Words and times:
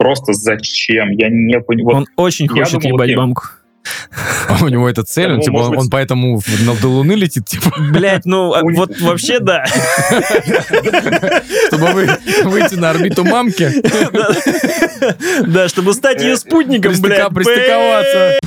Просто 0.00 0.32
зачем? 0.32 1.10
Я 1.10 1.28
не 1.28 1.60
понимаю. 1.60 1.98
Он 1.98 2.06
очень 2.16 2.48
хочет 2.48 2.80
думал, 2.80 2.94
ебать 2.96 3.14
мамку. 3.16 3.42
А 4.48 4.64
у 4.64 4.68
него 4.68 4.88
это 4.88 5.02
цель, 5.02 5.30
он, 5.32 5.40
типа, 5.42 5.56
он, 5.56 5.70
быть- 5.70 5.78
он 5.80 5.90
поэтому 5.90 6.40
до 6.80 6.88
Луны 6.88 7.12
летит, 7.12 7.44
типа, 7.44 7.70
Блять, 7.92 8.24
ну 8.24 8.54
а 8.54 8.62
вот 8.62 8.98
вообще 9.00 9.40
да. 9.40 9.64
чтобы 11.66 11.86
вы- 11.92 12.08
выйти 12.44 12.76
на 12.76 12.90
орбиту 12.90 13.24
мамки. 13.24 13.70
Да, 15.46 15.68
чтобы 15.68 15.92
стать 15.94 16.22
ее 16.22 16.36
спутником, 16.36 16.94
блядь. 17.00 17.28
пристыковаться. 17.28 18.38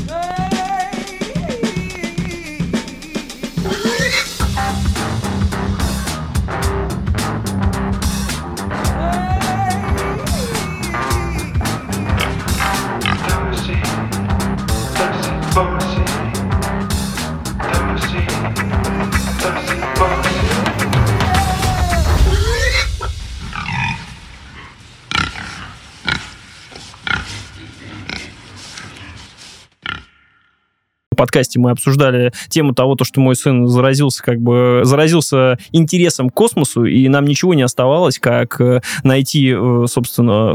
Подкасте 31.24 31.58
мы 31.58 31.72
обсуждали 31.72 32.34
тему 32.50 32.74
того, 32.74 32.96
то, 32.96 33.06
что 33.06 33.22
мой 33.22 33.38
сын 33.38 33.66
заразился, 33.68 34.22
как 34.22 34.42
бы, 34.42 34.82
заразился 34.84 35.58
интересом 35.72 36.30
к 36.30 36.34
космосу, 36.34 36.84
и 36.84 37.08
нам 37.08 37.24
ничего 37.24 37.54
не 37.54 37.62
оставалось, 37.62 38.20
как 38.20 38.60
э, 38.60 38.82
найти, 39.04 39.54
э, 39.56 39.86
собственно, 39.88 40.54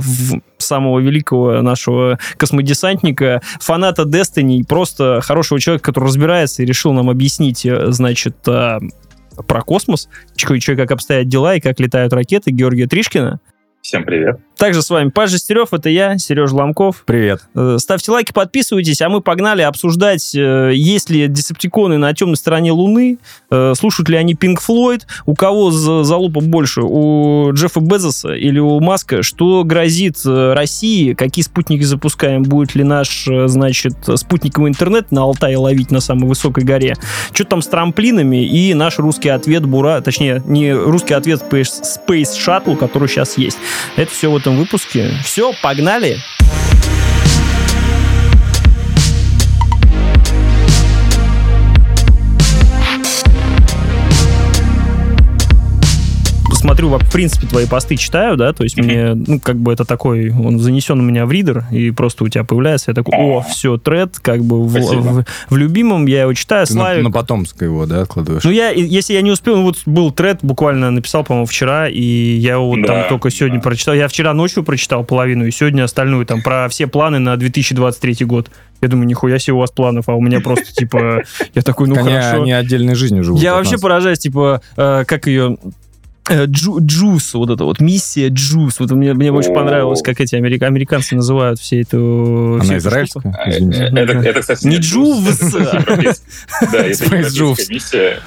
самого 0.59 0.99
великого 0.99 1.63
нашего 1.63 2.19
космодесантника, 2.37 3.41
фаната 3.61 4.03
Destiny, 4.03 4.63
просто 4.69 5.21
хорошего 5.23 5.59
человека, 5.59 5.87
который 5.87 6.05
разбирается 6.09 6.63
и 6.63 6.67
решил 6.67 6.93
нам 6.93 7.09
объяснить, 7.09 7.65
э, 7.65 7.91
значит, 7.91 8.37
про 8.43 9.63
космос, 9.63 10.11
чё, 10.37 10.59
чё, 10.59 10.77
как 10.77 10.91
обстоят 10.91 11.29
дела 11.29 11.55
и 11.55 11.61
как 11.61 11.81
летают 11.81 12.13
ракеты 12.13 12.51
Георгия 12.51 12.87
Тришкина. 12.87 13.41
Всем 13.81 14.05
привет. 14.05 14.39
Также 14.59 14.83
с 14.83 14.91
вами 14.91 15.11
Паш 15.11 15.31
Жестерев, 15.31 15.73
это 15.73 15.89
я, 15.89 16.19
Сережа 16.19 16.57
Ломков. 16.57 17.05
Привет. 17.07 17.43
Э, 17.55 17.77
Ставьте 17.79 18.11
лайки, 18.11 18.33
подписывайтесь, 18.33 19.01
а 19.01 19.09
мы 19.09 19.21
погнали 19.21 19.63
обсуждать, 19.63 20.35
э, 20.35 20.73
есть 20.75 21.11
ли 21.11 21.29
десептиконы 21.29 21.97
на 21.97 22.13
темной 22.13 22.37
стороне 22.37 22.73
Луны, 22.73 23.19
э, 23.53 23.75
слушают 23.79 24.09
ли 24.09 24.17
они 24.17 24.35
Пинк 24.35 24.61
Флойд, 24.61 25.07
у 25.27 25.37
кого 25.37 25.71
за 25.71 26.03
залупа 26.03 26.41
больше, 26.41 26.81
у 26.83 27.53
Джеффа 27.53 27.79
Безоса 27.79 28.33
или 28.35 28.59
у 28.59 28.81
Маска, 28.81 29.23
что 29.23 29.63
грозит 29.63 30.17
России, 30.25 31.13
какие 31.13 31.45
спутники 31.45 31.85
запускаем, 31.85 32.43
будет 32.43 32.75
ли 32.75 32.83
наш, 32.83 33.29
значит, 33.47 33.95
спутниковый 34.17 34.71
интернет 34.71 35.13
на 35.13 35.23
Алтае 35.23 35.57
ловить 35.57 35.93
на 35.93 36.01
самой 36.01 36.27
высокой 36.27 36.65
горе, 36.65 36.97
что 37.33 37.45
там 37.45 37.63
с 37.63 37.69
трамплинами 37.69 38.45
и 38.45 38.75
наш 38.75 38.99
русский 38.99 39.29
ответ 39.29 39.65
Бура, 39.65 40.01
точнее, 40.01 40.43
не 40.47 40.73
русский 40.73 41.15
ответ 41.15 41.45
Space 41.49 42.35
Shuttle, 42.37 42.77
который 42.77 43.07
сейчас 43.09 43.39
есть. 43.39 43.59
Это 43.95 44.11
все 44.11 44.33
в 44.33 44.48
этом 44.49 44.57
выпуске. 44.57 45.11
Все, 45.23 45.53
погнали! 45.63 46.23
Смотрю, 56.59 56.89
в 56.91 57.13
принципе, 57.13 57.47
твои 57.47 57.67
посты 57.67 57.97
читаю, 57.97 58.37
да, 58.37 58.53
то 58.53 58.65
есть 58.65 58.77
мне, 58.77 59.15
ну, 59.15 59.41
как 59.41 59.57
бы 59.57 59.73
это 59.73 59.85
такой, 59.85 60.31
он 60.31 60.59
занесен 60.59 60.99
у 61.01 61.03
меня 61.03 61.25
в 61.27 61.33
ридер, 61.33 61.65
и 61.71 61.91
просто 61.91 62.25
у 62.25 62.29
тебя 62.29 62.45
появляется, 62.45 62.91
я 62.91 62.95
такой, 62.95 63.15
о, 63.17 63.41
все, 63.43 63.79
тред, 63.79 64.19
как 64.21 64.43
бы 64.45 64.63
в, 64.63 64.69
в- 64.73 65.25
в 65.51 65.57
любимом, 65.57 66.07
я 66.07 66.23
его 66.23 66.35
читаю, 66.35 66.67
Ты 66.67 66.75
на, 66.75 66.81
Славик. 66.81 67.05
на 67.05 67.11
потомское 67.11 67.69
его, 67.69 67.87
да, 67.87 68.03
откладываешь? 68.03 68.45
Ну, 68.45 68.51
я, 68.51 68.71
если 68.71 69.15
я 69.15 69.23
не 69.23 69.31
успел, 69.31 69.57
ну, 69.57 69.63
вот 69.63 69.77
был 69.87 70.11
тред, 70.11 70.39
буквально 70.43 70.91
написал, 70.91 71.25
по-моему, 71.25 71.47
вчера, 71.47 71.89
и 71.89 72.01
я 72.03 72.55
его 72.55 72.69
вот 72.69 72.83
Да, 72.83 72.87
там 73.03 73.09
только 73.09 73.31
сегодня 73.31 73.59
да. 73.59 73.63
прочитал. 73.63 73.95
Я 73.95 74.09
вчера 74.09 74.35
ночью 74.35 74.63
прочитал 74.65 75.05
половину, 75.05 75.47
и 75.47 75.51
сегодня 75.51 75.85
остальную, 75.85 76.27
там, 76.27 76.43
про 76.43 76.69
все 76.69 76.87
планы 76.87 77.19
на 77.19 77.37
2023 77.37 78.25
год. 78.27 78.51
Я 78.81 78.89
думаю, 78.89 79.07
нихуя 79.09 79.39
себе 79.41 79.55
у 79.55 79.59
вас 79.59 79.71
планов, 79.73 80.09
а 80.09 80.15
у 80.15 80.21
меня 80.21 80.41
просто, 80.41 80.73
типа, 80.73 81.23
я 81.55 81.63
такой, 81.63 81.89
ну, 81.89 81.97
хорошо. 81.97 82.43
они 82.43 82.53
отдельной 82.53 82.95
жизнью 82.95 83.25
живут. 83.25 83.43
Я 83.43 83.55
вообще 83.55 83.77
поражаюсь, 83.79 84.19
типа, 84.21 84.63
э, 84.77 85.05
как 85.07 85.27
ее... 85.27 85.57
э, 86.31 86.45
Джу, 86.47 86.79
Джус, 86.81 87.35
вот 87.35 87.51
это 87.51 87.65
вот, 87.65 87.81
миссия 87.81 88.29
Джус. 88.29 88.79
Вот 88.81 88.91
мне, 88.93 89.15
мне 89.15 89.31
очень 89.33 89.53
понравилось, 89.55 90.03
как 90.03 90.21
эти 90.21 90.35
америк- 90.35 90.63
американцы 90.63 91.15
называют 91.17 91.59
все 91.61 91.81
эту... 91.83 92.55
Она 92.55 92.65
всю 92.65 92.73
эту 92.75 92.81
штуку. 92.81 92.89
израильская? 92.89 93.39
Извините. 93.47 93.83
Э, 93.85 93.99
Это, 93.99 94.13
это, 94.19 94.41
кстати, 94.41 94.67
Не 94.67 94.77
Джувс. 94.77 95.41
европейский. 95.43 96.25
Да, 96.73 96.79
это 96.79 97.05
JUICE. 97.29 97.57
миссия. 97.71 98.19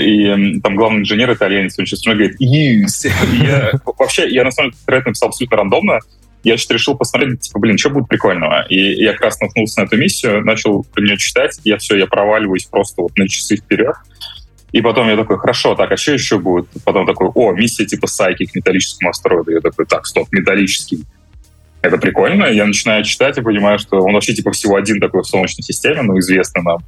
И 0.00 0.60
там 0.60 0.76
главный 0.76 1.00
инженер 1.00 1.32
итальянец, 1.32 1.78
он 1.78 1.86
сейчас 1.86 2.02
говорит 2.02 2.36
я- 2.38 3.72
Вообще, 3.98 4.28
я 4.28 4.44
на 4.44 4.50
самом 4.50 4.70
деле 4.72 4.82
тред 4.86 5.06
написал 5.06 5.28
абсолютно 5.30 5.56
рандомно. 5.56 5.98
Я 6.44 6.56
что 6.56 6.72
решил 6.74 6.94
посмотреть, 6.96 7.40
типа, 7.40 7.58
блин, 7.58 7.76
что 7.78 7.90
будет 7.90 8.08
прикольного? 8.08 8.64
И 8.68 8.76
я 9.02 9.12
как 9.12 9.22
раз 9.22 9.40
наткнулся 9.40 9.80
на 9.80 9.86
эту 9.86 9.96
миссию, 9.96 10.44
начал 10.44 10.84
про 10.84 11.02
нее 11.02 11.16
читать, 11.18 11.58
я 11.64 11.78
все, 11.78 11.96
я 11.96 12.06
проваливаюсь 12.06 12.66
просто 12.66 13.02
вот 13.02 13.16
на 13.16 13.26
часы 13.28 13.56
вперед. 13.56 13.94
И 14.72 14.82
потом 14.82 15.08
я 15.08 15.16
такой, 15.16 15.38
хорошо, 15.38 15.74
так, 15.74 15.90
а 15.90 15.96
что 15.96 16.12
еще 16.12 16.38
будет? 16.38 16.68
Потом 16.84 17.06
такой, 17.06 17.28
о, 17.34 17.52
миссия 17.52 17.86
типа 17.86 18.06
Сайки 18.06 18.44
к 18.44 18.54
металлическому 18.54 19.10
астероиду. 19.10 19.52
Я 19.52 19.60
такой, 19.60 19.86
так, 19.86 20.06
стоп, 20.06 20.28
металлический. 20.30 21.04
Это 21.80 21.96
прикольно. 21.96 22.44
Я 22.44 22.66
начинаю 22.66 23.04
читать 23.04 23.38
и 23.38 23.42
понимаю, 23.42 23.78
что 23.78 24.00
он 24.00 24.12
вообще 24.12 24.34
типа 24.34 24.50
всего 24.50 24.76
один 24.76 25.00
такой 25.00 25.22
в 25.22 25.26
Солнечной 25.26 25.62
системе, 25.62 26.02
ну, 26.02 26.18
известный 26.18 26.62
нам. 26.62 26.78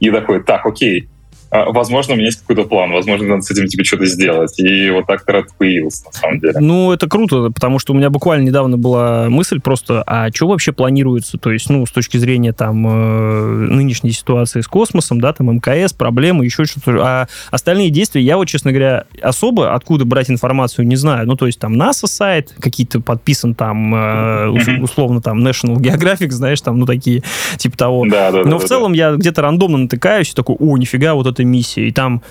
И 0.00 0.10
такой, 0.10 0.42
так, 0.42 0.64
окей, 0.64 1.08
возможно, 1.50 2.14
у 2.14 2.16
меня 2.16 2.26
есть 2.26 2.40
какой-то 2.40 2.64
план, 2.64 2.92
возможно, 2.92 3.26
надо 3.26 3.42
с 3.42 3.50
этим 3.50 3.66
типа 3.66 3.84
что-то 3.84 4.06
сделать. 4.06 4.58
И 4.58 4.90
вот 4.90 5.06
так 5.06 5.24
тред 5.24 5.46
появился, 5.56 6.04
на 6.06 6.12
самом 6.12 6.40
деле. 6.40 6.54
Ну, 6.60 6.92
это 6.92 7.08
круто, 7.08 7.50
потому 7.50 7.78
что 7.78 7.92
у 7.92 7.96
меня 7.96 8.10
буквально 8.10 8.44
недавно 8.44 8.76
была 8.76 9.28
мысль 9.30 9.60
просто, 9.60 10.02
а 10.06 10.30
что 10.32 10.48
вообще 10.48 10.72
планируется? 10.72 11.38
То 11.38 11.50
есть, 11.50 11.70
ну, 11.70 11.86
с 11.86 11.90
точки 11.90 12.16
зрения 12.16 12.52
там 12.52 12.86
э, 12.86 13.66
нынешней 13.70 14.10
ситуации 14.10 14.60
с 14.60 14.68
космосом, 14.68 15.20
да, 15.20 15.32
там 15.32 15.54
МКС, 15.54 15.92
проблемы, 15.92 16.44
еще 16.44 16.64
что-то. 16.64 16.98
А 17.00 17.28
остальные 17.50 17.90
действия 17.90 18.22
я 18.22 18.36
вот, 18.36 18.46
честно 18.46 18.72
говоря, 18.72 19.04
особо 19.22 19.74
откуда 19.74 20.04
брать 20.04 20.30
информацию 20.30 20.86
не 20.86 20.96
знаю. 20.96 21.26
Ну, 21.26 21.36
то 21.36 21.46
есть 21.46 21.58
там 21.58 21.80
NASA 21.80 22.06
сайт, 22.06 22.54
какие-то 22.58 23.00
подписан 23.00 23.54
там, 23.54 23.94
э, 23.94 24.80
условно 24.80 25.20
там 25.20 25.46
National 25.46 25.76
Geographic, 25.76 26.30
знаешь, 26.30 26.60
там, 26.60 26.78
ну, 26.78 26.86
такие, 26.86 27.22
типа 27.56 27.76
того. 27.76 28.06
Да, 28.06 28.30
да, 28.30 28.44
да. 28.44 28.50
Но 28.50 28.58
в 28.58 28.62
да, 28.62 28.68
целом 28.68 28.92
я 28.92 29.12
где-то 29.12 29.42
рандомно 29.42 29.78
натыкаюсь 29.78 30.30
и 30.30 30.34
такой, 30.34 30.56
о, 30.58 30.76
нифига, 30.76 31.14
вот 31.14 31.37
эта 31.38 31.44
миссия. 31.44 31.88
И 31.88 31.92
там 31.92 32.22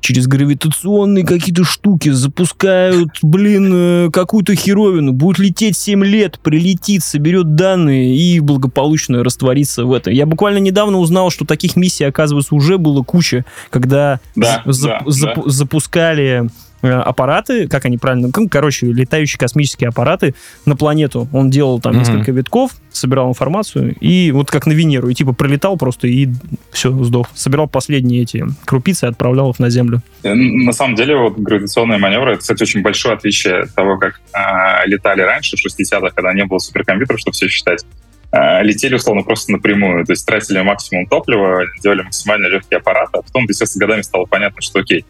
через 0.00 0.26
гравитационные 0.26 1.24
какие-то 1.24 1.64
штуки 1.64 2.10
запускают, 2.10 3.08
блин, 3.22 3.70
э, 3.72 4.10
какую-то 4.12 4.54
херовину. 4.54 5.12
Будет 5.12 5.38
лететь 5.38 5.78
7 5.78 6.04
лет, 6.04 6.38
прилетит, 6.40 7.02
соберет 7.02 7.54
данные 7.54 8.14
и 8.14 8.38
благополучно 8.40 9.24
растворится 9.24 9.86
в 9.86 9.92
этом. 9.94 10.12
Я 10.12 10.26
буквально 10.26 10.58
недавно 10.58 10.98
узнал, 10.98 11.30
что 11.30 11.46
таких 11.46 11.74
миссий, 11.76 12.04
оказывается, 12.04 12.54
уже 12.54 12.76
было 12.76 13.02
куча, 13.02 13.46
когда 13.70 14.20
Да, 14.36 14.62
за- 14.66 14.88
да, 14.88 15.00
запу- 15.06 15.48
запускали 15.48 16.44
э, 16.44 16.48
аппараты, 16.92 17.68
как 17.68 17.84
они 17.84 17.98
правильно, 17.98 18.30
ну, 18.34 18.48
короче, 18.48 18.86
летающие 18.86 19.38
космические 19.38 19.88
аппараты 19.88 20.34
на 20.66 20.76
планету. 20.76 21.28
Он 21.32 21.50
делал 21.50 21.80
там 21.80 21.92
Мгм. 21.94 22.00
несколько 22.00 22.32
витков, 22.32 22.72
собирал 22.92 23.28
информацию, 23.30 23.94
и 24.00 24.30
вот 24.32 24.50
как 24.50 24.66
на 24.66 24.72
Венеру, 24.72 25.08
и 25.08 25.14
типа 25.14 25.32
пролетал 25.32 25.76
просто 25.76 26.06
и 26.06 26.28
все, 26.72 26.90
сдох. 27.04 27.28
Собирал 27.34 27.68
последние 27.68 28.22
эти 28.22 28.44
крупицы 28.64 29.06
и 29.06 29.08
отправлял 29.08 29.50
их 29.50 29.58
на 29.58 29.70
Землю. 29.70 30.02
Э, 30.22 30.34
На 30.34 30.72
самом 30.72 30.94
деле, 30.94 31.16
вот 31.16 31.38
гравитационные 31.38 31.98
маневры, 31.98 32.32
это, 32.32 32.40
кстати, 32.40 32.62
очень 32.62 32.82
большое 32.82 33.14
отличие 33.14 33.60
от 33.62 33.74
того, 33.74 33.98
как 33.98 34.20
а, 34.32 34.86
летали 34.86 35.22
раньше, 35.22 35.56
в 35.56 35.60
60-х, 35.66 36.10
когда 36.14 36.32
не 36.34 36.44
было 36.44 36.58
суперкомпьютеров, 36.58 37.20
чтобы 37.20 37.34
все 37.34 37.48
считать. 37.48 37.84
А, 38.30 38.62
летели, 38.62 38.94
условно, 38.96 39.22
просто 39.22 39.52
напрямую. 39.52 40.04
То 40.06 40.12
есть 40.12 40.26
тратили 40.26 40.60
максимум 40.60 41.06
топлива, 41.06 41.62
делали 41.82 42.02
максимально 42.02 42.46
легкие 42.46 42.78
аппараты, 42.78 43.18
а 43.18 43.22
потом, 43.22 43.44
естественно, 43.44 43.66
с 43.68 43.76
годами 43.76 44.02
стало 44.02 44.24
понятно, 44.24 44.60
что 44.60 44.80
окей, 44.80 45.04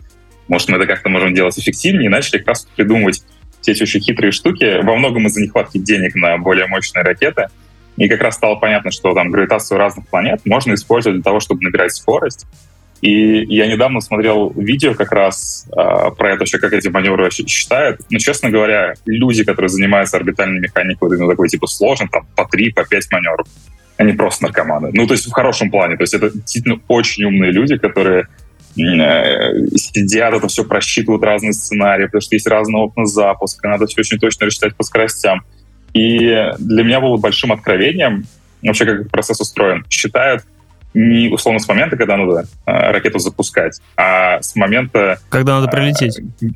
может, 0.48 0.68
мы 0.68 0.76
это 0.76 0.86
как-то 0.86 1.08
можем 1.08 1.34
делать 1.34 1.58
эффективнее, 1.58 2.06
и 2.06 2.08
начали 2.08 2.38
как 2.38 2.48
раз 2.48 2.68
придумывать 2.76 3.22
все 3.60 3.72
эти 3.72 3.82
очень 3.82 4.00
хитрые 4.00 4.30
штуки, 4.30 4.82
во 4.82 4.94
многом 4.96 5.26
из-за 5.26 5.40
нехватки 5.40 5.78
денег 5.78 6.14
на 6.14 6.36
более 6.38 6.66
мощные 6.66 7.02
ракеты. 7.02 7.46
И 7.96 8.08
как 8.08 8.20
раз 8.20 8.34
стало 8.34 8.56
понятно, 8.56 8.90
что 8.90 9.14
там 9.14 9.30
гравитацию 9.30 9.78
разных 9.78 10.06
планет 10.08 10.40
можно 10.44 10.74
использовать 10.74 11.16
для 11.16 11.22
того, 11.22 11.40
чтобы 11.40 11.62
набирать 11.62 11.94
скорость. 11.94 12.46
И 13.00 13.44
я 13.54 13.66
недавно 13.66 14.00
смотрел 14.00 14.50
видео 14.56 14.94
как 14.94 15.12
раз 15.12 15.66
а, 15.76 16.10
про 16.10 16.30
это 16.30 16.40
вообще, 16.40 16.58
как 16.58 16.72
эти 16.72 16.88
маневры 16.88 17.24
вообще 17.24 17.46
считают. 17.46 18.00
Но, 18.10 18.18
честно 18.18 18.50
говоря, 18.50 18.94
люди, 19.04 19.44
которые 19.44 19.68
занимаются 19.68 20.16
орбитальной 20.16 20.60
механикой, 20.60 21.08
вот 21.08 21.14
именно 21.14 21.30
такой 21.30 21.48
типа 21.48 21.66
сложный, 21.66 22.08
там 22.08 22.26
по 22.34 22.46
3, 22.46 22.72
по 22.72 22.84
5 22.84 23.12
маневров, 23.12 23.46
они 23.96 24.12
просто 24.12 24.44
наркоманы. 24.44 24.90
Ну, 24.92 25.06
то 25.06 25.12
есть 25.12 25.26
в 25.26 25.32
хорошем 25.32 25.70
плане. 25.70 25.96
То 25.96 26.02
есть 26.02 26.14
это 26.14 26.30
действительно 26.30 26.80
очень 26.88 27.24
умные 27.24 27.52
люди, 27.52 27.76
которые 27.76 28.22
э, 28.22 28.26
сидят, 28.74 30.34
это 30.34 30.48
все 30.48 30.64
просчитывают 30.64 31.22
разные 31.22 31.52
сценарии, 31.52 32.06
потому 32.06 32.20
что 32.20 32.34
есть 32.34 32.46
разные 32.46 32.82
окна 32.82 33.06
запуска, 33.06 33.68
надо 33.68 33.86
все 33.86 34.00
очень 34.00 34.18
точно 34.18 34.46
рассчитать 34.46 34.74
по 34.74 34.82
скоростям. 34.82 35.42
И 35.92 36.50
для 36.58 36.82
меня 36.82 37.00
было 37.00 37.16
большим 37.16 37.52
откровением 37.52 38.26
вообще, 38.62 38.84
как 38.84 39.10
процесс 39.10 39.40
устроен. 39.40 39.84
Считают 39.88 40.42
не 40.92 41.28
условно 41.28 41.60
с 41.60 41.68
момента, 41.68 41.96
когда 41.96 42.16
надо 42.16 42.46
э, 42.66 42.90
ракету 42.92 43.18
запускать, 43.18 43.80
а 43.96 44.40
с 44.40 44.54
момента... 44.54 45.18
Когда 45.28 45.60
надо 45.60 45.70
прилететь. 45.70 46.20
Э, 46.40 46.46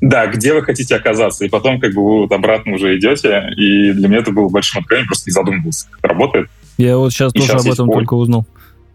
да, 0.00 0.26
где 0.26 0.54
вы 0.54 0.62
хотите 0.62 0.96
оказаться. 0.96 1.44
И 1.44 1.48
потом 1.48 1.80
как 1.80 1.92
бы 1.92 2.02
вы 2.02 2.20
вот 2.22 2.32
обратно 2.32 2.74
уже 2.74 2.96
идете. 2.96 3.50
И 3.56 3.92
для 3.92 4.08
меня 4.08 4.18
это 4.18 4.30
было 4.30 4.48
большим 4.48 4.80
откровением, 4.80 5.08
просто 5.08 5.28
не 5.28 5.32
задумывался, 5.32 5.86
как 5.90 5.98
это 5.98 6.08
работает. 6.08 6.50
Я 6.78 6.96
вот 6.96 7.12
сейчас 7.12 7.34
и 7.34 7.38
тоже 7.38 7.48
сейчас 7.48 7.66
об 7.66 7.72
этом 7.72 7.90
только 7.90 8.14
узнал. 8.14 8.46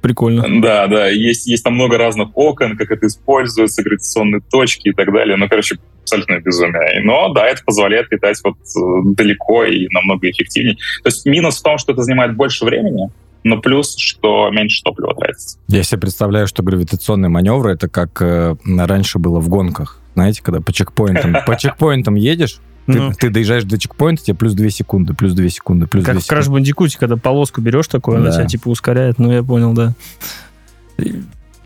Прикольно. 0.05 0.61
Да, 0.61 0.85
да. 0.85 1.07
Есть, 1.07 1.47
есть 1.47 1.63
там 1.63 1.73
много 1.73 1.97
разных 1.97 2.29
окон, 2.35 2.77
как 2.77 2.91
это 2.91 3.07
используется, 3.07 3.81
гравитационные 3.81 4.39
точки 4.51 4.89
и 4.89 4.91
так 4.91 5.11
далее. 5.11 5.35
Ну, 5.35 5.49
короче, 5.49 5.79
абсолютно 6.03 6.39
безумие. 6.41 7.01
Но 7.03 7.33
да, 7.33 7.47
это 7.47 7.63
позволяет 7.65 8.11
летать 8.11 8.39
вот 8.43 8.53
э, 8.53 9.13
далеко 9.15 9.63
и 9.63 9.87
намного 9.89 10.29
эффективнее. 10.29 10.75
То 10.75 11.07
есть 11.07 11.25
минус 11.25 11.57
в 11.57 11.63
том, 11.63 11.79
что 11.79 11.93
это 11.93 12.03
занимает 12.03 12.35
больше 12.35 12.65
времени, 12.65 13.09
но 13.43 13.59
плюс, 13.59 13.97
что 13.97 14.51
меньше 14.51 14.83
топлива 14.83 15.15
тратится. 15.15 15.57
Я 15.69 15.81
себе 15.81 16.01
представляю, 16.01 16.45
что 16.45 16.61
гравитационные 16.61 17.29
маневры 17.29 17.73
это 17.73 17.89
как 17.89 18.21
э, 18.21 18.55
раньше 18.63 19.17
было 19.17 19.39
в 19.39 19.49
гонках. 19.49 19.99
Знаете, 20.13 20.43
когда 20.43 20.61
по 20.61 20.71
чекпоинтам, 20.71 21.37
по 21.47 21.57
чекпоинтам 21.57 22.13
едешь, 22.13 22.59
ты, 22.85 22.93
ну. 22.93 23.11
ты 23.13 23.29
доезжаешь 23.29 23.63
до 23.63 23.77
чекпоинта, 23.77 24.23
тебе 24.23 24.35
плюс 24.35 24.53
2 24.53 24.69
секунды, 24.69 25.13
плюс 25.13 25.33
2 25.33 25.49
секунды, 25.49 25.87
плюс 25.87 26.05
как 26.05 26.15
2 26.15 26.21
секунды. 26.21 26.43
Как 26.43 26.45
в 26.45 26.49
Crash 26.49 26.87
Bandicoot, 26.87 26.97
когда 26.99 27.17
полоску 27.17 27.61
берешь 27.61 27.87
такую, 27.87 28.17
да. 28.17 28.23
она 28.23 28.31
тебя 28.31 28.45
типа 28.45 28.69
ускоряет, 28.69 29.19
ну 29.19 29.31
я 29.31 29.43
понял, 29.43 29.73
да. 29.73 29.93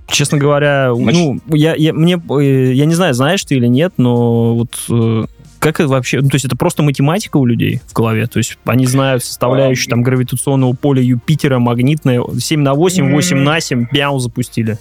Честно 0.07 0.37
говоря, 0.37 0.93
Значит... 0.93 1.21
ну, 1.21 1.39
я, 1.55 1.75
я, 1.75 1.93
мне, 1.93 2.19
э, 2.39 2.73
я 2.73 2.85
не 2.85 2.95
знаю, 2.95 3.13
знаешь 3.13 3.43
ты 3.43 3.55
или 3.55 3.67
нет, 3.67 3.93
но 3.97 4.55
вот 4.55 4.79
э, 4.89 5.25
как 5.59 5.79
это 5.79 5.89
вообще, 5.89 6.21
ну, 6.21 6.29
то 6.29 6.35
есть 6.35 6.45
это 6.45 6.55
просто 6.55 6.81
математика 6.81 7.37
у 7.37 7.45
людей 7.45 7.81
в 7.85 7.93
голове, 7.93 8.25
то 8.27 8.37
есть 8.37 8.57
они 8.65 8.87
знают 8.87 9.23
составляющую 9.23 9.89
там 9.89 10.01
гравитационного 10.01 10.73
поля 10.73 11.03
Юпитера, 11.03 11.59
магнитное, 11.59 12.23
7 12.39 12.61
на 12.61 12.73
8, 12.73 13.11
8 13.11 13.37
на 13.37 13.59
7, 13.59 13.85
пяу 13.87 14.19
запустили. 14.19 14.79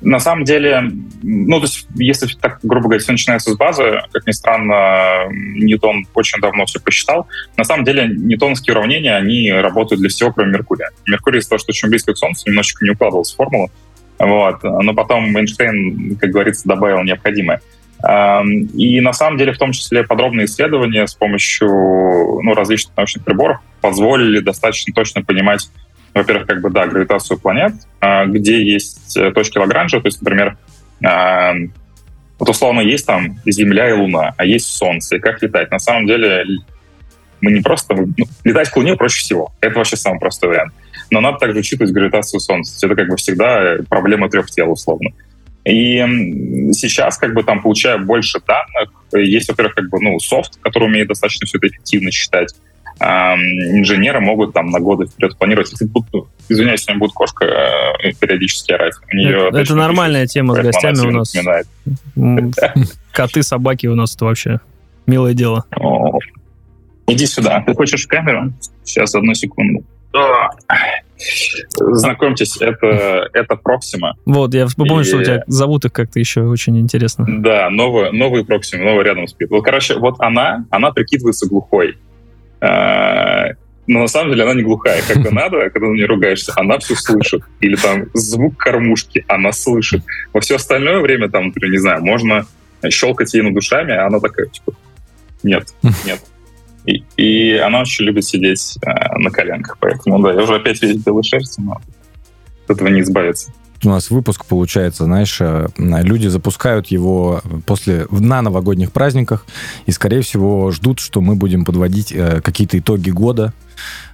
На 0.00 0.20
самом 0.20 0.44
деле, 0.44 0.90
ну, 1.22 1.58
то 1.58 1.66
есть, 1.66 1.86
если 1.96 2.26
так, 2.40 2.58
грубо 2.62 2.84
говоря, 2.84 3.00
все 3.00 3.12
начинается 3.12 3.50
с 3.50 3.56
базы, 3.56 4.00
как 4.12 4.26
ни 4.26 4.32
странно, 4.32 5.28
Ньютон 5.30 6.06
очень 6.14 6.40
давно 6.40 6.66
все 6.66 6.80
посчитал. 6.80 7.26
На 7.56 7.64
самом 7.64 7.84
деле, 7.84 8.08
ньютоновские 8.08 8.74
уравнения, 8.74 9.16
они 9.16 9.50
работают 9.50 10.00
для 10.00 10.10
всего, 10.10 10.32
кроме 10.32 10.52
Меркурия. 10.52 10.90
Меркурий 11.06 11.38
из-за 11.38 11.50
того, 11.50 11.58
что 11.58 11.70
очень 11.70 11.88
близко 11.88 12.12
к 12.12 12.18
Солнцу, 12.18 12.48
немножечко 12.48 12.84
не 12.84 12.90
укладывалась 12.90 13.32
в 13.32 13.36
формулу. 13.36 13.70
Вот. 14.18 14.62
Но 14.62 14.94
потом 14.94 15.36
Эйнштейн, 15.36 16.16
как 16.16 16.30
говорится, 16.30 16.66
добавил 16.66 17.02
необходимое. 17.02 17.60
И 18.00 19.00
на 19.00 19.12
самом 19.12 19.38
деле, 19.38 19.52
в 19.52 19.58
том 19.58 19.72
числе, 19.72 20.04
подробные 20.04 20.46
исследования 20.46 21.06
с 21.06 21.14
помощью 21.14 21.68
ну, 21.68 22.54
различных 22.54 22.96
научных 22.96 23.24
приборов 23.24 23.58
позволили 23.80 24.40
достаточно 24.40 24.92
точно 24.94 25.22
понимать 25.22 25.68
во-первых, 26.14 26.46
как 26.46 26.60
бы, 26.60 26.70
да, 26.70 26.86
гравитацию 26.86 27.38
планет, 27.38 27.72
а, 28.00 28.26
где 28.26 28.62
есть 28.62 29.16
э, 29.16 29.30
точки 29.32 29.58
Лагранжа, 29.58 30.00
то 30.00 30.06
есть, 30.08 30.20
например, 30.20 30.56
а, 31.04 31.54
вот 32.38 32.48
условно 32.48 32.80
есть 32.80 33.06
там 33.06 33.38
Земля 33.46 33.90
и 33.90 33.92
Луна, 33.92 34.34
а 34.36 34.44
есть 34.44 34.66
Солнце, 34.66 35.16
и 35.16 35.18
как 35.18 35.42
летать? 35.42 35.70
На 35.70 35.78
самом 35.78 36.06
деле 36.06 36.44
мы 37.40 37.52
не 37.52 37.60
просто... 37.60 37.94
Ну, 37.94 38.26
летать 38.44 38.70
к 38.70 38.76
Луне 38.76 38.96
проще 38.96 39.20
всего. 39.20 39.52
Это 39.60 39.78
вообще 39.78 39.96
самый 39.96 40.18
простой 40.18 40.50
вариант. 40.50 40.72
Но 41.10 41.20
надо 41.20 41.38
также 41.38 41.60
учитывать 41.60 41.92
гравитацию 41.92 42.40
Солнца. 42.40 42.84
Это 42.84 42.94
как 42.94 43.08
бы 43.08 43.16
всегда 43.16 43.76
проблема 43.88 44.28
трех 44.28 44.50
тел, 44.50 44.70
условно. 44.70 45.10
И 45.64 45.98
сейчас, 46.72 47.18
как 47.18 47.34
бы 47.34 47.42
там, 47.42 47.62
получая 47.62 47.98
больше 47.98 48.40
данных, 48.46 48.90
есть, 49.12 49.48
во-первых, 49.48 49.74
как 49.74 49.88
бы, 49.88 50.00
ну, 50.00 50.18
софт, 50.18 50.58
который 50.60 50.84
умеет 50.84 51.08
достаточно 51.08 51.46
все 51.46 51.58
это 51.58 51.68
эффективно 51.68 52.10
считать 52.10 52.54
инженеры 53.00 54.20
могут 54.20 54.52
там 54.52 54.70
на 54.70 54.80
годы 54.80 55.06
вперед 55.06 55.36
планировать. 55.36 55.70
Если 55.70 55.86
будут, 55.86 56.12
ну, 56.12 56.26
извиняюсь, 56.48 56.82
сегодня 56.82 57.00
будет 57.00 57.12
кошка 57.12 57.44
э, 57.44 58.12
периодически 58.20 58.72
орать. 58.72 58.94
У 59.12 59.16
нее 59.16 59.48
это, 59.48 59.58
это 59.58 59.74
нормальная 59.74 60.26
тема 60.26 60.54
с 60.54 60.58
гостями 60.58 61.06
у 61.06 61.10
нас. 61.10 61.34
Коты, 63.12 63.42
собаки 63.42 63.86
у 63.86 63.94
нас 63.94 64.14
это 64.14 64.24
вообще 64.24 64.60
милое 65.06 65.34
дело. 65.34 65.64
Иди 67.06 67.26
сюда. 67.26 67.62
Ты 67.66 67.74
хочешь 67.74 68.06
камеру? 68.06 68.52
Сейчас, 68.84 69.14
одну 69.14 69.34
секунду. 69.34 69.84
Знакомьтесь, 71.78 72.56
это, 72.60 73.28
это 73.32 73.54
Proxima. 73.54 74.12
Вот, 74.24 74.54
я 74.54 74.66
помню, 74.76 75.00
и... 75.00 75.04
что 75.04 75.16
у 75.18 75.22
тебя 75.22 75.42
зовут 75.46 75.84
их 75.84 75.92
как-то 75.92 76.20
еще 76.20 76.42
очень 76.42 76.78
интересно. 76.78 77.26
Да, 77.28 77.70
новый, 77.70 78.12
новый 78.12 78.42
Proxima, 78.42 78.84
новый 78.84 79.04
рядом 79.04 79.26
спит. 79.26 79.50
Вот, 79.50 79.62
короче, 79.62 79.98
вот 79.98 80.16
она, 80.20 80.64
она 80.70 80.92
прикидывается 80.92 81.48
глухой. 81.48 81.98
А, 82.60 83.48
но 83.86 84.00
на 84.00 84.08
самом 84.08 84.30
деле 84.30 84.44
она 84.44 84.54
не 84.54 84.62
глухая. 84.62 85.02
Когда 85.06 85.30
надо, 85.30 85.70
когда 85.70 85.88
на 85.88 85.94
нее 85.94 86.06
ругаешься, 86.06 86.52
она 86.56 86.78
все 86.78 86.94
слышит. 86.94 87.42
Или 87.60 87.76
там 87.76 88.06
звук 88.14 88.56
кормушки 88.56 89.24
она 89.28 89.52
слышит. 89.52 90.02
Во 90.32 90.40
все 90.40 90.56
остальное 90.56 91.00
время, 91.00 91.28
там, 91.28 91.46
например, 91.46 91.70
не 91.72 91.78
знаю, 91.78 92.02
можно 92.02 92.46
щелкать 92.90 93.32
ей 93.34 93.42
над 93.42 93.54
душами, 93.54 93.94
а 93.94 94.06
она 94.06 94.20
такая, 94.20 94.46
типа, 94.46 94.72
нет, 95.42 95.74
нет. 96.04 96.20
И, 96.84 97.02
и 97.16 97.56
она 97.56 97.80
очень 97.80 98.04
любит 98.04 98.24
сидеть 98.24 98.78
э, 98.82 99.18
на 99.18 99.30
коленках. 99.30 99.78
Поэтому, 99.80 100.20
да, 100.20 100.32
я 100.32 100.42
уже 100.42 100.54
опять 100.54 100.80
весь 100.80 100.96
белый 100.96 101.22
шерсть, 101.22 101.58
но 101.58 101.80
от 102.66 102.70
этого 102.70 102.88
не 102.88 103.00
избавиться 103.00 103.52
у 103.86 103.90
нас 103.90 104.10
выпуск 104.10 104.44
получается, 104.44 105.04
знаешь, 105.04 105.38
э, 105.40 105.68
люди 105.76 106.26
запускают 106.28 106.88
его 106.88 107.40
после 107.66 108.06
на 108.10 108.42
новогодних 108.42 108.92
праздниках 108.92 109.46
и, 109.86 109.92
скорее 109.92 110.22
всего, 110.22 110.70
ждут, 110.70 111.00
что 111.00 111.20
мы 111.20 111.36
будем 111.36 111.64
подводить 111.64 112.12
э, 112.12 112.40
какие-то 112.40 112.78
итоги 112.78 113.10
года, 113.10 113.52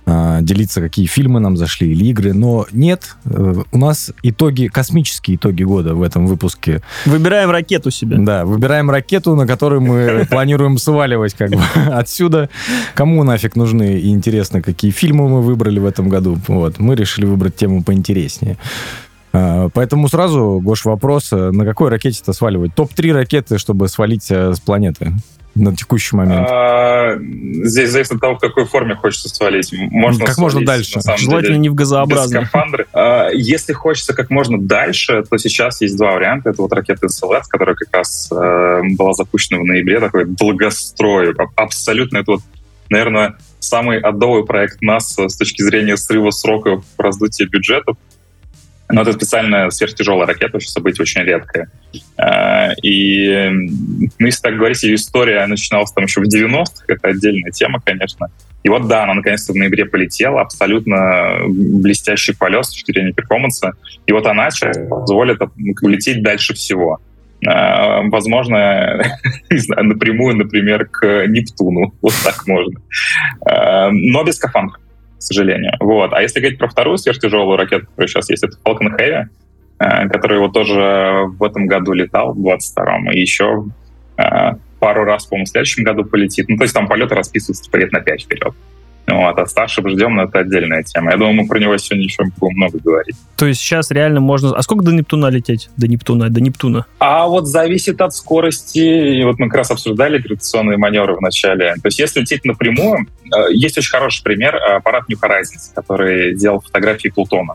э, 0.07 0.39
делиться, 0.43 0.81
какие 0.81 1.07
фильмы 1.07 1.41
нам 1.41 1.57
зашли 1.57 1.91
или 1.93 2.07
игры. 2.07 2.35
Но 2.35 2.67
нет, 2.73 3.17
у 3.25 3.79
нас 3.79 4.13
итоги, 4.23 4.67
космические 4.67 5.37
итоги 5.37 5.63
года 5.63 5.95
в 5.95 6.03
этом 6.03 6.27
выпуске. 6.27 6.83
Выбираем 7.07 7.51
ракету 7.51 7.91
себе. 7.91 8.19
Да, 8.19 8.45
выбираем 8.45 8.91
ракету, 8.91 9.35
на 9.35 9.47
которую 9.47 9.81
мы 9.81 10.27
планируем 10.31 10.79
сваливать 10.79 11.35
как 11.35 11.51
бы 11.51 11.63
отсюда. 11.93 12.51
Кому 12.95 13.25
нафиг 13.25 13.57
нужны 13.57 13.99
и 13.99 14.11
интересно, 14.11 14.61
какие 14.61 14.91
фильмы 14.91 15.29
мы 15.29 15.43
выбрали 15.43 15.79
в 15.79 15.87
этом 15.87 16.09
году. 16.09 16.39
Вот, 16.49 16.79
мы 16.79 16.95
решили 16.97 17.25
выбрать 17.25 17.57
тему 17.57 17.83
поинтереснее. 17.83 18.59
А, 19.35 19.69
поэтому 19.75 20.09
сразу, 20.09 20.61
Гош, 20.63 20.85
вопрос, 20.85 21.33
э, 21.33 21.51
на 21.51 21.65
какой 21.65 21.91
ракете-то 21.91 22.33
сваливать? 22.33 22.75
Топ-3 22.75 23.13
ракеты, 23.13 23.59
чтобы 23.59 23.89
свалить 23.89 24.31
э, 24.31 24.55
с 24.55 24.61
планеты 24.61 25.13
на 25.57 25.75
текущий 25.75 26.15
момент? 26.15 26.47
А, 26.49 27.17
здесь 27.65 27.91
зависит 27.91 28.13
от 28.13 28.21
того, 28.21 28.37
в 28.37 28.39
какой 28.39 28.65
форме 28.65 28.95
хочется 28.95 29.29
свалить. 29.29 29.73
Можно 29.91 30.27
как 30.27 30.37
свалить, 30.37 30.55
можно 30.55 30.67
дальше. 30.67 31.01
Желательно 31.01 31.41
деле, 31.43 31.59
не 31.59 31.69
в 31.69 31.75
газообразном. 31.75 32.45
А, 32.93 33.31
если 33.33 33.73
хочется 33.73 34.15
как 34.15 34.31
можно 34.31 34.61
дальше, 34.61 35.25
то 35.29 35.37
сейчас 35.37 35.81
есть 35.81 35.97
два 35.97 36.13
варианта. 36.13 36.51
Это 36.51 36.63
вот 36.63 36.73
ракета 36.73 37.07
SLS, 37.07 37.43
которая 37.49 37.75
как 37.75 37.89
раз 37.93 38.31
э, 38.31 38.83
была 38.97 39.15
запущена 39.15 39.61
в 39.61 39.65
ноябре, 39.65 39.99
такой 39.99 40.27
долгострой. 40.27 41.35
Абсолютно 41.57 42.19
это 42.19 42.33
вот, 42.33 42.41
наверное, 42.89 43.35
самый 43.59 43.99
адовый 43.99 44.45
проект 44.45 44.81
НАСА 44.81 45.29
с 45.29 45.37
точки 45.37 45.63
зрения 45.63 45.97
срыва 45.97 46.31
сроков 46.31 46.85
раздутия 46.99 47.49
бюджетов. 47.49 47.97
Но 48.91 49.03
это 49.03 49.13
специальная 49.13 49.71
сверхтяжелая 49.71 50.27
ракета, 50.27 50.61
что 50.61 50.71
событие 50.71 51.03
очень 51.03 51.23
редкое. 51.23 51.69
А, 52.17 52.71
и, 52.83 53.49
ну, 53.51 54.27
если 54.27 54.43
так 54.43 54.57
говорить, 54.57 54.83
ее 54.83 54.97
история 54.97 55.47
начиналась 55.47 55.93
там 55.93 56.05
еще 56.05 56.21
в 56.21 56.25
90-х, 56.25 56.85
это 56.89 57.09
отдельная 57.09 57.51
тема, 57.51 57.81
конечно. 57.85 58.29
И 58.63 58.69
вот 58.69 58.89
да, 58.89 59.05
она 59.05 59.15
наконец-то 59.15 59.53
в 59.53 59.57
ноябре 59.57 59.85
полетела, 59.85 60.41
абсолютно 60.41 61.39
блестящий 61.49 62.35
полет 62.35 62.65
с 62.65 62.71
точки 62.71 62.93
зрения 62.93 63.13
перформанса. 63.13 63.73
И 64.07 64.13
вот 64.13 64.27
она 64.27 64.49
позволит 64.89 65.41
улететь 65.83 66.23
дальше 66.23 66.55
всего. 66.55 67.01
А, 67.47 68.03
возможно, 68.03 69.03
не 69.51 69.59
знаю, 69.59 69.85
напрямую, 69.85 70.37
например, 70.37 70.87
к 70.87 71.27
Нептуну. 71.27 71.95
Вот 72.01 72.15
так 72.25 72.47
можно. 72.47 72.81
А, 73.47 73.91
но 73.91 74.25
без 74.25 74.37
скафандра 74.37 74.79
к 75.19 75.23
сожалению. 75.23 75.73
Вот. 75.81 76.13
А 76.13 76.23
если 76.23 76.41
говорить 76.41 76.59
про 76.59 76.69
вторую 76.69 76.99
сверхтяжелую 76.99 77.57
ракету, 77.57 77.87
которая 77.87 78.09
сейчас 78.09 78.31
есть, 78.31 78.45
это 78.45 78.57
Falcon 78.65 78.97
Heavy, 78.99 79.25
э, 79.79 80.09
который 80.09 80.39
вот 80.39 80.53
тоже 80.53 81.25
в 81.27 81.43
этом 81.43 81.67
году 81.67 81.93
летал, 81.93 82.35
в 82.35 82.47
22-м, 82.47 83.11
и 83.11 83.21
еще 83.21 83.65
э, 84.17 84.53
пару 84.79 85.05
раз, 85.05 85.27
по-моему, 85.27 85.47
в 85.47 85.49
следующем 85.49 85.85
году 85.85 86.05
полетит. 86.05 86.49
Ну, 86.49 86.57
то 86.57 86.65
есть 86.65 86.75
там 86.75 86.87
полеты 86.87 87.15
расписываются 87.15 87.71
лет 87.77 87.93
на 87.93 88.01
5 88.01 88.23
вперед. 88.23 88.55
Вот, 89.07 89.39
а 89.39 89.47
старшим 89.47 89.89
ждем, 89.91 90.19
это 90.19 90.41
отдельная 90.41 90.83
тема. 90.83 91.11
Я 91.11 91.19
думаю, 91.19 91.35
мы 91.35 91.47
про 91.47 91.59
него 91.59 91.77
сегодня 91.77 92.05
еще 92.05 92.25
будем 92.39 92.57
много 92.57 92.79
говорить. 92.79 93.17
То 93.37 93.47
есть 93.47 93.61
сейчас 93.61 93.91
реально 93.91 94.21
можно... 94.21 94.57
А 94.57 94.63
сколько 94.63 94.83
до 94.83 94.93
Нептуна 94.93 95.27
лететь? 95.27 95.69
До 95.77 95.87
Нептуна, 95.87 96.31
до 96.31 96.41
Нептуна? 96.41 96.87
А 97.01 97.27
вот 97.27 97.47
зависит 97.47 98.01
от 98.01 98.15
скорости. 98.15 98.79
И 98.79 99.23
вот 99.25 99.39
мы 99.39 99.49
как 99.49 99.59
раз 99.59 99.71
обсуждали 99.71 100.19
гравитационные 100.19 100.79
маневры 100.79 101.17
в 101.17 101.21
начале. 101.21 101.75
То 101.75 101.87
есть 101.87 101.99
если 101.99 102.21
лететь 102.21 102.47
напрямую, 102.47 103.07
э, 103.25 103.53
есть 103.53 103.77
очень 103.77 103.91
хороший 103.91 104.23
пример, 104.23 104.55
э, 104.57 104.77
аппарат 104.77 105.07
New 105.09 105.19
Horizons, 105.19 105.75
который 105.75 106.35
делал 106.35 106.61
фотографии 106.61 107.09
Плутона. 107.09 107.55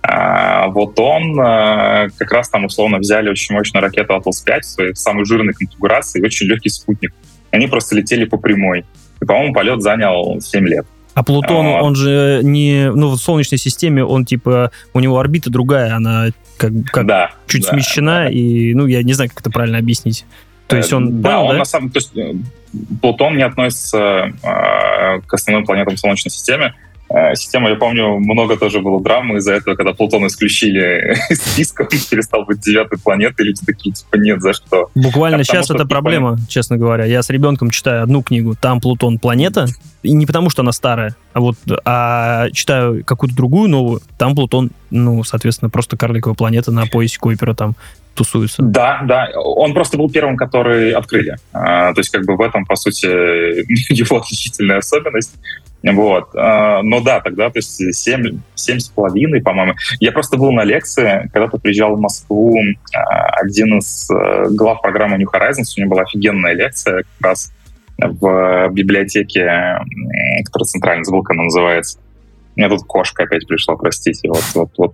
А, 0.00 0.68
вот 0.68 0.98
он 0.98 1.38
э, 1.38 2.08
как 2.16 2.32
раз 2.32 2.48
там 2.48 2.64
условно 2.64 2.98
взяли 2.98 3.28
очень 3.28 3.54
мощную 3.54 3.82
ракету 3.82 4.14
Atlas 4.14 4.42
5 4.44 4.64
в 4.64 4.68
своей 4.68 4.94
самой 4.94 5.26
жирной 5.26 5.52
конфигурации 5.52 6.20
и 6.20 6.24
очень 6.24 6.46
легкий 6.46 6.70
спутник. 6.70 7.12
Они 7.50 7.66
просто 7.66 7.94
летели 7.94 8.24
по 8.24 8.38
прямой. 8.38 8.86
И, 9.20 9.24
по-моему, 9.24 9.54
полет 9.54 9.82
занял 9.82 10.40
7 10.40 10.66
лет. 10.66 10.86
А 11.14 11.24
Плутон, 11.24 11.66
А. 11.66 11.82
он 11.82 11.96
же 11.96 12.40
не... 12.44 12.90
Ну, 12.92 13.10
в 13.10 13.16
Солнечной 13.16 13.58
системе 13.58 14.04
он, 14.04 14.24
типа, 14.24 14.70
у 14.94 15.00
него 15.00 15.18
орбита 15.18 15.50
другая, 15.50 15.94
она 15.94 16.28
как, 16.56 16.72
как 16.92 17.06
да, 17.06 17.30
чуть 17.46 17.64
да, 17.64 17.70
смещена, 17.70 18.28
и, 18.28 18.74
ну, 18.74 18.86
я 18.86 19.02
не 19.02 19.14
знаю, 19.14 19.30
как 19.30 19.40
это 19.40 19.50
правильно 19.50 19.78
объяснить. 19.78 20.24
То 20.68 20.76
есть 20.76 20.92
он... 20.92 21.08
Э, 21.08 21.10
Да, 21.10 21.30
понял, 21.30 21.42
он 21.46 21.52
да? 21.52 21.58
на 21.58 21.64
самом... 21.64 21.90
То 21.90 21.98
есть 21.98 22.16
э, 22.16 22.34
Плутон 23.00 23.36
не 23.36 23.42
относится 23.42 24.32
э, 24.42 25.20
к 25.26 25.34
основным 25.34 25.64
планетам 25.64 25.96
в 25.96 25.98
Солнечной 25.98 26.30
системе. 26.30 26.74
Э, 27.10 27.34
Система, 27.34 27.70
я 27.70 27.76
помню, 27.76 28.18
много 28.18 28.56
тоже 28.56 28.80
было 28.80 29.02
драмы 29.02 29.38
из-за 29.38 29.54
этого, 29.54 29.74
когда 29.74 29.92
Плутон 29.92 30.26
исключили 30.26 31.16
из 31.30 31.40
списка, 31.40 31.82
он 31.82 31.88
перестал 31.88 32.44
быть 32.44 32.60
девятой 32.60 32.98
планетой, 32.98 33.46
люди 33.46 33.62
такие, 33.64 33.94
типа, 33.94 34.16
нет, 34.16 34.40
за 34.40 34.52
что? 34.52 34.90
Буквально 34.94 35.38
потому 35.38 35.62
сейчас 35.62 35.70
это 35.70 35.86
проблема, 35.86 36.38
честно 36.48 36.76
говоря. 36.76 37.04
Я 37.04 37.22
с 37.22 37.30
ребенком 37.30 37.70
читаю 37.70 38.02
одну 38.02 38.22
книгу, 38.22 38.54
там 38.54 38.80
Плутон 38.80 39.18
планета, 39.18 39.66
и 40.02 40.12
не 40.12 40.26
потому, 40.26 40.50
что 40.50 40.62
она 40.62 40.72
старая, 40.72 41.16
а 41.32 41.40
вот 41.40 41.56
а 41.84 42.50
читаю 42.52 43.04
какую-то 43.04 43.34
другую 43.34 43.68
новую, 43.68 44.00
там 44.18 44.34
Плутон, 44.34 44.70
ну, 44.90 45.24
соответственно, 45.24 45.70
просто 45.70 45.96
карликовая 45.96 46.36
планета 46.36 46.72
на 46.72 46.86
поясе 46.86 47.18
Койпера 47.18 47.54
там 47.54 47.74
тусуется. 48.18 48.62
Да, 48.62 49.00
да, 49.04 49.28
он 49.36 49.74
просто 49.74 49.96
был 49.96 50.10
первым, 50.10 50.36
который 50.36 50.92
открыли. 50.92 51.36
А, 51.52 51.94
то 51.94 52.00
есть, 52.00 52.10
как 52.10 52.26
бы 52.26 52.36
в 52.36 52.40
этом, 52.40 52.66
по 52.66 52.74
сути, 52.74 53.06
его 53.92 54.18
отличительная 54.18 54.78
особенность. 54.78 55.34
Вот. 55.82 56.34
А, 56.34 56.82
но 56.82 57.00
да, 57.00 57.20
тогда, 57.20 57.50
то 57.50 57.58
есть, 57.58 57.94
семь, 57.94 58.40
семь 58.54 58.78
с 58.78 58.88
половиной, 58.88 59.40
по-моему. 59.40 59.74
Я 60.00 60.12
просто 60.12 60.36
был 60.36 60.52
на 60.52 60.64
лекции, 60.64 61.30
когда-то 61.32 61.58
приезжал 61.58 61.94
в 61.94 62.00
Москву 62.00 62.58
а, 62.92 63.26
один 63.42 63.78
из 63.78 64.10
э, 64.10 64.46
глав 64.50 64.82
программы 64.82 65.18
New 65.18 65.28
Horizons, 65.28 65.74
у 65.76 65.80
него 65.80 65.90
была 65.90 66.02
офигенная 66.02 66.54
лекция 66.54 67.04
как 67.18 67.30
раз 67.30 67.52
в 67.98 68.68
библиотеке, 68.72 69.44
которая 70.44 70.66
центральная, 70.66 71.04
забыл, 71.04 71.24
она 71.28 71.44
называется. 71.44 71.98
У 72.54 72.60
меня 72.60 72.68
тут 72.70 72.86
кошка 72.86 73.24
опять 73.24 73.46
пришла, 73.46 73.76
простите. 73.76 74.28
Вот, 74.28 74.44
вот, 74.54 74.70
вот. 74.78 74.92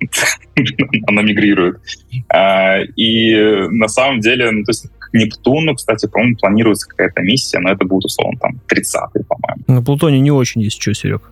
она 1.06 1.22
мигрирует. 1.22 1.80
А, 2.28 2.80
И 2.96 3.34
на 3.70 3.88
самом 3.88 4.20
деле, 4.20 4.50
ну, 4.50 4.64
то 4.64 4.70
есть 4.70 4.86
к 5.14 5.16
Нептуну, 5.16 5.76
кстати, 5.76 6.06
по-моему, 6.06 6.37
планируется 6.37 6.88
какая-то 6.88 7.23
миссия, 7.23 7.61
но 7.61 7.71
это 7.71 7.85
будет, 7.85 8.04
условно, 8.04 8.37
там, 8.40 8.61
30-й, 8.68 9.25
по-моему. 9.25 9.64
На 9.68 9.80
Плутоне 9.80 10.18
не 10.18 10.33
очень 10.33 10.61
есть 10.61 10.83
что, 10.83 10.92
Серег. 10.92 11.23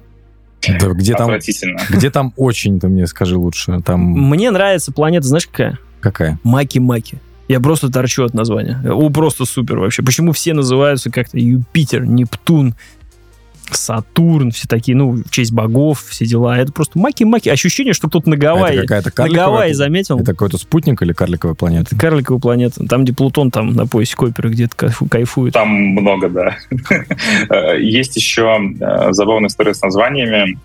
Да, 0.81 0.91
где 0.91 1.15
там, 1.15 1.33
где 1.91 2.11
там 2.11 2.33
очень, 2.37 2.79
ты 2.79 2.87
мне 2.87 3.09
скажи 3.09 3.37
лучше. 3.37 3.81
Там 3.85 4.01
Мне 4.01 4.53
нравится 4.53 4.93
планета, 4.93 5.27
знаешь, 5.27 5.49
какая? 5.49 5.79
какая? 6.01 6.39
Маки-Маки. 6.45 7.19
Я 7.49 7.59
просто 7.59 7.91
торчу 7.91 8.23
от 8.23 8.35
названия. 8.35 8.81
О, 8.89 9.11
просто 9.11 9.45
супер 9.45 9.81
вообще. 9.81 10.05
Почему 10.05 10.31
все 10.31 10.55
называются 10.55 11.11
как-то 11.11 11.39
Юпитер, 11.39 12.07
Нептун, 12.07 12.77
Сатурн, 13.77 14.51
все 14.51 14.67
такие, 14.69 14.97
ну, 14.97 15.13
в 15.13 15.31
честь 15.31 15.53
богов, 15.53 16.05
все 16.09 16.27
дела. 16.27 16.59
Это 16.59 16.73
просто 16.73 16.99
маки-маки. 16.99 17.49
Ощущение, 17.49 17.93
что 17.95 18.09
кто-то 18.09 18.29
на 18.29 18.35
А 18.35 18.37
это 18.39 18.47
Гавайи. 18.47 18.81
какая-то 18.81 19.11
На? 19.11 19.35
Гавайи 19.35 19.73
заметил? 19.73 20.17
Это 20.19 20.33
какой-то 20.33 20.59
спутник 20.59 21.03
или 21.03 21.13
карликовая 21.13 21.55
планета? 21.55 21.89
Это 21.95 21.97
карликовая 22.01 22.41
планета. 22.41 22.87
Там, 22.87 23.05
где 23.05 23.13
Плутон, 23.13 23.51
там 23.51 23.73
на 23.73 23.87
поясе 23.87 24.17
Койпера 24.17 24.49
где-то 24.49 24.77
кайфу- 24.77 25.09
кайфует. 25.09 25.55
Там 25.55 25.69
много, 25.69 26.29
да. 26.29 26.57
Э, 27.51 27.81
Есть 27.81 28.17
еще 28.17 28.59
э, 28.81 29.13
забавная 29.13 29.49
история 29.49 29.75
с 29.75 29.83
названиями. 29.83 30.59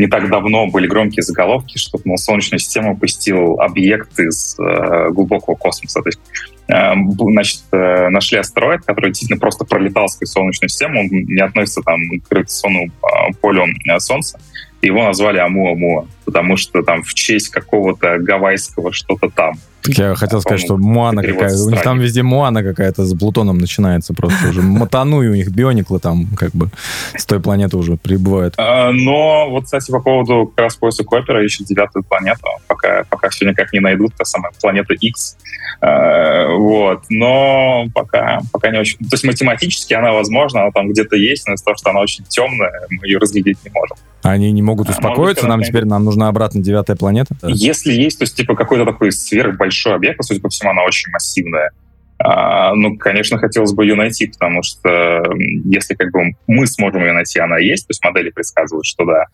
Не 0.00 0.06
так 0.06 0.30
давно 0.30 0.66
были 0.66 0.86
громкие 0.86 1.22
заголовки, 1.22 1.76
что 1.76 1.98
мол, 2.06 2.16
Солнечную 2.16 2.58
систему 2.58 2.96
посетил 2.96 3.60
объект 3.60 4.18
из 4.18 4.58
э, 4.58 5.10
глубокого 5.10 5.56
космоса. 5.56 6.00
То 6.00 6.08
есть, 6.08 6.20
э, 6.68 6.94
значит, 7.18 7.60
э, 7.72 8.08
нашли 8.08 8.38
астероид, 8.38 8.80
который 8.86 9.08
действительно 9.08 9.38
просто 9.38 9.66
пролетал 9.66 10.08
сквозь 10.08 10.30
Солнечную 10.30 10.70
систему, 10.70 11.00
он 11.00 11.08
не 11.10 11.42
относится 11.42 11.82
там, 11.82 12.00
к 12.18 12.30
гравитационному 12.30 12.86
э, 12.86 13.32
полю 13.42 13.66
э, 13.66 13.98
Солнца. 13.98 14.40
Его 14.80 15.04
назвали 15.04 15.38
Амуа-Муа, 15.38 16.06
потому 16.24 16.56
что 16.56 16.82
там 16.82 17.02
в 17.02 17.12
честь 17.12 17.50
какого-то 17.50 18.16
гавайского 18.20 18.94
что-то 18.94 19.28
там. 19.28 19.52
Так 19.82 19.94
я 19.94 20.14
хотел 20.14 20.40
сказать, 20.40 20.60
что 20.60 20.76
Муана 20.76 21.22
какая 21.22 21.56
У 21.56 21.70
них 21.70 21.82
там 21.82 21.98
везде 21.98 22.22
Муана 22.22 22.62
какая-то 22.62 23.04
за 23.04 23.16
Плутоном 23.16 23.58
начинается 23.58 24.14
просто 24.14 24.48
уже. 24.48 24.62
Мотану, 24.62 25.22
и 25.22 25.28
у 25.28 25.34
них 25.34 25.50
биониклы 25.50 25.98
там 26.00 26.26
как 26.36 26.50
бы 26.52 26.70
с 27.16 27.24
той 27.26 27.40
планеты 27.40 27.76
уже 27.76 27.96
прибывают. 27.96 28.54
А, 28.58 28.90
Но 28.92 29.48
вот, 29.50 29.64
кстати, 29.64 29.90
по 29.90 30.00
поводу 30.00 30.46
как 30.54 30.64
раз 30.64 30.76
пояса 30.76 31.04
Койпера 31.04 31.44
ищут 31.44 31.66
девятую 31.66 32.02
планету, 32.04 32.46
пока, 32.66 33.04
пока 33.08 33.28
все 33.30 33.46
никак 33.46 33.72
не 33.72 33.80
найдут, 33.80 34.14
та 34.16 34.24
самая 34.24 34.52
планета 34.60 34.94
X. 34.94 35.36
А, 35.80 36.48
Вот. 36.54 37.04
Но 37.08 37.86
пока, 37.94 38.40
пока 38.52 38.70
не 38.70 38.78
очень... 38.78 38.98
То 38.98 39.12
есть 39.12 39.24
математически 39.24 39.94
она 39.94 40.12
возможна, 40.12 40.62
она 40.62 40.70
там 40.70 40.90
где-то 40.90 41.16
есть, 41.16 41.46
но 41.46 41.54
из-за 41.54 41.64
того, 41.64 41.76
что 41.76 41.90
она 41.90 42.00
очень 42.00 42.24
темная, 42.24 42.86
мы 42.90 43.06
ее 43.06 43.18
разглядеть 43.18 43.58
не 43.64 43.70
можем. 43.70 43.96
Они 44.22 44.52
не 44.52 44.62
могут 44.62 44.88
А, 44.88 44.90
может 44.90 45.04
успокоиться, 45.04 45.46
нам 45.46 45.62
теперь 45.62 45.86
нам 45.86 46.04
нужна 46.04 46.28
обратно 46.28 46.62
девятая 46.62 46.96
планета. 46.96 47.34
Если 47.42 47.92
есть, 47.92 48.18
то 48.18 48.24
есть 48.24 48.36
типа 48.36 48.54
какой-то 48.54 48.84
такой 48.84 49.12
сверхбольшой 49.12 49.69
объект, 49.92 50.20
а, 50.20 50.22
судя 50.22 50.40
по 50.40 50.48
всему, 50.48 50.70
она 50.70 50.82
очень 50.84 51.10
массивная, 51.10 51.70
а, 52.22 52.74
ну, 52.74 52.98
конечно, 52.98 53.38
хотелось 53.38 53.72
бы 53.72 53.84
ее 53.84 53.94
найти, 53.94 54.26
потому 54.26 54.62
что 54.62 55.22
если 55.64 55.94
как 55.94 56.12
бы 56.12 56.34
мы 56.46 56.66
сможем 56.66 57.00
ее 57.02 57.12
найти, 57.12 57.40
она 57.40 57.58
есть, 57.58 57.86
то 57.86 57.92
есть 57.92 58.04
модели 58.04 58.30
предсказывают, 58.30 58.84
что 58.84 59.06
да, 59.06 59.24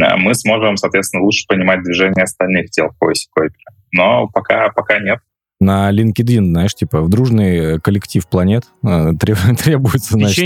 а, 0.00 0.16
мы 0.16 0.34
сможем, 0.34 0.76
соответственно, 0.76 1.24
лучше 1.24 1.44
понимать 1.48 1.82
движение 1.82 2.22
остальных 2.22 2.70
тел 2.70 2.90
в 2.90 2.98
поясе 2.98 3.28
Койпера. 3.32 3.74
Но 3.92 4.28
пока, 4.28 4.68
пока 4.70 5.00
нет. 5.00 5.18
На 5.58 5.90
LinkedIn, 5.90 6.44
знаешь, 6.44 6.74
типа 6.74 7.00
в 7.00 7.08
дружный 7.08 7.80
коллектив 7.80 8.26
планет 8.26 8.64
э, 8.84 9.12
треб- 9.18 9.56
требуется, 9.58 10.12
значит, 10.12 10.36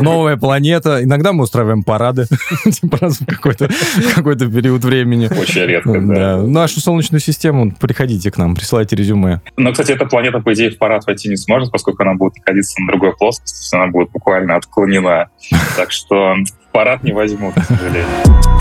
новая 0.00 0.36
планета. 0.36 1.02
Иногда 1.02 1.32
мы 1.32 1.42
устраиваем 1.44 1.82
парады, 1.82 2.26
типа 2.70 2.98
раз 3.00 3.20
в 3.20 3.26
какой-то 3.26 3.68
какой-то 4.14 4.48
период 4.48 4.84
времени. 4.84 5.26
Очень 5.26 5.62
редко, 5.62 6.00
да. 6.00 6.36
Да. 6.36 6.42
Нашу 6.42 6.80
Солнечную 6.80 7.20
систему 7.20 7.72
приходите 7.72 8.30
к 8.30 8.38
нам, 8.38 8.54
присылайте 8.54 8.94
резюме. 8.94 9.40
Но, 9.56 9.72
кстати, 9.72 9.90
эта 9.92 10.06
планета, 10.06 10.38
по 10.38 10.52
идее, 10.54 10.70
в 10.70 10.78
парад 10.78 11.04
войти 11.04 11.28
не 11.28 11.36
сможет, 11.36 11.72
поскольку 11.72 12.02
она 12.04 12.14
будет 12.14 12.36
находиться 12.36 12.80
на 12.80 12.88
другой 12.92 13.16
плоскости, 13.16 13.74
она 13.74 13.88
будет 13.88 14.10
буквально 14.12 14.54
отклонена. 14.56 15.30
Так 15.76 15.90
что 15.90 16.34
в 16.34 16.72
парад 16.72 17.02
не 17.02 17.12
возьмут, 17.12 17.54
к 17.54 17.64
сожалению. 17.64 18.59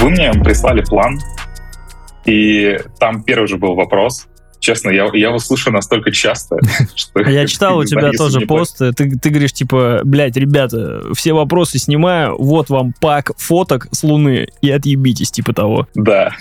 Вы 0.00 0.10
мне 0.10 0.32
прислали 0.32 0.82
план, 0.82 1.18
и 2.24 2.78
там 2.98 3.22
первый 3.22 3.46
же 3.46 3.58
был 3.58 3.74
вопрос. 3.74 4.26
Честно, 4.58 4.90
я, 4.90 5.08
я 5.12 5.28
его 5.28 5.38
слышу 5.38 5.70
настолько 5.70 6.10
часто, 6.10 6.56
что... 6.94 7.20
Я 7.20 7.46
читал 7.46 7.78
у 7.78 7.84
тебя 7.84 8.10
тоже 8.12 8.40
пост, 8.40 8.78
ты, 8.78 8.92
ты 8.92 9.30
говоришь, 9.30 9.52
типа, 9.52 10.00
блядь, 10.04 10.36
ребята, 10.36 11.02
все 11.14 11.34
вопросы 11.34 11.78
снимаю, 11.78 12.36
вот 12.38 12.70
вам 12.70 12.94
пак 12.98 13.32
фоток 13.36 13.88
с 13.90 14.02
Луны 14.02 14.48
и 14.62 14.70
отъебитесь, 14.70 15.30
типа 15.30 15.52
того. 15.52 15.86
Да. 15.94 16.32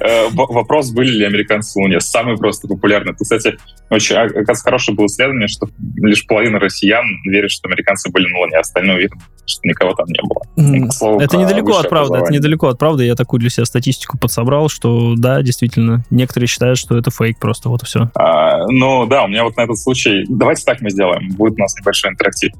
Э, 0.00 0.28
Вопрос, 0.32 0.90
были 0.90 1.10
ли 1.10 1.24
американцы 1.24 1.78
на 1.78 1.84
Луне. 1.84 2.00
Самый 2.00 2.36
просто 2.36 2.68
популярный. 2.68 3.14
Кстати, 3.14 3.56
очень, 3.90 4.16
а, 4.16 4.54
хорошее 4.54 4.96
было 4.96 5.06
исследование, 5.06 5.48
что 5.48 5.68
лишь 5.96 6.26
половина 6.26 6.58
россиян 6.58 7.04
верит, 7.24 7.50
что 7.50 7.68
американцы 7.68 8.10
были 8.10 8.26
на 8.28 8.38
Луне, 8.40 8.56
а 8.56 8.60
остальные 8.60 8.96
уверены, 8.96 9.20
что 9.46 9.60
никого 9.64 9.94
там 9.94 10.06
не 10.08 10.20
было. 10.22 10.90
Слову, 10.90 11.20
Это 11.20 11.36
недалеко 11.36 11.76
от 11.78 11.88
правды, 11.88 12.18
это 12.18 12.32
недалеко 12.32 12.68
от 12.68 12.78
правды. 12.78 13.04
Я 13.04 13.14
такую 13.14 13.40
для 13.40 13.50
себя 13.50 13.64
статистику 13.64 14.18
подсобрал, 14.18 14.68
что 14.68 15.14
да, 15.16 15.42
действительно, 15.42 16.04
некоторые 16.10 16.48
считают, 16.48 16.78
что 16.78 16.96
это 16.96 17.10
фейк 17.10 17.38
просто, 17.38 17.68
вот 17.68 17.82
и 17.82 17.86
все. 17.86 18.10
А, 18.14 18.66
Ну 18.68 19.06
да, 19.06 19.24
у 19.24 19.28
меня 19.28 19.44
вот 19.44 19.56
на 19.56 19.62
этот 19.62 19.78
случай... 19.78 20.24
Давайте 20.28 20.64
так 20.64 20.80
мы 20.80 20.90
сделаем. 20.90 21.30
Будет 21.30 21.54
у 21.54 21.60
нас 21.60 21.74
небольшой 21.78 22.10
интерактив. 22.10 22.52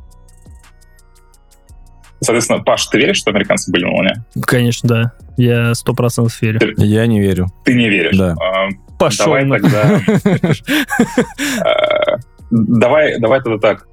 Соответственно, 2.20 2.60
Паш, 2.62 2.86
ты 2.86 2.98
веришь, 2.98 3.18
что 3.18 3.30
американцы 3.30 3.70
были 3.70 3.84
на 3.84 3.90
Луне? 3.92 4.24
Конечно, 4.42 4.88
да. 4.88 5.12
Я 5.36 5.74
сто 5.74 5.92
процентов 5.94 6.40
верю. 6.40 6.60
Я 6.78 7.06
не 7.06 7.20
верю. 7.20 7.46
Ты 7.64 7.74
не 7.74 7.88
веришь. 7.90 8.16
Да. 8.16 8.34
А, 8.40 8.68
Пошел 8.98 9.26
Давай 9.26 9.44
на- 9.44 9.58
тогда... 9.60 10.00
Э, 11.64 12.16
Давай, 12.50 13.18
давай 13.18 13.42
тогда 13.42 13.58
так. 13.58 13.86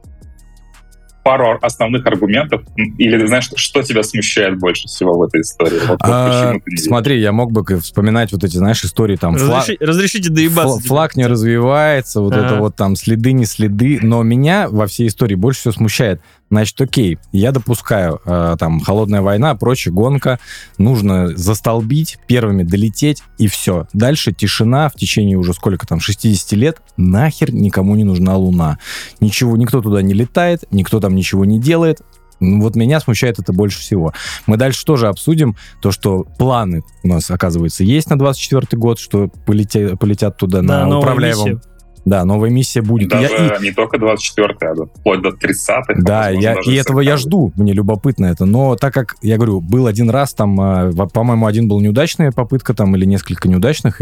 Пару 1.24 1.58
основных 1.62 2.06
аргументов. 2.06 2.63
Или, 2.75 3.25
знаешь, 3.25 3.50
что 3.56 3.82
тебя 3.82 4.03
смущает 4.03 4.60
больше 4.60 4.88
всего 4.89 5.13
в 5.18 5.24
этой 5.24 5.39
истории? 5.42 5.80
Вот, 5.88 5.98
А, 6.01 6.27
почему 6.27 6.60
ты 6.60 6.70
не 6.70 6.75
веришь? 6.75 6.84
Смотри, 6.86 7.20
я 7.22 7.32
мог 7.32 7.51
бы 7.53 7.63
вспоминать 7.80 8.32
вот 8.34 8.44
эти, 8.44 8.58
знаешь, 8.58 8.84
истории 8.84 9.15
там 9.15 9.38
флаг, 9.38 9.63
Разреши- 9.70 9.77
Разрешите 9.80 10.30
доебаться. 10.30 10.77
типа. 10.82 10.88
флаг 10.88 11.15
не 11.15 11.25
развивается, 11.25 12.20
вот 12.20 12.34
Ага. 12.34 12.46
это 12.46 12.56
вот 12.58 12.75
там 12.75 12.96
следы, 12.98 13.32
не 13.32 13.46
следы. 13.46 14.00
Но 14.01 14.22
меня 14.22 14.68
во 14.70 14.86
всей 14.86 15.08
истории 15.08 15.36
больше 15.36 15.62
всего 15.62 15.72
смущает. 15.74 16.22
Значит, 16.53 16.79
окей, 16.79 17.17
я 17.31 17.51
допускаю, 17.51 18.22
э, 18.25 18.55
там, 18.60 18.79
холодная 18.79 19.22
война, 19.22 19.55
прочее, 19.55 19.91
гонка, 19.91 20.38
нужно 20.77 21.36
застолбить, 21.36 22.19
первыми 22.27 22.62
долететь, 22.62 23.24
и 23.39 23.48
все. 23.48 23.88
Дальше 23.93 24.33
тишина 24.33 24.88
в 24.89 24.93
течение 24.93 25.36
уже 25.36 25.55
сколько 25.55 25.88
там, 25.88 26.00
60 26.00 26.51
лет, 26.51 26.77
нахер 26.95 27.51
никому 27.51 27.95
не 27.95 28.03
нужна 28.03 28.38
Луна. 28.38 28.77
Ничего, 29.19 29.57
никто 29.57 29.81
туда 29.81 30.03
не 30.03 30.13
летает, 30.13 30.65
никто 30.69 31.00
там 31.00 31.15
ничего 31.15 31.43
не 31.43 31.60
делает, 31.60 32.01
Ну, 32.39 32.62
вот 32.62 32.75
меня 32.75 33.00
смущает 33.00 33.39
это 33.39 33.51
больше 33.51 33.79
всего. 33.79 34.13
Мы 34.45 34.57
дальше 34.57 34.86
тоже 34.86 35.07
обсудим 35.07 35.55
то, 35.81 35.91
что 35.91 36.24
планы 36.38 36.83
у 37.03 37.07
нас, 37.07 37.31
оказывается, 37.31 37.83
есть 37.83 38.12
на 38.12 38.19
24 38.19 38.67
год, 38.74 39.00
что 39.00 39.27
полетя, 39.48 39.95
полетят 39.95 40.38
туда 40.38 40.62
Да, 40.62 40.86
на 40.86 41.00
управляемом... 41.00 41.62
Да, 42.05 42.25
новая 42.25 42.50
миссия 42.50 42.81
будет. 42.81 43.10
Даже 43.10 43.33
Я- 43.33 43.55
и- 43.55 43.62
не 43.63 43.72
только 43.72 43.98
24 43.98 44.55
а 44.62 44.74
вплоть 45.00 45.22
до 45.22 45.29
30-х. 45.29 45.93
Да, 46.01 46.25
возможно, 46.25 46.39
я, 46.41 46.55
и 46.65 46.75
этого 46.75 47.00
я 47.00 47.13
40-х. 47.13 47.17
жду, 47.22 47.53
мне 47.55 47.72
любопытно 47.74 48.25
это. 48.25 48.45
Но 48.45 48.75
так 48.75 48.93
как, 48.93 49.15
я 49.22 49.38
говорю, 49.38 49.62
был 49.62 49.88
один 49.88 50.10
раз, 50.10 50.33
там, 50.33 50.60
а, 50.60 50.91
по-моему, 51.13 51.45
один 51.48 51.67
был 51.69 51.79
неудачная 51.79 52.31
попытка 52.31 52.74
там 52.74 52.93
или 52.98 53.05
несколько 53.05 53.48
неудачных, 53.48 54.01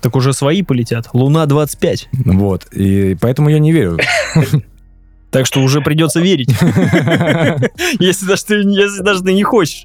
Так 0.00 0.16
уже 0.16 0.32
свои 0.32 0.62
полетят. 0.62 1.08
Луна 1.12 1.46
25. 1.46 2.08
вот, 2.12 2.66
и 2.72 3.16
поэтому 3.20 3.48
я 3.48 3.58
не 3.60 3.72
верю. 3.72 3.98
Так 5.30 5.44
что 5.44 5.60
уже 5.60 5.82
придется 5.82 6.20
верить. 6.20 6.48
Если 8.00 8.26
даже 8.26 8.44
ты, 8.44 8.54
если 8.54 9.02
даже 9.02 9.22
ты 9.22 9.34
не 9.34 9.42
хочешь. 9.42 9.84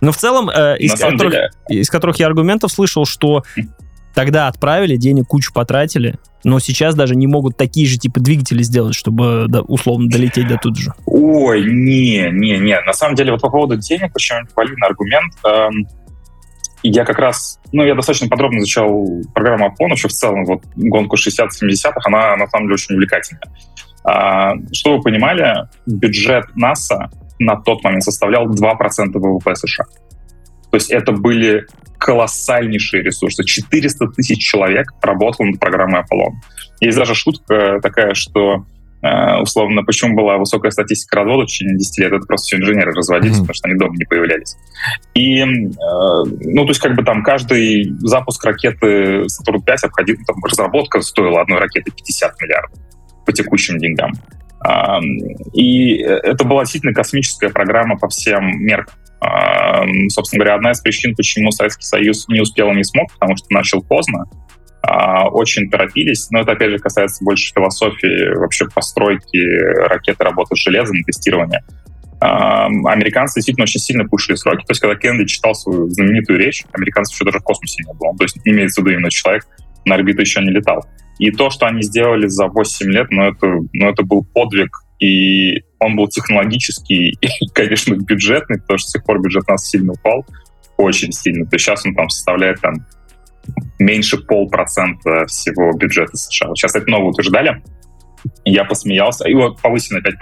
Но 0.00 0.12
в 0.12 0.16
целом, 0.16 0.48
э, 0.48 0.76
из, 0.78 0.92
На 0.92 0.96
самом 0.96 1.12
которых, 1.18 1.32
деле, 1.34 1.50
из 1.80 1.90
которых 1.90 2.18
я 2.20 2.26
аргументов 2.26 2.70
слышал, 2.72 3.04
что 3.04 3.42
тогда 4.16 4.48
отправили, 4.48 4.96
денег 4.96 5.26
кучу 5.28 5.52
потратили, 5.52 6.14
но 6.42 6.58
сейчас 6.58 6.94
даже 6.94 7.14
не 7.14 7.26
могут 7.26 7.58
такие 7.58 7.86
же 7.86 7.98
типа 7.98 8.18
двигатели 8.18 8.62
сделать, 8.62 8.94
чтобы 8.94 9.44
да, 9.46 9.60
условно 9.60 10.08
долететь 10.08 10.48
до 10.48 10.56
тут 10.56 10.76
же. 10.78 10.92
Ой, 11.04 11.62
не, 11.66 12.30
не, 12.32 12.58
не. 12.58 12.80
На 12.80 12.94
самом 12.94 13.14
деле, 13.14 13.32
вот 13.32 13.42
по 13.42 13.50
поводу 13.50 13.76
денег 13.76 14.16
очень 14.16 14.36
валидный 14.56 14.88
аргумент. 14.88 15.34
Эм, 15.44 15.86
Я 16.82 17.04
как 17.04 17.18
раз, 17.18 17.60
ну, 17.72 17.84
я 17.84 17.94
достаточно 17.94 18.28
подробно 18.28 18.58
изучал 18.58 19.06
программу 19.34 19.66
Аполлон, 19.66 19.90
вообще 19.90 20.08
в 20.08 20.12
целом, 20.12 20.46
вот 20.46 20.62
гонку 20.76 21.16
60-70-х, 21.16 22.00
она 22.06 22.36
на 22.36 22.46
самом 22.46 22.68
деле 22.68 22.74
очень 22.74 22.94
увлекательная. 22.94 23.52
А, 24.04 24.54
Что 24.72 24.96
вы 24.96 25.02
понимали, 25.02 25.68
бюджет 25.84 26.46
НАСА 26.54 27.10
на 27.38 27.56
тот 27.56 27.84
момент 27.84 28.02
составлял 28.02 28.48
2% 28.48 29.10
ВВП 29.12 29.54
США. 29.56 29.84
То 30.70 30.76
есть 30.76 30.90
это 30.90 31.12
были 31.12 31.66
колоссальнейшие 31.98 33.02
ресурсы. 33.02 33.44
400 33.44 34.08
тысяч 34.08 34.38
человек 34.44 34.88
работало 35.02 35.46
над 35.46 35.58
программой 35.60 36.00
Аполлон. 36.00 36.34
Есть 36.80 36.98
даже 36.98 37.14
шутка 37.14 37.80
такая, 37.82 38.14
что 38.14 38.66
э, 39.02 39.40
условно, 39.40 39.82
почему 39.82 40.14
была 40.14 40.36
высокая 40.36 40.70
статистика 40.70 41.16
развода 41.16 41.44
в 41.44 41.46
течение 41.46 41.76
10 41.78 41.98
лет, 41.98 42.12
это 42.12 42.26
просто 42.26 42.46
все 42.46 42.56
инженеры 42.58 42.92
разводились, 42.92 43.36
Мгм. 43.36 43.42
потому 43.46 43.54
что 43.54 43.68
они 43.68 43.78
дома 43.78 43.94
не 43.96 44.04
появлялись. 44.04 44.56
И, 45.14 45.40
э, 45.40 45.44
ну, 45.46 46.64
то 46.64 46.68
есть, 46.70 46.80
как 46.80 46.94
бы 46.96 47.02
там 47.02 47.22
каждый 47.22 47.92
запуск 48.00 48.44
ракеты 48.44 49.24
Сатурн-5 49.28 49.76
обходил, 49.84 50.16
там, 50.26 50.36
разработка 50.44 51.00
стоила 51.00 51.40
одной 51.40 51.60
ракеты 51.60 51.90
50 51.92 52.40
миллиардов 52.40 52.78
по 53.24 53.32
текущим 53.32 53.78
деньгам. 53.78 54.12
А, 54.60 54.98
И 55.52 55.96
это 55.98 56.44
была 56.44 56.62
действительно 56.62 56.92
космическая 56.94 57.50
программа 57.50 57.96
по 57.98 58.08
всем 58.08 58.62
меркам. 58.64 58.94
А, 59.20 59.84
Собственно 60.08 60.40
говоря, 60.40 60.56
одна 60.56 60.72
из 60.72 60.80
причин, 60.80 61.14
почему 61.14 61.50
Советский 61.50 61.84
Союз 61.84 62.26
не 62.28 62.40
успел 62.40 62.70
и 62.72 62.76
не 62.76 62.84
смог, 62.84 63.12
потому 63.12 63.36
что 63.36 63.46
начал 63.50 63.82
поздно, 63.82 64.24
а, 64.82 65.28
очень 65.28 65.70
торопились. 65.70 66.28
Но 66.30 66.40
это, 66.40 66.52
опять 66.52 66.70
же, 66.70 66.78
касается 66.78 67.24
больше 67.24 67.52
философии 67.52 68.36
вообще 68.36 68.66
постройки 68.72 69.36
ракеты, 69.88 70.22
работы 70.22 70.54
с 70.54 70.62
железом, 70.62 71.02
тестирования. 71.04 71.64
А, 72.20 72.66
Американцы 72.66 73.40
действительно 73.40 73.64
очень 73.64 73.80
сильно 73.80 74.06
пушили 74.06 74.36
сроки. 74.36 74.64
То 74.64 74.70
есть, 74.70 74.80
когда 74.80 74.96
Кеннеди 74.96 75.26
читал 75.26 75.54
свою 75.54 75.88
знаменитую 75.88 76.38
речь, 76.38 76.64
американцев 76.72 77.14
еще 77.14 77.24
даже 77.24 77.40
в 77.40 77.42
космосе 77.42 77.82
не 77.84 77.92
было. 77.94 78.16
То 78.16 78.24
есть, 78.24 78.38
имеется 78.44 78.80
в 78.80 78.84
виду 78.84 78.96
именно 78.96 79.10
человек 79.10 79.46
на 79.84 79.94
орбиту 79.94 80.20
еще 80.20 80.40
не 80.40 80.50
летал. 80.50 80.84
И 81.18 81.30
то, 81.30 81.50
что 81.50 81.66
они 81.66 81.82
сделали 81.82 82.26
за 82.26 82.46
8 82.46 82.90
лет, 82.90 83.06
ну, 83.10 83.22
это, 83.22 83.46
ну, 83.72 83.88
это 83.88 84.02
был 84.02 84.24
подвиг, 84.24 84.70
и 84.98 85.62
он 85.78 85.96
был 85.96 86.08
технологический 86.08 87.10
и, 87.20 87.28
конечно, 87.52 87.94
бюджетный, 87.94 88.60
потому 88.60 88.78
что 88.78 88.88
с 88.88 88.92
тех 88.92 89.04
пор 89.04 89.20
бюджет 89.20 89.44
у 89.48 89.52
нас 89.52 89.68
сильно 89.68 89.92
упал, 89.92 90.24
очень 90.76 91.12
сильно. 91.12 91.46
То 91.46 91.56
есть 91.56 91.64
сейчас 91.64 91.84
он 91.86 91.94
там 91.94 92.08
составляет 92.08 92.60
там 92.60 92.74
меньше 93.78 94.18
полпроцента 94.18 95.26
всего 95.26 95.72
бюджета 95.72 96.16
США. 96.16 96.48
Вот 96.48 96.58
сейчас 96.58 96.74
это 96.74 96.90
новое 96.90 97.10
утверждали, 97.10 97.62
я 98.44 98.64
посмеялся, 98.64 99.28
его 99.28 99.54
повысили 99.54 99.98
на 99.98 100.06
5%, 100.06 100.12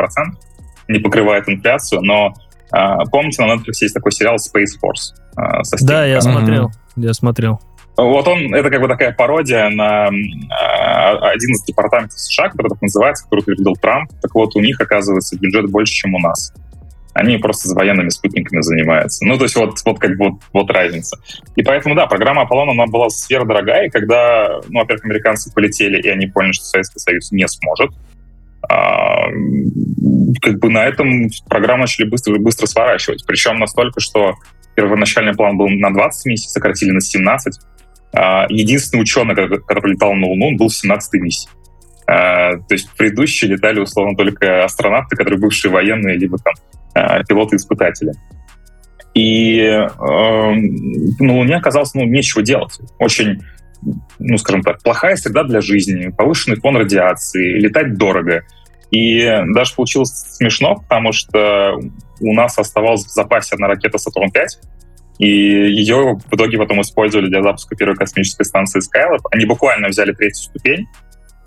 не 0.89 0.99
покрывает 0.99 1.49
инфляцию, 1.49 2.03
но 2.03 2.35
а, 2.71 3.05
помните, 3.07 3.43
на 3.43 3.55
Netflix 3.55 3.73
есть 3.81 3.95
такой 3.95 4.13
сериал 4.13 4.37
Space 4.37 4.79
Force 4.83 5.15
а, 5.37 5.63
со 5.65 5.85
Да, 5.87 6.05
я 6.05 6.21
смотрел. 6.21 6.73
Я 6.97 7.15
смотрел. 7.15 7.61
Вот 7.97 8.27
он, 8.27 8.53
это 8.53 8.71
как 8.71 8.81
бы 8.81 8.89
такая 8.89 9.13
пародия 9.13 9.69
на 9.69 10.09
э, 10.09 11.17
один 11.29 11.53
из 11.53 11.63
департаментов 11.63 12.19
США, 12.19 12.49
который 12.49 12.71
так 12.71 12.83
называется, 12.83 13.25
который 13.25 13.41
утвердил 13.41 13.75
Трамп. 13.75 14.11
Так 14.21 14.35
вот, 14.35 14.57
у 14.57 14.61
них, 14.61 14.81
оказывается, 14.81 15.39
бюджет 15.39 15.71
больше, 15.71 15.93
чем 15.93 16.15
у 16.15 16.19
нас. 16.19 16.53
Они 17.13 17.37
просто 17.37 17.69
с 17.69 17.75
военными 17.75 18.09
спутниками 18.09 18.61
занимаются. 18.63 19.25
Ну, 19.25 19.39
то 19.39 19.45
есть 19.45 19.55
вот, 19.55 19.79
вот 19.85 20.01
как 20.01 20.17
бы 20.17 20.31
вот, 20.31 20.41
вот 20.53 20.71
разница. 20.73 21.19
И 21.55 21.63
поэтому, 21.63 21.95
да, 21.95 22.07
программа 22.07 22.43
Аполлон, 22.43 22.71
она 22.71 22.87
была 22.87 23.09
сверхдорогая, 23.11 23.87
и 23.87 23.91
когда, 23.91 24.61
ну, 24.69 24.81
во-первых, 24.81 25.05
американцы 25.05 25.53
полетели, 25.53 26.03
и 26.03 26.09
они 26.09 26.27
поняли, 26.27 26.53
что 26.53 26.65
Советский 26.65 26.99
Союз 26.99 27.31
не 27.31 27.47
сможет, 27.47 27.93
а, 28.69 29.27
как 30.43 30.59
бы 30.59 30.71
на 30.71 30.85
этом 30.85 31.31
программу 31.49 31.83
начали 31.83 32.07
быстро, 32.09 32.37
быстро 32.39 32.67
сворачивать. 32.67 33.25
Причем 33.25 33.61
настолько, 33.61 34.01
что 34.01 34.35
первоначальный 34.75 35.35
план 35.35 35.57
был 35.57 35.69
на 35.69 35.93
20 35.93 36.27
миссий, 36.27 36.49
сократили 36.49 36.91
на 36.91 37.01
17. 37.01 37.55
А, 38.15 38.47
Единственный 38.49 39.01
ученый, 39.01 39.35
который 39.35 39.93
летал 39.93 40.15
на 40.15 40.27
Луну, 40.27 40.49
он 40.49 40.57
был 40.57 40.69
в 40.69 40.73
17-й 40.73 41.21
миссии. 41.21 41.51
А, 42.07 42.57
То 42.57 42.75
есть 42.75 42.91
предыдущие 42.97 43.51
летали, 43.51 43.81
условно, 43.81 44.17
только 44.17 44.65
астронавты, 44.65 45.17
которые 45.17 45.41
бывшие 45.41 45.73
военные, 45.73 46.17
либо 46.17 46.39
там 46.39 46.55
а, 46.95 47.25
пилоты-испытатели. 47.25 48.13
И 49.15 49.61
э, 49.61 49.87
на 49.97 51.33
Луне 51.35 51.55
оказалось, 51.55 51.95
ну, 51.95 52.05
нечего 52.05 52.43
делать. 52.43 52.81
Очень, 52.99 53.43
ну, 54.19 54.37
скажем 54.39 54.63
так, 54.63 54.83
плохая 54.83 55.15
среда 55.15 55.45
для 55.45 55.61
жизни, 55.61 56.09
повышенный 56.09 56.57
фон 56.57 56.77
радиации, 56.77 57.61
летать 57.61 57.97
дорого. 57.97 58.43
И 58.91 59.25
даже 59.55 59.73
получилось 59.77 60.11
смешно, 60.11 60.77
потому 60.77 61.13
что 61.13 61.79
у 62.19 62.35
нас 62.35 62.59
оставалась 62.59 63.05
в 63.05 63.11
запасе 63.11 63.55
одна 63.55 63.69
ракета 63.69 63.99
«Сатурн-5», 63.99 64.47
и 65.19 65.29
ее 65.29 66.19
в 66.31 66.35
итоге 66.35 66.59
потом 66.59 66.81
использовали 66.81 67.29
для 67.29 67.43
запуска 67.43 67.77
первой 67.77 67.97
космической 67.97 68.45
станции 68.45 68.81
Skylab. 68.81 69.21
Они 69.31 69.45
буквально 69.45 69.89
взяли 69.89 70.13
третью 70.13 70.45
ступень, 70.45 70.87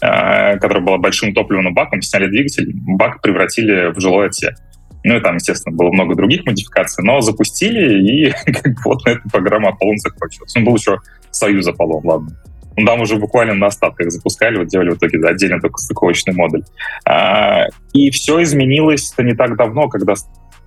э, 0.02 0.58
которая 0.58 0.84
была 0.84 0.98
большим 0.98 1.34
топливным 1.34 1.74
баком, 1.74 2.02
сняли 2.02 2.28
двигатель, 2.28 2.72
бак 2.74 3.22
превратили 3.22 3.94
в 3.94 4.00
жилой 4.00 4.28
отсек. 4.28 4.56
Ну 5.04 5.16
и 5.16 5.22
там, 5.22 5.36
естественно, 5.36 5.76
было 5.76 5.92
много 5.92 6.16
других 6.16 6.46
модификаций, 6.46 7.04
но 7.04 7.22
запустили, 7.22 8.04
и 8.04 8.32
как 8.52 8.74
бы 8.74 8.82
вот 8.86 9.06
на 9.06 9.12
этой 9.12 9.30
программа 9.30 9.70
Аполлон 9.70 9.98
закончилась. 9.98 10.54
Ну, 10.56 10.66
был 10.66 10.76
еще 10.76 11.00
Союз 11.32 11.68
Аполлон, 11.68 12.06
ладно. 12.06 12.30
Ну, 12.78 12.86
там 12.86 13.02
уже 13.02 13.16
буквально 13.16 13.56
на 13.56 13.68
остатках 13.68 14.12
запускали, 14.12 14.58
вот 14.58 14.68
делали 14.68 14.92
в 14.92 14.98
итоге 14.98 15.26
отдельно 15.28 15.60
только 15.60 15.80
стыковочный 15.80 16.34
модуль. 16.34 16.64
А, 17.06 17.66
и 17.94 18.12
все 18.12 18.44
изменилось-то 18.44 19.24
не 19.24 19.34
так 19.34 19.58
давно, 19.58 19.88
когда 19.90 20.14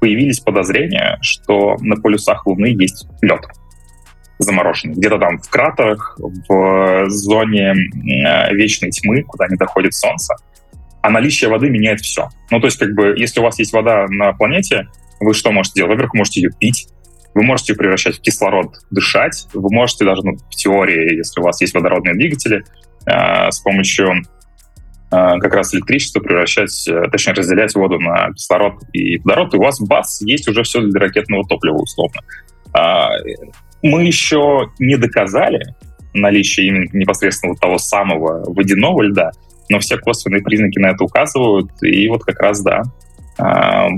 появились 0.01 0.41
подозрения, 0.41 1.19
что 1.21 1.77
на 1.81 1.97
полюсах 1.97 2.47
Луны 2.47 2.67
есть 2.67 3.07
лед 3.21 3.43
замороженный. 4.39 4.95
Где-то 4.95 5.19
там 5.19 5.39
в 5.39 5.49
кратерах, 5.49 6.19
в 6.19 7.09
зоне 7.09 7.75
э, 7.75 8.55
вечной 8.55 8.91
тьмы, 8.91 9.23
куда 9.23 9.47
не 9.49 9.57
доходит 9.57 9.95
Солнце. 9.95 10.35
А 11.03 11.11
наличие 11.11 11.51
воды 11.51 11.71
меняет 11.71 12.01
все. 12.01 12.29
Ну, 12.51 12.61
то 12.61 12.67
есть, 12.67 12.79
как 12.79 12.95
бы, 12.95 13.15
если 13.17 13.41
у 13.41 13.43
вас 13.43 13.59
есть 13.59 13.73
вода 13.73 14.07
на 14.09 14.33
планете, 14.33 14.89
вы 15.21 15.35
что 15.35 15.53
можете 15.53 15.77
делать? 15.77 15.91
Во-первых, 15.91 16.15
можете 16.15 16.41
ее 16.41 16.51
пить, 16.59 16.89
вы 17.35 17.43
можете 17.43 17.73
ее 17.73 17.79
превращать 17.79 18.17
в 18.17 18.21
кислород, 18.21 18.75
дышать, 18.91 19.47
вы 19.53 19.73
можете 19.73 20.05
даже, 20.05 20.23
ну, 20.25 20.37
в 20.37 20.55
теории, 20.55 21.17
если 21.17 21.41
у 21.41 21.45
вас 21.45 21.61
есть 21.61 21.75
водородные 21.75 22.15
двигатели, 22.15 22.65
э, 23.07 23.51
с 23.51 23.61
помощью 23.61 24.23
как 25.11 25.55
раз 25.55 25.75
электричества 25.75 26.21
превращать, 26.21 26.87
э, 26.89 27.09
точнее, 27.11 27.35
разделять 27.35 27.75
воду 27.75 27.99
на 27.99 28.33
кислород 28.33 28.75
и 28.93 29.19
водород, 29.19 29.55
и 29.55 29.57
у 29.57 29.61
вас, 29.61 29.81
бац, 29.81 30.23
есть 30.23 30.49
уже 30.49 30.63
все 30.63 30.81
для 30.81 31.01
ракетного 31.01 31.45
топлива, 31.47 31.79
условно. 31.79 32.21
А, 32.73 33.11
мы 33.83 34.05
еще 34.05 34.71
не 34.79 34.97
доказали 34.97 35.75
наличие 36.15 36.69
именно 36.69 36.89
непосредственно 36.93 37.57
того 37.57 37.79
самого 37.79 38.53
водяного 38.53 39.03
льда, 39.03 39.33
но 39.69 39.81
все 39.81 39.97
косвенные 39.99 40.43
признаки 40.43 40.79
на 40.79 40.91
это 40.91 41.05
указывают, 41.05 41.71
и 41.83 42.07
вот 42.09 42.23
как 42.25 42.41
раз, 42.41 42.63
да, 42.63 42.83
а, 43.39 43.89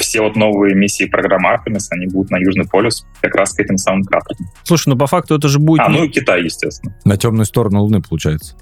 все 0.00 0.20
вот 0.22 0.34
новые 0.34 0.74
миссии 0.74 1.04
программы 1.04 1.50
Artemis, 1.50 1.86
они 1.90 2.06
будут 2.06 2.30
на 2.30 2.36
Южный 2.38 2.66
полюс 2.66 3.06
как 3.20 3.34
раз 3.36 3.52
к 3.52 3.60
этим 3.60 3.78
самым 3.78 4.02
кратерам. 4.02 4.50
Слушай, 4.64 4.90
ну 4.90 4.98
по 4.98 5.06
факту 5.06 5.36
это 5.36 5.48
же 5.48 5.58
будет... 5.60 5.80
А, 5.80 5.88
ну 5.88 6.04
и 6.04 6.08
Китай, 6.08 6.42
естественно. 6.42 6.94
На 7.04 7.16
темную 7.16 7.44
сторону 7.44 7.82
Луны, 7.82 8.02
получается. 8.02 8.56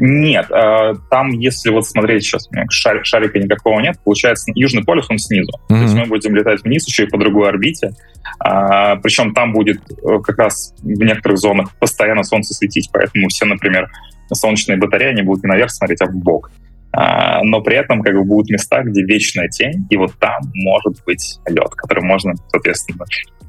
Нет, 0.00 0.50
э, 0.50 0.94
там, 1.10 1.30
если 1.30 1.70
вот 1.70 1.86
смотреть 1.86 2.24
сейчас, 2.24 2.48
у 2.48 2.54
меня 2.54 2.66
шар- 2.70 3.04
шарика 3.04 3.38
никакого 3.38 3.80
нет, 3.80 3.96
получается, 4.04 4.50
Южный 4.54 4.84
полюс, 4.84 5.06
он 5.10 5.18
снизу. 5.18 5.52
То 5.68 5.74
есть 5.82 5.94
мы 5.94 6.06
будем 6.06 6.34
летать 6.34 6.62
вниз 6.62 6.86
еще 6.86 7.04
и 7.04 7.08
по 7.08 7.18
другой 7.18 7.48
орбите. 7.48 7.92
А, 8.38 8.96
причем 8.96 9.34
там 9.34 9.52
будет 9.52 9.78
э, 9.78 10.18
как 10.22 10.38
раз 10.38 10.74
в 10.82 10.86
некоторых 10.86 11.38
зонах 11.38 11.70
постоянно 11.78 12.24
солнце 12.24 12.54
светить, 12.54 12.88
поэтому 12.92 13.28
все, 13.28 13.44
например, 13.44 13.90
солнечные 14.32 14.78
батареи, 14.78 15.10
они 15.10 15.22
будут 15.22 15.44
не 15.44 15.48
наверх 15.48 15.70
смотреть, 15.70 16.02
а 16.02 16.06
в 16.06 16.14
бок. 16.14 16.50
А, 16.92 17.42
но 17.42 17.60
при 17.60 17.76
этом 17.76 18.02
как 18.02 18.14
бы 18.14 18.24
будут 18.24 18.50
места, 18.50 18.82
где 18.82 19.02
вечная 19.02 19.48
тень, 19.48 19.86
и 19.90 19.96
вот 19.96 20.12
там 20.18 20.40
может 20.54 21.02
быть 21.04 21.38
лед, 21.46 21.70
который 21.74 22.04
можно, 22.04 22.34
соответственно, 22.50 23.04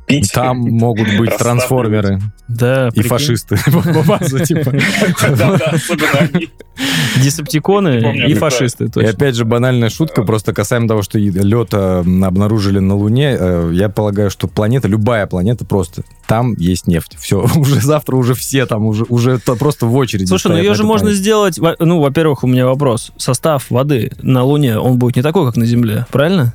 пить. 0.05 0.31
Там 0.31 0.57
могут 0.57 1.17
быть 1.17 1.35
трансформеры. 1.37 2.21
Да, 2.47 2.89
и 2.93 3.01
фашисты. 3.01 3.57
Типа. 4.45 4.71
Десептиконы 7.23 8.27
и 8.27 8.33
фашисты. 8.35 8.91
И 8.95 9.05
опять 9.05 9.35
же 9.35 9.45
банальная 9.45 9.89
шутка, 9.89 10.23
просто 10.23 10.53
касаемо 10.53 10.87
того, 10.87 11.01
что 11.01 11.17
лед 11.17 11.73
обнаружили 11.73 12.79
на 12.79 12.95
Луне. 12.95 13.37
Э, 13.39 13.71
я 13.73 13.89
полагаю, 13.89 14.29
что 14.29 14.47
планета, 14.47 14.87
любая 14.87 15.25
планета 15.25 15.65
просто, 15.65 16.03
там 16.27 16.53
есть 16.57 16.87
нефть. 16.87 17.17
Все, 17.19 17.47
уже 17.55 17.81
завтра 17.81 18.15
уже 18.15 18.35
все 18.35 18.65
там, 18.65 18.85
уже, 18.85 19.05
уже 19.09 19.39
просто 19.39 19.85
в 19.85 19.95
очереди. 19.95 20.25
Слушай, 20.25 20.51
ну 20.51 20.57
ее 20.57 20.75
же 20.75 20.83
можно 20.83 21.11
сделать, 21.11 21.59
ну, 21.79 21.99
во-первых, 21.99 22.43
у 22.43 22.47
меня 22.47 22.65
вопрос. 22.65 23.11
Состав 23.17 23.71
воды 23.71 24.11
на 24.21 24.43
Луне, 24.43 24.77
он 24.77 24.99
будет 24.99 25.15
не 25.15 25.21
такой, 25.21 25.45
как 25.45 25.57
на 25.57 25.65
Земле, 25.65 26.05
правильно? 26.11 26.53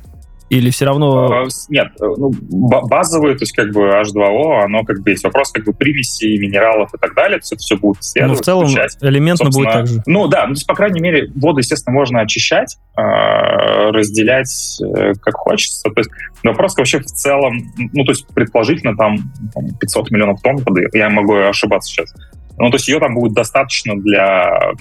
Или 0.51 0.69
все 0.69 0.83
равно... 0.83 1.31
А, 1.31 1.47
нет, 1.69 1.93
э, 2.01 2.05
ну, 2.17 2.29
базовый, 2.49 3.35
то 3.35 3.43
есть 3.43 3.53
как 3.53 3.71
бы 3.71 3.83
H2O, 3.83 4.65
оно 4.65 4.83
как 4.83 5.01
бы 5.01 5.11
есть 5.11 5.23
вопрос 5.23 5.49
как 5.49 5.63
бы 5.63 5.71
примесей, 5.71 6.37
минералов 6.39 6.93
и 6.93 6.97
так 6.97 7.15
далее, 7.15 7.37
есть 7.37 7.53
это 7.53 7.61
все 7.61 7.77
будет 7.77 8.01
исследовать, 8.01 8.35
Ну, 8.35 8.41
в 8.41 8.45
целом 8.45 8.65
изучать. 8.65 8.97
элементно 8.99 9.49
будет 9.49 9.71
так 9.71 9.87
же. 9.87 10.03
Ну, 10.05 10.27
да, 10.27 10.41
ну, 10.41 10.47
то 10.47 10.57
есть, 10.57 10.67
по 10.67 10.75
крайней 10.75 10.99
мере, 10.99 11.31
воду, 11.35 11.59
естественно, 11.59 11.93
можно 11.93 12.19
очищать, 12.19 12.75
а, 12.95 13.91
разделять 13.93 14.81
э, 14.81 15.13
как 15.21 15.35
хочется. 15.35 15.89
То 15.89 16.01
есть 16.01 16.09
вопрос 16.43 16.75
вообще 16.75 16.99
в 16.99 17.05
целом, 17.05 17.71
ну, 17.93 18.03
то 18.03 18.11
есть 18.11 18.27
предположительно 18.27 18.97
там 18.97 19.31
500 19.79 20.11
миллионов 20.11 20.41
тонн 20.41 20.57
воды, 20.57 20.85
я 20.91 21.09
могу 21.09 21.33
ошибаться 21.33 21.93
сейчас. 21.93 22.13
Ну, 22.57 22.69
то 22.69 22.75
есть 22.75 22.89
ее 22.89 22.99
там 22.99 23.15
будет 23.15 23.31
достаточно 23.31 23.95
для 23.95 24.73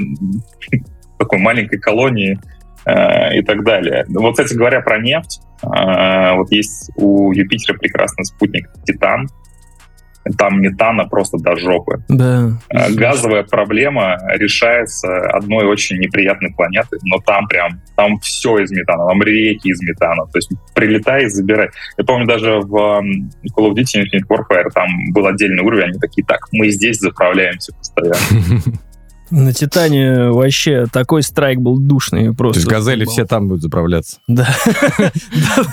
такой 1.17 1.39
маленькой 1.39 1.79
колонии 1.79 2.41
и 2.87 3.43
так 3.43 3.65
далее. 3.65 4.05
Вот, 4.09 4.33
кстати 4.33 4.55
говоря, 4.55 4.81
про 4.81 4.99
нефть, 4.99 5.41
а, 5.63 6.35
вот 6.35 6.51
есть 6.51 6.91
у 6.97 7.33
Юпитера 7.33 7.77
прекрасный 7.77 8.25
спутник 8.25 8.69
Титан. 8.85 9.29
Там 10.37 10.61
метана 10.61 11.09
просто 11.09 11.39
до 11.39 11.57
жопы. 11.57 12.05
Да. 12.09 12.51
А, 12.69 12.91
газовая 12.91 13.43
проблема 13.43 14.19
решается 14.35 15.19
одной 15.31 15.65
очень 15.65 15.97
неприятной 15.99 16.53
планеты, 16.53 16.99
но 17.05 17.19
там 17.25 17.49
прям, 17.49 17.81
там 17.97 18.19
все 18.21 18.59
из 18.59 18.71
метана, 18.71 19.07
там 19.09 19.23
реки 19.23 19.71
из 19.71 19.81
метана. 19.81 20.27
То 20.27 20.37
есть 20.37 20.51
прилетай 20.75 21.25
и 21.25 21.29
забирай. 21.29 21.71
Я 21.97 22.05
помню 22.05 22.27
даже 22.27 22.61
в 22.61 22.75
Call 23.57 23.71
of 23.71 23.73
Duty 23.73 24.03
Infinite 24.03 24.27
Warfare 24.29 24.69
там 24.75 24.89
был 25.13 25.27
отдельный 25.27 25.63
уровень, 25.63 25.85
они 25.85 25.99
такие, 25.99 26.25
так, 26.27 26.41
мы 26.53 26.69
здесь 26.69 26.99
заправляемся 26.99 27.73
постоянно. 27.75 28.63
На 29.31 29.53
Титане 29.53 30.31
вообще 30.31 30.87
такой 30.93 31.23
страйк 31.23 31.61
был 31.61 31.79
душный 31.79 32.35
просто. 32.35 32.61
То 32.61 32.61
есть 32.61 32.71
газели 32.71 33.05
все 33.05 33.25
там 33.25 33.49
будут 33.49 33.63
заправляться? 33.63 34.19
Да. 34.29 34.47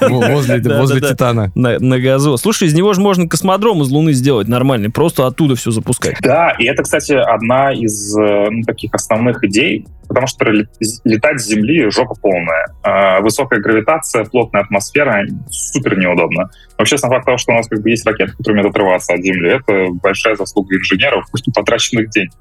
Возле 0.10 1.02
Титана. 1.02 1.52
На 1.56 2.00
газу. 2.00 2.38
Слушай, 2.38 2.68
из 2.68 2.74
него 2.74 2.94
же 2.94 3.02
можно 3.02 3.28
космодром 3.28 3.82
из 3.82 3.90
Луны 3.90 4.14
сделать 4.14 4.48
нормальный, 4.48 4.90
просто 4.90 5.26
оттуда 5.26 5.56
все 5.56 5.72
запускать. 5.72 6.18
Да, 6.22 6.52
и 6.58 6.66
это, 6.66 6.84
кстати, 6.84 7.14
одна 7.14 7.72
из 7.72 8.18
э, 8.18 8.48
ну, 8.50 8.64
таких 8.64 8.94
основных 8.94 9.44
идей, 9.44 9.86
потому 10.08 10.28
что 10.28 10.46
летать 11.04 11.40
с 11.42 11.48
Земли 11.48 11.90
жопа 11.90 12.16
полная. 12.22 12.68
А, 12.84 13.22
высокая 13.22 13.60
гравитация, 13.60 14.26
плотная 14.26 14.62
атмосфера, 14.62 15.24
супер 15.50 15.98
неудобно. 15.98 16.50
Вообще, 16.78 16.98
сам 16.98 17.10
факт 17.10 17.26
того, 17.26 17.38
что 17.38 17.52
у 17.52 17.56
нас 17.56 17.68
как 17.68 17.82
бы 17.82 17.90
есть 17.90 18.06
ракеты, 18.06 18.32
которые 18.32 18.62
умеют 18.62 18.76
отрываться 18.76 19.14
от 19.14 19.22
Земли, 19.22 19.52
это 19.52 19.88
большая 20.02 20.36
заслуга 20.36 20.76
инженеров, 20.76 21.26
потраченных 21.56 22.10
денег. 22.10 22.32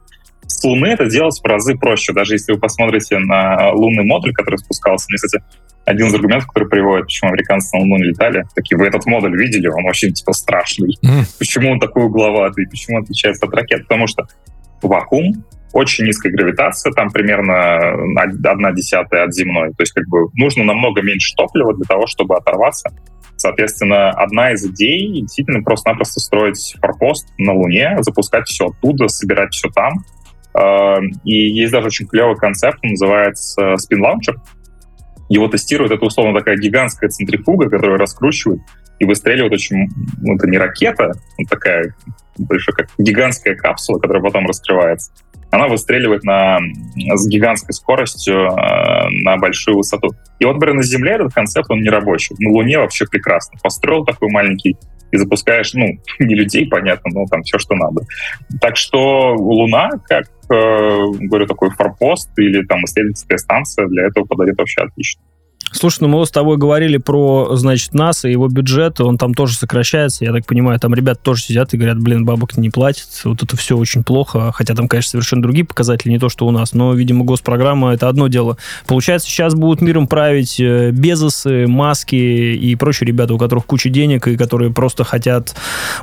С 0.46 0.64
Луны 0.64 0.87
это 0.87 1.06
делать 1.06 1.38
в 1.42 1.46
разы 1.46 1.76
проще. 1.76 2.12
Даже 2.12 2.35
если 2.35 2.52
вы 2.52 2.59
посмотрите 2.59 3.18
на 3.18 3.72
лунный 3.72 4.04
модуль, 4.04 4.32
который 4.32 4.56
спускался, 4.59 5.06
мне, 5.09 5.16
кстати, 5.16 5.44
один 5.85 6.06
из 6.06 6.14
аргументов, 6.14 6.48
который 6.48 6.68
приводит, 6.68 7.06
почему 7.06 7.30
американцы 7.30 7.76
на 7.76 7.82
Луну 7.82 7.96
не 7.96 8.09
летали, 8.11 8.44
такие, 8.54 8.76
вы 8.76 8.87
этот 8.87 9.06
модуль 9.06 9.37
видели? 9.37 9.68
Он 9.68 9.87
очень, 9.87 10.12
типа, 10.12 10.32
страшный. 10.32 10.96
Mm. 11.04 11.24
Почему 11.38 11.72
он 11.72 11.80
такой 11.80 12.04
угловатый? 12.04 12.66
Почему 12.68 12.96
он 12.96 13.02
отличается 13.02 13.46
от 13.46 13.54
ракет? 13.54 13.82
Потому 13.82 14.06
что 14.06 14.26
вакуум, 14.82 15.44
очень 15.72 16.06
низкая 16.06 16.32
гравитация, 16.32 16.92
там 16.92 17.11
примерно 17.11 17.92
одна 18.18 18.72
десятая 18.72 19.24
от 19.24 19.35
земной. 19.35 19.70
То 19.70 19.82
есть 19.82 19.92
как 19.92 20.09
бы 20.09 20.28
нужно 20.35 20.64
намного 20.64 21.02
меньше 21.02 21.35
топлива 21.37 21.74
для 21.74 21.85
того, 21.85 22.06
чтобы 22.06 22.37
оторваться. 22.37 22.90
Соответственно, 23.37 24.11
одна 24.11 24.52
из 24.52 24.64
идей 24.64 25.20
действительно 25.20 25.62
просто-напросто 25.62 26.20
строить 26.20 26.74
форпост 26.80 27.28
на 27.37 27.52
Луне, 27.52 27.96
запускать 28.00 28.48
все 28.48 28.68
оттуда, 28.68 29.09
собирать 29.09 29.52
все 29.52 29.68
там, 29.68 30.04
и 31.25 31.33
есть 31.33 31.73
даже 31.73 31.88
очень 31.88 32.07
клевый 32.07 32.37
концепт, 32.37 32.79
он 32.83 32.90
называется 32.90 33.75
Spin 33.75 34.01
Launcher. 34.01 34.37
Его 35.29 35.49
тестируют, 35.49 35.92
это 35.92 36.05
условно 36.05 36.38
такая 36.38 36.57
гигантская 36.57 37.11
центрифуга, 37.11 37.69
которая 37.69 37.99
раскручивает 37.99 38.61
и 38.99 39.05
выстреливает 39.05 39.53
очень... 39.53 39.88
Ну, 40.23 40.37
это 40.37 40.49
не 40.49 40.57
ракета, 40.57 41.12
это 41.38 41.51
такая 41.51 41.95
больше 42.38 42.73
как 42.73 42.88
гигантская 42.99 43.55
капсула, 43.55 43.99
которая 43.99 44.23
потом 44.23 44.47
раскрывается. 44.47 45.12
Она 45.51 45.69
выстреливает 45.69 46.25
на, 46.25 46.59
с 47.14 47.29
гигантской 47.29 47.73
скоростью 47.73 48.47
э, 48.47 49.09
на 49.23 49.37
большую 49.37 49.77
высоту. 49.77 50.11
И 50.38 50.45
вот, 50.45 50.55
например, 50.55 50.77
на 50.77 50.83
Земле 50.83 51.12
этот 51.12 51.33
концепт, 51.33 51.71
он 51.71 51.81
не 51.81 51.88
рабочий. 51.88 52.35
На 52.38 52.51
Луне 52.51 52.79
вообще 52.79 53.07
прекрасно. 53.07 53.59
Построил 53.62 54.05
такой 54.05 54.29
маленький 54.31 54.77
и 55.12 55.16
запускаешь, 55.16 55.75
ну, 55.75 55.87
не 56.19 56.35
людей, 56.35 56.66
понятно, 56.69 57.11
но 57.12 57.27
там 57.27 57.42
все, 57.42 57.59
что 57.59 57.75
надо. 57.75 58.03
Так 58.61 58.77
что 58.77 59.35
Луна, 59.35 59.90
как, 60.07 60.27
э, 60.51 61.05
говорю, 61.21 61.47
такой 61.47 61.71
форпост 61.71 62.31
или 62.38 62.64
там 62.64 62.85
исследовательская 62.85 63.38
станция 63.38 63.87
для 63.88 64.07
этого 64.07 64.25
подойдет 64.25 64.59
вообще 64.59 64.83
отлично. 64.83 65.23
Слушай, 65.76 65.98
ну 66.02 66.08
мы 66.08 66.24
с 66.24 66.30
тобой 66.30 66.56
говорили 66.56 66.96
про, 66.96 67.54
значит, 67.56 67.92
НАСА, 67.92 68.28
его 68.28 68.48
бюджет, 68.48 69.00
он 69.00 69.18
там 69.18 69.34
тоже 69.34 69.54
сокращается, 69.54 70.24
я 70.24 70.32
так 70.32 70.46
понимаю, 70.46 70.80
там 70.80 70.94
ребята 70.94 71.20
тоже 71.22 71.42
сидят 71.42 71.74
и 71.74 71.76
говорят, 71.76 71.98
блин, 72.00 72.24
бабок 72.24 72.56
не 72.56 72.70
платят, 72.70 73.08
вот 73.24 73.42
это 73.42 73.56
все 73.58 73.76
очень 73.76 74.02
плохо, 74.02 74.52
хотя 74.52 74.74
там, 74.74 74.88
конечно, 74.88 75.10
совершенно 75.10 75.42
другие 75.42 75.66
показатели, 75.66 76.10
не 76.10 76.18
то, 76.18 76.30
что 76.30 76.46
у 76.46 76.50
нас, 76.50 76.72
но, 76.72 76.94
видимо, 76.94 77.24
госпрограмма 77.24 77.92
это 77.92 78.08
одно 78.08 78.28
дело. 78.28 78.56
Получается, 78.86 79.28
сейчас 79.28 79.54
будут 79.54 79.82
миром 79.82 80.06
править 80.06 80.58
э, 80.58 80.92
Безосы, 80.92 81.66
Маски 81.66 82.14
и 82.14 82.74
прочие 82.76 83.06
ребята, 83.08 83.34
у 83.34 83.38
которых 83.38 83.66
куча 83.66 83.90
денег 83.90 84.26
и 84.28 84.36
которые 84.36 84.72
просто 84.72 85.04
хотят 85.04 85.54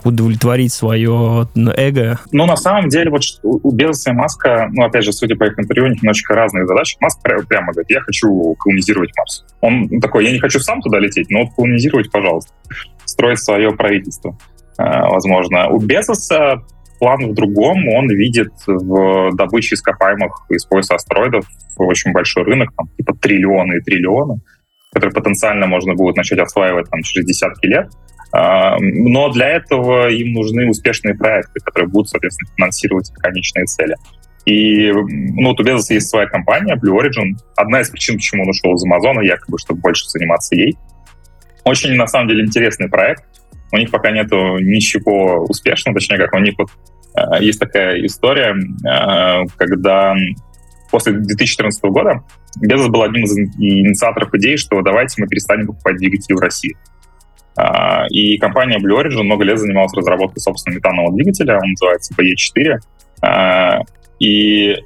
удовлетворить 0.03 0.71
свое 0.71 1.47
эго. 1.55 2.19
Ну, 2.31 2.45
на 2.45 2.57
самом 2.57 2.89
деле, 2.89 3.09
вот 3.09 3.23
у 3.41 3.71
Безоса 3.71 4.11
и 4.11 4.13
Маска, 4.13 4.69
ну, 4.71 4.85
опять 4.85 5.03
же, 5.03 5.13
судя 5.13 5.35
по 5.35 5.45
их 5.45 5.57
интервью, 5.57 5.85
у 5.85 5.89
них 5.89 6.03
немножечко 6.03 6.35
разные 6.35 6.67
задачи. 6.67 6.97
Маск 6.99 7.19
прямо 7.23 7.71
говорит, 7.71 7.89
я 7.89 8.01
хочу 8.01 8.55
колонизировать 8.59 9.09
Марс. 9.17 9.43
Он 9.63 10.01
такой, 10.01 10.25
я 10.25 10.31
не 10.33 10.39
хочу 10.39 10.59
сам 10.59 10.81
туда 10.81 10.99
лететь, 10.99 11.29
но 11.29 11.47
колонизировать, 11.47 12.11
пожалуйста. 12.11 12.51
Строить 13.05 13.39
свое 13.39 13.71
правительство, 13.71 14.37
э, 14.77 14.83
возможно. 14.83 15.69
У 15.69 15.79
Безоса 15.79 16.61
план 16.99 17.29
в 17.29 17.33
другом. 17.33 17.87
Он 17.87 18.09
видит 18.09 18.51
в 18.67 19.31
добыче 19.35 19.75
ископаемых 19.75 20.47
из 20.49 20.65
пояса 20.65 20.95
астероидов 20.95 21.45
очень 21.77 22.11
большой 22.11 22.43
рынок, 22.43 22.71
там, 22.75 22.89
типа 22.97 23.15
триллионы 23.15 23.77
и 23.77 23.79
триллионы, 23.79 24.41
который 24.91 25.13
потенциально 25.13 25.65
можно 25.65 25.93
будет 25.95 26.17
начать 26.17 26.39
осваивать 26.39 26.89
там, 26.89 27.01
через 27.01 27.25
десятки 27.25 27.67
лет. 27.67 27.87
Э, 28.35 28.75
но 28.79 29.29
для 29.29 29.47
этого 29.47 30.09
им 30.09 30.33
нужны 30.33 30.69
успешные 30.69 31.15
проекты, 31.15 31.61
которые 31.63 31.87
будут, 31.87 32.09
соответственно, 32.09 32.49
финансировать 32.57 33.09
конечные 33.21 33.63
цели. 33.63 33.95
И 34.45 34.91
ну, 34.91 35.49
вот 35.49 35.59
у 35.59 35.63
Безоса 35.63 35.93
есть 35.93 36.09
своя 36.09 36.27
компания, 36.27 36.75
Blue 36.75 36.99
Origin. 36.99 37.37
Одна 37.55 37.81
из 37.81 37.89
причин, 37.89 38.15
почему 38.15 38.43
он 38.43 38.49
ушел 38.49 38.73
из 38.75 38.83
Амазона, 38.83 39.21
якобы, 39.21 39.57
чтобы 39.57 39.79
больше 39.79 40.07
заниматься 40.07 40.55
ей. 40.55 40.77
Очень, 41.63 41.93
на 41.93 42.07
самом 42.07 42.27
деле, 42.27 42.43
интересный 42.43 42.89
проект. 42.89 43.23
У 43.71 43.77
них 43.77 43.89
пока 43.89 44.11
нету 44.11 44.57
ничего 44.59 45.45
успешного, 45.45 45.97
точнее, 45.97 46.17
как 46.17 46.33
у 46.33 46.39
них 46.39 46.55
вот 46.57 46.69
э, 47.15 47.43
есть 47.43 47.59
такая 47.59 48.05
история, 48.05 48.53
э, 48.53 49.45
когда 49.57 50.15
после 50.91 51.13
2014 51.13 51.81
года 51.85 52.23
Безос 52.61 52.89
был 52.89 53.01
одним 53.01 53.23
из 53.23 53.35
инициаторов 53.35 54.33
идеи, 54.35 54.57
что 54.57 54.81
давайте 54.81 55.15
мы 55.21 55.27
перестанем 55.27 55.67
покупать 55.67 55.97
двигатели 55.97 56.35
в 56.35 56.39
России. 56.39 56.75
Uh, 57.55 58.07
и 58.09 58.39
компания 58.39 58.79
Blue 58.79 58.99
Origin 58.99 59.21
много 59.21 59.43
лет 59.43 59.59
занималась 59.59 59.93
разработкой 59.93 60.41
собственного 60.41 60.77
метанового 60.77 61.13
двигателя, 61.13 61.59
он 61.59 61.69
называется 61.69 62.11
BE4. 62.15 62.79
И 64.19 64.77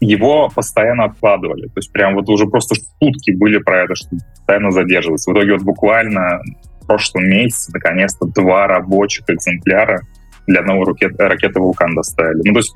его 0.00 0.48
постоянно 0.48 1.04
откладывали. 1.04 1.66
То 1.66 1.76
есть 1.76 1.92
прям 1.92 2.14
вот 2.14 2.28
уже 2.28 2.46
просто 2.46 2.74
шутки 2.74 3.32
были 3.32 3.58
про 3.58 3.84
это, 3.84 3.94
что 3.94 4.08
постоянно 4.10 4.70
задерживается. 4.70 5.30
В 5.30 5.34
итоге 5.34 5.52
вот 5.52 5.62
буквально 5.62 6.40
в 6.80 6.86
прошлом 6.86 7.24
месяце 7.24 7.70
наконец-то 7.72 8.26
два 8.26 8.66
рабочих 8.66 9.28
экземпляра 9.28 10.00
для 10.46 10.62
новой 10.62 10.86
ракеты, 10.86 11.16
ракеты 11.18 11.60
«Вулкан» 11.60 11.94
доставили. 11.94 12.40
Ну, 12.44 12.54
то 12.54 12.58
есть 12.60 12.72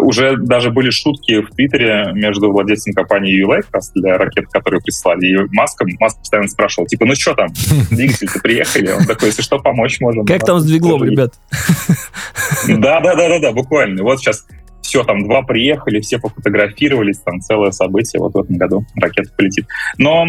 уже 0.00 0.36
даже 0.36 0.70
были 0.70 0.90
шутки 0.90 1.40
в 1.42 1.50
Твиттере 1.50 2.12
между 2.14 2.50
владельцем 2.50 2.92
компании 2.94 3.44
ULA 3.44 3.62
для 3.94 4.18
ракет, 4.18 4.46
которые 4.48 4.80
прислали, 4.80 5.26
и 5.26 5.36
Маском. 5.52 5.88
Маск 6.00 6.18
постоянно 6.18 6.48
спрашивал, 6.48 6.86
типа, 6.86 7.06
ну 7.06 7.14
что 7.14 7.34
там, 7.34 7.48
двигатели-то 7.90 8.40
приехали? 8.40 8.90
Он 8.90 9.04
такой, 9.04 9.28
если 9.28 9.42
что, 9.42 9.58
помочь 9.58 10.00
можем. 10.00 10.26
Как 10.26 10.44
там 10.44 10.60
с 10.60 10.64
двиглом, 10.64 11.04
ребят? 11.04 11.34
Да-да-да-да, 12.68 13.52
буквально. 13.52 14.02
Вот 14.02 14.20
сейчас 14.20 14.46
все, 14.82 15.04
там 15.04 15.24
два 15.24 15.42
приехали, 15.42 16.00
все 16.00 16.18
пофотографировались, 16.18 17.18
там 17.18 17.40
целое 17.40 17.72
событие 17.72 18.20
вот 18.20 18.34
в 18.34 18.38
этом 18.38 18.56
году 18.56 18.84
ракета 18.96 19.30
полетит. 19.36 19.66
Но 19.98 20.26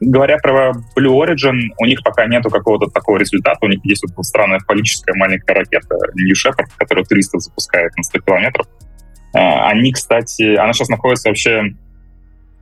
говоря 0.00 0.38
про 0.38 0.72
Blue 0.96 1.14
Origin, 1.14 1.58
у 1.78 1.84
них 1.84 2.02
пока 2.02 2.26
нету 2.26 2.50
какого-то 2.50 2.90
такого 2.90 3.18
результата. 3.18 3.58
У 3.62 3.68
них 3.68 3.80
есть 3.84 4.04
вот 4.16 4.24
странная 4.24 4.58
фаллическая 4.60 5.14
маленькая 5.14 5.54
ракета 5.54 5.96
New 6.14 6.34
Shepard, 6.34 6.66
которая 6.76 7.04
туристов 7.04 7.42
запускает 7.42 7.94
на 7.96 8.02
100 8.02 8.20
километров. 8.20 8.66
А, 9.34 9.68
они, 9.68 9.92
кстати, 9.92 10.56
она 10.56 10.72
сейчас 10.72 10.88
находится 10.88 11.28
вообще 11.28 11.74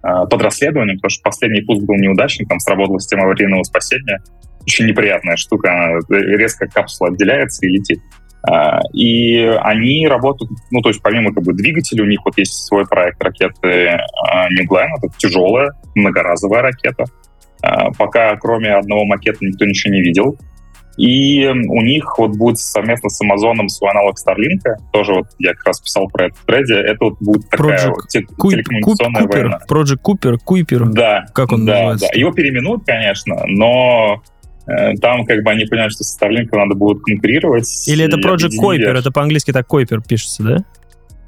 а, 0.03 0.27
под 0.27 0.42
расследованием, 0.42 0.98
потому 0.98 1.11
что 1.11 1.22
последний 1.22 1.62
пуск 1.62 1.83
был 1.83 1.96
неудачный, 1.96 2.46
там 2.46 2.59
сработала 2.59 3.01
система 3.01 3.24
аварийного 3.24 3.62
спасения. 3.62 4.20
Очень 4.62 4.87
неприятная 4.87 5.37
штука, 5.37 5.72
она 5.72 6.01
резко 6.11 6.66
капсула 6.66 7.11
отделяется 7.11 7.64
и 7.64 7.70
летит. 7.70 8.01
А, 8.48 8.81
и 8.92 9.38
они 9.62 10.07
работают, 10.09 10.51
ну, 10.72 10.81
то 10.83 10.88
есть 10.88 11.01
помимо 11.03 11.33
как 11.33 11.44
бы 11.44 11.55
двигателя, 11.55 12.03
у 12.03 12.07
них 12.07 12.20
вот 12.24 12.37
есть 12.37 12.66
свой 12.66 12.85
проект 12.87 13.22
ракеты 13.22 13.98
New 14.51 14.66
Glenn, 14.66 14.88
это 14.98 15.09
тяжелая, 15.16 15.72
многоразовая 15.94 16.62
ракета. 16.62 17.05
Пока 17.99 18.37
кроме 18.37 18.75
одного 18.75 19.05
макета 19.05 19.38
никто 19.40 19.64
ничего 19.64 19.94
не 19.94 20.01
видел. 20.01 20.38
И 20.99 21.47
у 21.47 21.81
них 21.81 22.18
вот 22.18 22.37
будет 22.37 22.59
совместно 22.59 23.09
с 23.09 23.21
Амазоном 23.21 23.68
свой 23.68 23.92
аналог 23.92 24.16
Starlink. 24.18 24.62
Тоже 24.92 25.14
вот 25.14 25.27
я 25.38 25.55
как 25.55 25.68
раз 25.68 25.81
писал 25.81 26.09
про 26.09 26.27
это 26.27 26.35
в. 26.44 26.75
Это 26.75 27.05
вот 27.05 27.18
будет 27.21 27.49
такая 27.49 27.87
Project 27.87 27.90
вот 27.90 28.09
телекоммуникационная 28.09 29.23
Cooper, 29.23 29.42
война. 29.42 29.61
Project 29.71 29.99
Cooper, 30.05 30.37
Kuiper. 30.44 30.85
Да. 30.92 31.27
Как 31.33 31.53
он 31.53 31.64
да, 31.64 31.73
называется? 31.73 32.09
Да. 32.12 32.18
Его 32.18 32.33
переименуют, 32.33 32.85
конечно, 32.85 33.37
но 33.47 34.23
э, 34.66 34.94
там 34.94 35.25
как 35.25 35.44
бы 35.44 35.51
они 35.53 35.66
понимают, 35.66 35.92
что 35.92 36.03
с 36.03 36.21
Starlink 36.21 36.49
надо 36.51 36.75
будет 36.75 37.01
конкурировать. 37.03 37.68
Или 37.87 38.05
это 38.05 38.16
Project 38.16 38.61
Kuiper, 38.61 38.99
это 38.99 39.12
по-английски 39.12 39.53
так 39.53 39.73
Kuiper 39.73 40.03
пишется, 40.05 40.42
да? 40.42 40.57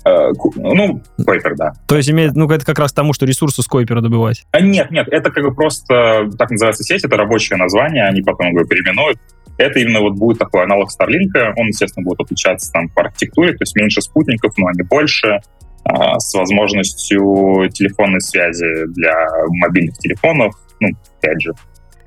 Э, 0.04 0.30
ну, 0.56 1.02
Kuiper, 1.20 1.54
да. 1.56 1.72
То 1.86 1.96
есть 1.96 2.10
имеет, 2.10 2.34
ну, 2.34 2.48
это 2.48 2.64
как 2.64 2.78
раз 2.78 2.92
тому, 2.92 3.12
что 3.12 3.26
ресурсы 3.26 3.62
с 3.62 3.68
Kuiper 3.68 4.00
добывать. 4.00 4.44
А 4.52 4.60
нет, 4.60 4.90
нет, 4.90 5.08
это 5.10 5.30
как 5.30 5.44
бы 5.44 5.54
просто, 5.54 6.30
так 6.38 6.50
называется 6.50 6.82
сеть, 6.82 7.04
это 7.04 7.16
рабочее 7.16 7.58
название, 7.58 8.06
они 8.06 8.22
потом 8.22 8.48
его 8.48 8.64
переименуют. 8.64 9.18
Это 9.58 9.78
именно 9.78 10.00
вот 10.00 10.14
будет 10.14 10.38
такой 10.38 10.62
аналог 10.62 10.88
Starlink, 10.88 11.52
он, 11.56 11.66
естественно, 11.66 12.04
будет 12.04 12.20
отличаться 12.20 12.72
там 12.72 12.88
по 12.88 13.02
архитектуре, 13.02 13.52
то 13.52 13.62
есть 13.62 13.76
меньше 13.76 14.00
спутников, 14.00 14.54
но 14.56 14.68
они 14.68 14.82
больше, 14.82 15.40
а, 15.84 16.18
с 16.18 16.32
возможностью 16.34 17.68
телефонной 17.72 18.22
связи 18.22 18.86
для 18.94 19.12
мобильных 19.48 19.98
телефонов, 19.98 20.54
ну, 20.80 20.88
опять 21.18 21.42
же. 21.42 21.52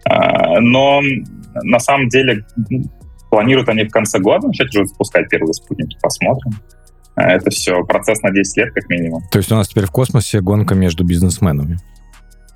А, 0.06 0.60
Но 0.60 1.02
на 1.62 1.80
самом 1.80 2.10
деле 2.10 2.44
планируют 3.30 3.70
они 3.70 3.84
в 3.84 3.92
конце 3.92 4.20
года 4.20 4.48
начать 4.48 4.76
уже 4.76 4.86
запускать 4.86 5.30
первые 5.30 5.54
спутники, 5.54 5.98
посмотрим. 6.02 6.54
А, 7.16 7.32
Это 7.34 7.50
все 7.50 7.84
процесс 7.84 8.22
на 8.22 8.32
10 8.32 8.58
лет, 8.58 8.74
как 8.74 8.90
минимум. 8.90 9.22
То 9.32 9.38
есть 9.38 9.52
у 9.52 9.56
нас 9.56 9.68
теперь 9.68 9.86
в 9.86 9.92
космосе 9.92 10.42
гонка 10.42 10.76
между 10.76 11.04
бизнесменами. 11.04 11.78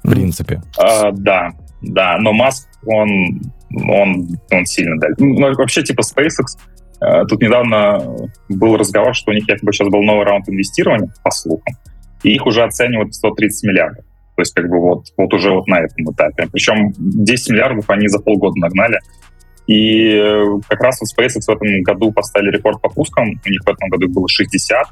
В 0.04 0.12
принципе. 0.12 0.62
А, 0.78 1.12
да, 1.12 1.52
да, 1.82 2.18
но 2.20 2.34
Маск, 2.34 2.68
он, 2.86 3.42
он, 3.72 4.28
он 4.52 4.66
сильно 4.66 4.98
дальше. 5.00 5.16
Ну, 5.20 5.54
вообще, 5.56 5.84
типа 5.84 6.02
SpaceX, 6.02 6.58
э, 7.02 7.26
тут 7.26 7.42
недавно 7.42 8.02
был 8.50 8.78
разговор, 8.78 9.14
что 9.14 9.32
у 9.32 9.34
них 9.34 9.48
якобы 9.48 9.74
сейчас 9.74 9.90
был 9.90 10.02
новый 10.04 10.26
раунд 10.26 10.48
инвестирования, 10.50 11.12
по 11.24 11.32
слухам, 11.32 11.76
и 12.24 12.34
их 12.34 12.46
уже 12.46 12.64
оценивают 12.64 13.12
в 13.12 13.16
130 13.16 13.70
миллиардов. 13.70 14.06
То 14.36 14.42
есть 14.42 14.54
как 14.54 14.70
бы 14.70 14.80
вот, 14.80 15.08
вот 15.18 15.34
уже 15.34 15.52
вот 15.52 15.68
на 15.68 15.80
этом 15.80 16.12
этапе. 16.12 16.48
Причем 16.52 16.94
10 16.98 17.50
миллиардов 17.50 17.90
они 17.90 18.08
за 18.08 18.20
полгода 18.20 18.60
нагнали. 18.60 19.00
И 19.68 20.16
э, 20.16 20.46
как 20.68 20.82
раз 20.82 21.00
вот 21.02 21.10
SpaceX 21.10 21.42
в 21.46 21.50
этом 21.50 21.82
году 21.84 22.12
поставили 22.12 22.52
рекорд 22.52 22.82
по 22.82 22.90
пускам. 22.90 23.28
У 23.28 23.50
них 23.50 23.62
в 23.66 23.70
этом 23.70 23.90
году 23.90 24.10
было 24.10 24.28
60, 24.28 24.88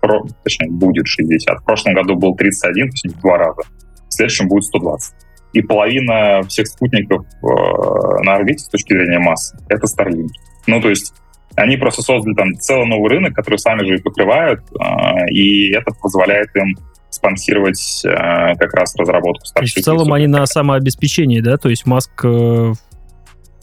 про- 0.00 0.24
точнее, 0.42 0.70
будет 0.70 1.06
60. 1.06 1.60
В 1.60 1.64
прошлом 1.64 1.94
году 1.94 2.16
был 2.16 2.34
31, 2.34 2.88
то 2.88 2.92
есть 2.92 3.16
в 3.16 3.20
два 3.20 3.38
раза. 3.38 3.62
В 4.08 4.12
следующем 4.12 4.48
будет 4.48 4.64
120 4.64 5.14
и 5.54 5.62
половина 5.62 6.42
всех 6.48 6.66
спутников 6.66 7.24
э, 7.24 8.22
на 8.24 8.34
орбите 8.34 8.64
с 8.64 8.68
точки 8.68 8.92
зрения 8.92 9.20
массы— 9.20 9.56
это 9.68 9.86
Starlink. 9.86 10.28
Ну, 10.66 10.82
то 10.82 10.90
есть 10.90 11.14
они 11.54 11.76
просто 11.76 12.02
создали 12.02 12.34
там 12.34 12.54
целый 12.54 12.86
новый 12.86 13.08
рынок, 13.08 13.34
который 13.34 13.58
сами 13.58 13.86
же 13.86 13.94
и 13.94 14.02
покрывают, 14.02 14.60
э, 14.60 15.30
и 15.30 15.72
это 15.72 15.92
позволяет 16.02 16.48
им 16.56 16.76
спонсировать 17.08 18.02
э, 18.04 18.10
как 18.56 18.74
раз 18.74 18.96
разработку 18.96 19.44
То 19.54 19.62
есть 19.62 19.78
Starship. 19.78 19.82
в 19.82 19.84
целом 19.84 20.12
они 20.12 20.26
на 20.26 20.44
самообеспечении, 20.46 21.40
да? 21.40 21.56
То 21.56 21.68
есть 21.68 21.86
Маск 21.86 22.10
э, 22.24 22.72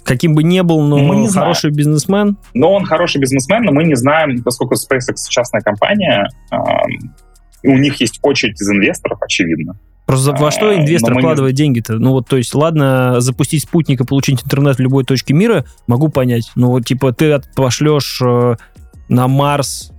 каким 0.04 0.36
бы 0.36 0.44
ни 0.44 0.62
был, 0.62 0.82
но 0.82 0.98
Мы 0.98 1.16
не 1.18 1.28
знаем. 1.28 1.46
хороший 1.48 1.72
бизнесмен. 1.72 2.38
Но 2.54 2.74
он 2.74 2.86
хороший 2.86 3.20
бизнесмен, 3.22 3.64
но 3.64 3.72
мы 3.72 3.84
не 3.84 3.96
знаем, 3.96 4.42
поскольку 4.44 4.76
SpaceX 4.76 5.16
частная 5.30 5.62
компания, 5.62 6.28
э, 6.52 6.58
у 7.64 7.78
них 7.78 7.96
есть 8.02 8.20
очередь 8.24 8.60
из 8.62 8.70
инвесторов, 8.70 9.20
очевидно. 9.22 9.78
Просто 10.08 10.32
во 10.34 10.52
что 10.52 10.70
А, 10.72 10.76
инвестор 10.76 11.12
мы 11.12 11.18
не- 11.18 11.22
вкладывает 11.22 11.56
деньги-то? 11.56 11.94
Ну 11.94 12.12
вот, 12.12 12.28
то 12.28 12.36
есть, 12.36 12.54
ладно, 12.56 13.22
запустить 13.22 13.64
спутник 13.64 14.02
и 14.02 14.04
получить 14.06 14.44
интернет 14.44 14.78
в 14.78 14.80
любой 14.80 15.06
точке 15.06 15.34
мира, 15.34 15.64
могу 15.88 16.10
понять. 16.10 16.52
Но 16.56 16.72
вот, 16.72 16.86
типа, 16.86 17.14
ты 17.14 17.40
пошлешь 17.56 18.20
э, 18.22 18.56
на 19.08 19.28
Марс 19.28 19.92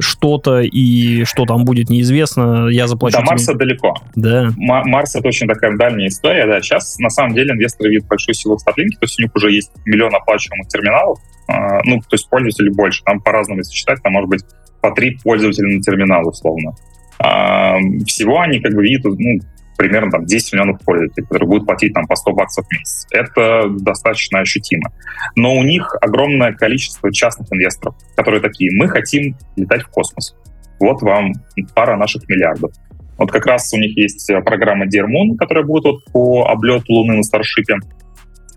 что-то, 0.00 0.60
и 0.60 1.24
что 1.24 1.44
там 1.44 1.64
будет 1.64 1.90
неизвестно, 1.90 2.68
я 2.68 2.86
заплачу 2.88 3.18
До. 3.18 3.24
Марса 3.24 3.54
далеко. 3.54 3.94
Да. 4.16 4.50
Ма- 4.56 4.84
Марс 4.84 5.14
это 5.14 5.28
очень 5.28 5.46
такая 5.46 5.76
дальняя 5.76 6.08
история, 6.08 6.46
да. 6.46 6.60
Сейчас 6.60 6.98
на 6.98 7.10
самом 7.10 7.34
деле 7.34 7.52
инвесторы 7.52 7.90
видят 7.90 8.08
большую 8.08 8.34
силу 8.34 8.56
в 8.56 8.66
Starlink, 8.66 8.90
то 8.98 9.02
есть 9.02 9.18
у 9.18 9.22
них 9.22 9.30
уже 9.34 9.52
есть 9.52 9.70
миллион 9.84 10.14
оплачиваемых 10.14 10.68
терминалов, 10.68 11.18
а, 11.48 11.80
ну, 11.84 12.00
то 12.00 12.12
есть 12.14 12.28
пользователей 12.28 12.70
больше, 12.70 13.02
там 13.04 13.20
по-разному, 13.20 13.60
если 13.60 13.74
считать, 13.74 14.02
там 14.02 14.12
может 14.12 14.28
быть 14.28 14.42
по 14.80 14.90
три 14.92 15.18
пользователя 15.22 15.68
на 15.68 15.82
терминал 15.82 16.26
условно. 16.28 16.74
А, 17.18 17.76
всего 18.06 18.40
они 18.40 18.60
как 18.60 18.74
бы 18.74 18.82
видят, 18.82 19.04
ну, 19.04 19.40
примерно 19.80 20.10
там 20.10 20.26
10 20.26 20.52
миллионов 20.52 20.80
пользователей, 20.84 21.24
которые 21.24 21.48
будут 21.48 21.64
платить 21.64 21.94
там 21.94 22.06
по 22.06 22.14
100 22.14 22.32
баксов 22.34 22.66
в 22.66 22.72
месяц. 22.72 23.06
Это 23.10 23.64
достаточно 23.66 24.40
ощутимо. 24.40 24.92
Но 25.36 25.54
у 25.54 25.62
них 25.62 25.96
огромное 26.02 26.52
количество 26.52 27.10
частных 27.10 27.50
инвесторов, 27.50 27.94
которые 28.14 28.42
такие, 28.42 28.70
мы 28.74 28.88
хотим 28.88 29.34
летать 29.56 29.84
в 29.84 29.88
космос. 29.88 30.36
Вот 30.80 31.00
вам 31.00 31.32
пара 31.74 31.96
наших 31.96 32.28
миллиардов. 32.28 32.72
Вот 33.16 33.32
как 33.32 33.46
раз 33.46 33.72
у 33.72 33.78
них 33.78 33.96
есть 33.96 34.28
э, 34.28 34.42
программа 34.42 34.84
Dear 34.84 35.06
Moon, 35.06 35.36
которая 35.38 35.64
будет 35.64 35.84
вот 35.84 36.04
по 36.12 36.46
облету 36.46 36.92
Луны 36.92 37.16
на 37.16 37.22
Старшипе. 37.22 37.76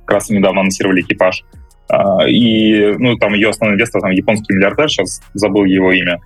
Как 0.05 0.15
раз 0.15 0.29
недавно 0.29 0.59
анонсировали 0.59 1.03
экипаж. 1.03 1.45
А, 1.87 2.27
И, 2.27 2.97
ну, 2.97 3.15
там 3.15 3.33
ее 3.33 3.51
основной 3.51 3.77
инвестор, 3.77 4.01
там, 4.01 4.11
японский 4.11 4.55
миллиардер, 4.55 4.89
сейчас 4.89 5.21
забыл 5.33 5.63
его 5.63 5.93
имя. 5.93 6.19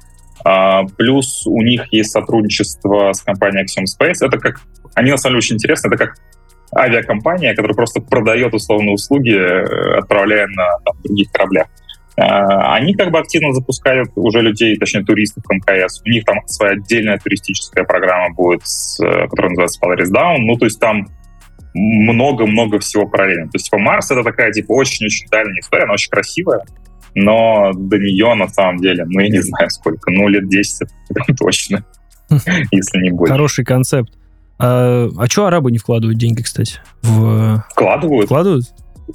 А, 0.43 0.85
Плюс 0.97 1.45
у 1.45 1.61
них 1.61 1.91
есть 1.91 2.11
сотрудничество 2.11 3.11
с 3.11 3.21
компанией 3.21 3.65
Axiom 3.65 3.83
Space. 3.83 4.25
Это 4.25 4.37
как... 4.37 4.61
Они, 4.95 5.11
на 5.11 5.17
самом 5.17 5.33
деле, 5.33 5.39
очень 5.39 5.55
интересны. 5.55 5.87
Это 5.87 5.97
как 5.97 6.15
авиакомпания, 6.75 7.55
которая 7.55 7.75
просто 7.75 8.01
продает 8.01 8.53
условно 8.53 8.91
услуги, 8.91 9.33
э, 9.33 9.97
отправляя 9.97 10.47
на 10.47 10.79
там, 10.85 10.95
других 11.03 11.31
кораблях. 11.31 11.67
А, 12.17 12.75
Они 12.75 12.95
как 12.95 13.11
бы 13.11 13.19
активно 13.19 13.53
запускают 13.53 14.09
уже 14.15 14.41
людей, 14.41 14.75
точнее 14.77 15.03
туристов 15.03 15.43
в 15.47 15.53
МКС. 15.53 16.01
У 16.03 16.09
них 16.09 16.25
там 16.25 16.39
своя 16.47 16.73
отдельная 16.73 17.19
туристическая 17.19 17.85
программа 17.85 18.33
будет, 18.33 18.61
э, 18.61 19.27
которая 19.27 19.51
называется 19.51 19.79
Polaris 19.81 20.11
Down. 20.11 20.37
Ну, 20.39 20.57
то 20.57 20.65
есть 20.65 20.79
там 20.79 21.07
много-много 21.73 22.79
всего 22.79 23.07
параллельно. 23.07 23.45
То 23.45 23.55
есть, 23.55 23.65
типа, 23.65 23.77
Марс— 23.77 24.09
это 24.11 24.23
такая, 24.23 24.51
типа, 24.51 24.71
очень-очень 24.71 25.27
дальняя 25.29 25.59
история, 25.59 25.83
она 25.83 25.93
очень 25.93 26.09
красивая, 26.09 26.63
но 27.13 27.71
до 27.73 27.97
нее, 27.97 28.33
на 28.33 28.47
самом 28.47 28.77
деле, 28.77 29.05
ну, 29.05 29.19
я 29.19 29.29
не 29.29 29.41
знаю 29.41 29.69
сколько, 29.69 30.09
ну, 30.09 30.27
лет 30.27 30.49
10 30.49 30.89
это 31.09 31.33
точно, 31.37 31.85
если 32.71 32.99
не 32.99 33.11
больше. 33.11 33.33
Хороший 33.33 33.63
концепт. 33.63 34.11
А, 34.59 35.09
а 35.17 35.27
что 35.27 35.45
арабы 35.45 35.71
не 35.71 35.77
вкладывают 35.77 36.17
деньги, 36.17 36.41
кстати? 36.41 36.75
В... 37.03 37.63
Вкладывают 37.71 38.25
Вкладывают? 38.25 38.65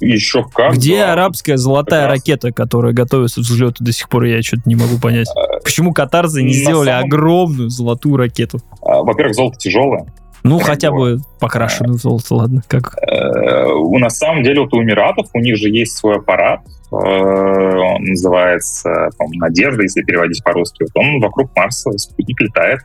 еще 0.01 0.43
как. 0.53 0.73
Где 0.73 0.99
да. 0.99 1.13
арабская 1.13 1.57
золотая 1.57 2.07
Прекрасно. 2.07 2.33
ракета, 2.33 2.51
которая 2.51 2.93
готовится 2.93 3.41
к 3.41 3.43
взлету 3.43 3.83
до 3.83 3.91
сих 3.91 4.09
пор, 4.09 4.23
я 4.23 4.41
что-то 4.41 4.63
не 4.65 4.75
могу 4.75 4.97
понять. 4.99 5.27
Почему 5.63 5.93
катарцы 5.93 6.41
не 6.41 6.47
на 6.47 6.53
сделали 6.53 6.87
самом- 6.89 7.05
огромную 7.05 7.69
золотую 7.69 8.17
ракету? 8.17 8.59
А, 8.81 9.03
Во-первых, 9.03 9.35
золото 9.35 9.57
тяжелое. 9.59 10.07
Ну, 10.43 10.59
Как 10.59 10.67
хотя 10.67 10.91
бы, 10.91 11.15
бы 11.15 11.21
покрашенную 11.39 11.97
в 11.97 12.01
золото, 12.01 12.35
ладно. 12.35 12.61
Как? 12.67 12.97
Э, 13.01 13.65
У 13.65 13.97
на 13.97 14.09
самом 14.09 14.43
деле 14.43 14.61
вот 14.61 14.73
у 14.73 14.81
Эмиратов 14.83 15.27
у 15.33 15.39
них 15.39 15.55
же 15.57 15.69
есть 15.69 15.97
свой 15.97 16.17
аппарат, 16.17 16.61
э, 16.91 16.95
он 16.95 18.03
называется, 18.03 19.09
по-моему, 19.17 19.39
Надежда, 19.39 19.83
если 19.83 20.01
переводить 20.01 20.43
по-русски. 20.43 20.83
Вот 20.83 20.91
он 20.95 21.21
вокруг 21.21 21.55
Марса, 21.55 21.91
спутник 21.97 22.41
летает. 22.41 22.79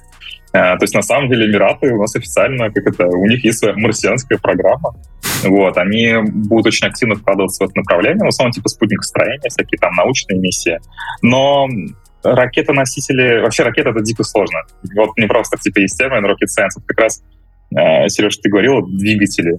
Э, 0.53 0.77
То 0.77 0.83
есть 0.83 0.95
на 0.95 1.03
самом 1.03 1.29
деле 1.29 1.47
Эмираты 1.47 1.93
у 1.93 2.01
нас 2.01 2.15
официально, 2.15 2.71
как 2.71 2.87
это, 2.87 3.07
у 3.07 3.27
них 3.27 3.45
есть 3.45 3.59
своя 3.59 3.75
марсианская 3.77 4.39
программа. 4.39 4.95
Вот, 5.45 5.77
они 5.79 6.15
будут 6.25 6.67
очень 6.67 6.87
активно 6.87 7.17
вкладываться 7.17 7.65
в 7.65 7.69
это 7.69 7.79
направление, 7.79 8.25
в 8.25 8.29
основном 8.29 8.53
типа 8.53 8.69
спутникостроения, 8.69 9.49
всякие 9.49 9.79
там 9.79 9.95
научные 9.95 10.39
миссии. 10.39 10.79
Но 11.23 11.69
ракетоносители, 12.23 13.41
вообще 13.41 13.63
ракета 13.63 13.91
это 13.91 14.01
дико 14.01 14.25
сложно. 14.25 14.61
Вот 14.97 15.17
не 15.17 15.27
просто 15.27 15.57
типа 15.59 15.81
есть 15.81 15.97
термин 15.97 16.25
rocket 16.25 16.49
science, 16.49 16.77
это 16.77 16.87
как 16.87 17.01
раз, 17.01 17.23
э, 17.23 17.38
Сереж, 17.71 18.37
ты 18.39 18.51
говорил, 18.51 18.87
двигатели. 18.87 19.59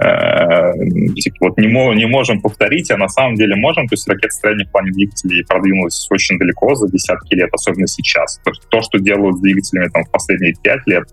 э, 0.00 0.72
типа, 1.16 1.36
вот 1.40 1.58
не, 1.58 1.66
не 1.66 2.06
можем 2.06 2.40
повторить, 2.40 2.90
а 2.90 2.96
на 2.96 3.08
самом 3.08 3.34
деле 3.34 3.56
можем. 3.56 3.86
То 3.88 3.94
есть 3.94 4.08
ракетостроение 4.08 4.66
в 4.66 4.70
плане 4.70 4.92
двигателей 4.92 5.44
продвинулось 5.44 6.06
очень 6.10 6.38
далеко 6.38 6.74
за 6.74 6.88
десятки 6.88 7.34
лет, 7.34 7.50
особенно 7.52 7.86
сейчас. 7.86 8.40
То, 8.44 8.52
то 8.70 8.80
что 8.82 8.98
делают 8.98 9.38
с 9.38 9.40
двигателями 9.40 9.88
там, 9.88 10.04
в 10.04 10.10
последние 10.10 10.54
пять 10.62 10.86
лет, 10.86 11.04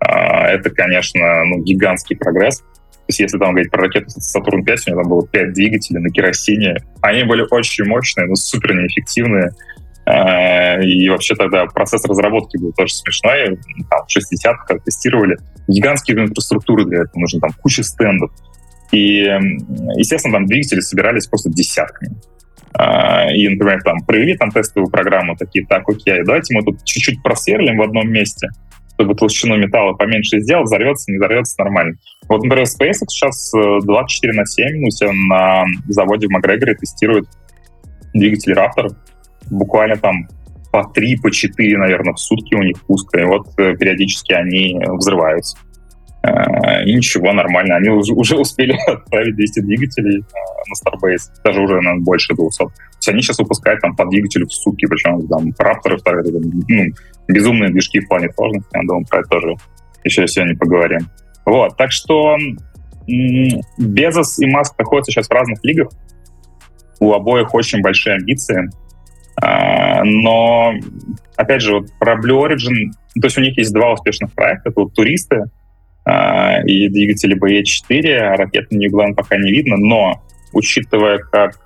э, 0.00 0.06
это, 0.08 0.70
конечно, 0.70 1.44
ну, 1.44 1.62
гигантский 1.62 2.16
прогресс. 2.16 2.62
То 3.02 3.06
есть 3.08 3.20
если 3.20 3.38
там 3.38 3.50
говорить 3.50 3.70
про 3.70 3.82
ракету 3.82 4.08
Сатурн-5, 4.08 4.76
у 4.86 4.90
него 4.90 5.02
там 5.02 5.10
было 5.10 5.26
5 5.26 5.52
двигателей 5.52 6.00
на 6.00 6.08
керосине. 6.10 6.76
Они 7.02 7.24
были 7.24 7.44
очень 7.50 7.84
мощные, 7.84 8.26
но 8.26 8.36
супер 8.36 8.74
неэффективные. 8.74 9.50
Э, 10.12 10.84
и 10.84 11.08
вообще 11.08 11.34
тогда 11.34 11.64
процесс 11.66 12.04
разработки 12.04 12.58
был 12.58 12.72
тоже 12.72 12.94
смешной. 12.94 13.58
Там 13.88 14.00
в 14.06 14.16
60-х 14.16 14.64
как 14.66 14.84
тестировали. 14.84 15.36
Гигантские 15.68 16.18
инфраструктуры 16.18 16.84
для 16.84 17.02
этого 17.02 17.20
нужны, 17.20 17.40
там 17.40 17.50
куча 17.62 17.82
стендов. 17.82 18.30
И, 18.90 19.20
естественно, 19.96 20.34
там 20.34 20.46
двигатели 20.46 20.80
собирались 20.80 21.26
просто 21.26 21.50
десятками. 21.50 22.14
Э, 22.78 23.32
и, 23.34 23.48
например, 23.48 23.80
там 23.82 24.00
провели 24.00 24.36
там 24.36 24.50
тестовую 24.50 24.90
программу, 24.90 25.36
такие, 25.36 25.66
так, 25.66 25.88
окей, 25.88 26.22
давайте 26.24 26.54
мы 26.54 26.62
тут 26.62 26.84
чуть-чуть 26.84 27.22
просверлим 27.22 27.78
в 27.78 27.82
одном 27.82 28.10
месте, 28.10 28.48
чтобы 28.94 29.14
толщину 29.14 29.56
металла 29.56 29.94
поменьше 29.94 30.40
сделать, 30.40 30.66
взорвется, 30.66 31.10
не 31.10 31.16
взорвется, 31.16 31.54
нормально. 31.58 31.96
Вот, 32.28 32.42
например, 32.42 32.66
SpaceX 32.66 33.06
сейчас 33.08 33.52
24 33.52 34.32
э, 34.32 34.36
на 34.36 34.46
7 34.46 34.84
у 34.84 34.90
себя 34.90 35.12
на 35.12 35.64
заводе 35.88 36.26
в 36.26 36.30
Макгрегоре 36.30 36.74
тестирует 36.74 37.26
двигатели 38.12 38.54
Raptor, 38.54 38.94
буквально 39.52 39.96
там 39.96 40.28
по 40.72 40.84
3, 40.84 41.16
по 41.16 41.30
4, 41.30 41.78
наверное, 41.78 42.14
в 42.14 42.18
сутки 42.18 42.54
у 42.54 42.62
них 42.62 42.80
пуска, 42.86 43.20
и 43.20 43.24
вот 43.24 43.46
э, 43.58 43.74
периодически 43.76 44.32
они 44.32 44.80
взрываются. 44.88 45.58
Э, 46.22 46.84
и 46.84 46.94
ничего, 46.94 47.32
нормально. 47.32 47.76
Они 47.76 47.90
уже, 47.90 48.14
уже 48.14 48.36
успели 48.36 48.74
отправить 48.86 49.36
200 49.36 49.60
двигателей 49.60 50.20
э, 50.20 50.22
на 50.22 50.74
Starbase, 50.74 51.30
даже 51.44 51.60
уже, 51.60 51.74
наверное, 51.74 52.02
больше 52.02 52.34
200. 52.34 52.58
То 52.58 52.72
есть 52.96 53.08
они 53.08 53.22
сейчас 53.22 53.38
выпускают 53.38 53.80
там 53.80 53.94
по 53.94 54.06
двигателю 54.06 54.46
в 54.46 54.52
сутки, 54.52 54.86
причем 54.86 55.26
там 55.28 55.52
рапторы 55.58 55.98
вторые, 55.98 56.24
ну, 56.32 56.84
безумные 57.28 57.70
движки 57.70 58.00
в 58.00 58.08
плане 58.08 58.30
сложности. 58.32 58.70
Я 58.74 58.80
думаю, 58.86 59.04
про 59.08 59.20
это 59.20 59.28
тоже 59.28 59.54
еще 60.04 60.26
сегодня 60.26 60.56
поговорим. 60.56 61.00
Вот, 61.44 61.76
так 61.76 61.92
что 61.92 62.36
Безос 63.78 64.38
и 64.38 64.46
Маск 64.46 64.78
находятся 64.78 65.12
сейчас 65.12 65.28
в 65.28 65.32
разных 65.32 65.58
лигах. 65.64 65.88
У 67.00 67.12
обоих 67.12 67.52
очень 67.54 67.80
большие 67.82 68.16
амбиции. 68.16 68.70
А, 69.42 70.04
но, 70.04 70.72
опять 71.36 71.62
же, 71.62 71.74
вот 71.74 71.86
про 71.98 72.14
Blue 72.14 72.46
Origin, 72.46 72.92
то 73.20 73.26
есть 73.26 73.36
у 73.36 73.40
них 73.40 73.58
есть 73.58 73.74
два 73.74 73.92
успешных 73.92 74.32
проекта. 74.32 74.70
Это 74.70 74.80
вот 74.80 74.94
туристы 74.94 75.46
а, 76.04 76.62
и 76.64 76.88
двигатели 76.88 77.36
BE4, 77.36 78.16
а 78.18 78.36
ракеты 78.36 78.76
New 78.76 78.90
Glenn 78.90 79.14
пока 79.14 79.36
не 79.36 79.50
видно, 79.50 79.76
но 79.76 80.22
учитывая, 80.52 81.18
как 81.18 81.58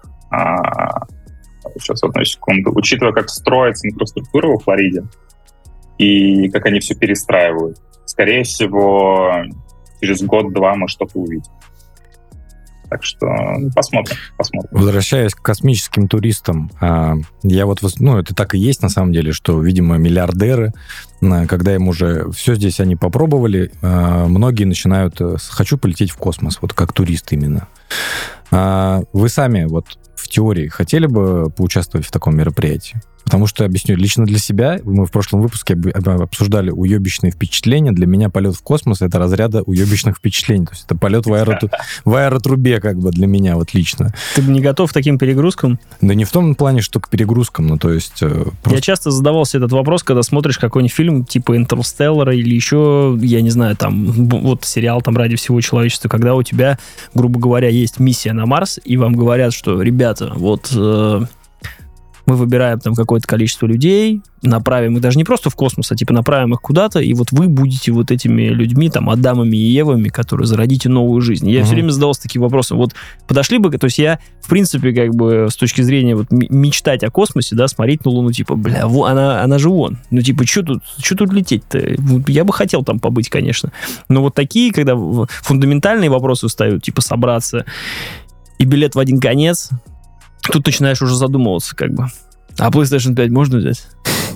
сейчас 1.78 2.02
одну 2.02 2.24
секунду, 2.24 2.72
учитывая, 2.74 3.12
как 3.12 3.28
строится 3.28 3.88
инфраструктура 3.88 4.48
во 4.48 4.58
Флориде 4.58 5.04
и 5.98 6.48
как 6.50 6.66
они 6.66 6.80
все 6.80 6.94
перестраивают, 6.94 7.78
скорее 8.06 8.42
всего, 8.42 9.44
через 10.00 10.22
год-два 10.22 10.74
мы 10.74 10.88
что-то 10.88 11.18
увидим. 11.18 11.52
Так 12.88 13.04
что 13.04 13.26
ну, 13.26 13.70
посмотрим, 13.74 14.16
посмотрим. 14.36 14.70
Возвращаясь 14.72 15.34
к 15.34 15.42
космическим 15.42 16.08
туристам, 16.08 16.70
а, 16.80 17.14
я 17.42 17.66
вот, 17.66 17.80
ну, 17.98 18.18
это 18.18 18.34
так 18.34 18.54
и 18.54 18.58
есть 18.58 18.82
на 18.82 18.88
самом 18.88 19.12
деле, 19.12 19.32
что, 19.32 19.60
видимо, 19.60 19.96
миллиардеры, 19.96 20.72
когда 21.20 21.74
им 21.74 21.88
уже 21.88 22.30
все 22.30 22.54
здесь 22.54 22.80
они 22.80 22.96
попробовали, 22.96 23.72
а, 23.82 24.26
многие 24.26 24.64
начинают 24.64 25.20
э, 25.20 25.36
«хочу 25.38 25.78
полететь 25.78 26.10
в 26.10 26.16
космос», 26.16 26.58
вот 26.60 26.74
как 26.74 26.92
турист 26.92 27.32
именно. 27.32 27.68
А, 28.50 29.02
вы 29.12 29.28
сами 29.28 29.64
вот 29.64 29.98
в 30.14 30.28
теории 30.28 30.68
хотели 30.68 31.06
бы 31.06 31.50
поучаствовать 31.50 32.06
в 32.06 32.10
таком 32.10 32.36
мероприятии? 32.36 33.00
Потому 33.26 33.48
что, 33.48 33.64
объясню, 33.64 33.96
лично 33.96 34.24
для 34.24 34.38
себя, 34.38 34.78
мы 34.84 35.04
в 35.04 35.10
прошлом 35.10 35.42
выпуске 35.42 35.74
обсуждали 35.74 36.70
уебищные 36.70 37.32
впечатления. 37.32 37.90
Для 37.90 38.06
меня 38.06 38.30
полет 38.30 38.54
в 38.54 38.62
космос— 38.62 39.00
это 39.02 39.18
разряда 39.18 39.62
уебищных 39.62 40.18
впечатлений. 40.18 40.64
То 40.64 40.72
есть 40.72 40.84
это 40.84 40.94
полет 40.94 41.26
в, 41.26 41.32
аэротру... 41.32 41.68
в 42.04 42.14
аэротрубе 42.14 42.80
как 42.80 43.00
бы 43.00 43.10
для 43.10 43.26
меня 43.26 43.56
вот 43.56 43.74
лично. 43.74 44.14
Ты 44.36 44.42
не 44.42 44.60
готов 44.60 44.90
к 44.90 44.94
таким 44.94 45.18
перегрузкам? 45.18 45.80
Да 46.00 46.14
не 46.14 46.24
в 46.24 46.30
том 46.30 46.54
плане, 46.54 46.82
что 46.82 47.00
к 47.00 47.08
перегрузкам, 47.08 47.66
ну 47.66 47.78
то 47.78 47.90
есть... 47.90 48.22
Э, 48.22 48.44
просто... 48.62 48.76
Я 48.76 48.80
часто 48.80 49.10
задавался 49.10 49.58
этот 49.58 49.72
вопрос, 49.72 50.04
когда 50.04 50.22
смотришь 50.22 50.58
какой-нибудь 50.58 50.94
фильм 50.94 51.24
типа 51.24 51.56
«Интерстеллара» 51.56 52.32
или 52.32 52.54
еще, 52.54 53.18
я 53.20 53.42
не 53.42 53.50
знаю, 53.50 53.76
там, 53.76 54.04
вот 54.06 54.64
сериал 54.64 55.02
там 55.02 55.16
«Ради 55.16 55.34
всего 55.34 55.60
человечества», 55.60 56.08
когда 56.08 56.36
у 56.36 56.44
тебя, 56.44 56.78
грубо 57.12 57.40
говоря, 57.40 57.68
есть 57.70 57.98
миссия 57.98 58.32
на 58.32 58.46
Марс, 58.46 58.78
и 58.84 58.96
вам 58.96 59.14
говорят, 59.16 59.52
что, 59.52 59.82
ребята, 59.82 60.32
вот 60.36 60.70
э, 60.72 61.22
мы 62.26 62.34
выбираем 62.34 62.80
там 62.80 62.94
какое-то 62.94 63.26
количество 63.26 63.66
людей, 63.66 64.20
направим 64.42 64.96
их 64.96 65.00
даже 65.00 65.16
не 65.16 65.24
просто 65.24 65.48
в 65.48 65.54
космос, 65.54 65.90
а 65.92 65.96
типа 65.96 66.12
направим 66.12 66.54
их 66.54 66.60
куда-то, 66.60 67.00
и 67.00 67.14
вот 67.14 67.32
вы 67.32 67.48
будете 67.48 67.92
вот 67.92 68.10
этими 68.10 68.48
людьми, 68.48 68.90
там, 68.90 69.08
Адамами 69.08 69.56
и 69.56 69.70
Евами, 69.70 70.08
которые 70.08 70.46
зародите 70.46 70.88
новую 70.88 71.20
жизнь. 71.20 71.48
Я 71.48 71.60
угу. 71.60 71.66
все 71.66 71.74
время 71.74 71.90
задавался 71.90 72.22
таким 72.22 72.42
вопросом, 72.42 72.78
вот 72.78 72.94
подошли 73.26 73.58
бы, 73.58 73.70
то 73.70 73.86
есть 73.86 73.98
я, 73.98 74.18
в 74.42 74.48
принципе, 74.48 74.92
как 74.92 75.14
бы 75.14 75.48
с 75.50 75.56
точки 75.56 75.82
зрения 75.82 76.16
вот 76.16 76.26
мечтать 76.30 77.04
о 77.04 77.10
космосе, 77.10 77.54
да, 77.54 77.68
смотреть 77.68 78.04
на 78.04 78.10
Луну, 78.10 78.32
типа, 78.32 78.56
бля, 78.56 78.86
во, 78.86 79.06
она, 79.06 79.42
она 79.42 79.58
же 79.58 79.70
вон. 79.70 79.98
Ну, 80.10 80.20
типа, 80.20 80.46
что 80.46 80.62
тут, 80.62 80.82
что 80.98 81.16
тут 81.16 81.32
лететь-то? 81.32 81.78
Я 82.26 82.44
бы 82.44 82.52
хотел 82.52 82.82
там 82.84 82.98
побыть, 82.98 83.28
конечно. 83.28 83.72
Но 84.08 84.22
вот 84.22 84.34
такие, 84.34 84.72
когда 84.72 84.96
фундаментальные 84.96 86.10
вопросы 86.10 86.48
встают, 86.48 86.82
типа, 86.82 87.00
собраться 87.00 87.64
и 88.58 88.64
билет 88.64 88.94
в 88.94 88.98
один 88.98 89.20
конец, 89.20 89.70
Тут 90.52 90.66
начинаешь 90.66 91.02
уже 91.02 91.14
задумываться, 91.14 91.74
как 91.76 91.92
бы. 91.92 92.06
А 92.58 92.70
PlayStation 92.70 93.14
5 93.14 93.30
можно 93.30 93.58
взять? 93.58 93.86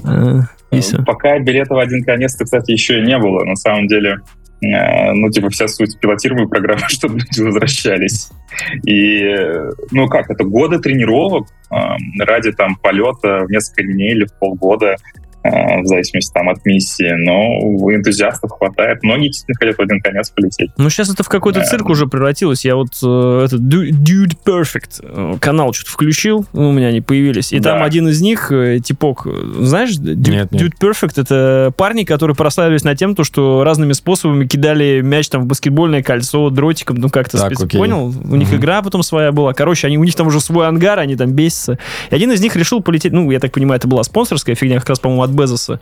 А, 0.04 0.40
и 0.70 0.80
все. 0.80 1.02
Пока 1.04 1.38
билета 1.38 1.74
в 1.74 1.78
один 1.78 2.04
конец, 2.04 2.36
кстати, 2.36 2.72
еще 2.72 3.00
и 3.00 3.06
не 3.06 3.18
было. 3.18 3.44
На 3.44 3.56
самом 3.56 3.88
деле, 3.88 4.18
э, 4.62 5.12
ну, 5.12 5.30
типа, 5.30 5.50
вся 5.50 5.68
суть 5.68 5.98
пилотируемой 6.00 6.48
программы, 6.48 6.82
чтобы 6.88 7.20
люди 7.20 7.40
возвращались. 7.40 8.30
И, 8.86 9.22
ну 9.90 10.08
как, 10.08 10.30
это 10.30 10.44
годы 10.44 10.78
тренировок 10.78 11.48
э, 11.70 11.74
ради 12.18 12.52
там 12.52 12.76
полета 12.76 13.44
в 13.46 13.50
несколько 13.50 13.82
дней 13.84 14.12
или 14.12 14.26
в 14.26 14.38
полгода. 14.38 14.96
Э, 15.42 15.80
в 15.80 15.86
зависимости 15.86 16.32
там 16.34 16.50
от 16.50 16.64
миссии, 16.66 17.14
но 17.16 17.60
у 17.60 17.90
энтузиастов 17.90 18.50
хватает. 18.50 19.02
Многие 19.02 19.28
действительно 19.28 19.56
хотят 19.58 19.78
в 19.78 19.80
один 19.80 20.00
конец 20.02 20.30
полететь. 20.30 20.70
Ну, 20.76 20.90
сейчас 20.90 21.08
это 21.08 21.22
в 21.22 21.30
какой-то 21.30 21.64
цирк 21.64 21.88
уже 21.88 22.06
превратилось. 22.06 22.64
Я 22.66 22.76
вот 22.76 22.90
э, 23.02 23.44
этот 23.46 23.62
Dude 23.62 24.36
Perfect 24.44 25.02
э, 25.02 25.38
канал 25.40 25.72
что-то 25.72 25.92
включил, 25.92 26.44
ну, 26.52 26.68
у 26.68 26.72
меня 26.72 26.88
они 26.88 27.00
появились, 27.00 27.52
и 27.52 27.58
да. 27.58 27.72
там 27.72 27.82
один 27.82 28.08
из 28.08 28.20
них, 28.20 28.52
типок, 28.84 29.26
знаешь, 29.58 29.92
Dude, 29.92 30.30
нет, 30.30 30.52
нет. 30.52 30.62
Dude 30.62 30.72
Perfect, 30.78 31.18
это 31.20 31.72
парни, 31.74 32.04
которые 32.04 32.36
прославились 32.36 32.84
на 32.84 32.94
тем, 32.94 33.14
то, 33.14 33.24
что 33.24 33.64
разными 33.64 33.92
способами 33.92 34.46
кидали 34.46 35.00
мяч 35.00 35.30
там 35.30 35.42
в 35.42 35.46
баскетбольное 35.46 36.02
кольцо 36.02 36.50
дротиком, 36.50 36.96
ну, 36.96 37.08
как-то 37.08 37.38
спец... 37.38 37.60
понял? 37.72 38.08
У 38.08 38.36
них 38.36 38.48
угу. 38.48 38.58
игра 38.58 38.82
потом 38.82 39.02
своя 39.02 39.32
была. 39.32 39.54
Короче, 39.54 39.86
они, 39.86 39.96
у 39.96 40.04
них 40.04 40.14
там 40.14 40.26
уже 40.26 40.40
свой 40.40 40.68
ангар, 40.68 40.98
они 40.98 41.16
там 41.16 41.32
бесятся. 41.32 41.78
И 42.10 42.14
один 42.14 42.30
из 42.30 42.42
них 42.42 42.56
решил 42.56 42.82
полететь, 42.82 43.12
ну, 43.12 43.30
я 43.30 43.40
так 43.40 43.52
понимаю, 43.52 43.78
это 43.78 43.88
была 43.88 44.02
спонсорская 44.02 44.54
фигня, 44.54 44.80
как 44.80 44.90
раз, 44.90 44.98
по-моему, 44.98 45.29
от 45.30 45.36
Безоса. 45.36 45.80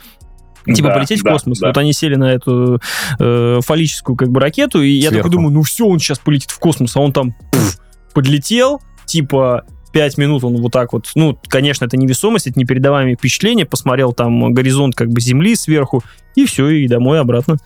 Типа 0.67 0.89
да, 0.89 0.95
полететь 0.95 1.23
да, 1.23 1.31
в 1.31 1.33
космос. 1.35 1.59
Да. 1.59 1.69
Вот 1.69 1.79
они 1.79 1.93
сели 1.93 2.15
на 2.15 2.33
эту 2.33 2.81
э, 3.19 3.61
фаллическую 3.65 4.17
как 4.17 4.31
бы 4.31 4.41
ракету, 4.41 4.83
и 4.83 5.01
Сверху. 5.01 5.15
я 5.15 5.23
такой 5.23 5.31
думаю, 5.31 5.53
ну 5.53 5.63
все, 5.63 5.87
он 5.87 5.99
сейчас 5.99 6.19
полетит 6.19 6.51
в 6.51 6.59
космос, 6.59 6.95
а 6.97 7.01
он 7.01 7.13
там 7.13 7.35
пфф, 7.53 7.79
подлетел, 8.13 8.83
типа 9.07 9.65
пять 9.93 10.19
минут 10.19 10.45
он 10.45 10.57
вот 10.61 10.73
так 10.73 10.93
вот, 10.93 11.11
ну, 11.15 11.39
конечно, 11.49 11.87
это 11.87 11.97
невесомость, 11.97 12.47
это 12.47 12.59
непередаваемые 12.59 13.17
впечатления, 13.17 13.65
посмотрел 13.65 14.13
там 14.13 14.53
горизонт 14.53 14.95
как 14.95 15.09
бы 15.09 15.21
Земли 15.21 15.57
сверху, 15.57 16.03
и 16.35 16.45
все, 16.45 16.69
и 16.69 16.87
домой 16.87 17.21
обратно. 17.21 17.57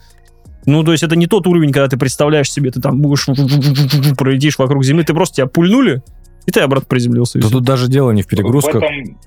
Ну, 0.65 0.83
то 0.83 0.93
есть 0.93 1.03
это 1.03 1.17
не 1.17 1.27
тот 1.27 1.45
уровень, 1.45 1.73
когда 1.73 1.89
ты 1.89 1.97
представляешь 1.97 2.49
себе, 2.49 2.71
ты 2.71 2.79
там 2.79 3.01
будешь 3.01 3.25
пролетишь 4.17 4.57
вокруг 4.57 4.85
Земли, 4.85 5.03
ты 5.03 5.13
просто 5.13 5.37
тебя 5.37 5.47
пульнули, 5.47 6.01
и 6.45 6.51
ты 6.51 6.61
обратно 6.61 6.87
приземлился. 6.87 7.39
Да 7.39 7.49
тут 7.49 7.63
даже 7.63 7.89
дело 7.89 8.11
не 8.11 8.21
в 8.21 8.27
перегрузках. 8.27 8.75
В 8.75 8.77
этом, 8.77 9.19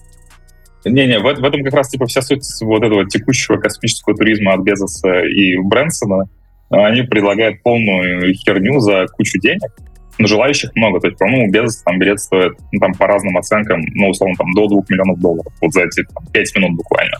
не-не, 0.90 1.18
в, 1.18 1.22
в 1.22 1.44
этом 1.44 1.64
как 1.64 1.75
раз 1.75 1.88
типа 1.88 2.07
вся 2.07 2.22
суть 2.22 2.44
вот 2.62 2.83
этого 2.83 3.09
текущего 3.09 3.57
космического 3.57 4.16
туризма 4.16 4.55
от 4.55 4.61
Безоса 4.61 5.20
и 5.20 5.57
Брэнсона. 5.59 6.25
Они 6.70 7.03
предлагают 7.03 7.62
полную 7.62 8.34
херню 8.34 8.80
за 8.80 9.07
кучу 9.07 9.39
денег, 9.39 9.70
но 10.18 10.26
желающих 10.26 10.74
много. 10.74 11.01
То 11.01 11.09
есть, 11.09 11.18
по-моему, 11.18 11.51
Безос 11.51 11.82
там 11.82 11.99
билет 11.99 12.20
стоит, 12.20 12.55
ну, 12.72 12.80
там 12.80 12.93
по 12.95 13.07
разным 13.07 13.37
оценкам, 13.37 13.80
ну, 13.95 14.09
условно, 14.09 14.34
там 14.37 14.53
до 14.55 14.66
2 14.68 14.82
миллионов 14.89 15.20
долларов. 15.20 15.53
Вот 15.61 15.72
за 15.72 15.82
эти 15.82 16.03
там, 16.05 16.24
5 16.32 16.57
минут 16.57 16.76
буквально. 16.76 17.16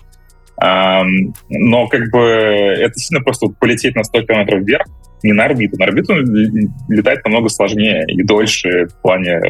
А, 0.59 1.05
но 1.51 1.87
как 1.89 2.11
бы 2.11 2.21
это 2.21 2.95
сильно 2.99 3.23
просто 3.23 3.49
полететь 3.61 3.95
на 3.95 4.05
100 4.05 4.23
километров 4.23 4.63
вверх, 4.63 4.87
не 5.23 5.33
на 5.33 5.45
орбиту. 5.45 5.77
На 5.79 5.87
орбиту 5.87 6.15
летать 6.89 7.25
намного 7.25 7.49
сложнее 7.49 8.05
и 8.09 8.23
дольше 8.23 8.87
в 8.87 9.03
плане 9.03 9.41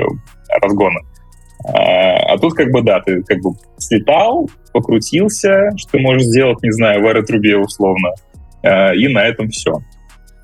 разгона. 0.63 1.01
А, 1.67 2.35
а 2.35 2.39
тут 2.39 2.55
как 2.55 2.71
бы, 2.71 2.83
да, 2.83 3.01
ты 3.01 3.23
как 3.23 3.41
бы 3.41 3.51
слетал, 3.79 4.49
покрутился, 4.73 5.71
что 5.77 5.93
ты 5.93 5.99
можешь 5.99 6.25
сделать, 6.25 6.63
не 6.63 6.71
знаю, 6.71 7.03
в 7.03 7.07
аэротрубе 7.07 7.57
условно, 7.57 8.11
а, 8.63 8.95
и 8.95 9.09
на 9.09 9.25
этом 9.25 9.49
все. 9.51 9.73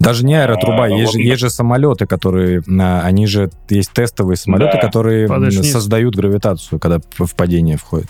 Даже 0.01 0.25
не 0.25 0.35
аэротруба, 0.35 0.87
а, 0.87 0.89
есть, 0.89 1.13
вот, 1.15 1.21
же, 1.23 1.29
есть 1.29 1.41
же 1.41 1.51
самолеты, 1.51 2.07
которые, 2.07 2.63
они 2.67 3.27
же, 3.27 3.51
есть 3.69 3.93
тестовые 3.93 4.37
самолеты, 4.37 4.73
да. 4.75 4.81
которые 4.81 5.29
Подожди. 5.29 5.63
создают 5.63 6.17
гравитацию, 6.17 6.81
когда 6.81 6.99
в 7.19 7.35
падение 7.37 7.77
входит. 7.77 8.09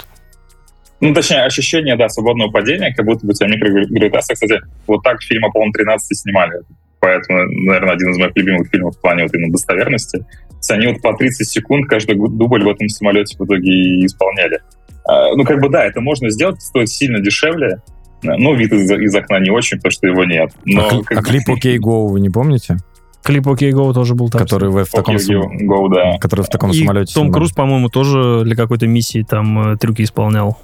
Ну, 1.00 1.12
точнее, 1.12 1.42
ощущение, 1.42 1.96
да, 1.96 2.08
свободного 2.08 2.50
падения, 2.50 2.94
как 2.94 3.04
будто 3.04 3.26
бы 3.26 3.32
у 3.32 3.34
тебя 3.34 3.48
микрогравитация. 3.48 4.34
Кстати, 4.34 4.60
вот 4.86 5.02
так 5.02 5.20
фильм 5.20 5.44
«Аполлон 5.44 5.72
13» 5.72 5.98
снимали. 5.98 6.60
Поэтому, 7.00 7.42
наверное, 7.66 7.94
один 7.94 8.12
из 8.12 8.18
моих 8.18 8.36
любимых 8.36 8.68
фильмов 8.70 8.96
в 8.96 9.00
плане 9.00 9.24
вот 9.24 9.34
именно 9.34 9.50
достоверности. 9.50 10.24
Есть 10.62 10.70
они 10.70 10.86
вот 10.86 11.02
по 11.02 11.12
30 11.12 11.48
секунд 11.48 11.88
каждый 11.88 12.14
дубль 12.14 12.62
в 12.62 12.68
этом 12.68 12.88
самолете 12.88 13.36
в 13.36 13.44
итоге 13.44 13.68
и 13.68 14.06
исполняли. 14.06 14.60
А, 15.04 15.34
ну, 15.34 15.44
как 15.44 15.60
бы, 15.60 15.68
да, 15.68 15.84
это 15.84 16.00
можно 16.00 16.30
сделать, 16.30 16.62
стоит 16.62 16.88
сильно 16.88 17.18
дешевле, 17.18 17.82
ну, 18.22 18.54
вид 18.54 18.72
из, 18.72 18.88
из 18.88 19.14
окна 19.16 19.40
не 19.40 19.50
очень, 19.50 19.78
потому 19.78 19.90
что 19.90 20.06
его 20.06 20.24
нет. 20.24 20.52
Но, 20.64 20.86
а, 20.86 21.02
как... 21.02 21.18
а 21.18 21.22
клип 21.22 21.48
OK 21.48 21.76
Go 21.78 22.06
вы 22.06 22.20
не 22.20 22.30
помните? 22.30 22.76
Клип 23.24 23.46
OK 23.48 23.70
Go 23.72 23.92
тоже 23.92 24.14
был 24.14 24.30
там. 24.30 24.40
Который 24.40 24.70
в, 24.70 24.84
в 24.84 24.90
таком, 24.90 25.16
Go, 25.16 25.88
да. 25.92 26.18
который 26.18 26.42
в 26.42 26.48
таком 26.48 26.70
и 26.70 26.74
самолете. 26.74 27.12
Том 27.12 27.32
Круз, 27.32 27.52
по-моему, 27.52 27.88
тоже 27.88 28.42
для 28.44 28.54
какой-то 28.54 28.86
миссии 28.86 29.26
там 29.28 29.72
э, 29.72 29.76
трюки 29.76 30.02
исполнял. 30.02 30.58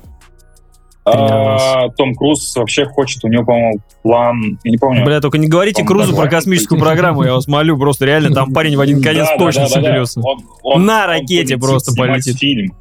А, 1.14 1.88
Том 1.90 2.14
Круз 2.14 2.54
вообще 2.56 2.84
хочет, 2.86 3.24
у 3.24 3.28
него, 3.28 3.44
по-моему, 3.44 3.80
план, 4.02 4.58
я 4.64 4.70
не 4.70 4.78
помню. 4.78 5.04
Бля, 5.04 5.20
только 5.20 5.38
не 5.38 5.48
говорите 5.48 5.84
Крузу 5.84 6.14
про 6.14 6.28
космическую 6.28 6.80
программу, 6.80 7.24
я 7.24 7.34
вас 7.34 7.46
молю, 7.46 7.78
просто 7.78 8.06
реально 8.06 8.34
там 8.34 8.52
парень 8.52 8.76
в 8.76 8.80
один 8.80 9.02
конец 9.02 9.28
точно 9.38 9.66
соберется. 9.66 10.20
На 10.76 11.06
ракете 11.06 11.56
просто 11.56 11.92
полетит. 11.94 12.38
фильм. 12.38 12.74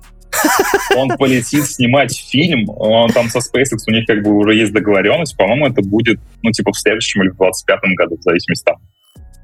Он 0.95 1.09
полетит 1.17 1.65
снимать 1.65 2.15
фильм, 2.15 2.65
он 2.69 3.09
там 3.11 3.29
со 3.29 3.39
SpaceX, 3.39 3.77
у 3.87 3.91
них 3.91 4.05
как 4.05 4.23
бы 4.23 4.31
уже 4.31 4.55
есть 4.55 4.73
договоренность, 4.73 5.35
по-моему, 5.37 5.67
это 5.67 5.81
будет, 5.81 6.19
ну, 6.43 6.51
типа, 6.51 6.71
в 6.73 6.77
следующем 6.77 7.23
или 7.23 7.29
в 7.29 7.37
25 7.37 7.79
году, 7.97 8.17
в 8.17 8.21
зависимости 8.21 8.63
там, 8.65 8.75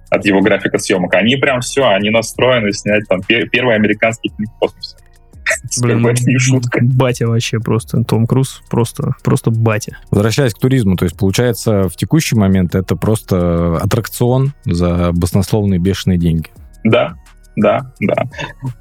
от 0.09 0.25
его 0.25 0.41
графика 0.41 0.77
съемок. 0.77 1.13
Они 1.15 1.35
прям 1.35 1.61
все, 1.61 1.87
они 1.87 2.09
настроены 2.09 2.71
снять 2.73 3.03
там 3.07 3.21
первый 3.23 3.75
американский 3.75 4.29
фильм 4.35 4.49
в 4.55 4.59
космосе. 4.59 4.92
Блин, 5.81 6.05
это 6.05 6.23
не 6.23 6.37
шутка. 6.37 6.79
Батя 6.81 7.27
вообще 7.27 7.59
просто. 7.59 8.03
Том 8.03 8.27
Круз 8.27 8.61
просто, 8.69 9.15
просто 9.23 9.51
батя. 9.51 9.97
Возвращаясь 10.11 10.53
к 10.53 10.59
туризму, 10.59 10.95
то 10.95 11.05
есть 11.05 11.17
получается 11.17 11.89
в 11.89 11.95
текущий 11.95 12.35
момент 12.35 12.75
это 12.75 12.95
просто 12.95 13.77
аттракцион 13.77 14.53
за 14.65 15.11
баснословные 15.13 15.79
бешеные 15.79 16.17
деньги. 16.17 16.49
Да, 16.83 17.15
да, 17.55 17.91
да. 17.99 18.15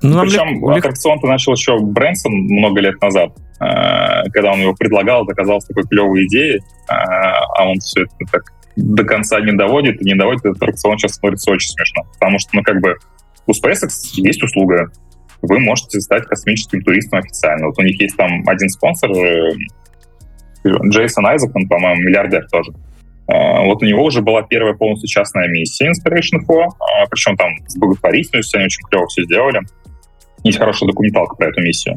Ну, 0.01 0.23
Причем 0.23 0.69
лег... 0.69 0.79
аттракцион-то 0.79 1.27
начал 1.27 1.53
еще 1.53 1.79
Брэнсон 1.79 2.33
много 2.33 2.81
лет 2.81 3.01
назад, 3.03 3.33
э, 3.61 4.31
когда 4.33 4.53
он 4.53 4.61
его 4.61 4.75
предлагал, 4.75 5.25
это 5.25 5.33
оказалось 5.33 5.65
такой 5.67 5.85
клевой 5.85 6.27
идеей, 6.27 6.57
э, 6.57 6.61
а 6.89 7.69
он 7.69 7.79
все 7.81 8.03
это 8.03 8.13
так 8.31 8.43
до 8.77 9.05
конца 9.05 9.41
не 9.41 9.53
доводит 9.53 10.01
и 10.01 10.05
не 10.05 10.15
доводит, 10.15 10.41
этот 10.41 10.57
аттракцион 10.57 10.99
сейчас 10.99 11.17
смотрится 11.17 11.51
очень 11.51 11.69
смешно. 11.71 12.05
Потому 12.15 12.39
что, 12.39 12.51
ну, 12.55 12.63
как 12.63 12.81
бы, 12.81 12.97
у 13.47 13.53
SpaceX 13.53 13.91
есть 14.15 14.43
услуга, 14.43 14.91
вы 15.43 15.59
можете 15.59 16.01
стать 16.01 16.25
космическим 16.25 16.83
туристом 16.83 17.19
официально. 17.19 17.67
Вот 17.67 17.79
у 17.79 17.83
них 17.83 18.01
есть 18.01 18.17
там 18.17 18.43
один 18.47 18.69
спонсор, 18.69 19.11
э, 19.11 19.53
Джейсон 20.65 21.27
Айзекон, 21.27 21.69
по-моему, 21.69 22.03
миллиардер 22.03 22.47
тоже. 22.51 22.73
Э, 23.29 23.65
вот 23.65 23.83
у 23.83 23.87
него 23.87 24.05
уже 24.05 24.23
была 24.23 24.43
первая 24.43 24.75
полностью 24.75 25.09
частная 25.09 25.49
миссия 25.49 25.91
Inspiration 25.91 26.41
4, 26.41 26.63
э, 26.63 27.07
причем 27.11 27.37
там 27.37 27.51
с 27.67 27.77
благотворительностью 27.77 28.59
они 28.59 28.67
очень 28.67 28.85
клево 28.89 29.07
все 29.09 29.25
сделали. 29.25 29.61
Есть 30.45 30.59
хорошая 30.59 30.89
документалка 30.89 31.37
про 31.37 31.49
эту 31.49 31.61
миссию. 31.61 31.97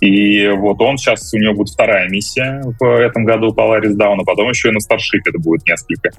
И 0.00 0.48
вот 0.48 0.80
он 0.80 0.96
сейчас, 0.98 1.32
у 1.32 1.38
него 1.38 1.54
будет 1.54 1.68
вторая 1.68 2.08
миссия 2.08 2.60
в 2.80 2.84
этом 2.84 3.24
году 3.24 3.54
по 3.54 3.62
Ларис 3.62 3.94
Даун, 3.94 4.20
а 4.20 4.24
потом 4.24 4.48
еще 4.48 4.70
и 4.70 4.72
на 4.72 4.80
Старшипе 4.80 5.30
это 5.30 5.38
будет 5.38 5.64
несколько. 5.66 6.10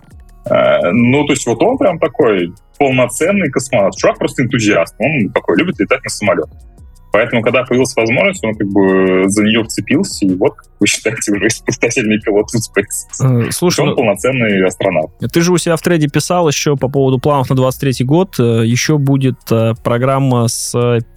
Ну, 0.46 1.26
то 1.26 1.34
есть 1.34 1.46
вот 1.46 1.62
он 1.64 1.78
прям 1.78 2.00
такой 2.00 2.54
полноценный 2.78 3.50
космонавт. 3.50 3.98
Чувак 3.98 4.18
просто 4.18 4.44
энтузиаст. 4.44 4.96
Он 5.00 5.30
такой 5.32 5.58
любит 5.58 5.80
летать 5.80 6.04
на 6.04 6.10
самолет. 6.10 6.50
Поэтому, 7.14 7.44
когда 7.44 7.64
появилась 7.64 7.96
возможность, 7.96 8.44
он 8.44 8.56
как 8.56 8.68
бы 8.70 9.26
за 9.28 9.44
нее 9.44 9.64
вцепился, 9.64 10.26
и 10.26 10.36
вот, 10.36 10.54
вы 10.80 10.88
считаете, 10.88 11.32
уже 11.32 11.46
испытательный 11.46 12.20
пилот 12.20 12.50
в 12.50 12.56
SpaceX. 12.56 13.46
Э, 13.48 13.52
слушай, 13.52 13.82
он 13.82 13.90
ну, 13.90 13.96
полноценный 13.96 14.66
астронавт. 14.66 15.12
Ты 15.32 15.42
же 15.42 15.54
у 15.54 15.58
себя 15.60 15.76
в 15.76 15.82
треде 15.82 16.08
писал 16.08 16.48
еще 16.48 16.76
по 16.76 16.90
поводу 16.90 17.20
планов 17.20 17.52
на 17.52 17.56
23 17.56 18.04
год. 18.04 18.40
Э, 18.40 18.64
еще 18.66 18.98
будет 18.98 19.38
э, 19.52 19.76
программа 19.84 20.48
с 20.48 20.74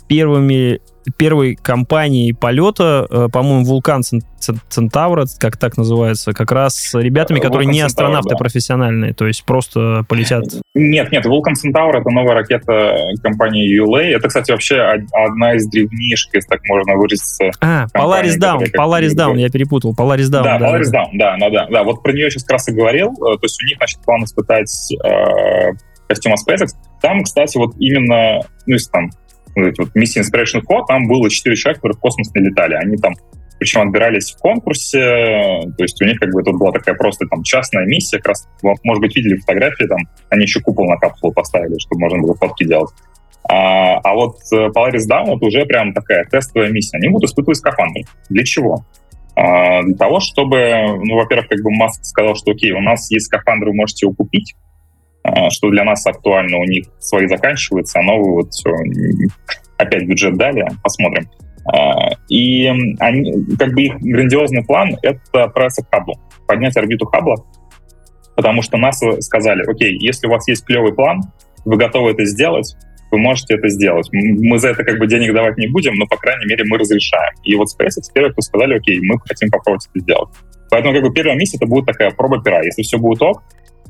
первыми 0.07 0.81
первой 1.17 1.55
компании 1.55 2.33
полета, 2.33 3.07
э, 3.09 3.29
по-моему, 3.33 3.65
Вулкан 3.65 4.03
Центавра, 4.03 5.27
как 5.39 5.57
так 5.57 5.77
называется, 5.77 6.33
как 6.33 6.51
раз 6.53 6.77
с 6.77 7.01
ребятами, 7.01 7.39
которые 7.39 7.69
Vulcan 7.69 7.73
не 7.73 7.81
астронавты 7.81 8.31
Centaur, 8.31 8.33
да. 8.33 8.37
профессиональные, 8.37 9.15
то 9.15 9.27
есть 9.27 9.45
просто 9.45 10.05
полетят. 10.09 10.45
Нет, 10.75 11.13
нет, 11.13 11.25
Вулкан 11.27 11.55
Центавр 11.55 11.97
это 11.97 12.11
новая 12.11 12.35
ракета 12.35 12.97
компании 13.23 13.81
ULA. 13.81 14.17
Это, 14.17 14.29
кстати, 14.29 14.51
вообще 14.51 14.81
одна 14.81 15.55
из 15.55 15.69
древнейших, 15.69 16.35
если 16.35 16.49
так 16.49 16.61
можно 16.69 16.97
выразиться. 16.97 17.51
А, 17.61 17.87
Polaris 17.95 18.39
Down, 18.39 18.65
Polaris 18.77 19.15
Down, 19.17 19.39
я 19.39 19.49
перепутал, 19.49 19.95
Polaris 19.97 20.31
Down. 20.31 20.43
Да, 20.43 20.59
да 20.59 20.71
Polaris 20.71 20.91
да. 20.91 21.05
Down, 21.05 21.09
да, 21.15 21.37
да, 21.39 21.51
да, 21.51 21.67
да. 21.71 21.85
Вот 21.85 22.03
про 22.03 22.13
нее 22.13 22.31
сейчас 22.31 22.45
как 22.45 22.53
раз 22.53 22.69
и 22.69 22.73
говорил. 22.73 23.13
Э, 23.13 23.37
то 23.37 23.41
есть 23.43 23.63
у 23.63 23.67
них, 23.67 23.77
значит, 23.79 24.01
план 24.05 24.25
испытать 24.25 24.93
э, 25.05 25.73
костюм 26.09 26.35
SpaceX. 26.35 26.69
Там, 27.01 27.23
кстати, 27.23 27.57
вот 27.57 27.75
именно, 27.79 28.41
ну, 28.67 28.75
если 28.75 28.91
там 28.91 29.11
эти 29.57 29.81
вот 29.81 29.95
миссии 29.95 30.21
Inspiration 30.21 30.61
4, 30.61 30.85
там 30.89 31.07
было 31.09 31.31
4 31.31 31.57
человека, 31.57 31.81
которые 31.81 31.97
в 31.97 32.01
космос 32.01 32.35
не 32.35 32.43
летали. 32.43 32.75
Они 32.75 32.97
там 32.97 33.15
причем 33.59 33.81
отбирались 33.83 34.33
в 34.33 34.39
конкурсе, 34.39 35.01
то 35.01 35.83
есть 35.83 36.01
у 36.03 36.05
них 36.05 36.21
как 36.21 36.31
бы 36.31 36.43
тут 36.43 36.59
была 36.59 36.73
такая 36.73 36.95
просто 36.95 37.27
там 37.27 37.43
частная 37.43 37.87
миссия, 37.87 38.19
как 38.19 38.29
раз, 38.29 38.49
может 38.85 39.01
быть, 39.01 39.17
видели 39.17 39.37
фотографии, 39.37 39.87
там 39.87 39.99
они 40.29 40.43
еще 40.43 40.61
купол 40.61 40.87
на 40.87 40.97
капсулу 40.97 41.33
поставили, 41.33 41.79
чтобы 41.79 42.01
можно 42.01 42.19
было 42.19 42.35
фотки 42.35 42.65
делать. 42.65 42.91
А, 43.49 43.99
а 43.99 44.15
вот 44.15 44.39
э, 44.53 44.69
Polaris 44.77 45.09
Down 45.09 45.37
это 45.37 45.47
уже 45.47 45.65
прям 45.67 45.93
такая 45.93 46.25
тестовая 46.25 46.71
миссия. 46.71 46.97
Они 46.97 47.09
будут 47.09 47.31
испытывать 47.31 47.59
скафандры. 47.59 48.03
Для 48.29 48.45
чего? 48.45 48.85
А, 49.37 49.83
для 49.83 49.95
того, 49.95 50.19
чтобы, 50.19 50.99
ну, 51.05 51.15
во-первых, 51.15 51.49
как 51.49 51.63
бы 51.63 51.71
Маск 51.71 52.05
сказал, 52.05 52.35
что 52.35 52.51
окей, 52.51 52.73
у 52.73 52.81
нас 52.81 53.11
есть 53.11 53.27
скафандры, 53.27 53.71
вы 53.71 53.77
можете 53.77 54.07
его 54.07 54.15
купить, 54.15 54.57
что 55.51 55.71
для 55.71 55.85
нас 55.85 56.07
актуально, 56.07 56.59
у 56.59 56.65
них 56.65 56.87
свои 56.99 57.27
заканчиваются, 57.27 57.99
а 57.99 58.03
новые 58.03 58.33
вот 58.33 58.53
все, 58.53 58.71
опять 59.77 60.07
бюджет 60.07 60.37
дали, 60.37 60.67
посмотрим. 60.83 61.29
А, 61.73 62.11
и 62.29 62.67
они, 63.01 63.57
как 63.59 63.75
бы 63.75 63.83
их 63.83 63.97
грандиозный 64.01 64.65
план— 64.65 64.97
это 65.03 65.45
отправиться 65.45 65.85
к 65.85 65.91
Хаблу, 65.91 66.15
поднять 66.47 66.77
орбиту 66.77 67.07
Хабла, 67.07 67.37
потому 68.37 68.63
что 68.63 68.77
НАСА 68.77 69.21
сказали, 69.21 69.69
окей, 69.69 69.99
если 69.99 70.27
у 70.27 70.31
вас 70.31 70.47
есть 70.49 70.65
клевый 70.65 70.95
план, 70.95 71.23
вы 71.65 71.77
готовы 71.77 72.13
это 72.13 72.25
сделать, 72.25 72.77
вы 73.11 73.19
можете 73.19 73.55
это 73.55 73.69
сделать. 73.69 74.09
Мы 74.13 74.59
за 74.59 74.69
это 74.69 74.85
как 74.85 74.99
бы 74.99 75.07
денег 75.07 75.33
давать 75.33 75.57
не 75.59 75.69
будем, 75.69 75.95
но, 75.95 76.07
по 76.07 76.17
крайней 76.17 76.47
мере, 76.47 76.65
мы 76.69 76.79
разрешаем. 76.79 77.35
И 77.45 77.55
вот 77.55 77.69
SpaceX 77.69 78.13
первые, 78.13 78.33
кто 78.33 78.43
сказали, 78.43 78.77
окей, 78.77 79.01
мы 79.01 79.19
хотим 79.21 79.51
попробовать 79.51 79.89
это 79.91 80.01
сделать. 80.01 80.29
Поэтому 80.71 80.95
как 80.95 81.03
бы 81.03 81.13
первая 81.13 81.37
миссия 81.37 81.57
это 81.57 81.67
будет 81.67 81.87
такая 81.87 82.11
проба 82.11 82.43
пера. 82.43 82.63
Если 82.63 82.83
все 82.83 82.99
будет 82.99 83.23
ок, 83.23 83.43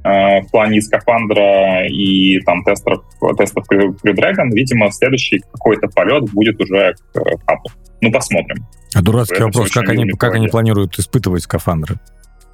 в 0.06 0.50
плане 0.50 0.80
скафандра 0.80 1.86
и 1.88 2.38
там 2.40 2.62
тестов, 2.64 3.04
тестов 3.36 3.64
Crew 3.70 3.94
Dragon, 4.04 4.50
видимо, 4.52 4.90
следующий 4.92 5.40
какой-то 5.52 5.88
полет 5.88 6.24
будет 6.32 6.60
уже 6.60 6.94
к 7.12 7.20
хабу. 7.46 7.70
Ну, 8.00 8.12
посмотрим. 8.12 8.66
А 8.94 9.02
дурацкий 9.02 9.42
вопрос, 9.42 9.70
как 9.70 9.88
они, 9.88 10.08
как 10.12 10.34
они 10.34 10.48
планируют 10.48 10.98
испытывать 10.98 11.42
скафандры? 11.42 11.96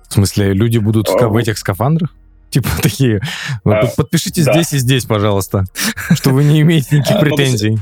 В 0.08 0.14
смысле, 0.14 0.52
люди 0.52 0.78
будут 0.78 1.08
в, 1.08 1.16
в 1.16 1.36
этих 1.36 1.58
скафандрах? 1.58 2.14
Типа 2.50 2.68
такие, 2.82 3.20
а, 3.64 3.86
подпишите 3.96 4.44
да. 4.44 4.52
здесь 4.52 4.74
и 4.74 4.78
здесь, 4.78 5.04
пожалуйста, 5.04 5.64
что 6.12 6.30
вы 6.30 6.44
не 6.44 6.60
имеете 6.60 6.98
никаких 6.98 7.16
ну, 7.16 7.20
претензий. 7.20 7.78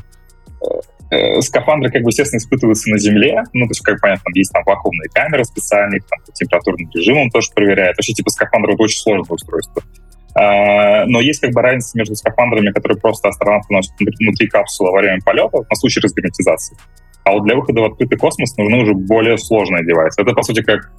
Э, 1.11 1.40
скафандры, 1.40 1.90
как 1.90 2.02
бы, 2.02 2.11
естественно, 2.11 2.38
испытываются 2.38 2.88
на 2.88 2.98
Земле. 2.98 3.42
Ну, 3.52 3.66
то 3.66 3.70
есть, 3.70 3.80
как 3.80 4.00
понятно, 4.00 4.22
там 4.24 4.32
есть 4.34 4.52
там 4.52 4.62
вакуумные 4.64 5.08
камеры 5.12 5.44
специальные, 5.44 6.00
там 6.08 6.20
по 6.24 6.32
температурным 6.32 6.88
режимам 6.94 7.30
тоже 7.30 7.48
проверяют. 7.54 7.96
Вообще, 7.96 8.12
типа, 8.12 8.30
скафандр— 8.30 8.70
это 8.70 8.82
очень 8.82 9.00
сложное 9.00 9.26
устройство. 9.28 9.82
А, 10.36 11.04
но 11.06 11.20
есть 11.20 11.40
как 11.40 11.50
бы 11.52 11.62
разница 11.62 11.98
между 11.98 12.14
скафандрами, 12.14 12.70
которые 12.70 12.98
просто 12.98 13.28
астронавты 13.28 13.72
носят 13.72 13.92
внутри 13.98 14.46
капсулы 14.46 14.92
во 14.92 15.00
время 15.00 15.18
полета 15.24 15.58
на 15.68 15.76
случай 15.76 15.98
разгерметизации. 16.00 16.76
А 17.24 17.32
вот 17.32 17.44
для 17.44 17.56
выхода 17.56 17.80
в 17.80 17.84
открытый 17.86 18.16
космос 18.16 18.56
нужны 18.56 18.78
уже 18.78 18.94
более 18.94 19.36
сложные 19.36 19.84
девайсы. 19.84 20.22
Это, 20.22 20.32
по 20.32 20.42
сути, 20.42 20.62
как 20.62 20.92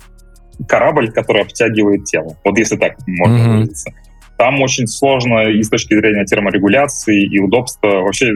корабль, 0.68 1.12
который 1.12 1.44
обтягивает 1.44 2.04
тело. 2.04 2.38
Вот 2.44 2.58
если 2.58 2.76
так 2.76 2.96
можно 3.08 3.38
mm-hmm. 3.38 3.54
выразиться. 3.54 3.92
Там 4.38 4.62
очень 4.62 4.88
сложно 4.88 5.50
и 5.50 5.62
с 5.62 5.70
точки 5.70 5.94
зрения 5.94 6.26
терморегуляции 6.26 7.24
и 7.24 7.40
удобства. 7.40 8.02
Вообще 8.02 8.34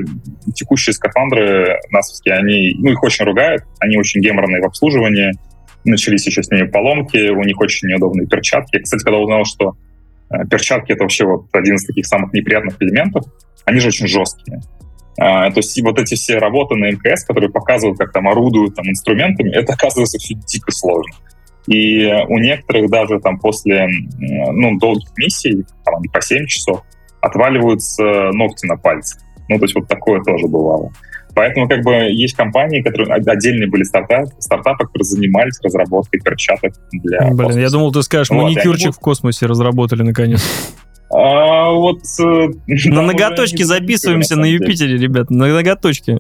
текущие 0.54 0.94
скафандры 0.94 1.80
насовские, 1.92 2.36
они, 2.36 2.76
ну, 2.78 2.92
их 2.92 3.02
очень 3.02 3.26
ругают, 3.26 3.64
они 3.80 3.98
очень 3.98 4.22
геморные 4.22 4.62
в 4.62 4.66
обслуживании. 4.66 5.32
Начались 5.84 6.26
еще 6.26 6.44
с 6.44 6.52
ними 6.52 6.68
поломки, 6.68 7.30
у 7.30 7.44
них 7.44 7.60
очень 7.60 7.88
неудобные 7.88 8.28
перчатки. 8.28 8.80
Кстати, 8.80 9.04
когда 9.04 9.18
узнал, 9.18 9.46
что 9.46 9.76
э, 10.30 10.46
перчатки— 10.50 10.92
это 10.94 11.04
вообще 11.04 11.26
вот 11.26 11.48
один 11.54 11.76
из 11.76 11.86
таких 11.86 12.06
самых 12.06 12.34
неприятных 12.34 12.76
элементов, 12.82 13.26
они 13.66 13.80
же 13.80 13.88
очень 13.88 14.08
жесткие. 14.08 14.62
А, 15.18 15.50
то 15.50 15.58
есть 15.60 15.82
вот 15.82 15.98
эти 16.00 16.16
все 16.16 16.38
работы 16.38 16.76
на 16.76 16.92
МКС, 16.92 17.24
которые 17.24 17.50
показывают, 17.50 17.98
как 17.98 18.12
там 18.12 18.28
орудуют 18.28 18.76
там, 18.76 18.88
инструментами, 18.90 19.50
это 19.50 19.74
оказывается 19.74 20.18
все 20.20 20.36
дико 20.36 20.72
сложно. 20.72 21.16
И 21.68 22.06
у 22.28 22.38
некоторых 22.38 22.90
даже 22.90 23.20
там 23.20 23.40
после 23.40 23.88
ну, 24.20 24.78
долгих 24.78 25.10
миссий, 25.18 25.66
там 25.84 26.02
по 26.14 26.22
7 26.22 26.46
часов, 26.46 26.84
отваливаются 27.22 28.04
ногти 28.34 28.66
на 28.68 28.78
пальцах. 28.78 29.22
Ну, 29.50 29.58
то 29.58 29.66
есть 29.66 29.76
вот 29.76 29.88
такое 29.88 30.22
тоже 30.24 30.48
бывало. 30.48 30.92
Поэтому 31.36 31.68
как 31.68 31.84
бы 31.84 31.92
есть 31.92 32.36
компании, 32.36 32.82
которые 32.82 33.14
отдельные 33.14 33.70
были 33.70 33.84
стартапы, 33.84 34.32
стартапы, 34.40 34.86
которые 34.86 35.04
занимались 35.04 35.60
разработкой 35.62 36.22
перчаток 36.22 36.74
для 36.94 37.20
Блин, 37.20 37.38
космоса. 37.38 37.60
я 37.60 37.70
думал, 37.70 37.92
ты 37.92 38.04
скажешь, 38.04 38.30
Вот, 38.30 38.44
маникюрчик 38.44 38.96
в 38.96 39.00
космосе 39.00 39.46
разработали 39.46 40.04
наконец. 40.04 40.42
А, 41.12 41.72
вот... 41.72 42.00
э, 42.20 42.48
На 42.68 43.02
ноготочки 43.02 43.64
записываемся 43.64 44.36
на. 44.36 44.46
Юпитере, 44.46 44.98
ребят, 44.98 45.30
на 45.30 45.48
ноготочки. 45.48 46.18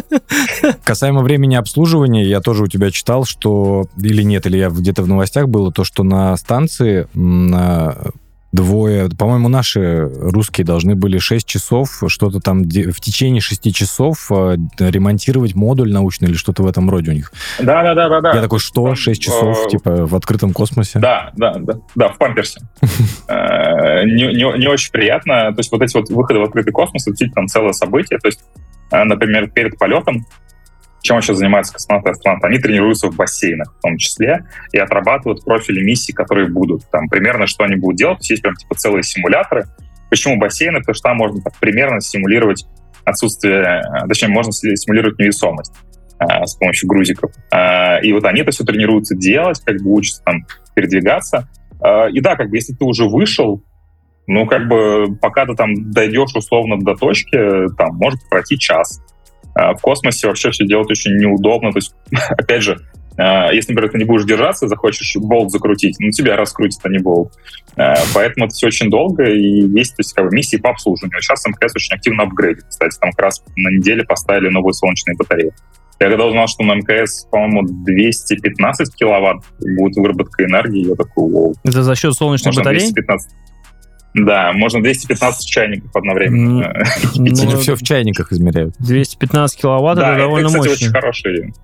Касаемо 0.84 1.22
времени 1.22 1.54
обслуживания, 1.54 2.24
я 2.24 2.40
тоже 2.40 2.64
у 2.64 2.66
тебя 2.66 2.90
читал, 2.90 3.24
что 3.24 3.86
или 4.02 4.22
нет, 4.22 4.46
или 4.46 4.58
я 4.58 4.70
где-то 4.70 5.02
в 5.02 5.08
новостях 5.08 5.48
было, 5.48 5.72
то, 5.72 5.84
что 5.84 6.02
на 6.02 6.36
станции 6.36 7.06
двое, 8.52 9.08
по-моему, 9.08 9.48
наши 9.48 10.08
русские 10.08 10.64
должны 10.64 10.94
были 10.94 11.18
6 11.18 11.46
часов, 11.46 12.02
что-то 12.08 12.40
там 12.40 12.62
в 12.64 13.00
течение 13.00 13.40
6 13.40 13.74
часов 13.74 14.30
э, 14.30 14.56
ремонтировать 14.78 15.54
модуль 15.54 15.92
научный 15.92 16.28
или 16.28 16.36
что-то 16.36 16.62
в 16.62 16.66
этом 16.66 16.90
роде 16.90 17.10
у 17.10 17.14
них. 17.14 17.32
Да, 17.58 17.82
да, 17.82 17.94
да, 17.94 18.08
да, 18.08 18.20
да. 18.20 18.34
Я 18.34 18.42
такой, 18.42 18.58
что, 18.58 18.86
Там, 18.86 18.96
6 18.96 19.22
часов, 19.22 19.66
э, 19.66 19.70
типа, 19.70 20.06
в 20.06 20.14
открытом 20.14 20.52
космосе? 20.52 20.98
Да, 20.98 21.30
да, 21.36 21.54
да, 21.58 21.74
да, 21.94 22.08
в 22.08 22.18
памперсе. 22.18 22.60
Э, 23.28 24.04
Не, 24.04 24.68
очень 24.68 24.90
приятно. 24.90 25.52
То 25.52 25.58
есть 25.58 25.70
вот 25.70 25.82
эти 25.82 25.96
вот 25.96 26.10
выходы 26.10 26.40
в 26.40 26.42
открытый 26.42 26.72
космос, 26.72 27.02
это 27.02 27.12
действительно 27.12 27.46
целое 27.46 27.72
событие. 27.72 28.18
То 28.18 28.26
есть, 28.26 28.40
например, 28.90 29.48
перед 29.50 29.78
полетом, 29.78 30.26
чем 31.02 31.16
вообще 31.16 31.34
занимаются 31.34 31.72
космонавты 31.72 32.10
и 32.10 32.12
астронавты? 32.12 32.46
Они 32.46 32.58
тренируются 32.58 33.08
в 33.10 33.16
бассейнах 33.16 33.74
в 33.78 33.80
том 33.80 33.96
числе 33.96 34.46
и 34.72 34.78
отрабатывают 34.78 35.44
профили 35.44 35.82
миссий, 35.82 36.12
которые 36.12 36.48
будут. 36.48 36.88
Там 36.90 37.08
примерно, 37.08 37.46
что 37.46 37.64
они 37.64 37.76
будут 37.76 37.96
делать. 37.96 38.28
Есть 38.28 38.42
прям 38.42 38.54
типа 38.54 38.74
целые 38.74 39.02
симуляторы. 39.02 39.64
Почему 40.10 40.38
бассейны? 40.38 40.80
Потому 40.80 40.94
что 40.94 41.08
там 41.08 41.16
можно 41.16 41.40
так 41.42 41.56
примерно 41.58 42.00
симулировать 42.00 42.66
отсутствие, 43.04 43.62
э, 43.62 44.08
точнее, 44.08 44.28
можно 44.28 44.52
симулировать 44.52 45.18
невесомость 45.18 45.72
э, 46.18 46.44
с 46.44 46.54
помощью 46.56 46.88
грузиков. 46.88 47.32
Э, 47.52 48.00
И 48.02 48.12
вот 48.12 48.24
они 48.24 48.42
это 48.42 48.50
все 48.50 48.64
тренируются 48.64 49.14
делать, 49.16 49.60
как 49.64 49.80
бы 49.82 49.92
учатся 49.92 50.22
там 50.24 50.44
передвигаться. 50.74 51.48
Э, 51.82 52.10
И 52.10 52.20
да, 52.20 52.36
как 52.36 52.50
бы 52.50 52.56
если 52.56 52.74
ты 52.74 52.84
уже 52.84 53.08
вышел, 53.08 53.62
ну, 54.26 54.46
как 54.46 54.68
бы, 54.68 55.16
пока 55.20 55.44
ты 55.46 55.54
там 55.54 55.90
дойдешь 55.90 56.34
условно 56.36 56.78
до 56.78 56.94
точки, 56.94 57.68
там 57.76 57.96
может 57.96 58.20
пройти 58.28 58.58
час. 58.58 59.00
А 59.54 59.74
В 59.74 59.80
космосе 59.80 60.28
вообще 60.28 60.50
все 60.50 60.66
делать 60.66 60.90
очень 60.90 61.16
неудобно. 61.16 61.72
То 61.72 61.78
есть, 61.78 61.94
опять 62.30 62.62
же, 62.62 62.78
э, 63.16 63.54
если, 63.54 63.72
например, 63.72 63.92
ты 63.92 63.98
не 63.98 64.04
будешь 64.04 64.24
держаться, 64.24 64.68
захочешь 64.68 65.16
болт 65.16 65.50
закрутить, 65.50 65.96
ну, 65.98 66.10
тебя 66.10 66.36
раскрутит, 66.36 66.80
а 66.82 66.88
не 66.88 66.98
болт. 66.98 67.32
Э, 67.76 67.94
Поэтому 68.14 68.46
это 68.46 68.54
все 68.54 68.68
очень 68.68 68.90
долго, 68.90 69.24
и 69.24 69.68
есть 69.68 69.96
то 69.96 70.00
есть, 70.00 70.12
как 70.12 70.28
бы, 70.28 70.34
миссии 70.34 70.56
по 70.56 70.70
обслуживанию. 70.70 71.20
Сейчас 71.20 71.44
МКС 71.46 71.74
очень 71.74 71.94
активно 71.94 72.24
апгрейдит. 72.24 72.64
Кстати, 72.68 72.98
там 72.98 73.10
как 73.10 73.26
раз 73.26 73.42
на 73.56 73.70
неделе 73.70 74.04
поставили 74.04 74.48
новые 74.48 74.74
солнечные 74.74 75.16
батареи. 75.16 75.52
Я 76.00 76.08
когда 76.08 76.24
узнал, 76.24 76.46
что 76.48 76.64
на 76.64 76.76
МКС, 76.76 77.26
по-моему, 77.30 77.62
215 77.84 78.94
киловатт 78.94 79.44
будет 79.58 79.96
выработка 79.96 80.46
энергии, 80.46 80.88
я 80.88 80.94
такой, 80.94 81.30
вау, 81.30 81.54
Это 81.62 81.82
за 81.82 81.94
счет 81.94 82.14
солнечной 82.14 82.48
можно 82.54 82.62
батареи? 82.62 82.90
215. 82.90 83.32
Да, 84.14 84.52
можно 84.52 84.82
215 84.82 85.48
чайников 85.48 85.94
одновременно. 85.94 86.72
Ну, 87.14 87.24
Или 87.24 87.56
все 87.56 87.76
в 87.76 87.82
чайниках 87.82 88.32
измеряют? 88.32 88.74
215 88.78 89.60
киловатт, 89.60 89.98
Да, 89.98 90.02
это 90.02 90.12
это, 90.12 90.22
довольно 90.22 90.48
кстати, 90.48 90.68
мощно. 90.68 90.72
очень 90.86 90.90
хороший. 90.90 91.54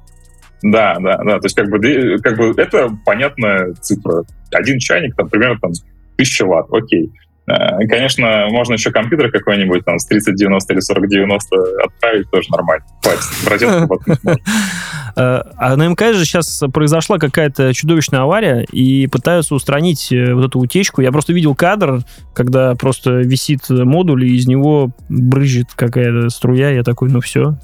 Да, 0.62 0.96
да, 1.00 1.18
да. 1.18 1.38
То 1.38 1.46
есть, 1.46 1.56
как 1.56 1.68
бы, 1.68 2.18
как 2.22 2.36
бы 2.36 2.54
это 2.56 2.96
понятная 3.04 3.74
цифра. 3.74 4.24
Один 4.52 4.78
чайник, 4.78 5.14
там, 5.16 5.28
примерно 5.28 5.58
там, 5.60 5.72
1000 6.16 6.46
ватт, 6.46 6.66
окей. 6.72 7.10
Э, 7.48 7.86
Конечно, 7.88 8.46
можно 8.50 8.74
еще 8.74 8.90
компьютер 8.90 9.30
какой-нибудь 9.30 9.84
там 9.84 9.98
с 9.98 10.06
3090 10.06 10.72
или 10.72 10.80
4090 10.80 11.56
отправить, 11.84 12.30
тоже 12.30 12.48
нормально. 12.50 12.84
Хватит. 13.46 13.68
Э, 15.18 15.40
А 15.56 15.76
на 15.76 15.88
МКС 15.88 16.16
же 16.16 16.26
сейчас 16.26 16.62
произошла 16.74 17.16
какая-то 17.18 17.72
чудовищная 17.72 18.20
авария, 18.20 18.64
и 18.70 19.06
пытаются 19.06 19.54
устранить 19.54 20.12
э, 20.12 20.34
вот 20.34 20.44
эту 20.44 20.58
утечку. 20.58 21.00
Я 21.00 21.10
просто 21.10 21.32
видел 21.32 21.54
кадр, 21.54 22.00
когда 22.34 22.74
просто 22.74 23.12
висит 23.12 23.70
модуль, 23.70 24.26
и 24.26 24.36
из 24.36 24.46
него 24.46 24.90
брызжет 25.08 25.68
какая-то 25.74 26.28
струя. 26.28 26.70
Я 26.70 26.82
такой, 26.82 27.08
ну 27.08 27.22
все, 27.22 27.56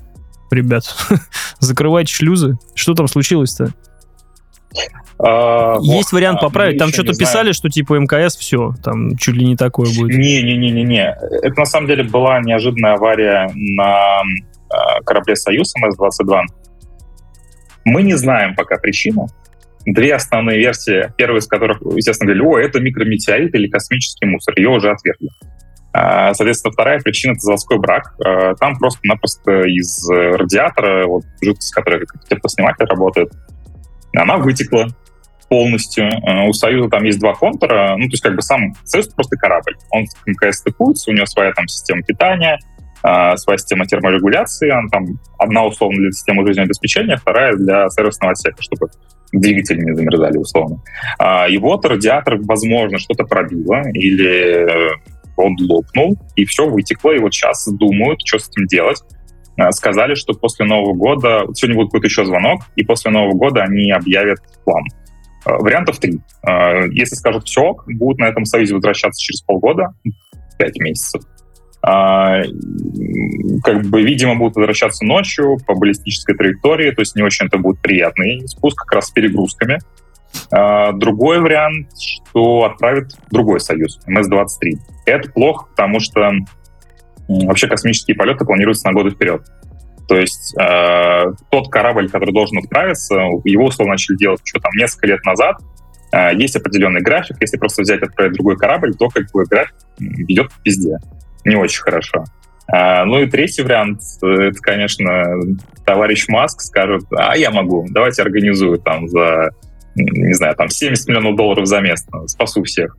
ребят, 0.51 0.85
закрывайте 1.59 2.15
шлюзы. 2.15 2.57
Что 2.75 2.95
там 2.95 3.07
случилось-то? 3.07 3.75
А, 5.25 5.79
Есть 5.81 6.13
вот, 6.13 6.19
вариант 6.19 6.39
а, 6.41 6.47
поправить. 6.47 6.79
Там 6.79 6.89
что-то 6.89 7.13
не 7.13 7.19
писали, 7.19 7.53
что 7.53 7.69
типа 7.69 7.95
МКС 7.95 8.37
все, 8.37 8.75
там 8.83 9.17
чуть 9.17 9.37
ли 9.37 9.47
не 9.47 9.57
такое 9.57 9.87
будет. 9.95 10.19
Не-не-не-не-не. 10.19 11.17
Это 11.43 11.61
на 11.61 11.65
самом 11.65 11.87
деле 11.87 12.03
была 12.03 12.41
неожиданная 12.41 12.95
авария 12.95 13.51
на 13.55 14.23
э, 14.23 15.03
корабле 15.05 15.37
«Союз» 15.37 15.73
МС-22. 15.77 16.41
Мы 17.85 18.03
не 18.03 18.15
знаем 18.15 18.57
пока 18.57 18.77
причину. 18.79 19.29
Две 19.87 20.15
основные 20.15 20.59
версии, 20.59 21.13
первая 21.17 21.41
из 21.41 21.47
которых, 21.47 21.81
естественно, 21.83 22.33
говорили, 22.33 22.47
о, 22.47 22.59
это 22.59 22.81
микрометеорит 22.81 23.55
или 23.55 23.69
космический 23.69 24.27
мусор. 24.27 24.55
Ее 24.57 24.71
уже 24.71 24.91
отвергли. 24.91 25.29
А, 25.93 26.35
Соответственно, 26.35 26.73
вторая 26.73 27.01
причина— 27.01 27.33
это 27.33 27.41
заводской 27.41 27.79
брак. 27.79 28.15
А, 28.25 28.55
Там 28.57 28.77
просто-напросто 28.77 29.63
из 29.63 30.11
э, 30.11 30.31
радиатора, 30.37 31.07
вот 31.07 31.25
жидкость, 31.41 31.73
которая 31.73 32.01
как 32.07 32.25
теплосниматель 32.29 32.87
работает, 32.87 33.33
она 34.17 34.37
вытекла 34.37 34.89
полностью. 35.53 36.07
Э, 36.07 36.49
У 36.49 36.53
Союза 36.55 36.89
там 36.89 37.05
есть 37.05 37.21
два 37.21 37.35
контура. 37.35 37.95
Ну, 37.99 38.07
то 38.07 38.13
есть 38.13 38.23
как 38.23 38.35
бы 38.35 38.41
сам 38.41 38.73
Союз 38.85 39.09
просто 39.09 39.37
корабль. 39.37 39.77
Он 39.91 40.07
с 40.07 40.17
МКС 40.25 40.61
стыкуется, 40.61 41.11
у 41.11 41.15
него 41.15 41.27
своя 41.27 41.53
там 41.53 41.69
система 41.69 42.03
питания, 42.03 42.59
э, 43.05 43.37
своя 43.37 43.59
система 43.59 43.85
терморегуляции. 43.85 44.71
Она 44.71 44.89
там 44.91 45.05
одна 45.39 45.67
условно 45.67 45.99
для 45.99 46.11
системы 46.11 46.47
жизнеобеспечения, 46.47 47.19
вторая 47.19 47.55
для 47.55 47.87
сервисного 47.91 48.33
отсека, 48.33 48.63
чтобы 48.63 48.87
двигатели 49.33 49.83
не 49.83 49.95
замерзали 49.95 50.39
условно. 50.39 50.83
А, 51.19 51.47
И 51.49 51.59
вот 51.59 51.85
радиатор, 51.85 52.39
возможно, 52.41 52.99
что-то 52.99 53.25
пробило 53.25 53.83
или 53.93 54.91
э, 54.91 54.97
он 55.37 55.55
лопнул, 55.61 56.17
и 56.35 56.47
все 56.47 56.67
вытекло, 56.67 57.13
и 57.13 57.19
вот 57.19 57.35
сейчас 57.35 57.69
думают, 57.73 58.21
что 58.25 58.39
с 58.39 58.49
этим 58.49 58.67
делать. 58.69 59.03
Сказали, 59.71 60.15
что 60.15 60.33
после 60.33 60.65
Нового 60.65 60.95
года, 60.95 61.45
сегодня 61.53 61.77
будет 61.77 61.89
какой-то 61.89 62.07
еще 62.07 62.25
звонок, 62.25 62.63
и 62.75 62.85
после 62.85 63.11
Нового 63.11 63.35
года 63.35 63.63
они 63.63 63.91
объявят 63.91 64.39
план. 64.65 64.83
Э, 65.45 65.57
Вариантов 65.59 65.99
три. 65.99 66.21
Э, 66.47 66.89
Если 66.91 67.15
скажут 67.15 67.47
все, 67.47 67.77
будут 67.87 68.19
на 68.19 68.27
этом 68.27 68.45
союзе 68.45 68.75
возвращаться 68.75 69.23
через 69.23 69.43
полгода, 69.43 69.95
пять 70.59 70.79
месяцев. 70.79 71.23
М, 71.85 73.61
Как 73.65 73.83
бы, 73.87 74.03
видимо, 74.03 74.37
будут 74.37 74.57
возвращаться 74.57 75.05
ночью 75.05 75.57
по 75.67 75.75
баллистической 75.75 76.37
траектории, 76.37 76.93
то 76.93 77.01
есть 77.01 77.17
не 77.17 77.23
очень 77.23 77.47
это 77.47 77.59
будет 77.59 77.81
приятный 77.81 78.47
спуск, 78.47 78.79
как 78.79 78.93
раз 78.93 79.09
с 79.09 79.11
перегрузками. 79.11 79.79
Другой 80.95 81.41
вариант, 81.41 81.89
что 82.01 82.65
отправят 82.65 83.13
другой 83.31 83.61
союз, 83.61 83.99
МС-23. 84.07 84.79
Это 85.07 85.31
плохо, 85.31 85.67
потому 85.71 86.01
что 86.01 86.31
вообще 87.29 87.67
космические 87.67 88.17
полеты 88.17 88.45
планируются 88.45 88.87
на 88.89 88.95
годы 88.95 89.11
вперед. 89.11 89.43
То 90.09 90.17
есть 90.17 90.55
э, 90.61 91.25
тот 91.51 91.69
корабль, 91.69 92.09
который 92.11 92.33
должен 92.33 92.59
отправиться, 92.59 93.15
его 93.45 93.67
условно 93.67 93.93
начали 93.93 94.17
делать 94.17 94.41
еще 94.45 94.59
там 94.61 94.73
несколько 94.77 95.07
лет 95.07 95.25
назад. 95.25 95.57
Э, 96.13 96.35
есть 96.35 96.57
определенный 96.57 97.01
график. 97.01 97.37
Если 97.41 97.57
просто 97.57 97.83
взять 97.83 98.03
отправить 98.03 98.35
другой 98.35 98.57
корабль, 98.57 98.95
то 98.95 99.09
как 99.09 99.25
бы 99.33 99.45
график 99.45 99.75
идет 99.99 100.51
везде. 100.65 100.99
Не 101.45 101.57
очень 101.57 101.83
хорошо. 101.83 102.25
А, 102.69 103.05
ну 103.05 103.21
и 103.21 103.27
третий 103.27 103.63
вариант, 103.63 104.01
э, 104.23 104.27
это, 104.27 104.59
конечно, 104.61 105.25
товарищ 105.85 106.27
Маск 106.29 106.61
скажет, 106.61 107.05
а 107.11 107.37
я 107.37 107.51
могу, 107.51 107.87
давайте 107.91 108.23
организую 108.23 108.79
там 108.79 109.09
за, 109.09 109.51
не 109.95 110.33
знаю, 110.33 110.55
там 110.57 110.69
70 110.69 111.09
миллионов 111.09 111.37
долларов 111.37 111.67
за 111.67 111.81
место, 111.81 112.27
спасу 112.27 112.63
всех. 112.63 112.97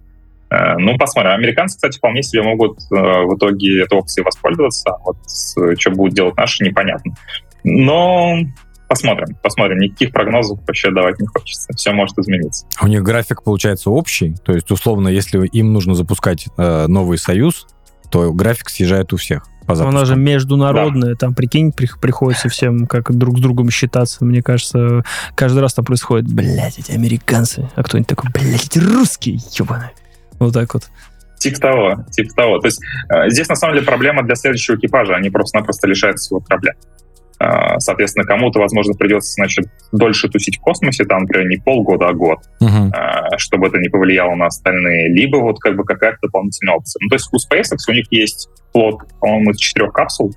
Э, 0.53 0.77
Ну, 0.77 0.97
посмотрим. 0.97 1.31
Американцы, 1.33 1.75
кстати, 1.77 1.97
вполне 1.97 2.21
себе 2.23 2.43
могут 2.43 2.79
э, 2.79 2.95
в 2.95 3.35
итоге 3.35 3.81
этой 3.83 3.97
опцией 3.97 4.23
воспользоваться. 4.23 4.97
Вот 5.05 5.17
с- 5.25 5.55
что 5.79 5.91
будут 5.91 6.13
делать 6.13 6.35
наши, 6.37 6.63
непонятно. 6.63 7.15
Но 7.63 8.37
посмотрим, 8.87 9.35
посмотрим. 9.41 9.79
Никаких 9.79 10.11
прогнозов 10.11 10.59
вообще 10.67 10.91
давать 10.91 11.19
не 11.19 11.27
хочется. 11.27 11.71
Все 11.75 11.91
может 11.93 12.17
измениться. 12.19 12.65
А 12.77 12.85
У 12.85 12.87
них 12.87 13.01
график 13.03 13.43
получается 13.43 13.89
общий, 13.89 14.35
то 14.45 14.53
есть, 14.53 14.69
условно, 14.71 15.07
если 15.07 15.45
им 15.47 15.73
нужно 15.73 15.95
запускать 15.95 16.47
э, 16.57 16.87
новый 16.87 17.17
союз, 17.17 17.65
то 18.11 18.31
график 18.31 18.69
съезжает 18.69 19.11
у 19.13 19.17
всех 19.17 19.47
по 19.65 19.75
запуску. 19.75 19.95
Она 19.97 20.05
же 20.05 20.15
международная, 20.17 21.15
там, 21.15 21.33
прикинь, 21.33 21.71
при- 21.71 21.89
приходится 21.99 22.49
всем 22.49 22.85
как 22.85 23.11
друг 23.15 23.39
с 23.39 23.41
другом 23.41 23.71
считаться. 23.71 24.23
Мне 24.25 24.43
кажется, 24.43 25.03
каждый 25.35 25.59
раз 25.59 25.73
там 25.73 25.85
происходит, 25.85 26.31
блядь, 26.31 26.77
эти 26.77 26.91
американцы. 26.91 27.69
А 27.75 27.81
кто-нибудь 27.81 28.07
такой, 28.09 28.29
блядь, 28.31 28.65
эти 28.65 28.77
русские, 28.77 29.39
ебаные. 29.57 29.91
Вот 30.39 30.53
так 30.53 30.73
вот. 30.73 30.83
Типа 31.39 31.59
того, 31.59 32.05
типа 32.11 32.33
того. 32.35 32.59
То 32.59 32.67
есть 32.67 32.81
э, 33.09 33.29
здесь 33.29 33.49
на 33.49 33.55
самом 33.55 33.75
деле 33.75 33.85
проблема 33.85 34.23
для 34.23 34.35
следующего 34.35 34.75
экипажа. 34.75 35.15
Они 35.15 35.29
просто-напросто 35.29 35.87
лишаются 35.87 36.27
своего 36.27 36.45
корабля. 36.45 36.73
Э, 37.39 37.79
соответственно, 37.79 38.25
кому-то, 38.25 38.59
возможно, 38.59 38.93
придется, 38.93 39.33
значит, 39.33 39.65
дольше 39.91 40.29
тусить 40.29 40.57
в 40.57 40.61
космосе, 40.61 41.03
там, 41.03 41.23
например, 41.23 41.47
не 41.49 41.57
полгода, 41.57 42.07
а 42.07 42.13
год, 42.13 42.39
uh 42.61 42.89
чтобы 43.37 43.67
это 43.67 43.79
не 43.79 43.89
повлияло 43.89 44.35
на 44.35 44.45
остальные, 44.45 45.09
либо 45.09 45.37
вот 45.37 45.59
как 45.59 45.75
бы 45.75 45.83
какая-то 45.83 46.17
дополнительная 46.21 46.75
опция. 46.75 46.99
Ну, 47.01 47.09
то 47.09 47.15
есть 47.15 47.29
у 47.31 47.37
SpaceX 47.37 47.77
у 47.89 47.93
них 47.93 48.05
есть 48.11 48.47
флот, 48.71 49.01
по-моему, 49.19 49.51
из 49.51 49.57
четырех 49.57 49.91
капсул, 49.91 50.33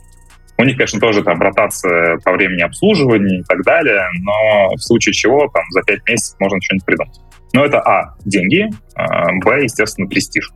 у 0.59 0.65
них, 0.65 0.77
конечно, 0.77 0.99
тоже 0.99 1.23
там 1.23 1.41
ротация 1.41 2.19
по 2.25 2.33
времени 2.33 2.63
обслуживания 2.63 3.41
и 3.41 3.43
так 3.43 3.63
далее, 3.65 4.03
но 4.23 4.75
в 4.75 4.81
случае 4.81 5.13
чего 5.13 5.49
там 5.53 5.65
за 5.71 5.83
пять 5.83 6.01
месяцев 6.09 6.37
можно 6.41 6.59
что-нибудь 6.63 6.87
придумать. 6.87 7.21
Но 7.57 7.65
это, 7.65 7.81
а, 7.81 8.15
деньги, 8.27 8.69
а, 8.95 9.33
б, 9.43 9.63
естественно, 9.63 10.07
престиж. 10.07 10.53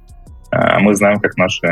А, 0.51 0.79
мы 0.81 0.95
знаем, 0.95 1.19
как 1.19 1.35
наши 1.39 1.67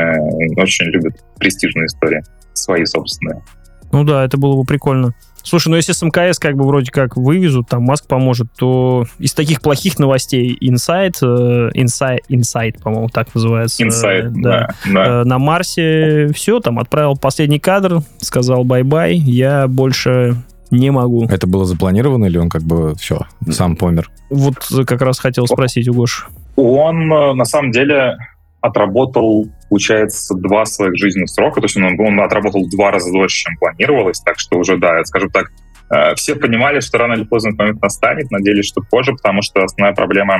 очень 0.57 0.87
любят 0.87 1.23
престижные 1.37 1.85
истории, 1.85 2.23
свои 2.53 2.83
собственные. 2.85 3.43
Ну 3.91 4.03
да, 4.03 4.25
это 4.25 4.37
было 4.37 4.55
бы 4.55 4.63
прикольно. 4.63 5.13
Слушай, 5.43 5.69
ну 5.69 5.75
если 5.75 5.93
с 5.93 6.01
МКС 6.01 6.39
как 6.39 6.55
бы 6.55 6.65
вроде 6.65 6.91
как 6.91 7.15
вывезут, 7.15 7.69
там 7.69 7.83
Маск 7.83 8.07
поможет, 8.07 8.47
то 8.57 9.05
из 9.19 9.33
таких 9.33 9.61
плохих 9.61 9.99
новостей 9.99 10.57
Insight, 10.61 11.17
э, 11.21 11.69
Insight, 11.75 12.19
Insight 12.29 12.81
по-моему, 12.81 13.09
так 13.09 13.33
называется. 13.35 13.83
Insight, 13.83 14.25
э, 14.25 14.29
да. 14.29 14.69
да. 14.85 15.21
Э, 15.21 15.23
на 15.25 15.37
Марсе 15.37 16.29
все, 16.33 16.59
там 16.59 16.79
отправил 16.79 17.15
последний 17.15 17.59
кадр, 17.59 18.01
сказал 18.19 18.63
bye-bye, 18.63 19.15
я 19.15 19.67
больше 19.67 20.37
не 20.71 20.91
могу. 20.91 21.25
Это 21.25 21.47
было 21.47 21.65
запланировано 21.65 22.25
или 22.25 22.37
он 22.37 22.49
как 22.49 22.63
бы 22.63 22.95
все, 22.95 23.21
сам 23.49 23.75
помер? 23.75 24.09
Вот 24.29 24.55
как 24.85 25.01
раз 25.01 25.19
хотел 25.19 25.47
спросить 25.47 25.87
у 25.87 25.93
Гоши. 25.93 26.25
Он 26.55 27.07
на 27.07 27.45
самом 27.45 27.71
деле 27.71 28.17
отработал, 28.61 29.47
получается, 29.69 30.35
два 30.35 30.65
своих 30.65 30.97
жизненных 30.97 31.29
срока, 31.29 31.61
то 31.61 31.65
есть 31.65 31.77
он, 31.77 31.99
он 31.99 32.19
отработал 32.19 32.65
в 32.65 32.69
два 32.69 32.91
раза 32.91 33.11
дольше, 33.11 33.45
чем 33.45 33.57
планировалось, 33.57 34.19
так 34.19 34.37
что 34.39 34.57
уже, 34.57 34.77
да, 34.77 35.03
скажем 35.05 35.29
так, 35.29 35.51
э, 35.91 36.15
все 36.15 36.35
понимали, 36.35 36.81
что 36.81 36.97
рано 36.97 37.13
или 37.13 37.23
поздно 37.23 37.49
этот 37.49 37.59
момент 37.59 37.81
настанет, 37.81 38.29
надеялись, 38.31 38.65
что 38.65 38.81
позже, 38.81 39.13
потому 39.13 39.41
что 39.41 39.63
основная 39.63 39.95
проблема, 39.95 40.39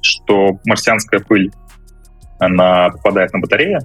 что 0.00 0.58
марсианская 0.64 1.20
пыль, 1.20 1.50
она 2.38 2.88
попадает 2.90 3.32
на 3.34 3.40
батареи, 3.40 3.78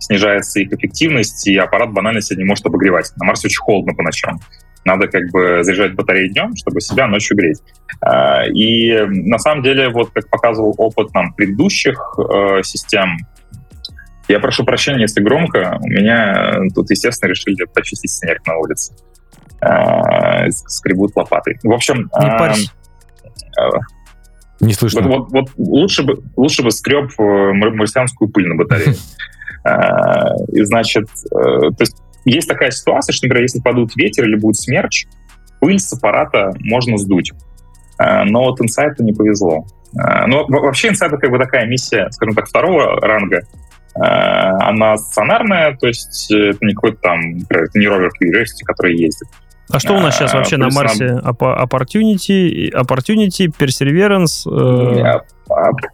снижается 0.00 0.60
их 0.60 0.72
эффективность, 0.72 1.46
и 1.46 1.56
аппарат 1.56 1.92
банально 1.92 2.20
себя 2.20 2.38
не 2.38 2.44
может 2.44 2.66
обогревать. 2.66 3.12
На 3.16 3.26
Марсе 3.26 3.46
очень 3.46 3.60
холодно 3.60 3.94
по 3.94 4.02
ночам. 4.02 4.40
Надо 4.84 5.06
как 5.06 5.30
бы 5.30 5.62
заряжать 5.62 5.94
батареи 5.94 6.28
днем, 6.28 6.56
чтобы 6.56 6.80
себя 6.80 7.06
ночью 7.06 7.36
греть. 7.36 7.60
А, 8.00 8.44
и 8.46 9.04
на 9.06 9.38
самом 9.38 9.62
деле, 9.62 9.88
вот 9.90 10.10
как 10.10 10.28
показывал 10.28 10.74
опыт 10.76 11.14
нам 11.14 11.32
предыдущих 11.34 12.18
э, 12.18 12.62
систем, 12.62 13.16
я 14.28 14.40
прошу 14.40 14.64
прощения, 14.64 15.02
если 15.02 15.20
громко, 15.20 15.78
у 15.80 15.88
меня 15.88 16.58
тут, 16.74 16.90
естественно, 16.90 17.30
решили 17.30 17.64
почистить 17.64 18.10
снег 18.10 18.44
на 18.46 18.56
улице. 18.56 18.94
А, 19.60 20.50
скребут 20.50 21.14
лопатой. 21.14 21.58
В 21.62 21.72
общем... 21.72 22.10
Не 22.18 22.28
а, 22.28 22.54
Не 24.60 24.72
слышно. 24.72 25.02
Вот, 25.02 25.30
вот, 25.30 25.32
вот 25.32 25.50
лучше, 25.56 26.02
бы, 26.02 26.22
лучше 26.36 26.62
бы 26.62 26.72
скреб 26.72 27.10
э, 27.18 27.52
марсианскую 27.52 28.30
пыль 28.30 28.48
на 28.48 28.56
батарее. 28.56 28.96
И, 30.52 30.62
значит, 30.64 31.08
э, 31.30 31.70
то 31.70 31.76
есть 31.78 32.01
есть 32.24 32.48
такая 32.48 32.70
ситуация, 32.70 33.12
что, 33.12 33.26
например, 33.26 33.42
если 33.42 33.60
падут 33.60 33.96
ветер 33.96 34.24
или 34.24 34.36
будет 34.36 34.56
смерч, 34.56 35.06
пыль 35.60 35.78
с 35.78 35.92
аппарата 35.92 36.52
можно 36.60 36.98
сдуть. 36.98 37.32
Э, 37.98 38.24
но 38.24 38.44
вот 38.44 38.60
инсайту 38.60 39.02
не 39.04 39.12
повезло. 39.12 39.64
Э, 39.94 40.26
но 40.26 40.44
вообще 40.48 40.88
инсайт 40.88 41.12
как 41.12 41.30
бы 41.30 41.38
такая 41.38 41.66
миссия, 41.66 42.08
скажем 42.10 42.34
так, 42.34 42.48
второго 42.48 43.00
ранга. 43.00 43.42
Э, 43.94 44.00
она 44.00 44.96
стационарная, 44.96 45.76
то 45.76 45.86
есть 45.86 46.30
это 46.30 46.64
не 46.64 46.74
какой-то 46.74 46.98
там, 47.00 47.38
например, 47.38 47.64
это 47.64 47.78
не 47.78 47.86
ровер 47.86 48.10
который 48.66 48.96
ездит. 48.96 49.28
А 49.72 49.80
что 49.80 49.94
у 49.94 50.00
нас 50.00 50.16
сейчас 50.16 50.34
вообще 50.34 50.56
на 50.56 50.68
Марсе? 50.70 51.20
Opportunity, 51.24 52.70
Opportunity, 52.72 53.52
Perseverance? 53.56 54.46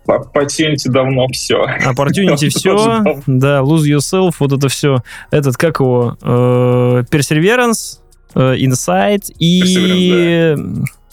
Opportunity 0.07 0.89
давно 0.91 1.27
все. 1.29 1.65
Opportunity 1.85 2.49
все, 2.57 3.03
да, 3.27 3.61
Lose 3.61 3.87
Yourself, 3.87 4.35
вот 4.39 4.53
это 4.53 4.69
все. 4.69 5.03
Этот, 5.31 5.57
как 5.57 5.81
его? 5.81 6.17
Perseverance, 6.21 8.01
Insight 8.35 9.33
и 9.39 10.55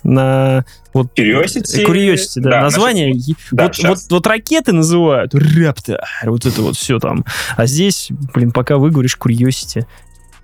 на 0.05 0.65
вот 0.93 1.07
Curiosity, 1.17 1.85
Curiosity 1.85 2.39
да, 2.41 2.51
да 2.51 2.61
название. 2.61 3.13
Значит, 3.13 3.83
да, 3.83 3.89
вот, 3.89 3.97
вот, 3.97 4.11
вот 4.11 4.27
ракеты 4.27 4.71
называют 4.71 5.33
Raptor, 5.33 5.97
вот 6.23 6.45
это 6.45 6.61
вот 6.61 6.77
все 6.77 6.99
там. 6.99 7.25
А 7.57 7.65
здесь, 7.65 8.09
блин, 8.33 8.51
пока 8.51 8.77
выговоришь 8.77 9.17
Curiosity, 9.19 9.85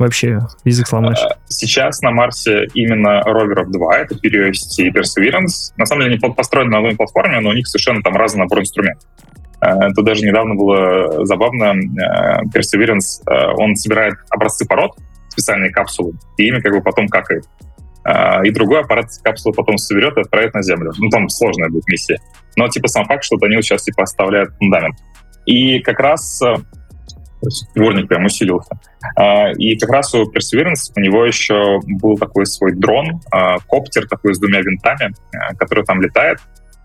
вообще 0.01 0.39
язык 0.63 0.87
сломаешь. 0.87 1.19
А, 1.19 1.37
сейчас 1.47 2.01
на 2.01 2.11
Марсе 2.11 2.67
именно 2.73 3.21
роверов 3.21 3.71
два, 3.71 3.97
это 3.97 4.15
Curiosity 4.15 4.87
и 4.87 4.89
Perseverance. 4.89 5.73
На 5.77 5.85
самом 5.85 6.03
деле 6.03 6.19
они 6.21 6.33
построены 6.33 6.71
на 6.71 6.77
одной 6.77 6.95
платформе, 6.95 7.39
но 7.39 7.49
у 7.49 7.53
них 7.53 7.67
совершенно 7.67 8.01
там 8.01 8.15
разный 8.15 8.41
набор 8.41 8.59
инструментов. 8.59 9.09
А, 9.59 9.87
это 9.87 10.01
даже 10.01 10.25
недавно 10.25 10.55
было 10.55 11.25
забавно. 11.25 11.71
А, 11.71 12.43
Perseverance, 12.45 13.23
он 13.57 13.75
собирает 13.75 14.15
образцы 14.29 14.67
пород, 14.67 14.91
специальные 15.29 15.71
капсулы, 15.71 16.13
и 16.37 16.47
ими 16.47 16.59
как 16.59 16.73
бы 16.73 16.81
потом 16.81 17.07
какает. 17.07 17.45
И 18.43 18.49
другой 18.49 18.81
аппарат 18.81 19.05
капсулу 19.23 19.53
потом 19.53 19.77
соберет 19.77 20.17
и 20.17 20.21
отправит 20.21 20.55
на 20.55 20.63
Землю. 20.63 20.91
Ну, 20.97 21.09
там 21.09 21.29
сложная 21.29 21.69
будет 21.69 21.87
миссия. 21.87 22.17
Но, 22.57 22.67
типа, 22.67 22.87
сам 22.87 23.05
факт, 23.05 23.23
что 23.23 23.37
они 23.43 23.55
вот 23.55 23.63
сейчас, 23.63 23.83
типа, 23.83 24.01
оставляют 24.01 24.49
фундамент. 24.57 24.95
И 25.45 25.79
как 25.81 25.99
раз 25.99 26.41
дворник 27.75 28.07
прям 28.07 28.25
усилился. 28.25 28.79
А, 29.15 29.51
и 29.51 29.77
как 29.77 29.89
раз 29.89 30.13
у 30.13 30.31
Perseverance 30.31 30.91
у 30.95 30.99
него 30.99 31.25
еще 31.25 31.79
был 31.99 32.17
такой 32.17 32.45
свой 32.45 32.73
дрон, 32.73 33.21
а, 33.31 33.57
коптер 33.59 34.07
такой 34.07 34.35
с 34.35 34.39
двумя 34.39 34.61
винтами, 34.61 35.13
а, 35.33 35.55
который 35.55 35.83
там 35.83 36.01
летает. 36.01 36.39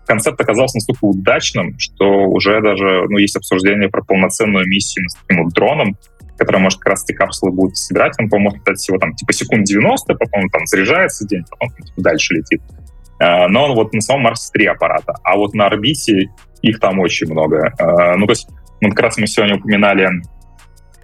Концепт 0.05 0.39
оказался 0.39 0.77
настолько 0.77 1.05
удачным, 1.05 1.77
что 1.77 2.05
уже 2.27 2.61
даже 2.61 3.05
ну, 3.09 3.17
есть 3.17 3.35
обсуждение 3.35 3.89
про 3.89 4.03
полноценную 4.03 4.65
миссию 4.67 5.07
с 5.09 5.15
таким 5.15 5.43
вот 5.43 5.53
дроном, 5.53 5.97
который 6.37 6.61
может 6.61 6.79
как 6.79 6.93
раз 6.93 7.03
эти 7.03 7.13
капсулы 7.13 7.51
будет 7.51 7.75
собирать. 7.75 8.13
Он, 8.19 8.29
по-моему, 8.29 8.55
летать 8.55 8.77
всего 8.77 8.97
там 8.97 9.13
типа 9.13 9.33
секунд 9.33 9.65
90, 9.65 10.13
потом 10.15 10.49
там 10.49 10.65
заряжается 10.65 11.27
день, 11.27 11.43
потом 11.49 11.75
типа, 11.75 12.01
дальше 12.01 12.35
летит. 12.35 12.61
Но 13.19 13.65
он 13.65 13.73
вот 13.73 13.93
на 13.93 14.01
самом 14.01 14.23
Марсе 14.23 14.51
три 14.53 14.67
аппарата, 14.67 15.15
а 15.23 15.35
вот 15.35 15.55
на 15.55 15.65
орбите 15.65 16.29
их 16.61 16.79
там 16.79 16.99
очень 16.99 17.25
много. 17.31 17.73
Ну, 18.15 18.27
то 18.27 18.31
есть, 18.31 18.47
ну, 18.79 18.89
как 18.91 18.99
раз 18.99 19.17
мы 19.17 19.25
сегодня 19.25 19.55
упоминали 19.55 20.07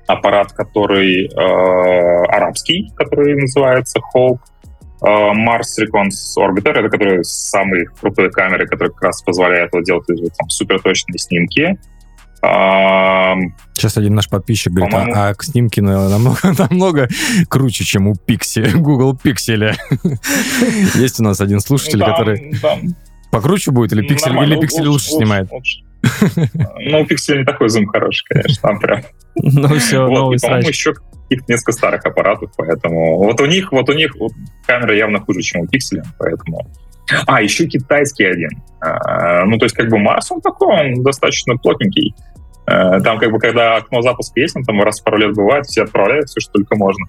аппарат, 0.07 0.53
который 0.53 1.25
э, 1.25 2.25
арабский, 2.27 2.91
который 2.95 3.35
называется 3.35 3.99
Hope, 4.15 4.39
э, 5.01 5.07
Mars 5.07 5.79
Recon 5.79 6.09
Orbiter, 6.37 6.71
это 6.71 6.89
который 6.89 7.23
самый 7.23 7.85
крутой 7.99 8.31
камеры, 8.31 8.67
который 8.67 8.89
как 8.89 9.03
раз 9.03 9.21
позволяет 9.21 9.71
вот 9.73 9.83
делать 9.83 10.05
там, 10.07 10.49
суперточные 10.49 11.17
снимки. 11.17 11.77
Сейчас 13.73 13.97
один 13.97 14.15
наш 14.15 14.27
подписчик 14.27 14.73
говорит, 14.73 14.93
а, 14.93 15.29
а 15.29 15.35
снимки 15.41 15.79
намного, 15.79 16.37
намного 16.57 17.07
круче, 17.47 17.85
чем 17.85 18.07
у 18.07 18.15
Pixie, 18.15 18.69
Google 18.77 19.13
Pixel. 19.13 19.73
Есть 20.99 21.21
у 21.21 21.23
нас 21.23 21.39
один 21.39 21.61
слушатель, 21.61 22.03
который... 22.03 22.53
Покруче 23.31 23.71
будет 23.71 23.93
или 23.93 24.07
Pixel, 24.07 24.43
или 24.43 24.59
Pixel 24.61 24.87
лучше, 24.87 25.11
снимает? 25.11 25.49
Ну, 26.79 27.01
у 27.01 27.05
Pixel 27.05 27.37
не 27.37 27.45
такой 27.45 27.69
зум 27.69 27.87
хороший, 27.87 28.25
конечно, 28.27 28.55
там 28.61 28.79
прям 28.79 29.01
ну 29.35 29.67
все, 29.79 30.05
вот, 30.05 30.11
новый 30.11 30.37
и, 30.37 30.39
по-моему, 30.39 30.67
еще 30.67 30.93
несколько 31.47 31.71
старых 31.71 32.05
аппаратов, 32.05 32.51
поэтому 32.57 33.17
вот 33.17 33.39
у 33.41 33.45
них, 33.45 33.71
вот 33.71 33.89
у 33.89 33.93
них 33.93 34.15
вот, 34.15 34.31
камера 34.67 34.95
явно 34.95 35.19
хуже, 35.19 35.41
чем 35.41 35.61
у 35.61 35.65
Pixel, 35.65 36.03
поэтому... 36.19 36.67
А, 37.27 37.41
еще 37.41 37.67
китайский 37.67 38.23
один. 38.23 38.49
А, 38.79 39.43
ну, 39.45 39.57
то 39.57 39.65
есть, 39.65 39.75
как 39.75 39.89
бы 39.89 39.97
Марс, 39.97 40.31
он 40.31 40.41
такой, 40.41 40.67
он 40.67 41.03
достаточно 41.03 41.57
плотненький. 41.57 42.15
А, 42.65 42.99
там, 43.01 43.17
как 43.17 43.31
бы, 43.31 43.39
когда 43.39 43.75
окно 43.75 44.01
запуска 44.01 44.39
есть, 44.39 44.55
он 44.55 44.63
там 44.63 44.81
раз 44.81 45.01
в 45.01 45.03
пару 45.03 45.17
лет 45.17 45.33
бывает, 45.33 45.65
все 45.65 45.83
отправляют 45.83 46.29
все, 46.29 46.39
что 46.39 46.53
только 46.53 46.75
можно. 46.75 47.05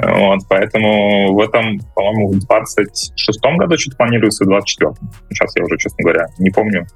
Вот, 0.00 0.40
поэтому 0.48 1.34
в 1.34 1.40
этом, 1.40 1.80
по-моему, 1.94 2.30
в 2.30 2.48
26-м 2.48 3.56
году 3.56 3.76
что-то 3.76 3.96
планируется, 3.96 4.44
в 4.44 4.48
24-м. 4.48 4.94
Сейчас 5.30 5.56
я 5.56 5.64
уже, 5.64 5.76
честно 5.76 6.04
говоря, 6.04 6.26
не 6.38 6.50
помню. 6.50 6.86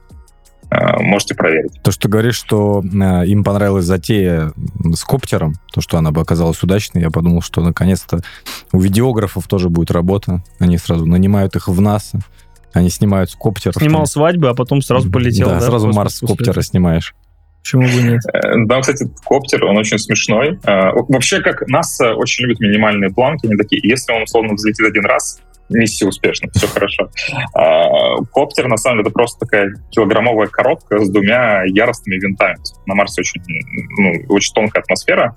Э, 0.72 1.02
можете 1.02 1.34
проверить. 1.34 1.72
То, 1.82 1.90
что 1.90 2.02
ты 2.02 2.08
говоришь, 2.08 2.36
что 2.36 2.82
э, 2.82 3.26
им 3.26 3.44
понравилась 3.44 3.84
затея 3.84 4.52
с 4.94 5.04
коптером, 5.04 5.54
то, 5.72 5.80
что 5.80 5.98
она 5.98 6.12
бы 6.12 6.20
оказалась 6.20 6.62
удачной, 6.62 7.02
я 7.02 7.10
подумал, 7.10 7.42
что 7.42 7.60
наконец-то 7.62 8.20
у 8.72 8.80
видеографов 8.80 9.46
тоже 9.48 9.68
будет 9.68 9.90
работа. 9.90 10.42
Они 10.58 10.78
сразу 10.78 11.04
нанимают 11.04 11.56
их 11.56 11.68
в 11.68 11.80
НАСА, 11.80 12.20
они 12.72 12.88
снимают 12.88 13.30
с 13.30 13.34
коптера. 13.34 13.74
Снимал 13.78 14.06
свадьбу, 14.06 14.46
а 14.46 14.54
потом 14.54 14.80
сразу 14.80 15.10
полетел. 15.10 15.48
Да, 15.48 15.60
да 15.60 15.66
сразу 15.66 15.92
Марс 15.92 16.16
с 16.16 16.20
коптера 16.20 16.62
снимаешь. 16.62 17.14
Почему 17.60 17.82
бы 17.82 18.02
нет? 18.02 18.22
Э, 18.32 18.54
да, 18.66 18.80
кстати, 18.80 19.10
коптер, 19.26 19.64
он 19.64 19.76
очень 19.76 19.98
смешной. 19.98 20.58
Вообще, 20.64 21.40
как 21.40 21.66
НАСА 21.68 22.14
очень 22.14 22.44
любит 22.44 22.60
минимальные 22.60 23.10
планки, 23.10 23.46
они 23.46 23.56
такие, 23.56 23.80
если 23.86 24.12
он 24.12 24.22
условно 24.22 24.54
взлетит 24.54 24.86
один 24.86 25.04
раз, 25.04 25.38
миссия 25.72 26.06
успешна, 26.06 26.48
все 26.54 26.66
хорошо. 26.66 27.10
А, 27.54 28.16
коптер, 28.32 28.68
на 28.68 28.76
самом 28.76 28.98
деле, 28.98 29.08
это 29.08 29.14
просто 29.14 29.46
такая 29.46 29.74
килограммовая 29.90 30.48
коробка 30.48 30.98
с 30.98 31.10
двумя 31.10 31.62
яростными 31.64 32.16
винтами. 32.16 32.56
На 32.86 32.94
Марсе 32.94 33.20
очень, 33.20 33.42
ну, 33.98 34.34
очень 34.34 34.52
тонкая 34.54 34.82
атмосфера. 34.82 35.34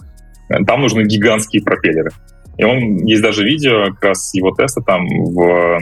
Там 0.68 0.82
нужны 0.82 1.04
гигантские 1.04 1.64
пропеллеры. 1.64 2.12
И 2.58 2.64
он, 2.64 2.98
есть 3.06 3.22
даже 3.22 3.44
видео 3.44 3.92
как 3.94 4.04
раз 4.04 4.34
его 4.34 4.52
теста 4.52 4.82
там 4.82 5.06
в 5.08 5.80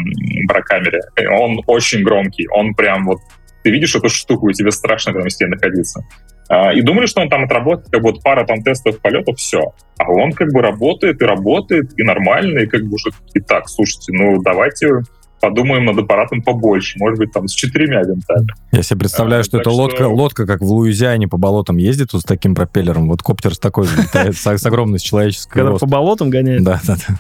барокамере. 0.48 1.02
Он 1.32 1.62
очень 1.68 2.04
громкий, 2.04 2.48
он 2.48 2.74
прям 2.74 3.06
вот... 3.06 3.20
Ты 3.64 3.72
видишь 3.72 3.96
эту 3.96 4.10
штуку, 4.10 4.50
и 4.50 4.54
тебе 4.54 4.72
страшно 4.72 5.14
там 5.14 5.30
с 5.30 5.40
ней 5.40 5.48
находиться. 5.48 6.06
А, 6.50 6.74
и 6.74 6.82
думали, 6.82 7.06
что 7.06 7.22
он 7.22 7.30
там 7.30 7.46
отработает, 7.46 7.90
как 7.90 8.02
бы 8.02 8.12
вот 8.12 8.24
пара 8.24 8.46
там 8.46 8.62
тестовых 8.62 9.00
полетов, 9.00 9.38
все. 9.38 9.74
А 9.98 10.12
он 10.12 10.34
как 10.34 10.52
бы 10.52 10.62
работает 10.62 11.22
и 11.22 11.26
работает, 11.26 11.92
и 11.98 12.04
нормально, 12.04 12.60
и 12.60 12.68
как 12.68 12.84
бы 12.84 12.96
уже 12.96 13.12
и 13.34 13.40
так, 13.40 13.70
слушайте, 13.70 14.12
ну 14.12 14.42
давайте 14.42 15.02
подумаем 15.44 15.84
над 15.84 15.98
аппаратом 15.98 16.42
побольше, 16.42 16.98
может 17.00 17.20
быть, 17.20 17.32
там 17.34 17.50
с 17.50 17.54
четырьмя 17.54 18.02
винтами. 18.04 18.48
Я 18.72 18.82
себе 18.82 19.00
представляю, 19.00 19.42
а, 19.42 19.44
что 19.44 19.60
это 19.60 19.72
лодка, 19.72 19.98
что... 19.98 20.08
лодка, 20.08 20.46
как 20.46 20.62
в 20.62 20.72
Луизиане 20.72 21.28
по 21.28 21.38
болотам 21.38 21.78
ездит 21.78 22.14
вот 22.14 22.22
с 22.22 22.26
таким 22.26 22.56
пропеллером. 22.56 23.10
Вот 23.10 23.22
коптер 23.22 23.54
с 23.54 23.60
такой 23.60 23.88
с 24.32 24.66
огромной 24.66 25.00
человеческой 25.00 25.64
Когда 25.64 25.78
по 25.78 25.86
болотам 25.86 26.30
гоняет? 26.30 26.64
Да, 26.64 26.80
да, 26.88 26.96
да. 26.96 27.20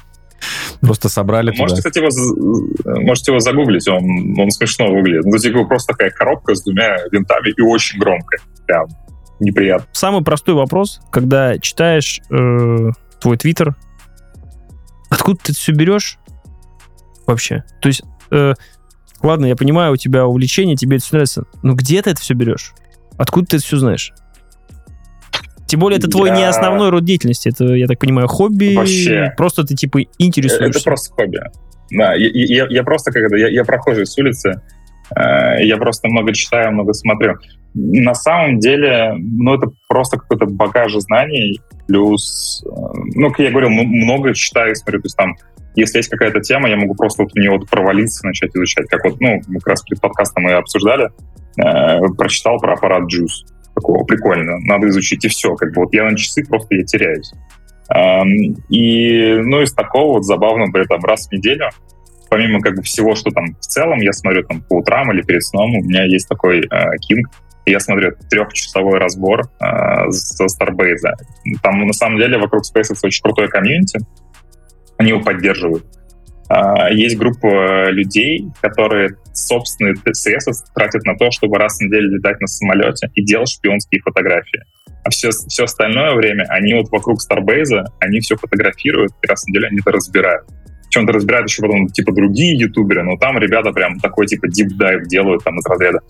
Просто 0.81 1.09
собрали 1.09 1.47
Можете, 1.47 1.67
туда. 1.67 1.89
кстати, 1.89 1.97
его, 1.99 3.01
можете 3.01 3.31
его 3.31 3.39
загуглить, 3.39 3.87
он, 3.87 4.39
он 4.39 4.51
смешно 4.51 4.87
выглядит. 4.87 5.25
Ну, 5.25 5.37
типа, 5.37 5.65
просто 5.65 5.93
такая 5.93 6.11
коробка 6.11 6.55
с 6.55 6.63
двумя 6.63 6.97
винтами 7.11 7.53
и 7.55 7.61
очень 7.61 7.99
громкая. 7.99 8.39
Прям 8.65 8.87
неприятно. 9.39 9.87
Самый 9.93 10.23
простой 10.23 10.55
вопрос, 10.55 11.01
когда 11.11 11.57
читаешь 11.59 12.21
э, 12.29 12.89
твой 13.19 13.37
твиттер, 13.37 13.75
откуда 15.09 15.37
ты 15.43 15.51
это 15.51 15.59
все 15.59 15.71
берешь 15.71 16.17
вообще? 17.25 17.63
То 17.81 17.87
есть 17.87 18.03
э, 18.31 18.53
ладно, 19.21 19.45
я 19.45 19.55
понимаю, 19.55 19.93
у 19.93 19.97
тебя 19.97 20.25
увлечение, 20.27 20.75
тебе 20.75 20.97
это 20.97 21.05
все 21.05 21.15
нравится, 21.15 21.43
но 21.61 21.73
где 21.73 22.01
ты 22.01 22.11
это 22.11 22.21
все 22.21 22.33
берешь? 22.33 22.73
Откуда 23.17 23.47
ты 23.47 23.57
это 23.57 23.65
все 23.65 23.77
знаешь? 23.77 24.13
Тем 25.73 25.79
более, 25.79 25.97
это 25.97 26.07
твой 26.07 26.29
я... 26.29 26.35
не 26.35 26.43
основной 26.43 26.91
род 26.91 27.03
деятельности, 27.03 27.49
это, 27.49 27.73
я 27.73 27.87
так 27.87 27.97
понимаю, 27.97 28.27
хобби. 28.27 28.75
Вообще. 28.75 29.33
Просто 29.35 29.63
ты, 29.63 29.73
типа, 29.73 30.01
интересуешься. 30.19 30.65
Это 30.65 30.83
просто 30.83 31.15
хобби. 31.15 31.39
Да, 31.89 32.13
я, 32.13 32.29
я, 32.31 32.67
я 32.69 32.83
просто 32.83 33.11
когда 33.11 33.35
я, 33.35 33.47
я 33.47 33.63
прохожий 33.63 34.05
с 34.05 34.15
улицы, 34.15 34.61
э, 35.15 35.65
я 35.65 35.77
просто 35.77 36.09
много 36.09 36.31
читаю, 36.31 36.73
много 36.73 36.93
смотрю. 36.93 37.37
На 37.73 38.13
самом 38.13 38.59
деле, 38.59 39.15
ну, 39.17 39.55
это 39.55 39.71
просто 39.87 40.19
какой-то 40.19 40.45
багаж 40.45 40.93
знаний, 40.93 41.59
плюс, 41.87 42.63
э, 42.67 42.69
ну, 43.15 43.31
как 43.31 43.39
я 43.39 43.49
говорил, 43.49 43.71
много 43.71 44.35
читаю, 44.35 44.75
смотрю, 44.75 45.01
то 45.01 45.05
есть 45.07 45.17
там 45.17 45.33
если 45.75 45.97
есть 45.97 46.09
какая-то 46.09 46.39
тема, 46.41 46.69
я 46.69 46.77
могу 46.77 46.93
просто 46.93 47.23
вот 47.23 47.31
в 47.31 47.35
нее 47.35 47.49
вот 47.49 47.67
провалиться, 47.67 48.27
начать 48.27 48.55
изучать. 48.55 48.87
Как 48.89 49.03
вот, 49.05 49.19
ну, 49.19 49.41
как 49.55 49.69
раз 49.69 49.81
перед 49.81 49.99
подкастом 49.99 50.43
мы 50.43 50.53
обсуждали, 50.53 51.09
э, 51.57 51.99
прочитал 52.15 52.59
про 52.59 52.73
аппарат 52.73 53.11
Juice. 53.11 53.52
Такого 53.75 54.03
прикольно, 54.03 54.59
надо 54.59 54.87
изучить, 54.89 55.25
и 55.25 55.27
все. 55.27 55.55
Как 55.55 55.73
бы 55.73 55.81
вот 55.81 55.93
я 55.93 56.03
на 56.09 56.15
часы 56.15 56.45
просто 56.45 56.75
я 56.75 56.83
теряюсь. 56.83 57.33
И, 58.69 59.35
ну, 59.43 59.61
из 59.61 59.73
такого 59.73 60.13
вот 60.13 60.25
забавного, 60.25 60.67
например, 60.67 60.87
там 60.87 61.03
раз 61.03 61.27
в 61.27 61.31
неделю, 61.31 61.69
помимо 62.29 62.61
как 62.61 62.75
бы 62.75 62.81
всего, 62.81 63.15
что 63.15 63.29
там 63.31 63.55
в 63.55 63.65
целом 63.65 63.99
я 63.99 64.13
смотрю 64.13 64.43
там 64.43 64.61
по 64.61 64.77
утрам 64.77 65.11
или 65.11 65.21
перед 65.21 65.43
сном, 65.43 65.75
у 65.75 65.83
меня 65.83 66.03
есть 66.03 66.27
такой 66.27 66.61
э, 66.61 66.97
я 67.65 67.79
смотрю 67.79 68.15
трехчасовой 68.29 68.99
разбор 68.99 69.49
э, 69.59 70.11
со 70.11 70.45
Starbase. 70.45 71.13
Там, 71.61 71.85
на 71.85 71.93
самом 71.93 72.17
деле, 72.17 72.37
вокруг 72.37 72.63
SpaceX 72.63 72.97
очень 73.03 73.21
крутой 73.21 73.47
комьюнити, 73.47 73.99
они 74.97 75.09
его 75.09 75.21
поддерживают. 75.21 75.85
А, 76.55 76.91
есть 76.91 77.17
группа 77.17 77.89
людей, 77.89 78.47
которые 78.61 79.17
собственные 79.33 79.95
средства 80.11 80.53
тратят 80.75 81.03
на 81.03 81.17
то, 81.17 81.31
чтобы 81.31 81.57
раз 81.57 81.77
в 81.77 81.81
неделю 81.81 82.15
летать 82.15 82.39
на 82.41 82.45
самолете 82.45 83.09
и 83.15 83.25
делать 83.25 83.49
шпионские 83.49 84.01
фотографии. 84.01 84.61
А 85.03 85.09
все, 85.09 85.31
все 85.31 85.63
остальное 85.63 86.13
время 86.13 86.45
они 86.49 86.75
вот 86.75 86.91
вокруг 86.91 87.17
Starbase, 87.19 87.83
они 87.99 88.19
все 88.19 88.35
фотографируют, 88.35 89.13
и 89.23 89.27
раз 89.27 89.43
в 89.43 89.47
неделю 89.47 89.67
они 89.69 89.79
это 89.79 89.91
разбирают. 89.91 90.45
Причем 90.83 91.05
это 91.05 91.13
разбирают 91.13 91.49
еще 91.49 91.63
потом 91.63 91.87
типа 91.87 92.13
другие 92.13 92.55
ютуберы, 92.55 93.03
но 93.03 93.17
там 93.17 93.39
ребята 93.39 93.71
прям 93.71 93.99
такой 93.99 94.27
типа 94.27 94.45
deep 94.45 94.77
dive 94.79 95.05
делают 95.05 95.43
там 95.43 95.57
из 95.57 95.65
разряда. 95.65 96.01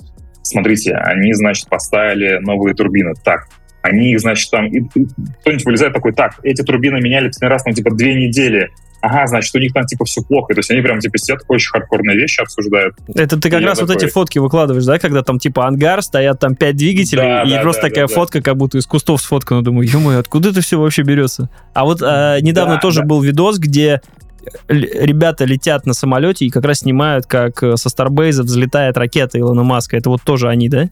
Смотрите, 0.41 0.93
они, 0.93 1.31
значит, 1.31 1.69
поставили 1.69 2.39
новые 2.41 2.75
турбины. 2.75 3.13
Так, 3.23 3.47
они, 3.83 4.17
значит, 4.17 4.49
там, 4.49 4.69
кто-нибудь 4.69 5.65
вылезает 5.65 5.93
такой, 5.93 6.13
так, 6.13 6.39
эти 6.41 6.61
турбины 6.63 6.99
меняли 7.01 7.27
последний 7.27 7.49
раз, 7.49 7.65
ну, 7.65 7.73
типа, 7.73 7.93
две 7.93 8.15
недели. 8.15 8.69
Ага, 9.01 9.27
значит, 9.27 9.53
у 9.53 9.59
них 9.59 9.73
там, 9.73 9.85
типа, 9.85 10.05
все 10.05 10.21
плохо. 10.21 10.53
То 10.53 10.59
есть 10.59 10.71
они 10.71 10.81
прям, 10.81 10.99
типа, 10.99 11.17
сидят, 11.17 11.41
очень 11.49 11.69
хардкорные 11.69 12.15
вещи 12.15 12.39
обсуждают. 12.39 12.95
Это 13.13 13.37
ты 13.37 13.49
как 13.49 13.61
и 13.61 13.65
раз 13.65 13.81
вот 13.81 13.87
такой... 13.87 14.05
эти 14.05 14.11
фотки 14.11 14.39
выкладываешь, 14.39 14.85
да, 14.85 14.97
когда 14.97 15.21
там, 15.21 15.37
типа, 15.37 15.67
ангар, 15.67 16.01
стоят 16.01 16.39
там 16.39 16.55
пять 16.55 16.77
двигателей, 16.77 17.21
да, 17.21 17.43
и 17.43 17.49
да, 17.49 17.61
просто 17.61 17.81
да, 17.81 17.89
такая 17.89 18.07
да, 18.07 18.13
фотка, 18.13 18.39
да. 18.39 18.43
как 18.43 18.55
будто 18.55 18.77
из 18.77 18.85
кустов 18.85 19.21
сфоткана. 19.21 19.61
Думаю, 19.61 19.85
ё 19.85 20.17
откуда 20.17 20.49
это 20.51 20.61
все 20.61 20.79
вообще 20.79 21.01
берется? 21.01 21.49
А 21.73 21.83
вот 21.83 22.01
э, 22.01 22.37
недавно 22.39 22.75
да, 22.75 22.79
тоже 22.79 23.01
да. 23.01 23.07
был 23.07 23.21
видос, 23.21 23.59
где 23.59 24.01
ребята 24.67 25.45
летят 25.45 25.85
на 25.85 25.93
самолете 25.93 26.45
и 26.45 26.49
как 26.49 26.65
раз 26.65 26.79
снимают, 26.79 27.25
как 27.25 27.61
э, 27.61 27.75
со 27.75 27.89
Старбейза 27.89 28.43
взлетает 28.43 28.97
ракета 28.97 29.37
Илона 29.37 29.63
Маска. 29.63 29.97
Это 29.97 30.09
вот 30.09 30.21
тоже 30.21 30.47
они, 30.47 30.69
да? 30.69 30.89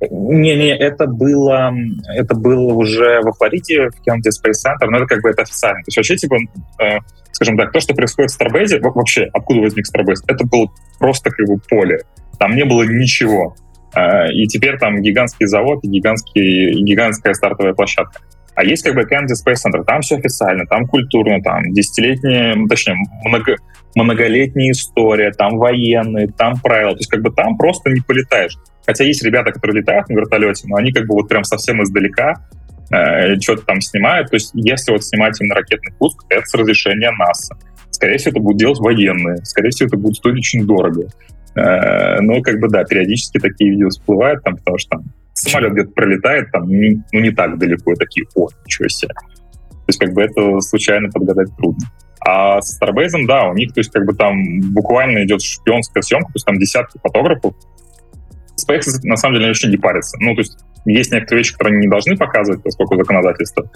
Не-не, 0.00 0.76
это 0.76 1.06
было, 1.06 1.72
это 2.14 2.34
было 2.34 2.74
уже 2.74 3.20
во 3.22 3.32
Флориде, 3.32 3.88
в 3.88 4.06
Kennedy 4.06 4.30
Space 4.30 4.66
Center, 4.66 4.86
но 4.90 4.98
это 4.98 5.06
как 5.06 5.22
бы 5.22 5.30
это 5.30 5.42
официально. 5.42 5.80
То 5.82 5.88
есть 5.88 5.96
вообще, 5.96 6.16
типа, 6.16 6.36
э, 6.80 6.98
скажем 7.32 7.56
так, 7.56 7.72
то, 7.72 7.80
что 7.80 7.94
происходит 7.94 8.30
в 8.30 8.40
Starbase, 8.40 8.80
вообще, 8.80 9.28
откуда 9.32 9.60
возник 9.60 9.86
Starbase, 9.86 10.24
это 10.26 10.44
было 10.46 10.68
просто 10.98 11.30
как 11.30 11.46
бы 11.46 11.58
поле. 11.68 12.00
Там 12.38 12.56
не 12.56 12.64
было 12.64 12.82
ничего. 12.82 13.56
Э, 13.94 14.30
и 14.32 14.46
теперь 14.46 14.78
там 14.78 15.00
гигантский 15.00 15.46
завод 15.46 15.80
и 15.84 15.88
гигантская 15.88 17.34
стартовая 17.34 17.74
площадка. 17.74 18.20
А 18.56 18.64
есть 18.64 18.84
как 18.84 18.94
бы 18.94 19.02
Kennedy 19.02 19.34
Space 19.34 19.56
Center, 19.66 19.84
там 19.84 20.00
все 20.02 20.16
официально, 20.16 20.64
там 20.66 20.86
культурно, 20.86 21.42
там 21.42 21.72
десятилетняя, 21.72 22.56
точнее, 22.68 22.96
много, 23.24 23.56
многолетняя 23.96 24.70
история, 24.70 25.32
там 25.32 25.58
военные, 25.58 26.28
там 26.28 26.60
правила. 26.60 26.92
То 26.92 26.98
есть 26.98 27.10
как 27.10 27.22
бы 27.22 27.30
там 27.30 27.56
просто 27.56 27.90
не 27.90 28.00
полетаешь. 28.00 28.56
Хотя 28.86 29.04
есть 29.04 29.24
ребята, 29.24 29.52
которые 29.52 29.80
летают 29.80 30.08
на 30.08 30.14
вертолете, 30.14 30.66
но 30.68 30.76
они 30.76 30.92
как 30.92 31.06
бы 31.06 31.14
вот 31.14 31.28
прям 31.28 31.44
совсем 31.44 31.82
издалека 31.82 32.34
э, 32.90 33.38
что-то 33.40 33.62
там 33.64 33.80
снимают. 33.80 34.30
То 34.30 34.36
есть 34.36 34.50
если 34.54 34.92
вот 34.92 35.04
снимать 35.04 35.40
именно 35.40 35.54
ракетный 35.54 35.92
пуск, 35.98 36.24
это 36.28 36.46
с 36.46 36.54
разрешения 36.54 37.10
НАСА. 37.10 37.56
Скорее 37.90 38.18
всего, 38.18 38.32
это 38.32 38.40
будут 38.40 38.58
делать 38.58 38.78
военные. 38.78 39.38
Скорее 39.44 39.70
всего, 39.70 39.86
это 39.86 39.96
будет 39.96 40.16
стоить 40.16 40.38
очень 40.38 40.66
дорого. 40.66 41.08
Э, 41.54 42.20
но 42.20 42.42
как 42.42 42.58
бы 42.60 42.68
да, 42.68 42.84
периодически 42.84 43.38
такие 43.38 43.70
видео 43.70 43.88
всплывают, 43.88 44.42
там, 44.42 44.56
потому 44.56 44.78
что 44.78 44.90
там 44.98 45.04
самолет 45.34 45.72
где-то 45.72 45.90
пролетает, 45.90 46.50
там, 46.50 46.68
не, 46.68 47.02
ну, 47.12 47.20
не 47.20 47.30
так 47.30 47.58
далеко, 47.58 47.94
такие, 47.94 48.26
о, 48.34 48.48
ничего 48.64 48.88
себе. 48.88 49.12
То 49.14 49.88
есть, 49.88 49.98
как 49.98 50.14
бы 50.14 50.22
это 50.22 50.60
случайно 50.60 51.10
подгадать 51.10 51.54
трудно. 51.56 51.86
А 52.20 52.60
с 52.62 52.80
Starbase, 52.80 53.26
да, 53.26 53.48
у 53.48 53.54
них, 53.54 53.74
то 53.74 53.80
есть, 53.80 53.90
как 53.90 54.06
бы 54.06 54.14
там 54.14 54.60
буквально 54.72 55.24
идет 55.24 55.42
шпионская 55.42 56.02
съемка, 56.02 56.28
то 56.28 56.36
есть 56.36 56.46
там 56.46 56.58
десятки 56.58 56.98
фотографов, 57.02 57.54
SpaceX 58.60 59.00
на 59.02 59.16
самом 59.16 59.36
деле 59.36 59.48
вообще 59.48 59.68
не 59.68 59.76
парится. 59.76 60.16
Ну, 60.20 60.34
то 60.34 60.40
есть 60.40 60.56
есть 60.86 61.12
некоторые 61.12 61.40
вещи, 61.40 61.52
которые 61.52 61.76
они 61.76 61.86
не 61.86 61.90
должны 61.90 62.16
показывать, 62.16 62.62
поскольку 62.62 62.96
законодательство. 62.96 63.70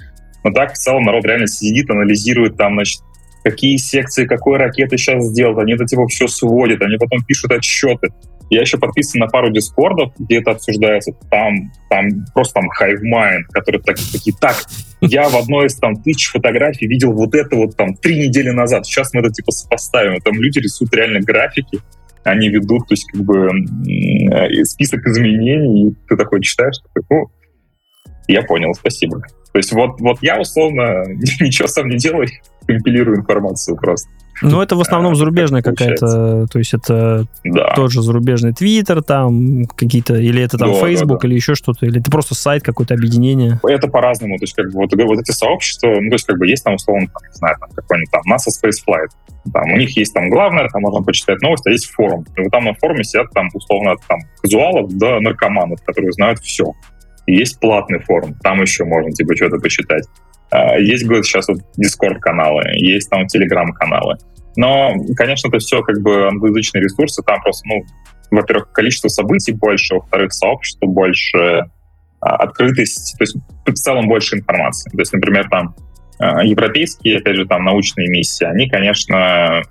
Но 0.44 0.52
так 0.52 0.72
в 0.72 0.76
целом 0.76 1.04
народ 1.04 1.24
реально 1.24 1.46
сидит, 1.46 1.90
анализирует 1.90 2.56
там, 2.56 2.74
значит, 2.74 3.00
какие 3.42 3.76
секции, 3.76 4.26
какой 4.26 4.58
ракеты 4.58 4.96
сейчас 4.96 5.24
сделать. 5.24 5.58
Они 5.58 5.72
это 5.72 5.84
типа 5.84 6.06
все 6.06 6.28
сводят, 6.28 6.82
они 6.82 6.96
потом 6.96 7.24
пишут 7.24 7.52
отчеты. 7.52 8.08
Я 8.50 8.62
еще 8.62 8.78
подписан 8.78 9.20
на 9.20 9.26
пару 9.26 9.50
дискордов, 9.50 10.12
где 10.18 10.38
это 10.38 10.52
обсуждается. 10.52 11.12
Там, 11.30 11.70
там 11.90 12.08
просто 12.32 12.60
там 12.60 12.70
hive 12.80 13.02
mind, 13.02 13.42
которые 13.52 13.82
так, 13.82 13.96
такие, 14.10 14.34
так, 14.40 14.56
я 15.02 15.28
в 15.28 15.36
одной 15.36 15.66
из 15.66 15.76
там 15.76 15.96
тысяч 16.02 16.30
фотографий 16.30 16.86
видел 16.86 17.12
вот 17.12 17.34
это 17.34 17.56
вот 17.56 17.76
там 17.76 17.94
три 17.94 18.26
недели 18.26 18.48
назад. 18.50 18.86
Сейчас 18.86 19.12
мы 19.12 19.20
это 19.20 19.30
типа 19.30 19.52
сопоставим. 19.52 20.18
Там 20.20 20.40
люди 20.40 20.60
рисуют 20.60 20.94
реально 20.94 21.20
графики, 21.20 21.78
они 22.24 22.48
ведут, 22.48 22.88
то 22.88 22.92
есть 22.92 23.10
как 23.10 23.22
бы 23.22 23.48
список 24.64 25.06
изменений, 25.06 25.88
и 25.88 25.94
ты 26.08 26.16
такой 26.16 26.40
читаешь, 26.42 26.76
такой, 26.94 27.04
ну, 27.10 27.30
я 28.28 28.42
понял, 28.42 28.74
спасибо. 28.74 29.22
То 29.52 29.58
есть 29.58 29.72
вот, 29.72 30.00
вот 30.00 30.18
я 30.22 30.40
условно 30.40 31.04
ничего 31.40 31.68
сам 31.68 31.88
не 31.88 31.96
делаю, 31.96 32.28
компилирую 32.68 33.18
информацию 33.18 33.76
просто. 33.76 34.08
Ну, 34.40 34.62
это 34.62 34.76
в 34.76 34.80
основном 34.80 35.12
а, 35.12 35.16
зарубежная 35.16 35.62
какая-то, 35.62 36.46
то 36.46 36.58
есть 36.58 36.72
это 36.72 37.26
да. 37.42 37.72
тот 37.74 37.90
же 37.90 38.02
зарубежный 38.02 38.52
Твиттер 38.52 39.02
там 39.02 39.64
какие-то, 39.64 40.14
или 40.14 40.40
это 40.40 40.58
там 40.58 40.72
да, 40.72 40.80
Facebook, 40.80 41.18
да, 41.18 41.22
да. 41.22 41.28
или 41.28 41.34
еще 41.34 41.54
что-то, 41.56 41.86
или 41.86 42.00
это 42.00 42.08
просто 42.08 42.36
сайт, 42.36 42.62
какое-то 42.62 42.94
объединение? 42.94 43.58
Это 43.68 43.88
по-разному, 43.88 44.38
то 44.38 44.44
есть 44.44 44.54
как 44.54 44.66
бы 44.66 44.74
вот, 44.74 44.92
вот 44.94 45.18
эти 45.18 45.32
сообщества, 45.32 45.88
ну, 45.88 46.08
то 46.10 46.14
есть 46.14 46.26
как 46.26 46.38
бы 46.38 46.46
есть 46.46 46.62
там 46.62 46.74
условно, 46.74 47.08
там, 47.08 47.22
не 47.28 47.34
знаю, 47.34 47.56
там 47.58 47.70
какой-нибудь 47.74 48.10
там 48.12 48.22
NASA 48.32 48.50
Space 48.54 48.78
Flight, 48.86 49.08
там 49.52 49.72
у 49.72 49.76
них 49.76 49.96
есть 49.96 50.14
там 50.14 50.28
главное, 50.28 50.68
там 50.68 50.82
можно 50.82 51.02
почитать 51.02 51.40
новости, 51.42 51.68
а 51.68 51.72
есть 51.72 51.90
форум. 51.90 52.24
И 52.36 52.40
вот 52.40 52.50
там 52.50 52.64
на 52.64 52.74
форуме 52.74 53.02
сидят 53.02 53.30
там 53.32 53.48
условно 53.52 53.94
там 54.06 54.20
казуалов 54.40 54.96
до 54.96 55.20
наркоманов, 55.20 55.82
которые 55.84 56.12
знают 56.12 56.38
все. 56.40 56.72
И 57.26 57.34
есть 57.34 57.58
платный 57.60 57.98
форум, 58.00 58.34
там 58.42 58.62
еще 58.62 58.84
можно 58.84 59.10
типа 59.10 59.34
что-то 59.36 59.58
почитать. 59.58 60.04
А, 60.50 60.78
есть, 60.78 61.04
говорит, 61.04 61.24
сейчас 61.24 61.48
вот 61.48 61.58
Discord-каналы, 61.78 62.64
есть 62.74 63.10
там 63.10 63.22
Telegram-каналы. 63.26 64.16
Но, 64.56 64.94
конечно, 65.16 65.48
это 65.48 65.58
все 65.58 65.82
как 65.82 66.00
бы 66.00 66.26
англоязычные 66.26 66.82
ресурсы, 66.82 67.22
там 67.22 67.40
просто, 67.42 67.68
ну, 67.68 67.84
во-первых, 68.30 68.72
количество 68.72 69.08
событий 69.08 69.52
больше, 69.52 69.94
во-вторых, 69.94 70.32
сообщество 70.32 70.86
больше, 70.86 71.70
а, 72.20 72.36
открытость, 72.36 73.16
то 73.18 73.22
есть 73.22 73.36
в 73.66 73.72
целом 73.74 74.08
больше 74.08 74.36
информации. 74.36 74.90
То 74.90 74.98
есть, 74.98 75.12
например, 75.12 75.48
там 75.48 75.74
Европейские, 76.20 77.18
опять 77.18 77.36
же, 77.36 77.46
там 77.46 77.64
научные 77.64 78.08
миссии, 78.08 78.44
они, 78.44 78.68
конечно, 78.68 79.62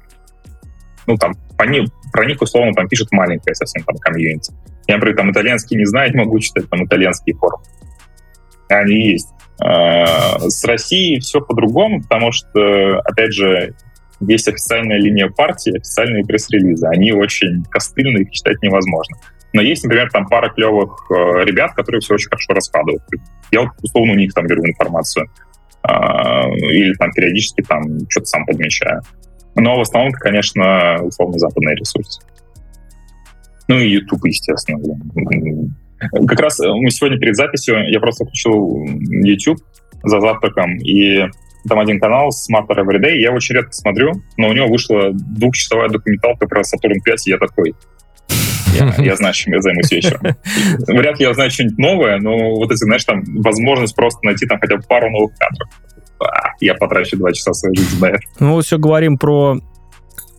ну, 1.05 1.17
там, 1.17 1.33
по 1.57 1.63
ним, 1.63 1.87
про 2.13 2.25
них, 2.25 2.41
условно, 2.41 2.73
там 2.73 2.87
пишет 2.87 3.11
маленькая 3.11 3.53
совсем 3.53 3.83
там 3.83 3.97
комьюнити. 3.97 4.53
Я, 4.87 4.95
например, 4.95 5.17
там 5.17 5.31
итальянский 5.31 5.77
не 5.77 5.85
знаю, 5.85 6.11
не 6.11 6.17
могу 6.17 6.39
читать 6.39 6.69
там 6.69 6.85
итальянские 6.85 7.35
форумы. 7.35 7.63
Они 8.69 9.11
есть. 9.11 9.27
С 9.59 10.63
Россией 10.65 11.19
все 11.19 11.41
по-другому, 11.41 12.01
потому 12.03 12.31
что, 12.31 12.99
опять 12.99 13.33
же, 13.33 13.73
есть 14.19 14.47
официальная 14.47 14.97
линия 14.97 15.29
партии, 15.29 15.77
официальные 15.77 16.25
пресс-релизы. 16.25 16.87
Они 16.87 17.11
очень 17.11 17.63
костыльные, 17.69 18.23
их 18.23 18.31
читать 18.31 18.61
невозможно. 18.61 19.17
Но 19.53 19.61
есть, 19.61 19.83
например, 19.83 20.09
там 20.11 20.27
пара 20.27 20.49
клевых 20.49 21.07
э, 21.09 21.45
ребят, 21.45 21.73
которые 21.73 22.01
все 22.01 22.15
очень 22.15 22.29
хорошо 22.29 22.53
раскладывают. 22.53 23.03
Я 23.51 23.61
вот 23.61 23.69
условно 23.81 24.13
у 24.13 24.15
них 24.15 24.33
там 24.33 24.45
беру 24.45 24.65
информацию. 24.65 25.27
Э, 25.87 26.49
или 26.55 26.93
там 26.95 27.11
периодически 27.11 27.61
там 27.61 27.81
что-то 28.09 28.25
сам 28.25 28.45
подмечаю. 28.45 29.01
Но 29.55 29.77
в 29.77 29.81
основном, 29.81 30.11
конечно, 30.13 30.97
условно 31.01 31.39
западные 31.39 31.75
ресурсы. 31.75 32.21
Ну 33.67 33.79
и 33.79 33.89
YouTube, 33.89 34.25
естественно. 34.25 34.79
Как 35.99 36.39
раз 36.39 36.59
э, 36.59 36.67
мы 36.69 36.89
сегодня 36.91 37.17
перед 37.17 37.35
записью, 37.35 37.89
я 37.89 37.99
просто 37.99 38.25
включил 38.25 38.85
YouTube 39.23 39.59
за 40.03 40.21
завтраком, 40.21 40.77
и 40.77 41.25
там 41.67 41.79
один 41.79 41.99
канал 41.99 42.29
Smarter 42.29 42.77
Everyday, 42.77 43.17
я 43.17 43.31
очень 43.31 43.55
редко 43.55 43.73
смотрю, 43.73 44.13
но 44.37 44.49
у 44.49 44.53
него 44.53 44.67
вышла 44.67 45.11
двухчасовая 45.11 45.89
документалка 45.89 46.47
про 46.47 46.61
Saturn 46.61 46.99
5, 47.03 47.27
и 47.27 47.31
я 47.31 47.37
такой, 47.37 47.73
я, 48.73 48.93
я 48.97 49.15
знаю, 49.15 49.33
чем 49.33 49.53
я 49.53 49.61
займусь 49.61 49.91
вечером. 49.91 50.21
Вряд 50.87 51.19
ли 51.19 51.25
я 51.25 51.33
знаю 51.33 51.49
что-нибудь 51.49 51.77
новое, 51.77 52.19
но 52.19 52.55
вот 52.55 52.71
эти, 52.71 52.83
знаешь, 52.83 53.05
там 53.05 53.23
возможность 53.25 53.95
просто 53.95 54.19
найти 54.23 54.45
там 54.45 54.59
хотя 54.59 54.77
бы 54.77 54.83
пару 54.83 55.09
новых 55.09 55.31
кадров. 55.37 55.69
А, 56.19 56.53
я 56.59 56.75
потрачу 56.75 57.17
два 57.17 57.31
часа 57.31 57.53
своей 57.53 57.77
жизни 57.77 57.99
на 58.01 58.05
это. 58.07 58.19
Ну, 58.39 58.53
вот 58.53 58.65
все 58.65 58.77
говорим 58.77 59.17
про 59.17 59.57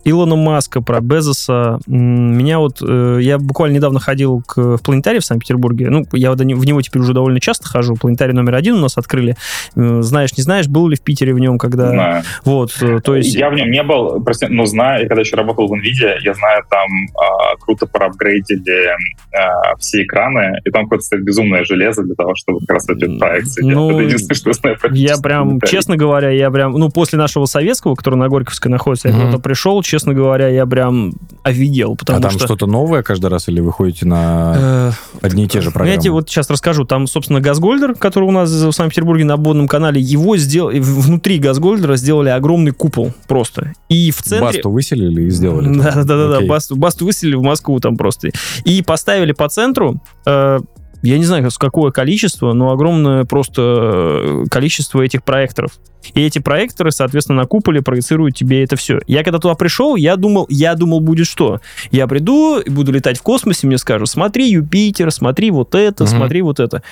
Илона 0.09 0.37
Маска, 0.37 0.81
про 0.81 1.01
Безоса. 1.01 1.79
Меня 1.87 2.59
вот... 2.59 2.79
Э, 2.83 3.19
я 3.21 3.39
буквально 3.39 3.77
недавно 3.77 4.01
ходил 4.01 4.43
к, 4.47 4.57
в 4.57 4.83
планетарий 4.83 5.21
в 5.21 5.25
Санкт-Петербурге. 5.25 5.91
Ну, 5.91 6.07
я 6.13 6.33
в 6.33 6.45
него 6.45 6.81
теперь 6.83 7.03
уже 7.03 7.13
довольно 7.13 7.41
часто 7.41 7.69
хожу. 7.69 7.97
Планетарий 7.97 8.35
номер 8.35 8.55
один 8.55 8.77
у 8.77 8.81
нас 8.81 8.97
открыли. 8.97 9.37
Э, 9.77 10.03
знаешь, 10.03 10.37
не 10.37 10.43
знаешь, 10.43 10.69
был 10.69 10.89
ли 10.89 10.97
в 10.97 11.03
Питере 11.03 11.35
в 11.35 11.39
нем, 11.39 11.59
когда... 11.59 11.89
Знаю. 11.89 12.23
Вот, 12.45 12.77
э, 12.81 13.01
то 13.01 13.17
есть... 13.17 13.35
Я 13.35 13.51
в 13.51 13.55
нем 13.55 13.71
не 13.71 13.83
был, 13.83 14.23
прости, 14.23 14.47
но 14.49 14.67
знаю, 14.67 15.07
когда 15.09 15.21
еще 15.21 15.37
работал 15.37 15.69
в 15.69 15.73
NVIDIA, 15.73 16.17
я 16.23 16.35
знаю, 16.35 16.63
там 16.71 16.89
э, 16.89 17.57
круто 17.61 17.87
проапгрейдили 17.87 18.89
э, 18.89 19.75
все 19.79 20.03
экраны, 20.03 20.61
и 20.65 20.71
там 20.71 20.85
какое-то 20.85 21.05
стоит 21.05 21.25
безумное 21.25 21.65
железо 21.65 22.03
для 22.03 22.15
того, 22.15 22.35
чтобы 22.35 22.61
как 22.61 22.71
раз 22.71 22.89
эти 22.89 23.19
проекции 23.19 23.63
ну, 23.63 23.91
Это 23.91 24.01
единственное, 24.03 24.37
что 24.37 24.51
я 24.51 24.55
знаю 24.55 24.77
Я 24.95 25.17
прям, 25.19 25.61
честно 25.61 25.97
говоря, 25.97 26.31
я 26.31 26.51
прям... 26.51 26.73
Ну, 26.73 26.89
после 26.91 27.19
нашего 27.19 27.47
советского, 27.47 27.95
который 27.95 28.17
на 28.17 28.29
Горьковской 28.29 28.71
находится, 28.71 29.09
я 29.09 29.15
mm-hmm. 29.15 29.23
когда 29.23 29.39
пришел, 29.39 29.83
честно 29.83 29.98
говоря, 30.07 30.49
я 30.49 30.67
прям 30.67 31.13
офигел. 31.43 31.97
Потому 31.97 32.19
а 32.19 32.23
там 32.23 32.31
что... 32.33 32.45
что-то 32.45 32.67
новое 32.67 33.03
каждый 33.03 33.27
раз 33.27 33.49
или 33.49 33.61
вы 33.61 33.73
ходите 33.73 34.07
на 34.07 34.93
одни 35.21 35.45
и 35.45 35.49
те 35.49 35.61
же 35.61 35.71
программы? 35.71 35.95
Я 35.95 36.01
тебе 36.01 36.13
вот 36.13 36.29
сейчас 36.29 36.51
расскажу. 36.51 36.85
Там, 36.85 37.07
собственно, 37.07 37.41
Газгольдер, 37.41 37.95
который 37.95 38.25
у 38.25 38.31
нас 38.31 38.51
в 38.51 38.73
Санкт-Петербурге 38.73 39.25
на 39.25 39.35
обводном 39.35 39.69
канале, 39.69 40.01
его 40.01 40.37
сделали, 40.37 40.79
внутри 40.79 41.39
Газгольдера 41.39 41.97
сделали 41.97 42.29
огромный 42.29 42.73
купол 42.73 43.13
просто. 43.27 43.73
И 43.89 44.11
в 44.11 44.23
центре... 44.23 44.59
Басту 44.59 44.71
выселили 44.71 45.23
и 45.23 45.31
сделали? 45.31 45.79
Да-да-да, 45.79 46.41
басту, 46.47 46.77
басту 46.77 47.07
выселили 47.07 47.37
в 47.37 47.43
Москву 47.43 47.81
там 47.81 47.97
просто. 47.97 48.31
И 48.65 48.83
поставили 48.83 49.33
по 49.33 49.49
центру 49.49 50.01
э, 50.27 50.61
я 51.03 51.19
не 51.19 51.25
знаю, 51.25 51.49
какое 51.59 51.91
количество, 51.91 52.53
но 52.53 52.71
огромное 52.71 53.25
просто 53.25 53.63
э, 53.63 54.45
количество 54.51 55.01
этих 55.01 55.23
проекторов. 55.23 55.73
И 56.15 56.21
эти 56.21 56.39
проекторы, 56.39 56.91
соответственно, 56.91 57.43
на 57.43 57.47
куполе 57.47 57.83
проецируют 57.83 58.35
тебе 58.35 58.65
это 58.65 58.77
все. 58.77 59.01
Я 59.07 59.23
когда 59.23 59.39
туда 59.39 59.55
пришел, 59.55 59.97
я 59.97 60.17
думал, 60.17 60.47
я 60.49 60.75
думал, 60.75 61.01
будет 61.01 61.27
что? 61.27 61.61
Я 61.91 62.07
приду 62.07 62.59
и 62.59 62.71
буду 62.71 62.93
летать 62.93 63.19
в 63.19 63.23
космосе, 63.23 63.67
мне 63.67 63.79
скажут, 63.79 64.09
смотри 64.09 64.51
Юпитер, 64.51 65.11
смотри 65.11 65.51
вот 65.51 65.75
это, 65.75 66.05
угу. 66.05 66.11
смотри 66.11 66.43
вот 66.43 66.61
это. 66.61 66.83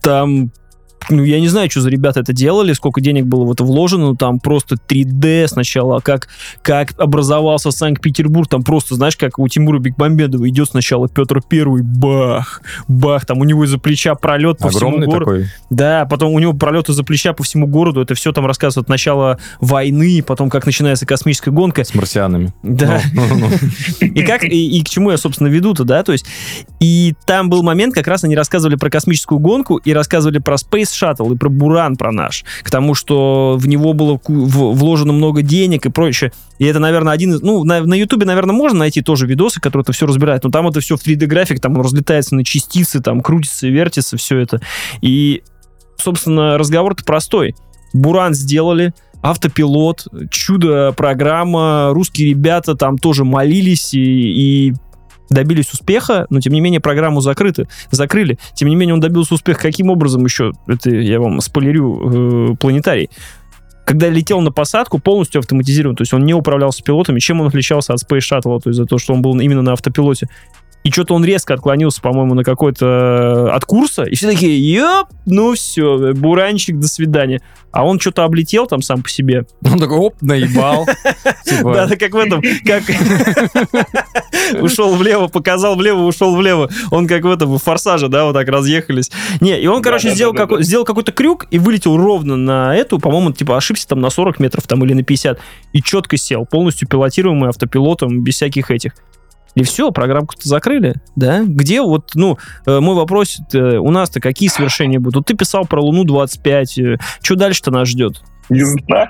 Там 0.00 0.50
ну, 1.10 1.22
я 1.22 1.40
не 1.40 1.48
знаю, 1.48 1.70
что 1.70 1.80
за 1.80 1.90
ребята 1.90 2.20
это 2.20 2.32
делали, 2.32 2.72
сколько 2.72 3.00
денег 3.00 3.26
было 3.26 3.44
в 3.44 3.52
это 3.52 3.64
вложено, 3.64 4.10
но 4.10 4.14
там 4.14 4.40
просто 4.40 4.76
3D 4.76 5.48
сначала, 5.48 6.00
как, 6.00 6.28
как 6.62 6.92
образовался 6.98 7.70
Санкт-Петербург, 7.70 8.48
там 8.48 8.62
просто, 8.62 8.94
знаешь, 8.94 9.16
как 9.16 9.38
у 9.38 9.48
Тимура 9.48 9.78
Бекмамбетова 9.78 10.48
идет 10.48 10.68
сначала 10.68 11.08
Петр 11.08 11.40
Первый, 11.48 11.82
бах, 11.82 12.62
бах, 12.88 13.26
там 13.26 13.38
у 13.38 13.44
него 13.44 13.64
из-за 13.64 13.78
плеча 13.78 14.14
пролет 14.14 14.58
по 14.58 14.68
Огромный 14.68 15.02
всему 15.02 15.12
городу. 15.12 15.24
такой. 15.24 15.50
Да, 15.70 16.06
потом 16.06 16.32
у 16.32 16.38
него 16.38 16.52
пролет 16.52 16.88
из-за 16.88 17.04
плеча 17.04 17.32
по 17.32 17.42
всему 17.42 17.66
городу, 17.66 18.00
это 18.00 18.14
все 18.14 18.32
там 18.32 18.46
рассказывает 18.46 18.84
от 18.86 18.88
начала 18.88 19.38
войны, 19.60 20.22
потом 20.26 20.50
как 20.50 20.66
начинается 20.66 21.06
космическая 21.06 21.50
гонка. 21.50 21.84
С 21.84 21.94
марсианами. 21.94 22.52
Да. 22.62 23.00
Ну, 23.12 23.22
ну, 23.28 23.48
ну. 23.48 24.06
И 24.06 24.22
как, 24.22 24.44
и, 24.44 24.78
и 24.78 24.82
к 24.84 24.88
чему 24.88 25.10
я, 25.10 25.16
собственно, 25.16 25.48
веду-то, 25.48 25.84
да, 25.84 26.02
то 26.02 26.12
есть, 26.12 26.26
и 26.80 27.14
там 27.26 27.50
был 27.50 27.62
момент, 27.62 27.94
как 27.94 28.06
раз 28.06 28.24
они 28.24 28.36
рассказывали 28.36 28.76
про 28.76 28.90
космическую 28.90 29.38
гонку 29.38 29.76
и 29.76 29.92
рассказывали 29.92 30.38
про 30.38 30.56
Space 30.56 30.92
Shuttle 30.94 31.34
и 31.34 31.36
про 31.36 31.48
Буран 31.48 31.96
про 31.96 32.12
наш, 32.12 32.44
к 32.62 32.70
тому, 32.70 32.94
что 32.94 33.56
в 33.58 33.66
него 33.66 33.92
было 33.92 34.20
вложено 34.26 35.12
много 35.12 35.42
денег 35.42 35.86
и 35.86 35.90
прочее. 35.90 36.32
И 36.58 36.64
это, 36.64 36.78
наверное, 36.78 37.12
один 37.12 37.34
из... 37.34 37.42
Ну, 37.42 37.64
на, 37.64 37.82
на 37.82 37.94
YouTube, 37.94 38.24
наверное, 38.24 38.54
можно 38.54 38.80
найти 38.80 39.02
тоже 39.02 39.26
видосы, 39.26 39.60
которые 39.60 39.82
это 39.82 39.92
все 39.92 40.06
разбирают, 40.06 40.44
но 40.44 40.50
там 40.50 40.68
это 40.68 40.80
все 40.80 40.96
в 40.96 41.06
3D-график, 41.06 41.60
там 41.60 41.74
он 41.76 41.82
разлетается 41.82 42.34
на 42.34 42.44
частицы, 42.44 43.00
там 43.00 43.20
крутится, 43.20 43.68
вертится, 43.68 44.16
все 44.16 44.38
это. 44.38 44.60
И, 45.00 45.42
собственно, 45.96 46.58
разговор-то 46.58 47.04
простой. 47.04 47.54
Буран 47.92 48.34
сделали, 48.34 48.92
автопилот, 49.22 50.06
чудо-программа, 50.30 51.90
русские 51.92 52.30
ребята 52.30 52.74
там 52.74 52.98
тоже 52.98 53.24
молились 53.24 53.94
и, 53.94 54.00
и 54.00 54.74
добились 55.34 55.72
успеха, 55.72 56.26
но 56.30 56.40
тем 56.40 56.52
не 56.52 56.60
менее 56.60 56.80
программу 56.80 57.20
закрыты, 57.20 57.68
закрыли. 57.90 58.38
Тем 58.54 58.68
не 58.68 58.76
менее 58.76 58.94
он 58.94 59.00
добился 59.00 59.34
успеха. 59.34 59.60
Каким 59.60 59.90
образом 59.90 60.24
еще? 60.24 60.52
Это 60.66 60.90
я 60.90 61.20
вам 61.20 61.40
спойлерю 61.40 62.52
э, 62.52 62.56
планетарий. 62.56 63.10
Когда 63.84 64.08
летел 64.08 64.40
на 64.40 64.50
посадку, 64.50 64.98
полностью 64.98 65.40
автоматизирован, 65.40 65.94
то 65.94 66.02
есть 66.02 66.14
он 66.14 66.24
не 66.24 66.32
управлялся 66.32 66.82
пилотами. 66.82 67.20
Чем 67.20 67.42
он 67.42 67.48
отличался 67.48 67.92
от 67.92 68.02
Space 68.02 68.20
Shuttle? 68.20 68.60
То 68.60 68.70
есть 68.70 68.78
за 68.78 68.86
то, 68.86 68.96
что 68.96 69.12
он 69.12 69.20
был 69.20 69.38
именно 69.38 69.60
на 69.60 69.72
автопилоте 69.72 70.28
и 70.84 70.90
что-то 70.90 71.14
он 71.14 71.24
резко 71.24 71.54
отклонился, 71.54 72.02
по-моему, 72.02 72.34
на 72.34 72.44
какой-то 72.44 72.86
э, 72.86 73.50
от 73.50 73.64
курса, 73.64 74.04
и 74.04 74.14
все 74.14 74.30
такие, 74.30 74.72
ёп, 74.74 75.08
ну 75.24 75.54
все, 75.54 76.12
буранчик, 76.12 76.78
до 76.78 76.86
свидания. 76.86 77.40
А 77.72 77.86
он 77.86 77.98
что-то 77.98 78.22
облетел 78.24 78.66
там 78.66 78.82
сам 78.82 79.02
по 79.02 79.08
себе. 79.08 79.46
Он 79.64 79.80
такой, 79.80 79.96
оп, 79.96 80.20
наебал. 80.20 80.86
Типа. 81.44 81.74
Да, 81.74 81.96
как 81.96 82.12
в 82.12 82.16
этом, 82.18 82.42
как 82.64 82.82
ушел 84.62 84.94
влево, 84.94 85.28
показал 85.28 85.74
влево, 85.74 86.02
ушел 86.02 86.36
влево. 86.36 86.68
Он 86.90 87.08
как 87.08 87.24
в 87.24 87.30
этом, 87.30 87.54
в 87.54 87.58
форсаже, 87.58 88.08
да, 88.08 88.26
вот 88.26 88.34
так 88.34 88.46
разъехались. 88.48 89.10
Не, 89.40 89.58
и 89.58 89.66
он, 89.66 89.82
короче, 89.82 90.10
сделал 90.10 90.34
какой-то 90.84 91.12
крюк 91.12 91.46
и 91.50 91.58
вылетел 91.58 91.96
ровно 91.96 92.36
на 92.36 92.76
эту, 92.76 92.98
по-моему, 92.98 93.32
типа 93.32 93.56
ошибся 93.56 93.88
там 93.88 94.02
на 94.02 94.10
40 94.10 94.38
метров 94.38 94.66
там 94.66 94.84
или 94.84 94.92
на 94.92 95.02
50, 95.02 95.40
и 95.72 95.82
четко 95.82 96.18
сел, 96.18 96.44
полностью 96.44 96.86
пилотируемый 96.86 97.48
автопилотом, 97.48 98.22
без 98.22 98.34
всяких 98.34 98.70
этих. 98.70 98.92
И 99.54 99.62
все, 99.62 99.92
программку-то 99.92 100.48
закрыли, 100.48 100.94
да? 101.14 101.42
Где 101.44 101.80
вот, 101.80 102.10
ну, 102.14 102.38
э, 102.66 102.80
мой 102.80 102.96
вопрос, 102.96 103.38
э, 103.52 103.58
у 103.76 103.90
нас-то 103.90 104.20
какие 104.20 104.48
свершения 104.48 104.98
будут? 104.98 105.16
Вот 105.16 105.26
ты 105.26 105.34
писал 105.34 105.64
про 105.64 105.80
Луну 105.80 106.04
25, 106.04 106.78
э, 106.78 106.96
что 107.22 107.36
дальше-то 107.36 107.70
нас 107.70 107.88
ждет? 107.88 108.22
Не 108.50 108.64
знаю. 108.64 109.08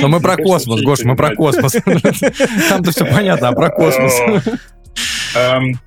Но 0.00 0.08
мы 0.08 0.20
про 0.20 0.36
космос, 0.36 0.80
Гош, 0.82 1.00
мы 1.04 1.16
про 1.16 1.34
космос. 1.34 1.72
Там-то 2.68 2.90
все 2.90 3.04
понятно, 3.04 3.48
а 3.48 3.52
про 3.52 3.70
космос? 3.70 4.18
Эм, 5.36 5.78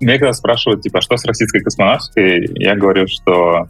меня 0.00 0.18
когда 0.18 0.32
спрашивают, 0.32 0.82
типа, 0.82 1.00
что 1.00 1.16
с 1.16 1.24
российской 1.24 1.60
космонавтикой, 1.60 2.50
я 2.56 2.74
говорю, 2.74 3.06
что 3.06 3.66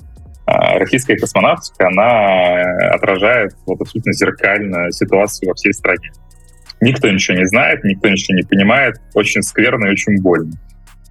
российская 0.46 1.16
космонавтика, 1.16 1.86
она 1.86 2.62
отражает 2.94 3.52
вот 3.64 3.80
абсолютно 3.80 4.12
зеркально 4.12 4.90
ситуацию 4.90 5.50
во 5.50 5.54
всей 5.54 5.72
стране. 5.72 6.10
Никто 6.82 7.08
ничего 7.08 7.38
не 7.38 7.46
знает, 7.46 7.84
никто 7.84 8.08
ничего 8.08 8.36
не 8.36 8.42
понимает. 8.42 8.96
Очень 9.14 9.42
скверно 9.42 9.86
и 9.86 9.90
очень 9.90 10.20
больно. 10.20 10.52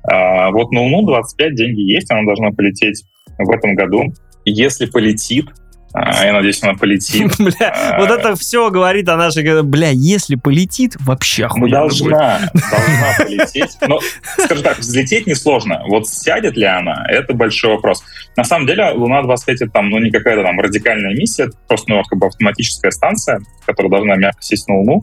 А, 0.04 0.52
вот 0.52 0.72
на 0.72 0.82
Луну 0.82 1.08
25 1.08 1.56
деньги 1.56 1.80
есть, 1.80 2.12
она 2.12 2.24
должна 2.24 2.52
полететь 2.52 3.06
в 3.38 3.50
этом 3.50 3.76
году. 3.76 4.14
Если 4.44 4.86
полетит, 4.86 5.48
а, 5.94 6.26
я 6.26 6.34
надеюсь, 6.34 6.62
она 6.62 6.74
полетит. 6.74 7.32
Бля, 7.40 7.74
а, 7.74 8.00
вот 8.00 8.10
это 8.10 8.36
все 8.36 8.70
говорит 8.70 9.08
о 9.08 9.16
нашей... 9.16 9.64
Бля, 9.64 9.90
если 9.92 10.36
полетит, 10.36 10.96
вообще 11.00 11.46
охуенно 11.46 11.68
Ну, 11.68 11.72
должна, 11.72 12.40
должна 12.54 13.14
полететь. 13.18 13.78
Но, 13.88 14.00
скажем 14.38 14.64
так, 14.64 14.80
взлететь 14.80 15.28
несложно. 15.28 15.84
Вот 15.88 16.08
сядет 16.08 16.56
ли 16.56 16.66
она, 16.66 17.06
это 17.10 17.34
большой 17.34 17.72
вопрос. 17.72 18.04
На 18.38 18.44
самом 18.44 18.68
деле, 18.68 18.92
Луна-25 18.92 19.36
это 19.48 19.68
там, 19.68 19.90
ну, 19.90 20.00
не 20.00 20.12
какая-то 20.12 20.44
там 20.44 20.60
радикальная 20.60 21.14
миссия, 21.14 21.44
это 21.44 21.58
просто, 21.68 21.92
ну, 21.92 22.04
как 22.04 22.20
бы 22.20 22.28
автоматическая 22.28 22.92
станция, 22.92 23.40
которая 23.66 23.90
должна 23.90 24.16
мягко 24.16 24.42
сесть 24.42 24.68
на 24.68 24.78
Луну. 24.78 25.02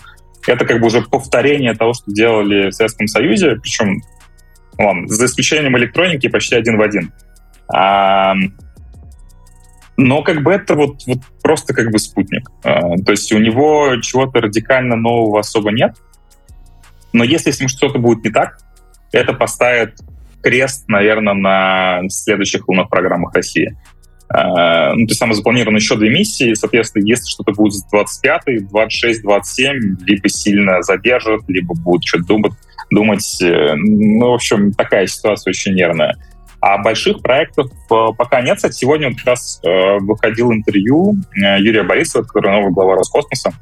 Это 0.49 0.65
как 0.65 0.81
бы 0.81 0.87
уже 0.87 1.03
повторение 1.03 1.75
того, 1.75 1.93
что 1.93 2.11
делали 2.11 2.71
в 2.71 2.73
Советском 2.73 3.07
Союзе, 3.07 3.57
причем, 3.57 4.03
ладно, 4.79 5.07
за 5.07 5.27
исключением 5.27 5.77
электроники 5.77 6.27
почти 6.27 6.57
один 6.57 6.79
в 6.79 6.81
один. 6.81 7.13
А, 7.71 8.35
Но 9.99 10.23
как 10.23 10.43
бы 10.43 10.51
это 10.53 10.75
вот, 10.75 11.03
вот 11.07 11.19
просто 11.43 11.75
как 11.75 11.91
бы 11.91 11.99
спутник. 11.99 12.51
А, 12.65 12.97
то 12.97 13.13
есть 13.13 13.31
у 13.31 13.39
него 13.39 13.97
чего-то 14.01 14.41
радикально 14.41 14.97
нового 14.97 15.41
особо 15.41 15.71
нет. 15.71 15.97
Но 17.13 17.25
если 17.25 17.51
с 17.51 17.61
ним 17.61 17.69
что-то 17.69 17.99
будет 17.99 18.25
не 18.25 18.31
так, 18.31 18.59
это 19.13 19.35
поставит 19.35 19.99
крест, 20.43 20.89
наверное, 20.89 21.35
на 21.35 22.09
следующих 22.09 22.67
лунных 22.69 22.89
программах 22.89 23.35
России. 23.35 23.77
Uh, 24.31 24.93
ну, 24.93 25.07
то 25.07 25.13
есть 25.13 25.21
там 25.21 25.33
запланировано 25.33 25.77
еще 25.77 25.97
две 25.97 26.11
миссии, 26.11 26.53
соответственно, 26.53 27.03
если 27.07 27.25
что-то 27.31 27.53
будет 27.53 27.73
с 27.73 27.85
25 27.91 28.69
26, 28.69 29.23
27, 29.23 29.97
либо 30.05 30.29
сильно 30.29 30.83
задержат, 30.83 31.49
либо 31.49 31.75
будут 31.75 32.05
что-то 32.05 32.27
думать, 32.27 32.53
думать. 32.91 33.43
Э, 33.43 33.75
ну, 33.75 34.31
в 34.31 34.35
общем, 34.35 34.73
такая 34.73 35.07
ситуация 35.07 35.51
очень 35.53 35.75
нервная. 35.75 36.15
А 36.61 36.79
больших 36.79 37.23
проектов 37.23 37.71
э, 37.71 38.07
пока 38.17 38.41
нет. 38.41 38.57
Кстати, 38.57 38.75
сегодня 38.75 39.09
вот 39.09 39.19
как 39.19 39.27
раз 39.29 39.61
э, 39.65 39.99
выходил 40.01 40.53
интервью 40.53 41.15
э, 41.35 41.61
Юрия 41.61 41.85
Борисова, 41.85 42.25
который 42.25 42.51
новый 42.51 42.73
глава 42.73 42.97
Роскосмоса. 42.97 43.53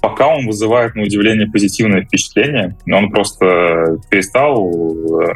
Пока 0.00 0.28
он 0.28 0.46
вызывает, 0.46 0.94
на 0.94 1.02
удивление, 1.02 1.46
позитивное 1.46 2.02
впечатление. 2.02 2.76
Он 2.90 3.10
просто 3.10 3.98
перестал 4.10 4.70
э, 5.22 5.34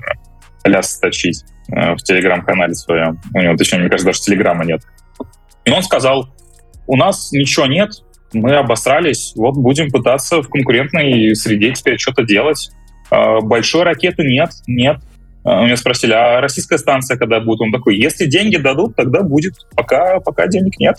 ляс 0.64 0.98
точить 0.98 1.44
э, 1.44 1.57
в 1.68 1.98
телеграм-канале 1.98 2.74
своем. 2.74 3.20
У 3.34 3.40
него, 3.40 3.56
точнее, 3.56 3.80
мне 3.80 3.88
кажется, 3.88 4.06
даже 4.06 4.20
телеграма 4.20 4.64
нет. 4.64 4.82
И 5.64 5.70
он 5.70 5.82
сказал, 5.82 6.28
у 6.86 6.96
нас 6.96 7.30
ничего 7.32 7.66
нет, 7.66 7.90
мы 8.32 8.56
обосрались, 8.56 9.32
вот 9.36 9.56
будем 9.56 9.90
пытаться 9.90 10.42
в 10.42 10.48
конкурентной 10.48 11.34
среде 11.34 11.72
теперь 11.72 11.98
что-то 11.98 12.24
делать. 12.24 12.70
Э, 13.10 13.40
большой 13.40 13.84
ракеты 13.84 14.22
нет, 14.24 14.50
нет. 14.66 14.98
А, 15.44 15.62
у 15.62 15.64
меня 15.64 15.76
спросили, 15.76 16.12
а 16.12 16.40
российская 16.40 16.78
станция 16.78 17.16
когда 17.16 17.40
будет? 17.40 17.60
Он 17.60 17.72
такой, 17.72 17.96
если 17.96 18.26
деньги 18.26 18.56
дадут, 18.56 18.96
тогда 18.96 19.22
будет. 19.22 19.54
Пока, 19.74 20.20
пока 20.20 20.46
денег 20.46 20.78
нет. 20.78 20.96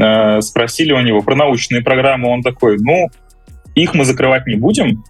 А, 0.00 0.40
спросили 0.42 0.92
у 0.92 1.00
него 1.00 1.22
про 1.22 1.34
научные 1.34 1.82
программы. 1.82 2.28
Он 2.28 2.42
такой, 2.42 2.76
ну, 2.78 3.08
их 3.74 3.94
мы 3.94 4.04
закрывать 4.04 4.46
не 4.46 4.56
будем, 4.56 5.02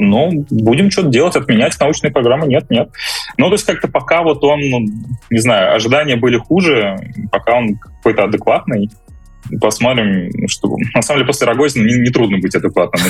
но 0.00 0.30
будем 0.50 0.90
что-то 0.90 1.08
делать, 1.08 1.36
отменять 1.36 1.78
научные 1.78 2.10
программы. 2.10 2.46
Нет, 2.46 2.70
нет. 2.70 2.90
Ну, 3.36 3.46
то 3.46 3.52
есть 3.52 3.64
как-то 3.64 3.86
пока 3.88 4.22
вот 4.22 4.42
он, 4.42 4.60
ну, 4.60 4.80
не 5.30 5.38
знаю, 5.38 5.74
ожидания 5.74 6.16
были 6.16 6.38
хуже, 6.38 6.96
пока 7.30 7.56
он 7.56 7.76
какой-то 7.76 8.24
адекватный, 8.24 8.90
посмотрим, 9.60 10.30
что... 10.48 10.74
На 10.94 11.02
самом 11.02 11.20
деле, 11.20 11.26
после 11.26 11.46
Рогозина 11.46 11.86
не, 11.86 12.00
не 12.00 12.10
трудно 12.10 12.38
быть 12.38 12.54
адекватным. 12.54 13.02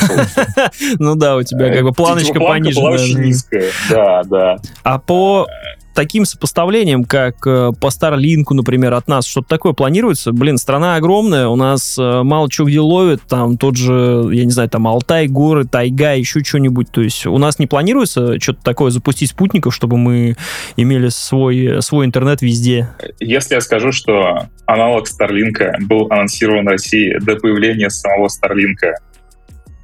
Ну 0.99 1.15
да, 1.15 1.37
у 1.37 1.43
тебя 1.43 1.73
как 1.73 1.85
бы 1.85 1.93
планочка 1.93 2.41
понижена. 2.41 2.81
была 2.81 2.91
очень 2.93 3.21
низкая, 3.21 3.71
да, 3.89 4.23
да. 4.25 4.57
А 4.83 4.99
по 4.99 5.47
таким 5.95 6.25
сопоставлением, 6.25 7.05
как 7.05 7.47
э, 7.47 7.73
по 7.81 7.87
Starlink, 7.87 8.45
например, 8.51 8.95
от 8.95 9.09
нас 9.09 9.27
что-то 9.27 9.49
такое 9.49 9.73
планируется? 9.73 10.33
Блин, 10.33 10.59
страна 10.59 10.97
огромная, 10.97 11.49
у 11.49 11.57
нас 11.57 11.97
э, 11.99 12.23
мало 12.23 12.51
чего 12.51 12.69
где 12.69 12.81
ловит, 12.81 13.23
там 13.29 13.57
тот 13.57 13.77
же, 13.77 14.29
я 14.33 14.45
не 14.45 14.51
знаю, 14.51 14.69
там 14.69 14.87
Алтай, 14.87 15.27
горы, 15.27 15.65
тайга, 15.65 16.15
еще 16.15 16.43
что-нибудь. 16.43 16.91
То 16.91 17.03
есть 17.03 17.27
у 17.27 17.39
нас 17.39 17.59
не 17.59 17.67
планируется 17.67 18.41
что-то 18.41 18.63
такое 18.63 18.91
запустить 18.91 19.31
спутников, 19.31 19.75
чтобы 19.75 19.97
мы 19.97 20.37
имели 20.77 21.09
свой, 21.09 21.83
свой 21.83 22.07
интернет 22.07 22.43
везде? 22.43 22.91
Если 23.19 23.55
я 23.55 23.61
скажу, 23.61 23.93
что 23.93 24.49
аналог 24.67 25.07
Starlink 25.09 25.87
был 25.87 26.07
анонсирован 26.11 26.65
в 26.65 26.69
России 26.69 27.17
до 27.21 27.37
появления 27.37 27.91
самого 27.91 28.29
Starlink, 28.29 28.95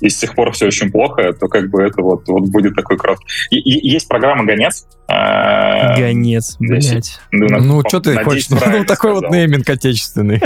и 0.01 0.09
с 0.09 0.17
тех 0.19 0.35
пор 0.35 0.53
все 0.53 0.67
очень 0.67 0.91
плохо, 0.91 1.33
то 1.33 1.49
как 1.49 1.71
бы 1.71 1.83
это 1.83 2.03
вот, 2.03 2.29
вот 2.29 2.49
будет 2.49 2.75
такой 2.75 2.99
крот. 2.99 3.19
И, 3.51 3.59
и 3.59 3.91
есть 3.91 4.09
программа 4.09 4.45
«Гонец». 4.45 4.87
А, 5.09 5.97
Гонец, 5.97 6.57
блядь. 6.59 7.19
Ну, 7.31 7.47
ну 7.61 7.83
что 7.87 8.01
ты 8.01 8.17
хочешь? 8.23 8.49
Ну, 8.51 8.85
такой 8.85 9.13
вот 9.15 9.31
нейминг 9.31 9.69
отечественный. 9.69 10.43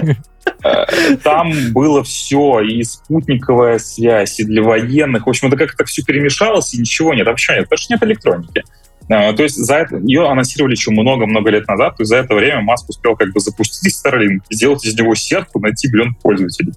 А, 0.62 0.86
там 1.22 1.52
было 1.72 2.04
все, 2.04 2.60
и 2.60 2.82
спутниковая 2.82 3.78
связь, 3.78 4.40
и 4.40 4.44
для 4.44 4.62
военных. 4.62 5.26
В 5.26 5.28
общем, 5.30 5.48
это 5.48 5.56
как-то 5.56 5.84
все 5.84 6.02
перемешалось, 6.02 6.74
и 6.74 6.78
ничего 6.78 7.14
нет, 7.14 7.26
вообще 7.26 7.54
нет, 7.54 7.64
потому 7.64 7.78
что 7.78 7.94
нет 7.94 8.02
электроники. 8.02 8.62
А, 9.08 9.32
то 9.32 9.42
есть 9.42 9.56
за 9.56 9.76
это, 9.76 9.96
ее 9.96 10.28
анонсировали 10.28 10.72
еще 10.72 10.92
много-много 10.92 11.50
лет 11.50 11.66
назад, 11.66 11.96
то 11.96 12.02
есть 12.02 12.10
за 12.10 12.18
это 12.18 12.34
время 12.34 12.60
Маск 12.60 12.88
успел 12.88 13.16
как 13.16 13.32
бы 13.32 13.40
запустить 13.40 13.94
Starlink, 13.94 14.40
сделать 14.50 14.84
из 14.84 14.96
него 14.96 15.14
сетку, 15.16 15.58
найти 15.58 15.88
миллион 15.88 16.14
пользователей. 16.14 16.74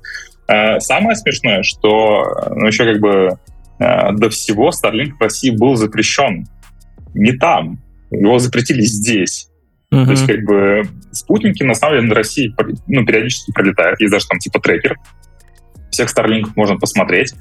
Э, 0.47 0.79
самое 0.79 1.15
смешное, 1.15 1.63
что 1.63 2.25
ну, 2.55 2.67
еще 2.67 2.85
как 2.85 2.99
бы 2.99 3.37
э, 3.79 4.11
до 4.13 4.29
всего 4.29 4.69
Starlink 4.69 5.13
в 5.17 5.21
России 5.21 5.51
был 5.51 5.75
запрещен. 5.75 6.47
Не 7.13 7.33
там. 7.33 7.79
Его 8.11 8.39
запретили 8.39 8.81
здесь. 8.81 9.49
Uh-huh. 9.91 10.05
То 10.05 10.11
есть, 10.11 10.27
как 10.27 10.43
бы, 10.43 10.83
спутники, 11.11 11.63
на 11.63 11.75
самом 11.75 11.97
деле, 11.97 12.07
на 12.07 12.15
России 12.15 12.53
ну, 12.87 13.05
периодически 13.05 13.51
пролетают. 13.51 13.99
Есть 14.01 14.11
даже 14.11 14.27
там 14.27 14.39
типа 14.39 14.59
трекер. 14.59 14.97
Всех 15.91 16.09
Starlink 16.09 16.51
можно 16.55 16.77
посмотреть. 16.77 17.33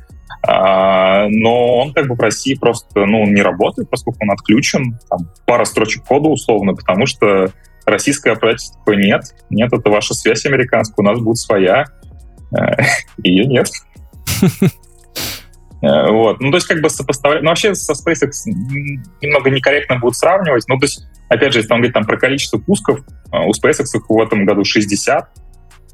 А, 0.46 1.28
но 1.28 1.78
он 1.78 1.92
как 1.92 2.08
бы 2.08 2.14
в 2.14 2.20
России 2.20 2.54
просто 2.54 3.06
ну, 3.06 3.24
не 3.26 3.42
работает, 3.42 3.88
поскольку 3.88 4.18
он 4.22 4.32
отключен. 4.32 4.98
Там, 5.08 5.30
пара 5.46 5.64
строчек 5.64 6.04
кода 6.04 6.28
условно, 6.28 6.74
потому 6.74 7.06
что 7.06 7.52
российское 7.86 8.34
правительство 8.34 8.92
нет. 8.92 9.22
Нет, 9.50 9.72
это 9.72 9.90
ваша 9.90 10.14
связь 10.14 10.44
американская, 10.44 11.04
у 11.04 11.08
нас 11.08 11.20
будет 11.20 11.38
своя. 11.38 11.86
Ее 13.22 13.46
нет. 13.46 13.68
Э, 15.84 16.12
вот. 16.12 16.38
Ну, 16.40 16.52
то 16.52 16.58
есть, 16.58 16.68
как 16.68 16.80
бы 16.80 16.88
сопоставлять... 16.88 17.42
Ну, 17.42 17.48
вообще 17.48 17.74
со 17.74 17.92
SpaceX 17.94 18.30
немного 19.20 19.50
некорректно 19.50 19.98
будет 19.98 20.14
сравнивать. 20.14 20.62
Ну, 20.68 20.78
то 20.78 20.84
есть, 20.84 21.08
опять 21.28 21.52
же, 21.52 21.58
если 21.58 21.72
он 21.72 21.80
говорит 21.80 21.92
там 21.92 22.04
про 22.04 22.16
количество 22.16 22.58
пусков, 22.58 23.00
э, 23.00 23.36
у 23.36 23.50
SpaceX 23.50 23.86
в 24.08 24.20
этом 24.20 24.44
году 24.44 24.64
60, 24.64 25.28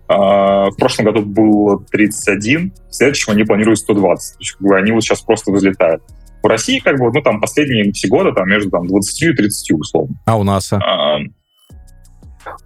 а, 0.09 0.71
в 0.71 0.77
прошлом 0.77 1.05
году 1.05 1.23
было 1.23 1.85
31, 1.91 2.73
в 2.89 2.95
следующем 2.95 3.33
они 3.33 3.45
планируют 3.45 3.79
120. 3.79 4.35
То 4.35 4.41
есть, 4.41 4.53
как 4.53 4.63
бы, 4.63 4.77
они 4.77 4.93
вот 4.93 5.03
сейчас 5.03 5.21
просто 5.21 5.53
взлетают. 5.53 6.03
В 6.43 6.47
России, 6.47 6.79
как 6.79 6.99
бы, 6.99 7.13
ну, 7.13 7.21
там, 7.21 7.41
последние 7.41 7.93
все 7.93 8.09
годы, 8.09 8.33
там, 8.33 8.49
между 8.49 8.71
там, 8.71 8.87
20 8.87 9.23
и 9.23 9.33
30, 9.35 9.73
условно. 9.73 10.17
А 10.25 10.39
у 10.39 10.45
нас? 10.45 10.73
А, 10.73 11.19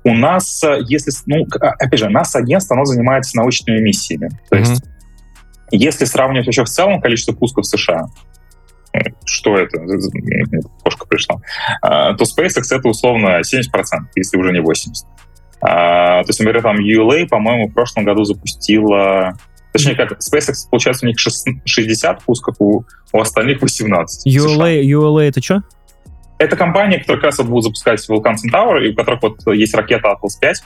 у 0.05 0.15
нас, 0.15 0.63
э, 0.65 0.81
если, 0.89 1.13
ну, 1.27 1.47
а, 1.61 1.71
опять 1.71 2.01
же, 2.01 2.09
нас 2.09 2.35
агентство, 2.35 2.77
оно 2.77 2.85
занимается 2.85 3.37
научными 3.37 3.81
миссиями. 3.81 4.31
То 4.51 4.57
mm-hmm. 4.57 4.61
есть, 4.61 4.85
если 5.71 6.05
сравнивать 6.05 6.47
вообще 6.47 6.65
в 6.65 6.69
целом 6.69 7.01
количество 7.01 7.33
пусков 7.33 7.65
в 7.65 7.69
США, 7.69 8.07
что 9.25 9.57
это? 9.57 9.79
Кошка 10.85 11.07
пришла. 11.07 11.37
А, 11.81 12.15
то 12.15 12.25
SpaceX 12.25 12.63
это 12.71 12.89
условно 12.89 13.41
70%, 13.41 13.63
если 14.17 14.37
уже 14.37 14.53
не 14.53 14.61
80%. 14.61 14.65
А, 15.63 16.23
то 16.23 16.29
есть, 16.29 16.41
например, 16.41 16.63
там 16.63 16.77
ULA, 16.79 17.27
по-моему, 17.27 17.69
в 17.69 17.73
прошлом 17.73 18.05
году 18.05 18.25
запустила... 18.25 19.35
Точнее, 19.73 19.95
как 19.95 20.19
SpaceX, 20.19 20.69
получается, 20.71 21.07
у 21.07 21.09
них 21.09 21.19
60 21.19 22.23
пусков, 22.25 22.57
у, 22.59 22.85
у 23.13 23.21
остальных 23.21 23.63
18. 23.63 24.27
ULA, 24.27 24.83
ULA 24.83 25.23
это 25.23 25.43
что? 25.43 25.63
Это 26.43 26.57
компания, 26.57 26.99
которая 26.99 27.21
как 27.21 27.27
раз 27.27 27.39
вот 27.39 27.47
будет 27.47 27.65
запускать 27.65 28.05
Vulcan 28.11 28.35
Centaur, 28.35 28.83
и 28.83 28.91
у 28.91 28.97
которых 28.97 29.23
вот 29.23 29.47
есть 29.55 29.75
ракета 29.75 30.09
Atlas 30.09 30.41
5. 30.41 30.63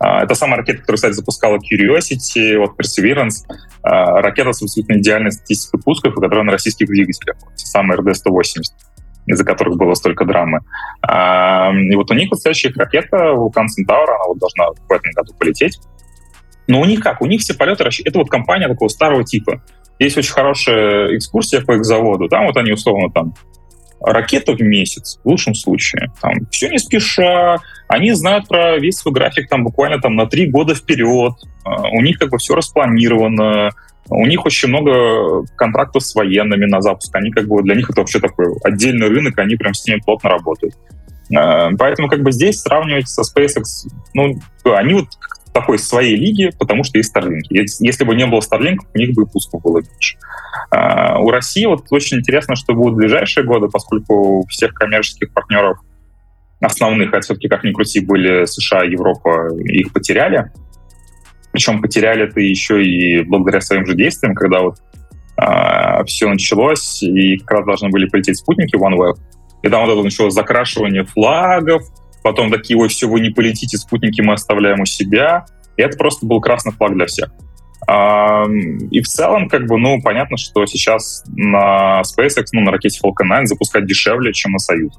А, 0.00 0.24
это 0.24 0.34
самая 0.34 0.56
ракета, 0.58 0.80
которую, 0.80 0.96
кстати, 0.96 1.12
запускала 1.12 1.56
Curiosity, 1.58 2.58
вот 2.58 2.72
Perseverance. 2.76 3.46
А, 3.84 4.20
ракета 4.22 4.52
с 4.52 4.60
абсолютно 4.60 4.94
идеальной 4.94 5.30
статистикой 5.30 5.80
пусков, 5.84 6.14
и 6.14 6.20
которая 6.20 6.42
на 6.42 6.50
российских 6.50 6.88
двигателях. 6.88 7.36
Самая 7.54 7.98
RD-180 7.98 8.62
из-за 9.26 9.44
которых 9.44 9.76
было 9.76 9.94
столько 9.94 10.24
драмы. 10.24 10.60
А, 11.02 11.70
и 11.72 11.94
вот 11.94 12.10
у 12.10 12.14
них 12.14 12.30
вот 12.30 12.40
следующая 12.40 12.72
ракета 12.74 13.16
Vulcan 13.16 13.66
Centaur, 13.66 14.06
она 14.06 14.24
вот 14.26 14.38
должна 14.38 14.70
в 14.72 14.90
этом 14.90 15.12
году 15.12 15.32
полететь. 15.38 15.78
Но 16.66 16.80
у 16.80 16.84
них 16.84 17.00
как? 17.00 17.20
У 17.20 17.26
них 17.26 17.42
все 17.42 17.54
полеты... 17.54 17.84
Это 17.84 18.18
вот 18.18 18.28
компания 18.28 18.66
такого 18.66 18.88
старого 18.88 19.22
типа. 19.22 19.62
Есть 20.00 20.18
очень 20.18 20.32
хорошая 20.32 21.16
экскурсия 21.16 21.60
по 21.60 21.76
их 21.76 21.84
заводу. 21.84 22.28
Там 22.28 22.46
вот 22.46 22.56
они 22.56 22.72
условно 22.72 23.12
там 23.12 23.34
ракета 24.00 24.52
в 24.52 24.60
месяц, 24.60 25.18
в 25.22 25.28
лучшем 25.28 25.54
случае. 25.54 26.10
Там, 26.20 26.32
все 26.50 26.68
не 26.68 26.78
спеша, 26.78 27.58
они 27.88 28.12
знают 28.12 28.48
про 28.48 28.78
весь 28.78 28.96
свой 28.96 29.12
график 29.12 29.48
там 29.48 29.64
буквально 29.64 30.00
там 30.00 30.14
на 30.14 30.26
три 30.26 30.46
года 30.46 30.74
вперед, 30.74 31.34
а, 31.64 31.88
у 31.88 32.00
них 32.00 32.18
как 32.18 32.30
бы 32.30 32.38
все 32.38 32.54
распланировано, 32.54 33.70
у 34.08 34.26
них 34.26 34.44
очень 34.44 34.68
много 34.68 35.44
контрактов 35.56 36.02
с 36.02 36.14
военными 36.14 36.66
на 36.66 36.80
запуск, 36.80 37.14
они 37.14 37.30
как 37.30 37.46
бы 37.46 37.62
для 37.62 37.74
них 37.74 37.90
это 37.90 38.00
вообще 38.00 38.20
такой 38.20 38.46
отдельный 38.64 39.08
рынок, 39.08 39.38
они 39.38 39.56
прям 39.56 39.74
с 39.74 39.86
ними 39.86 40.00
плотно 40.00 40.30
работают. 40.30 40.74
А, 41.36 41.70
поэтому 41.78 42.08
как 42.08 42.22
бы 42.22 42.32
здесь 42.32 42.60
сравнивать 42.60 43.08
со 43.08 43.22
SpaceX, 43.22 43.62
ну, 44.14 44.40
они 44.64 44.94
вот 44.94 45.08
такой 45.52 45.78
своей 45.78 46.16
лиги, 46.16 46.50
потому 46.58 46.84
что 46.84 46.98
есть 46.98 47.14
Starlink. 47.14 47.42
Если 47.50 48.04
бы 48.04 48.14
не 48.14 48.26
было 48.26 48.40
Starlink, 48.40 48.78
у 48.94 48.98
них 48.98 49.14
бы 49.14 49.22
и 49.22 49.26
пусков 49.26 49.62
было 49.62 49.78
меньше. 49.78 50.16
А, 50.70 51.18
у 51.18 51.30
России 51.30 51.64
вот 51.66 51.86
очень 51.90 52.18
интересно, 52.18 52.54
что 52.54 52.74
будут 52.74 52.94
в 52.94 52.96
ближайшие 52.98 53.44
годы, 53.44 53.68
поскольку 53.68 54.40
у 54.40 54.46
всех 54.46 54.72
коммерческих 54.74 55.32
партнеров 55.32 55.78
основных, 56.60 57.12
а 57.14 57.20
все-таки, 57.20 57.48
как 57.48 57.64
ни 57.64 57.72
крути, 57.72 58.00
были 58.00 58.44
США, 58.44 58.82
Европа, 58.84 59.48
их 59.64 59.92
потеряли. 59.92 60.52
Причем 61.52 61.80
потеряли 61.82 62.28
это 62.28 62.40
еще 62.40 62.84
и 62.84 63.22
благодаря 63.22 63.60
своим 63.60 63.86
же 63.86 63.94
действиям, 63.94 64.34
когда 64.34 64.60
вот 64.60 64.76
а, 65.36 66.04
все 66.04 66.28
началось, 66.28 67.02
и 67.02 67.38
как 67.38 67.58
раз 67.58 67.66
должны 67.66 67.88
были 67.88 68.06
полететь 68.08 68.38
спутники 68.38 68.76
OneWeb. 68.76 69.16
И 69.62 69.68
там 69.68 69.84
вот 69.84 69.92
это 69.92 70.02
началось 70.02 70.34
закрашивание 70.34 71.04
флагов, 71.04 71.82
потом 72.22 72.50
такие, 72.50 72.78
ой, 72.78 72.88
все, 72.88 73.08
вы 73.08 73.20
не 73.20 73.30
полетите, 73.30 73.76
спутники 73.76 74.20
мы 74.20 74.34
оставляем 74.34 74.80
у 74.80 74.86
себя. 74.86 75.46
И 75.76 75.82
это 75.82 75.96
просто 75.96 76.26
был 76.26 76.40
красный 76.40 76.72
флаг 76.72 76.94
для 76.94 77.06
всех. 77.06 77.30
И 77.88 79.00
в 79.00 79.06
целом, 79.06 79.48
как 79.48 79.66
бы, 79.66 79.78
ну, 79.78 80.00
понятно, 80.02 80.36
что 80.36 80.66
сейчас 80.66 81.24
на 81.28 82.02
SpaceX, 82.02 82.46
ну, 82.52 82.60
на 82.60 82.70
ракете 82.70 83.00
Falcon 83.02 83.28
9 83.28 83.48
запускать 83.48 83.86
дешевле, 83.86 84.32
чем 84.32 84.52
на 84.52 84.58
Союз. 84.58 84.98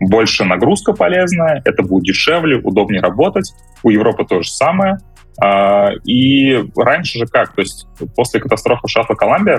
Больше 0.00 0.44
нагрузка 0.44 0.92
полезная, 0.92 1.62
это 1.64 1.82
будет 1.82 2.04
дешевле, 2.04 2.56
удобнее 2.56 3.00
работать. 3.00 3.52
У 3.82 3.90
Европы 3.90 4.24
то 4.24 4.42
же 4.42 4.50
самое. 4.50 4.98
А, 5.40 5.90
и 6.04 6.64
раньше 6.76 7.18
же 7.18 7.26
как? 7.26 7.54
То 7.54 7.60
есть 7.60 7.86
после 8.16 8.40
катастрофы 8.40 8.88
шаттла 8.88 9.14
Колумбия 9.14 9.58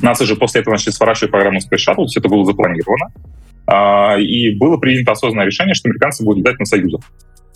нас 0.00 0.20
уже 0.20 0.36
после 0.36 0.60
этого 0.60 0.74
начали 0.74 0.92
сворачивать 0.92 1.30
программу 1.30 1.58
Space 1.58 1.78
Shuttle, 1.88 2.06
все 2.06 2.20
это 2.20 2.28
было 2.28 2.44
запланировано. 2.44 3.06
А, 3.66 4.16
и 4.18 4.50
было 4.56 4.76
принято 4.76 5.12
осознанное 5.12 5.46
решение, 5.46 5.74
что 5.74 5.88
американцы 5.88 6.24
будут 6.24 6.40
летать 6.40 6.58
на 6.58 6.64
Союзах. 6.64 7.00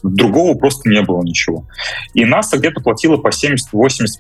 Другого 0.03 0.57
просто 0.57 0.89
не 0.89 1.03
было 1.03 1.23
ничего. 1.23 1.67
И 2.15 2.25
НАСА 2.25 2.59
где-то 2.59 2.81
платила 2.81 3.17
по 3.17 3.29
70-80 3.29 3.57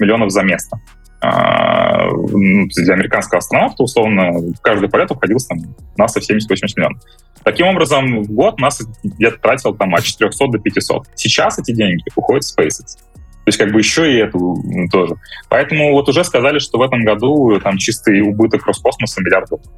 миллионов 0.00 0.30
за 0.30 0.42
место. 0.42 0.78
А, 1.22 2.06
ну, 2.10 2.66
для 2.74 2.94
американского 2.94 3.38
астронавта, 3.38 3.82
условно, 3.82 4.32
каждый 4.62 4.88
полет 4.88 5.10
обходился 5.10 5.48
там 5.48 5.58
НАСА 5.96 6.20
в 6.20 6.30
70-80 6.30 6.38
миллионов. 6.76 7.02
Таким 7.44 7.66
образом, 7.66 8.22
в 8.22 8.32
год 8.32 8.58
НАСА 8.58 8.84
где-то 9.02 9.38
тратил 9.38 9.74
там 9.74 9.94
от 9.94 10.04
400 10.04 10.46
до 10.48 10.58
500. 10.58 11.08
Сейчас 11.14 11.58
эти 11.58 11.72
деньги 11.72 12.02
уходят 12.14 12.44
в 12.44 12.58
SpaceX. 12.58 12.96
То 12.96 13.48
есть 13.48 13.58
как 13.58 13.72
бы 13.72 13.80
еще 13.80 14.12
и 14.12 14.18
эту 14.18 14.56
тоже. 14.92 15.14
Поэтому 15.48 15.92
вот 15.92 16.08
уже 16.08 16.24
сказали, 16.24 16.58
что 16.58 16.78
в 16.78 16.82
этом 16.82 17.04
году 17.04 17.58
там 17.60 17.78
чистый 17.78 18.20
убыток 18.20 18.66
Роскосмоса 18.66 19.22
миллиард 19.22 19.48
долларов 19.48 19.72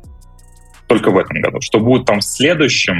только 0.93 1.11
в 1.11 1.16
этом 1.16 1.40
году. 1.40 1.59
Что 1.62 1.80
будет 1.80 2.05
там 2.05 2.20
в 2.20 2.24
следующем, 2.24 2.99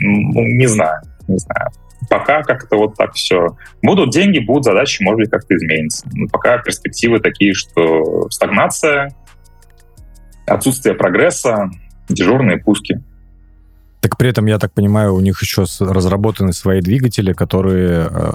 ну, 0.00 0.42
не 0.42 0.66
знаю, 0.66 1.00
не 1.28 1.38
знаю. 1.38 1.70
Пока 2.10 2.42
как-то 2.42 2.76
вот 2.76 2.96
так 2.96 3.12
все. 3.12 3.56
Будут 3.82 4.10
деньги, 4.10 4.40
будут 4.40 4.64
задачи, 4.64 5.00
может 5.04 5.20
быть, 5.20 5.30
как-то 5.30 5.54
изменится. 5.54 6.08
Но 6.12 6.26
пока 6.26 6.58
перспективы 6.58 7.20
такие, 7.20 7.54
что 7.54 8.28
стагнация, 8.30 9.14
отсутствие 10.44 10.96
прогресса, 10.96 11.70
дежурные 12.08 12.58
пуски. 12.58 13.00
Так 14.00 14.18
при 14.18 14.30
этом, 14.30 14.46
я 14.46 14.58
так 14.58 14.72
понимаю, 14.72 15.14
у 15.14 15.20
них 15.20 15.40
еще 15.40 15.64
разработаны 15.78 16.52
свои 16.52 16.80
двигатели, 16.80 17.32
которые, 17.32 18.08
э, 18.10 18.30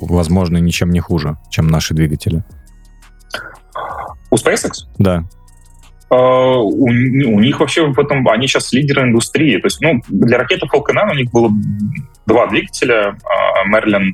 возможно, 0.00 0.56
ничем 0.56 0.90
не 0.90 0.98
хуже, 0.98 1.36
чем 1.48 1.68
наши 1.68 1.94
двигатели. 1.94 2.42
У 4.32 4.34
SpaceX? 4.34 4.88
Да. 4.98 5.22
А, 6.14 6.58
у, 6.58 6.86
у 6.86 7.40
них 7.40 7.60
вообще 7.60 7.86
в 7.86 7.98
этом, 7.98 8.28
они 8.28 8.46
сейчас 8.46 8.72
лидеры 8.72 9.02
индустрии. 9.02 9.58
То 9.58 9.66
есть, 9.66 9.80
ну, 9.80 10.00
для 10.08 10.38
ракеты 10.38 10.66
Falcon 10.66 10.94
9 10.94 11.12
у 11.12 11.14
них 11.14 11.30
было 11.32 11.50
два 12.26 12.46
двигателя, 12.46 13.16
Merlin 13.72 14.12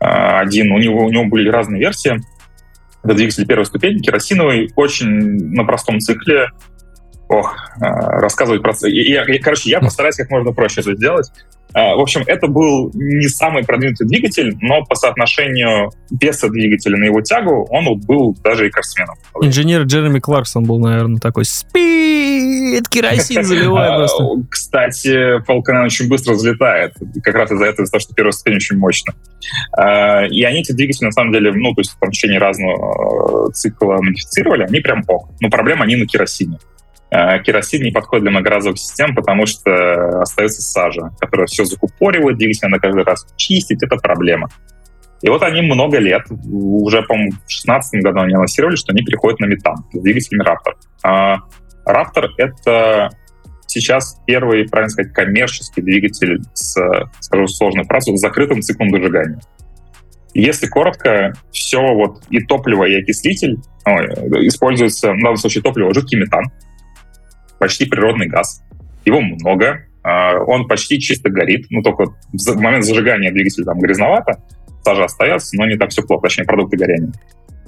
а, 0.00 0.40
один, 0.40 0.72
у 0.72 0.78
него, 0.78 1.04
у 1.04 1.10
него 1.10 1.24
были 1.24 1.48
разные 1.48 1.80
версии. 1.80 2.20
Это 3.02 3.14
двигатель 3.14 3.46
первой 3.46 3.64
ступени, 3.64 4.00
керосиновый, 4.00 4.70
очень 4.76 5.08
на 5.54 5.64
простом 5.64 6.00
цикле, 6.00 6.50
ох, 7.28 7.54
а, 7.80 8.20
рассказывать 8.20 8.62
про... 8.62 8.72
Я, 8.82 9.24
я, 9.24 9.40
короче, 9.40 9.70
я 9.70 9.80
постараюсь 9.80 10.16
как 10.16 10.30
можно 10.30 10.52
проще 10.52 10.80
это 10.80 10.94
сделать. 10.94 11.30
А, 11.74 11.96
в 11.96 12.00
общем, 12.00 12.22
это 12.26 12.46
был 12.48 12.90
не 12.94 13.28
самый 13.28 13.64
продвинутый 13.64 14.06
двигатель, 14.06 14.56
но 14.60 14.84
по 14.84 14.94
соотношению 14.94 15.90
веса 16.10 16.48
двигателя 16.48 16.96
на 16.96 17.04
его 17.04 17.20
тягу 17.20 17.66
он 17.70 17.98
был 18.00 18.36
даже 18.42 18.66
и 18.66 18.70
корсменом. 18.70 19.14
Инженер 19.40 19.82
Джереми 19.82 20.18
Кларксон 20.18 20.64
был, 20.64 20.78
наверное, 20.78 21.20
такой 21.20 21.44
спид, 21.44 22.88
керосин 22.88 23.44
заливай 23.44 23.96
просто. 23.96 24.24
Кстати, 24.50 25.40
Falcon 25.46 25.84
очень 25.84 26.08
быстро 26.08 26.34
взлетает, 26.34 26.94
как 27.22 27.34
раз 27.34 27.50
из-за 27.52 27.66
этого, 27.66 27.84
из-за 27.84 27.92
того, 27.92 28.00
что 28.00 28.14
первая 28.14 28.32
ступень 28.32 28.56
очень 28.56 28.76
мощно. 28.76 29.14
И 30.30 30.42
они 30.42 30.60
эти 30.60 30.72
двигатели, 30.72 31.06
на 31.06 31.12
самом 31.12 31.32
деле, 31.32 31.52
ну, 31.52 31.74
то 31.74 31.80
есть 31.80 31.96
в 32.00 32.10
течение 32.10 32.38
разного 32.38 33.48
э, 33.48 33.52
цикла 33.52 33.98
модифицировали, 34.00 34.64
они 34.64 34.80
прям 34.80 35.04
ок. 35.06 35.30
Но 35.40 35.48
проблема 35.50 35.84
они 35.84 35.96
на 35.96 36.06
керосине. 36.06 36.58
Э, 37.10 37.42
керосин 37.42 37.82
не 37.82 37.90
подходит 37.90 38.24
для 38.24 38.30
многоразовых 38.30 38.78
систем, 38.78 39.14
потому 39.14 39.46
что 39.46 40.20
остается 40.20 40.60
сажа, 40.60 41.10
которая 41.18 41.46
все 41.46 41.64
закупоривает, 41.64 42.36
двигатель 42.36 42.68
на 42.68 42.78
каждый 42.78 43.04
раз 43.04 43.26
чистить, 43.36 43.82
это 43.82 43.96
проблема. 43.96 44.48
И 45.22 45.28
вот 45.30 45.42
они 45.42 45.62
много 45.62 45.98
лет, 45.98 46.22
уже, 46.30 47.02
по-моему, 47.02 47.32
в 47.32 47.46
2016 47.46 48.02
году 48.02 48.20
они 48.20 48.34
анонсировали, 48.34 48.76
что 48.76 48.92
они 48.92 49.02
переходят 49.02 49.40
на 49.40 49.46
метан 49.46 49.76
с. 49.92 50.76
А 51.02 51.38
Raptor— 51.86 52.28
это 52.36 53.10
сейчас 53.66 54.20
первый, 54.26 54.68
правильно 54.68 54.90
сказать, 54.90 55.12
коммерческий 55.12 55.82
двигатель 55.82 56.40
с, 56.54 56.76
скажу 57.20 57.48
сложной 57.48 57.84
фразой, 57.84 58.16
с 58.16 58.20
закрытым 58.20 58.60
циклом 58.60 58.90
зажигания. 58.90 59.40
Если 60.34 60.66
коротко, 60.66 61.32
все 61.50 61.80
вот 61.80 62.22
и 62.30 62.40
топливо, 62.40 62.84
и 62.84 63.00
окислитель 63.00 63.56
ой, 63.86 64.06
используется, 64.46 65.12
в 65.12 65.18
данном 65.18 65.36
случае 65.36 65.62
топливо, 65.62 65.92
жидкий 65.92 66.18
метан, 66.18 66.44
почти 67.58 67.86
природный 67.86 68.26
газ. 68.26 68.62
Его 69.04 69.20
много, 69.20 69.86
а, 70.02 70.38
он 70.38 70.66
почти 70.66 70.98
чисто 71.00 71.30
горит, 71.30 71.66
ну 71.70 71.82
только 71.82 72.14
в 72.32 72.60
момент 72.60 72.84
зажигания 72.84 73.30
двигателя 73.30 73.64
там 73.64 73.78
грязновато, 73.78 74.42
сажа 74.84 75.04
остается, 75.04 75.56
но 75.56 75.66
не 75.66 75.76
так 75.76 75.90
все 75.90 76.02
плохо, 76.02 76.28
точнее 76.28 76.44
продукты 76.44 76.76
горения. 76.76 77.12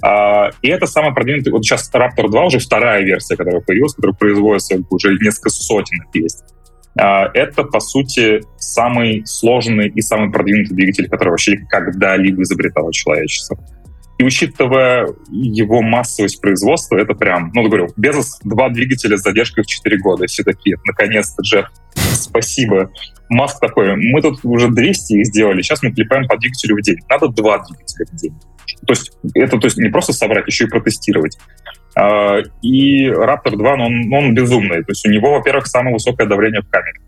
А, 0.01 0.49
и 0.61 0.69
это 0.69 0.87
самый 0.87 1.13
продвинутый, 1.13 1.51
вот 1.51 1.63
сейчас 1.63 1.91
Raptor 1.93 2.29
2 2.29 2.45
уже 2.45 2.59
вторая 2.59 3.03
версия, 3.03 3.35
которая 3.35 3.61
появилась, 3.61 3.93
которая 3.93 4.15
производится 4.15 4.81
уже 4.89 5.17
несколько 5.19 5.49
сотен 5.49 6.03
есть. 6.13 6.43
А, 6.99 7.29
это, 7.33 7.63
по 7.63 7.79
сути, 7.79 8.41
самый 8.57 9.25
сложный 9.25 9.89
и 9.89 10.01
самый 10.01 10.31
продвинутый 10.31 10.75
двигатель, 10.75 11.09
который 11.09 11.29
вообще 11.29 11.57
когда-либо 11.69 12.41
изобретало 12.41 12.91
человечество. 12.91 13.57
И 14.21 14.23
учитывая 14.23 15.07
его 15.31 15.81
массовость 15.81 16.39
производства, 16.39 16.95
это 16.95 17.15
прям, 17.15 17.51
ну, 17.55 17.63
говорю, 17.63 17.87
Безос 17.97 18.37
два 18.43 18.69
двигателя 18.69 19.17
с 19.17 19.23
задержкой 19.23 19.63
в 19.63 19.67
4 19.67 19.97
года. 19.97 20.27
Все 20.27 20.43
такие, 20.43 20.77
наконец-то, 20.85 21.41
Джефф, 21.41 21.65
спасибо. 21.95 22.91
Маск 23.29 23.59
такой, 23.59 23.95
мы 23.95 24.21
тут 24.21 24.41
уже 24.43 24.69
200 24.69 25.13
их 25.13 25.25
сделали, 25.25 25.63
сейчас 25.63 25.81
мы 25.81 25.91
клепаем 25.91 26.27
по 26.27 26.37
двигателю 26.37 26.75
в 26.75 26.81
день. 26.83 26.97
Надо 27.09 27.29
два 27.29 27.65
двигателя 27.65 28.05
в 28.11 28.15
день. 28.15 28.35
То 28.85 28.93
есть 28.93 29.11
это 29.33 29.57
то 29.57 29.65
есть 29.65 29.77
не 29.77 29.89
просто 29.89 30.13
собрать, 30.13 30.45
еще 30.45 30.65
и 30.65 30.67
протестировать. 30.67 31.39
А, 31.95 32.41
и 32.61 33.07
Raptor 33.07 33.57
2, 33.57 33.77
ну, 33.77 33.85
он, 33.85 34.13
он 34.13 34.35
безумный. 34.35 34.83
То 34.83 34.91
есть 34.91 35.03
у 35.03 35.09
него, 35.09 35.31
во-первых, 35.31 35.65
самое 35.65 35.95
высокое 35.95 36.27
давление 36.27 36.61
в 36.61 36.69
камере. 36.69 37.01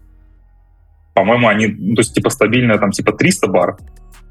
По-моему, 1.14 1.48
они, 1.48 1.68
ну, 1.68 1.94
то 1.94 2.02
есть 2.02 2.16
типа 2.16 2.32
стабильное 2.32 2.80
там 2.80 2.90
типа 2.90 3.12
300 3.14 3.48
бар. 3.50 3.78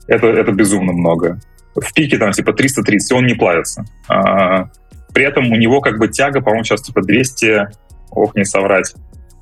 Это, 0.09 0.27
это 0.27 0.51
безумно 0.51 0.93
много 0.93 1.39
в 1.75 1.95
пике 1.95 2.19
там 2.19 2.33
типа 2.33 2.53
330, 2.53 3.13
он 3.13 3.27
не 3.27 3.35
плавится. 3.35 3.85
А, 4.09 4.69
при 5.13 5.25
этом 5.25 5.51
у 5.51 5.57
него 5.57 5.81
как 5.81 5.99
бы 5.99 6.09
тяга, 6.09 6.41
по-моему, 6.41 6.65
сейчас 6.65 6.83
типа 6.83 7.03
200, 7.03 7.69
ох, 8.11 8.35
не 8.35 8.45
соврать, 8.45 8.95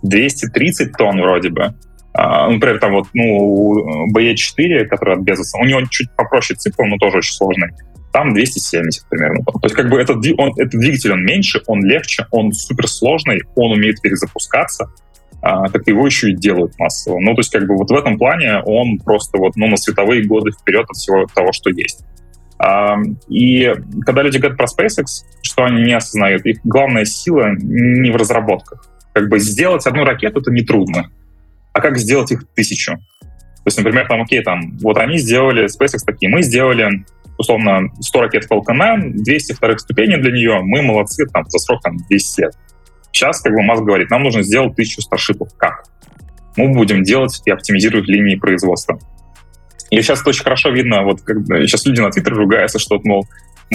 230 0.03 0.93
тонн 0.93 1.21
вроде 1.21 1.51
бы. 1.51 1.75
А, 2.13 2.47
ну, 2.47 2.55
например, 2.55 2.79
там 2.81 2.93
вот, 2.93 3.07
ну, 3.15 4.09
BE4, 4.15 4.87
который 4.87 5.15
от 5.15 5.21
Безоса, 5.21 5.59
у 5.59 5.65
него 5.65 5.83
чуть 5.89 6.11
попроще 6.17 6.59
цикл, 6.59 6.83
но 6.85 6.97
тоже 6.99 7.19
очень 7.19 7.35
сложный. 7.35 7.69
Там 8.13 8.35
270 8.35 9.09
примерно. 9.09 9.45
То 9.45 9.61
есть 9.63 9.77
как 9.77 9.89
бы 9.89 10.01
этот, 10.01 10.17
он, 10.37 10.51
этот 10.57 10.81
двигатель, 10.81 11.13
он 11.13 11.25
меньше, 11.25 11.63
он 11.67 11.85
легче, 11.85 12.27
он 12.33 12.53
суперсложный, 12.53 13.43
он 13.55 13.73
умеет 13.73 14.03
перезапускаться, 14.03 14.89
а, 15.43 15.69
так 15.69 15.87
его 15.87 16.05
еще 16.07 16.31
и 16.31 16.35
делают 16.35 16.77
массово. 16.79 17.21
Ну, 17.21 17.35
то 17.35 17.41
есть 17.41 17.53
как 17.53 17.67
бы 17.67 17.77
вот 17.77 17.89
в 17.89 17.95
этом 17.95 18.19
плане 18.19 18.59
он 18.65 18.99
просто 18.99 19.39
вот, 19.39 19.55
ну, 19.55 19.69
на 19.69 19.77
световые 19.77 20.25
годы 20.25 20.51
вперед 20.51 20.87
от 20.89 20.97
всего 20.97 21.27
того, 21.33 21.53
что 21.53 21.71
есть. 21.71 22.05
И 23.29 23.75
когда 24.05 24.23
люди 24.23 24.39
говорят 24.39 24.59
про 24.59 24.67
SpaceX, 24.67 25.25
что 25.43 25.65
они 25.65 25.83
не 25.83 25.93
осознают, 25.95 26.45
их 26.45 26.59
главная 26.65 27.05
сила 27.05 27.55
не 27.59 28.11
в 28.11 28.17
разработках. 28.17 28.87
Как 29.13 29.29
бы 29.29 29.39
сделать 29.39 29.87
одну 29.87 30.05
ракету— 30.05 30.41
это 30.43 30.51
нетрудно. 30.51 31.11
А 31.73 31.81
как 31.81 31.97
сделать 31.99 32.31
их 32.33 32.45
тысячу? 32.55 32.93
То 32.93 33.67
есть, 33.67 33.79
например, 33.79 34.07
там, 34.09 34.23
окей, 34.23 34.43
там, 34.43 34.79
вот 34.79 34.97
они 34.99 35.19
сделали, 35.19 35.67
SpaceX 35.67 35.99
такие, 36.07 36.31
мы 36.31 36.43
сделали, 36.43 37.05
условно, 37.39 37.89
100 38.01 38.21
ракет 38.21 38.47
Falcon 38.51 39.13
9, 39.13 39.23
200 39.23 39.53
вторых 39.53 39.81
ступеней 39.81 40.17
для 40.17 40.33
нее, 40.33 40.61
мы 40.63 40.83
молодцы, 40.83 41.27
там, 41.27 41.45
за 41.49 41.59
срок, 41.59 41.83
там, 41.83 41.97
10 42.09 42.39
лет. 42.39 42.53
Сейчас, 43.13 43.41
как 43.41 43.53
бы, 43.53 43.63
Маск 43.63 43.83
говорит, 43.83 44.11
нам 44.11 44.23
нужно 44.23 44.43
сделать 44.43 44.77
тысячу 44.77 45.03
старшипов. 45.03 45.49
Как? 45.57 45.85
Мы 46.57 46.73
будем 46.73 47.03
делать 47.03 47.43
и 47.45 47.51
оптимизировать 47.51 48.09
линии 48.09 48.37
производства. 48.37 48.99
И 49.91 50.01
сейчас 50.03 50.21
это 50.21 50.31
очень 50.31 50.45
хорошо 50.45 50.71
видно, 50.71 51.03
вот 51.03 51.21
как, 51.23 51.39
сейчас 51.47 51.85
люди 51.85 52.01
на 52.01 52.11
Твиттере 52.11 52.37
ругаются, 52.37 52.79
что, 52.79 53.01
мол, 53.03 53.27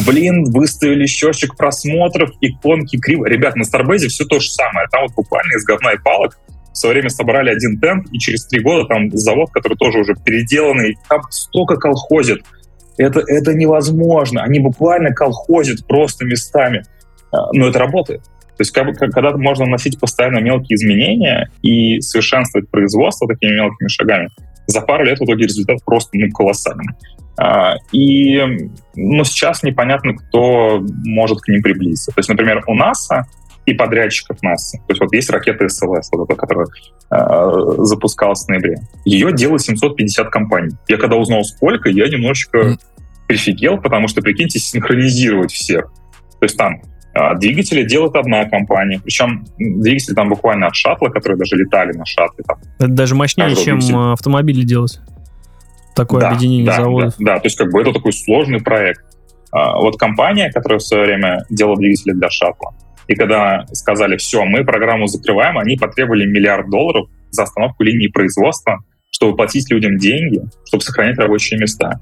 блин, 0.05 0.45
выставили 0.45 1.05
счетчик 1.05 1.55
просмотров, 1.55 2.31
иконки 2.41 2.97
криво. 2.97 3.25
Ребят, 3.25 3.55
на 3.55 3.63
Starbase 3.63 4.07
все 4.07 4.25
то 4.25 4.39
же 4.39 4.49
самое. 4.49 4.87
Там 4.91 5.03
вот 5.03 5.13
буквально 5.15 5.53
из 5.55 5.65
говна 5.65 5.93
и 5.93 5.97
палок 5.97 6.37
в 6.71 6.77
свое 6.77 6.93
время 6.93 7.09
собрали 7.09 7.49
один 7.49 7.79
темп, 7.79 8.07
и 8.11 8.19
через 8.19 8.45
три 8.47 8.61
года 8.61 8.85
там 8.87 9.09
завод, 9.11 9.49
который 9.51 9.77
тоже 9.77 9.99
уже 9.99 10.13
переделанный, 10.13 10.97
там 11.07 11.21
столько 11.29 11.77
колхозит. 11.77 12.43
Это, 12.97 13.21
это 13.27 13.53
невозможно. 13.53 14.43
Они 14.43 14.59
буквально 14.59 15.13
колхозят 15.13 15.85
просто 15.87 16.25
местами. 16.25 16.83
А, 17.31 17.51
но 17.53 17.67
это 17.67 17.79
работает. 17.79 18.23
То 18.23 18.61
есть 18.61 18.71
как, 18.71 18.97
когда 18.97 19.35
можно 19.35 19.65
вносить 19.65 19.99
постоянно 19.99 20.39
мелкие 20.39 20.75
изменения 20.75 21.49
и 21.61 21.99
совершенствовать 21.99 22.69
производство 22.69 23.27
такими 23.27 23.53
мелкими 23.53 23.87
шагами, 23.87 24.29
за 24.67 24.81
пару 24.81 25.05
лет 25.05 25.19
в 25.19 25.23
итоге 25.23 25.45
результат 25.45 25.77
просто 25.85 26.11
ну, 26.13 26.29
колоссальный. 26.31 26.93
А, 27.37 27.75
и 27.91 28.69
ну, 28.95 29.23
сейчас 29.23 29.63
непонятно, 29.63 30.13
кто 30.15 30.83
может 31.05 31.39
к 31.41 31.47
ним 31.47 31.61
приблизиться. 31.61 32.11
То 32.11 32.19
есть, 32.19 32.29
например, 32.29 32.63
у 32.67 32.73
НАСА 32.73 33.25
и 33.65 33.73
подрядчиков 33.73 34.41
НАСА, 34.41 34.77
то 34.77 34.85
есть 34.89 35.01
вот 35.01 35.13
есть 35.13 35.29
ракета 35.29 35.67
СЛС, 35.67 36.09
вот 36.11 36.29
эта, 36.29 36.39
которая 36.39 36.67
э, 37.09 37.83
запускалась 37.83 38.45
в 38.45 38.49
ноябре, 38.49 38.77
ее 39.05 39.33
делает 39.33 39.61
750 39.61 40.29
компаний. 40.29 40.75
Я 40.87 40.97
когда 40.97 41.15
узнал 41.15 41.43
сколько, 41.43 41.89
я 41.89 42.07
немножечко 42.07 42.77
прифигел, 43.27 43.79
потому 43.79 44.07
что, 44.07 44.21
прикиньте, 44.21 44.59
синхронизировать 44.59 45.51
всех. 45.51 45.91
То 46.39 46.43
есть 46.43 46.57
там 46.57 46.81
двигатели 47.37 47.83
делает 47.83 48.15
одна 48.15 48.45
компания, 48.45 48.99
причем 49.01 49.45
двигатели 49.57 50.13
там 50.13 50.29
буквально 50.29 50.67
от 50.67 50.75
шаттла, 50.75 51.09
которые 51.09 51.37
даже 51.37 51.55
летали 51.55 51.93
на 51.93 52.05
шаттле. 52.05 52.43
Там, 52.45 52.57
Это 52.77 52.87
даже 52.89 53.15
мощнее, 53.15 53.55
чем 53.55 53.79
двигатель. 53.79 54.13
автомобили 54.13 54.63
делать 54.63 54.99
такое 55.95 56.21
да, 56.21 56.29
объединение 56.29 56.65
да, 56.65 56.75
заводов. 56.75 57.15
Да, 57.17 57.35
да, 57.35 57.39
то 57.39 57.45
есть 57.45 57.57
как 57.57 57.71
бы 57.71 57.81
это 57.81 57.93
такой 57.93 58.11
сложный 58.13 58.61
проект. 58.61 59.01
А, 59.51 59.79
вот 59.79 59.97
компания, 59.97 60.51
которая 60.51 60.79
в 60.79 60.83
свое 60.83 61.05
время 61.05 61.45
делала 61.49 61.77
двигатели 61.77 62.11
для 62.11 62.29
шаттла, 62.29 62.75
и 63.07 63.15
когда 63.15 63.65
сказали, 63.71 64.17
все, 64.17 64.43
мы 64.43 64.65
программу 64.65 65.07
закрываем, 65.07 65.57
они 65.57 65.77
потребовали 65.77 66.25
миллиард 66.25 66.69
долларов 66.69 67.07
за 67.29 67.43
остановку 67.43 67.83
линии 67.83 68.07
производства, 68.07 68.83
чтобы 69.09 69.37
платить 69.37 69.69
людям 69.71 69.97
деньги, 69.97 70.41
чтобы 70.65 70.83
сохранять 70.83 71.17
рабочие 71.17 71.59
места. 71.59 72.01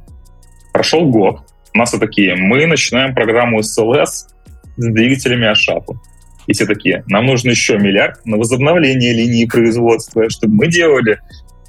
Прошел 0.72 1.08
год, 1.10 1.42
у 1.74 1.78
нас 1.78 1.94
и 1.94 2.00
такие, 2.00 2.36
мы 2.36 2.66
начинаем 2.66 3.14
программу 3.14 3.62
СЛС 3.62 4.33
с 4.78 4.86
двигателями 4.86 5.48
Ашапу. 5.48 6.02
И 6.46 6.54
все 6.54 6.66
такие, 6.66 7.04
нам 7.08 7.26
нужно 7.26 7.52
еще 7.52 7.78
миллиард 7.78 8.26
на 8.26 8.38
возобновление 8.38 9.14
линии 9.14 9.46
производства, 9.46 10.30
чтобы 10.30 10.56
мы 10.56 10.68
делали 10.68 11.20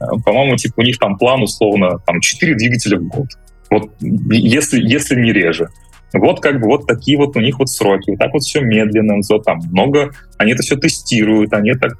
Э, 0.00 0.06
по-моему, 0.24 0.56
типа 0.56 0.74
у 0.78 0.82
них 0.82 0.98
там 0.98 1.16
план 1.16 1.42
условно 1.42 1.98
там 2.06 2.20
4 2.20 2.54
двигателя 2.54 2.98
в 2.98 3.08
год. 3.08 3.28
Вот 3.70 3.90
если, 4.00 4.80
если 4.80 5.20
не 5.20 5.32
реже. 5.32 5.68
Вот 6.12 6.40
как 6.40 6.60
бы 6.60 6.68
вот 6.68 6.86
такие 6.86 7.18
вот 7.18 7.36
у 7.36 7.40
них 7.40 7.58
вот 7.58 7.68
сроки. 7.68 8.10
Вот 8.10 8.18
так 8.18 8.32
вот 8.32 8.42
все 8.42 8.60
медленно, 8.60 9.20
вот 9.28 9.44
там 9.44 9.58
много, 9.70 10.12
они 10.38 10.52
это 10.52 10.62
все 10.62 10.76
тестируют, 10.76 11.52
они 11.52 11.72
так 11.74 11.94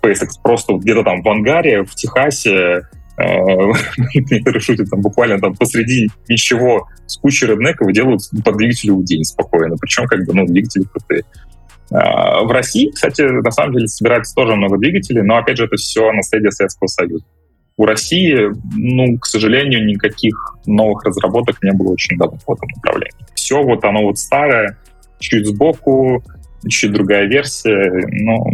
SpaceX 0.00 0.28
просто 0.42 0.74
где-то 0.74 1.02
там 1.02 1.22
в 1.22 1.28
ангаре, 1.28 1.82
в 1.84 1.94
Техасе, 1.94 2.88
некоторые 4.14 4.60
шутят, 4.60 4.90
там 4.90 5.00
буквально 5.00 5.38
там 5.38 5.54
посреди 5.54 6.10
ничего 6.28 6.86
с 7.06 7.16
кучей 7.16 7.46
реднеков 7.46 7.92
делают 7.92 8.20
по 8.44 8.52
двигателю 8.52 8.96
в 8.96 9.04
день 9.04 9.24
спокойно. 9.24 9.76
Причем 9.80 10.06
как 10.06 10.24
бы, 10.26 10.34
ну, 10.34 10.46
двигатели 10.46 10.84
крутые. 10.84 11.24
А, 11.90 12.42
в 12.42 12.50
России, 12.50 12.90
кстати, 12.90 13.22
на 13.22 13.50
самом 13.50 13.74
деле 13.74 13.88
собирается 13.88 14.34
тоже 14.34 14.54
много 14.54 14.76
двигателей, 14.76 15.22
но, 15.22 15.36
опять 15.36 15.56
же, 15.56 15.64
это 15.64 15.76
все 15.76 16.12
наследие 16.12 16.50
Советского 16.50 16.88
Союза. 16.88 17.24
У 17.78 17.84
России, 17.84 18.50
ну, 18.74 19.18
к 19.18 19.26
сожалению, 19.26 19.84
никаких 19.84 20.56
новых 20.66 21.04
разработок 21.04 21.62
не 21.62 21.72
было 21.72 21.92
очень 21.92 22.16
давно 22.16 22.38
в 22.46 22.52
этом 22.52 22.68
направлении. 22.74 23.26
Все 23.34 23.62
вот 23.62 23.84
оно 23.84 24.02
вот 24.02 24.18
старое, 24.18 24.78
чуть 25.18 25.46
сбоку, 25.46 26.24
чуть 26.68 26.92
другая 26.92 27.26
версия, 27.26 28.06
но 28.10 28.44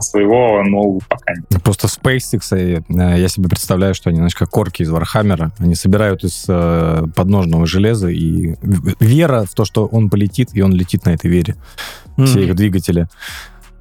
своего 0.00 0.62
нового 0.62 1.00
пока 1.08 1.34
нет. 1.34 1.62
Просто 1.62 1.88
SpaceX, 1.88 2.56
э, 2.56 2.82
я 2.88 3.28
себе 3.28 3.48
представляю, 3.48 3.94
что 3.94 4.10
они, 4.10 4.18
знаешь, 4.18 4.34
как 4.34 4.50
орки 4.50 4.82
из 4.82 4.90
Warhammer 4.90 5.41
а, 5.41 5.52
они 5.58 5.74
собирают 5.74 6.24
из 6.24 6.44
э, 6.48 7.04
подножного 7.14 7.66
железа, 7.66 8.08
и 8.08 8.54
вера 9.00 9.44
в 9.44 9.54
то, 9.54 9.64
что 9.64 9.86
он 9.86 10.10
полетит, 10.10 10.50
и 10.52 10.62
он 10.62 10.72
летит 10.72 11.04
на 11.04 11.10
этой 11.10 11.30
вере, 11.30 11.56
mm-hmm. 12.16 12.26
все 12.26 12.44
их 12.44 12.54
двигатели. 12.54 13.08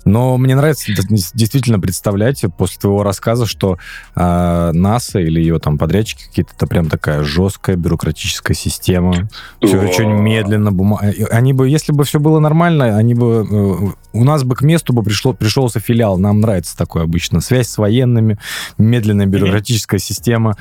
Но 0.06 0.38
мне 0.38 0.56
нравится 0.56 0.92
действительно 1.34 1.80
представлять 1.80 2.44
после 2.58 2.80
твоего 2.80 3.04
рассказа, 3.04 3.46
что 3.46 3.78
э, 4.16 4.72
НАСА 4.74 5.20
или 5.20 5.40
ее 5.40 5.60
там 5.60 5.78
подрядчики 5.78 6.24
какие-то, 6.26 6.54
это 6.56 6.68
прям 6.68 6.90
такая 6.90 7.24
жесткая 7.24 7.76
бюрократическая 7.76 8.56
система. 8.56 9.30
Все 9.62 9.78
очень 9.80 10.10
медленно. 10.10 10.72
Бума... 10.72 11.00
Э, 11.04 11.26
они 11.26 11.54
бы, 11.54 11.70
если 11.70 11.92
бы 11.92 12.04
все 12.04 12.20
было 12.20 12.40
нормально, 12.40 12.98
они 12.98 13.14
бы... 13.14 13.48
Э, 13.50 14.02
у 14.14 14.24
нас 14.24 14.44
бы 14.44 14.56
к 14.56 14.62
месту 14.62 14.94
бы 14.94 15.04
пришло, 15.04 15.34
пришелся 15.34 15.80
филиал. 15.80 16.18
Нам 16.18 16.42
нравится 16.42 16.76
такое 16.76 17.04
обычно. 17.04 17.40
Связь 17.40 17.70
с 17.70 17.78
военными, 17.78 18.38
медленная 18.78 19.26
бюрократическая 19.26 20.00
mm-hmm. 20.00 20.04
система. 20.04 20.58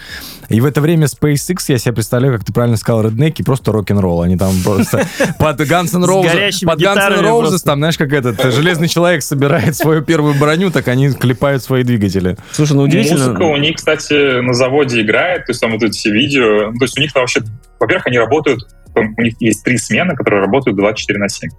И 0.49 0.61
в 0.61 0.67
это 0.67 0.81
время 0.81 1.07
SpaceX, 1.07 1.65
я 1.69 1.79
себе 1.79 1.95
представляю, 1.95 2.37
как 2.37 2.45
ты 2.45 2.53
правильно 2.53 2.77
сказал, 2.77 3.03
реднеки, 3.03 3.43
просто 3.43 3.73
рок-н-ролл. 3.73 4.23
Они 4.23 4.37
там 4.37 4.55
просто 4.63 5.07
под 5.39 5.61
Guns 5.61 5.95
N' 5.95 6.05
Roses, 6.05 6.65
под 6.65 6.81
Guns 6.81 7.19
N' 7.19 7.25
Roses, 7.25 7.59
там, 7.65 7.79
знаешь, 7.79 7.99
как 7.99 8.13
этот 8.13 8.41
железный 8.53 8.89
человек 8.89 9.23
собирает 9.31 9.77
свою 9.77 10.03
первую 10.03 10.35
броню, 10.35 10.71
так 10.71 10.89
они 10.89 11.11
клепают 11.11 11.63
свои 11.63 11.85
двигатели. 11.85 12.37
Слушай, 12.51 12.73
ну 12.77 12.83
удивительно. 12.83 13.29
Музыка 13.29 13.43
у 13.45 13.57
них, 13.57 13.77
кстати, 13.77 14.41
на 14.41 14.53
заводе 14.53 15.01
играет, 15.01 15.47
то 15.47 15.53
есть 15.53 15.61
там 15.61 15.71
вот 15.71 15.83
эти 15.83 15.93
все 15.93 16.11
видео, 16.11 16.73
то 16.73 16.83
есть 16.83 16.99
у 16.99 17.01
них 17.01 17.13
там 17.13 17.23
вообще, 17.23 17.41
во-первых, 17.79 18.07
они 18.09 18.19
работают, 18.19 18.61
у 18.97 19.23
них 19.23 19.35
есть 19.41 19.63
три 19.65 19.79
смены, 19.79 20.17
которые 20.17 20.43
работают 20.43 20.77
24 20.77 21.19
на 21.19 21.29
7. 21.29 21.49
То 21.49 21.57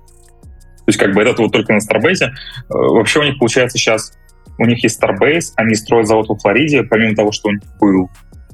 есть 0.87 0.99
как 0.99 1.13
бы 1.13 1.21
это 1.21 1.41
вот 1.41 1.53
только 1.53 1.73
на 1.73 1.77
Starbase. 1.77 2.25
Э, 2.25 2.29
вообще 2.69 3.19
у 3.19 3.23
них 3.23 3.39
получается 3.39 3.77
сейчас, 3.77 4.11
у 4.57 4.65
них 4.65 4.83
есть 4.83 5.01
Starbase, 5.01 5.53
они 5.55 5.75
строят 5.75 6.07
завод 6.07 6.27
во 6.27 6.37
Флориде, 6.37 6.83
помимо 6.83 7.15
того, 7.15 7.31
что 7.31 7.49
у 7.49 7.51
них 7.53 7.61
был 7.79 8.09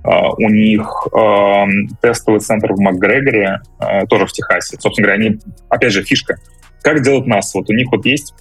Uh, 0.05 0.33
у 0.37 0.49
них 0.49 1.07
uh, 1.11 1.65
тестовый 2.01 2.39
центр 2.39 2.71
в 2.71 2.79
МакГрегоре, 2.79 3.59
uh, 3.81 4.07
тоже 4.07 4.25
в 4.25 4.31
Техасе. 4.31 4.77
Собственно 4.79 5.07
говоря, 5.07 5.21
они, 5.21 5.39
опять 5.67 5.91
же, 5.91 6.01
фишка. 6.01 6.37
Как 6.81 7.01
делать 7.01 7.25
нас? 7.25 7.53
Вот 7.53 7.69
у 7.69 7.73
них 7.73 7.87
вот 7.91 8.05
есть 8.05 8.33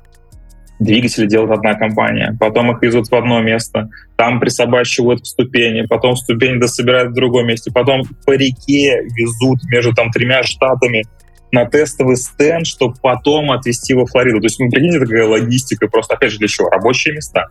двигатели 0.79 1.27
делает 1.27 1.51
одна 1.51 1.75
компания, 1.75 2.37
потом 2.39 2.71
их 2.73 2.83
везут 2.83 3.09
в 3.09 3.15
одно 3.15 3.41
место, 3.41 3.89
там 4.17 4.41
присобачивают 4.41 5.21
в 5.23 5.27
ступени, 5.27 5.87
потом 5.87 6.17
ступени 6.17 6.59
дособирают 6.59 7.13
в 7.13 7.15
другом 7.15 7.47
месте, 7.47 7.71
потом 7.73 8.03
по 8.25 8.33
реке 8.33 9.03
везут 9.17 9.63
между 9.71 9.95
там 9.95 10.11
тремя 10.11 10.43
штатами 10.43 11.05
на 11.53 11.65
тестовый 11.65 12.17
стенд, 12.17 12.67
чтобы 12.67 12.97
потом 13.01 13.51
отвезти 13.53 13.95
во 13.95 14.07
Флориду. 14.07 14.41
То 14.41 14.47
есть, 14.47 14.59
ну, 14.61 14.69
прикиньте, 14.69 15.01
такая 15.01 15.27
логистика, 15.27 15.89
просто, 15.89 16.15
опять 16.15 16.33
же, 16.33 16.39
для 16.39 16.49
чего? 16.49 16.69
Рабочие 16.69 17.15
места. 17.15 17.49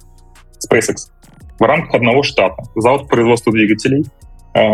SpaceX 0.69 1.10
в 1.60 1.64
рамках 1.64 1.95
одного 1.95 2.23
штата. 2.23 2.64
Завод 2.76 3.03
по 3.03 3.15
производству 3.15 3.52
двигателей, 3.52 4.06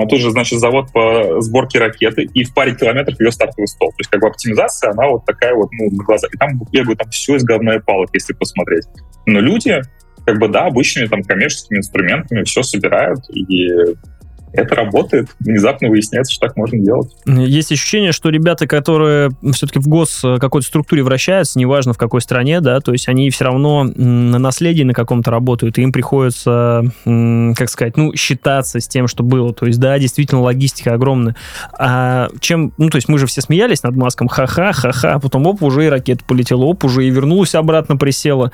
тут 0.10 0.20
же, 0.20 0.30
значит, 0.30 0.60
завод 0.60 0.92
по 0.94 1.42
сборке 1.42 1.80
ракеты, 1.80 2.24
и 2.24 2.44
в 2.44 2.54
паре 2.54 2.76
километров 2.76 3.20
ее 3.20 3.32
стартовый 3.32 3.68
стол. 3.68 3.90
То 3.90 3.96
есть 3.98 4.10
как 4.12 4.22
бы 4.22 4.28
оптимизация, 4.28 4.92
она 4.92 5.08
вот 5.08 5.26
такая 5.26 5.56
вот, 5.56 5.70
ну, 5.72 5.90
на 5.90 6.04
глаза. 6.04 6.28
И 6.32 6.38
там, 6.38 6.62
я 6.72 6.84
говорю, 6.84 6.98
там 6.98 7.10
все 7.10 7.36
из 7.36 7.44
говна 7.44 7.76
и 7.76 7.80
палок, 7.80 8.10
если 8.14 8.34
посмотреть. 8.34 8.86
Но 9.26 9.40
люди, 9.40 9.82
как 10.26 10.38
бы, 10.38 10.50
да, 10.50 10.68
обычными 10.68 11.08
там 11.08 11.24
коммерческими 11.24 11.80
инструментами 11.80 12.44
все 12.44 12.62
собирают, 12.62 13.28
и 13.30 13.70
это 14.54 14.76
работает. 14.76 15.30
Внезапно 15.40 15.90
выясняется, 15.90 16.34
что 16.34 16.48
так 16.48 16.58
можно 16.58 16.78
делать. 16.80 17.12
Есть 17.26 17.72
ощущение, 17.72 18.12
что 18.12 18.30
ребята, 18.30 18.68
которые 18.68 19.32
все-таки 19.54 19.80
в 19.80 19.88
гос 19.88 20.22
э, 20.24 20.38
какой-то 20.40 20.68
структуре 20.68 21.04
вращаются, 21.04 21.60
неважно 21.60 21.94
в 21.94 21.98
какой 21.98 22.22
стране, 22.22 22.62
да, 22.62 22.80
то 22.80 22.92
есть 22.92 23.08
они 23.08 23.30
все 23.30 23.46
равно 23.46 23.84
на 23.84 24.40
наследии 24.40 24.84
на 24.84 24.94
каком-то 24.94 25.32
работают, 25.32 25.78
и 25.78 25.82
им 25.82 25.92
приходится, 25.92 26.84
как 27.04 27.70
сказать, 27.70 27.98
ну, 27.98 28.16
считаться 28.16 28.80
с 28.80 28.88
тем, 28.88 29.08
что 29.08 29.24
было. 29.24 29.54
То 29.54 29.66
есть, 29.66 29.80
да, 29.80 29.98
действительно, 30.00 30.42
логистика 30.42 30.94
огромная. 30.94 31.36
А 31.78 32.30
чем, 32.40 32.74
ну, 32.78 32.90
то 32.90 32.98
есть 32.98 33.08
мы 33.08 33.18
же 33.18 33.28
все 33.28 33.42
смеялись 33.42 33.84
над 33.84 33.96
Маском, 33.96 34.28
ха-ха, 34.28 34.74
ха-ха, 34.74 35.20
потом 35.20 35.48
оп, 35.48 35.64
уже 35.64 35.86
и 35.86 35.90
ракета 35.90 36.24
полетела, 36.26 36.64
оп, 36.64 36.84
уже 36.84 37.06
и 37.06 37.10
вернулась 37.10 37.56
обратно, 37.56 37.98
присела. 37.98 38.52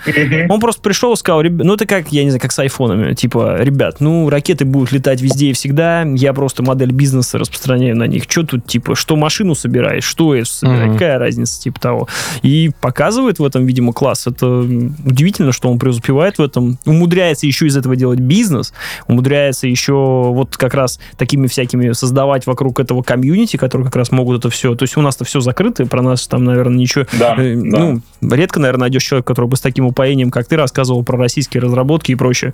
Он 0.50 0.60
просто 0.60 0.82
пришел 0.82 1.14
и 1.14 1.18
сказал, 1.18 1.44
ну, 1.44 1.74
это 1.74 1.86
как, 1.86 2.12
я 2.12 2.24
не 2.24 2.30
знаю, 2.30 2.42
как 2.42 2.52
с 2.52 2.60
айфонами, 2.60 3.14
типа, 3.14 3.62
ребят, 3.62 3.98
ну, 4.00 4.30
ракеты 4.30 4.66
будут 4.66 4.92
летать 4.92 5.22
везде 5.22 5.50
и 5.50 5.54
всегда, 5.54 5.87
я 6.16 6.34
просто 6.34 6.64
модель 6.64 6.92
бизнеса 6.92 7.38
распространяю 7.38 7.96
на 7.96 8.08
них. 8.08 8.24
Что 8.28 8.44
тут, 8.44 8.66
типа, 8.66 8.96
что 8.96 9.16
машину 9.16 9.56
собираешь, 9.56 10.04
что 10.04 10.36
это 10.36 10.46
собираешь, 10.46 10.90
mm-hmm. 10.90 10.94
какая 10.94 11.20
разница, 11.20 11.62
типа 11.62 11.80
того. 11.80 12.08
И 12.42 12.72
показывает 12.82 13.40
в 13.40 13.46
этом, 13.46 13.66
видимо, 13.66 13.94
класс. 13.94 14.28
Это 14.28 14.48
удивительно, 14.60 15.52
что 15.52 15.70
он 15.70 15.80
преуспевает 15.80 16.38
в 16.38 16.42
этом, 16.42 16.78
умудряется 16.86 17.48
еще 17.48 17.68
из 17.68 17.78
этого 17.78 17.96
делать 17.96 18.20
бизнес, 18.20 18.74
умудряется 19.08 19.68
еще 19.68 19.94
вот 19.94 20.58
как 20.58 20.74
раз 20.74 21.00
такими 21.18 21.48
всякими 21.48 21.92
создавать 21.92 22.46
вокруг 22.48 22.80
этого 22.80 23.02
комьюнити, 23.02 23.58
которые 23.58 23.86
как 23.86 23.96
раз 23.96 24.12
могут 24.12 24.40
это 24.40 24.50
все. 24.50 24.76
То 24.76 24.84
есть 24.84 24.98
у 24.98 25.02
нас-то 25.02 25.26
все 25.26 25.40
закрыто, 25.40 25.86
про 25.86 26.02
нас 26.02 26.28
там, 26.28 26.44
наверное, 26.44 26.78
ничего... 26.78 27.06
Да, 27.20 27.36
э, 27.38 27.56
ну, 27.56 28.02
да. 28.22 28.36
редко, 28.36 28.60
наверное, 28.60 28.82
найдешь 28.82 29.04
человека, 29.04 29.28
который 29.28 29.48
бы 29.48 29.58
с 29.58 29.62
таким 29.62 29.86
упоением, 29.86 30.32
как 30.32 30.48
ты 30.48 30.56
рассказывал 30.56 31.04
про 31.04 31.18
российские 31.18 31.62
разработки 31.62 32.12
и 32.12 32.16
прочее, 32.16 32.54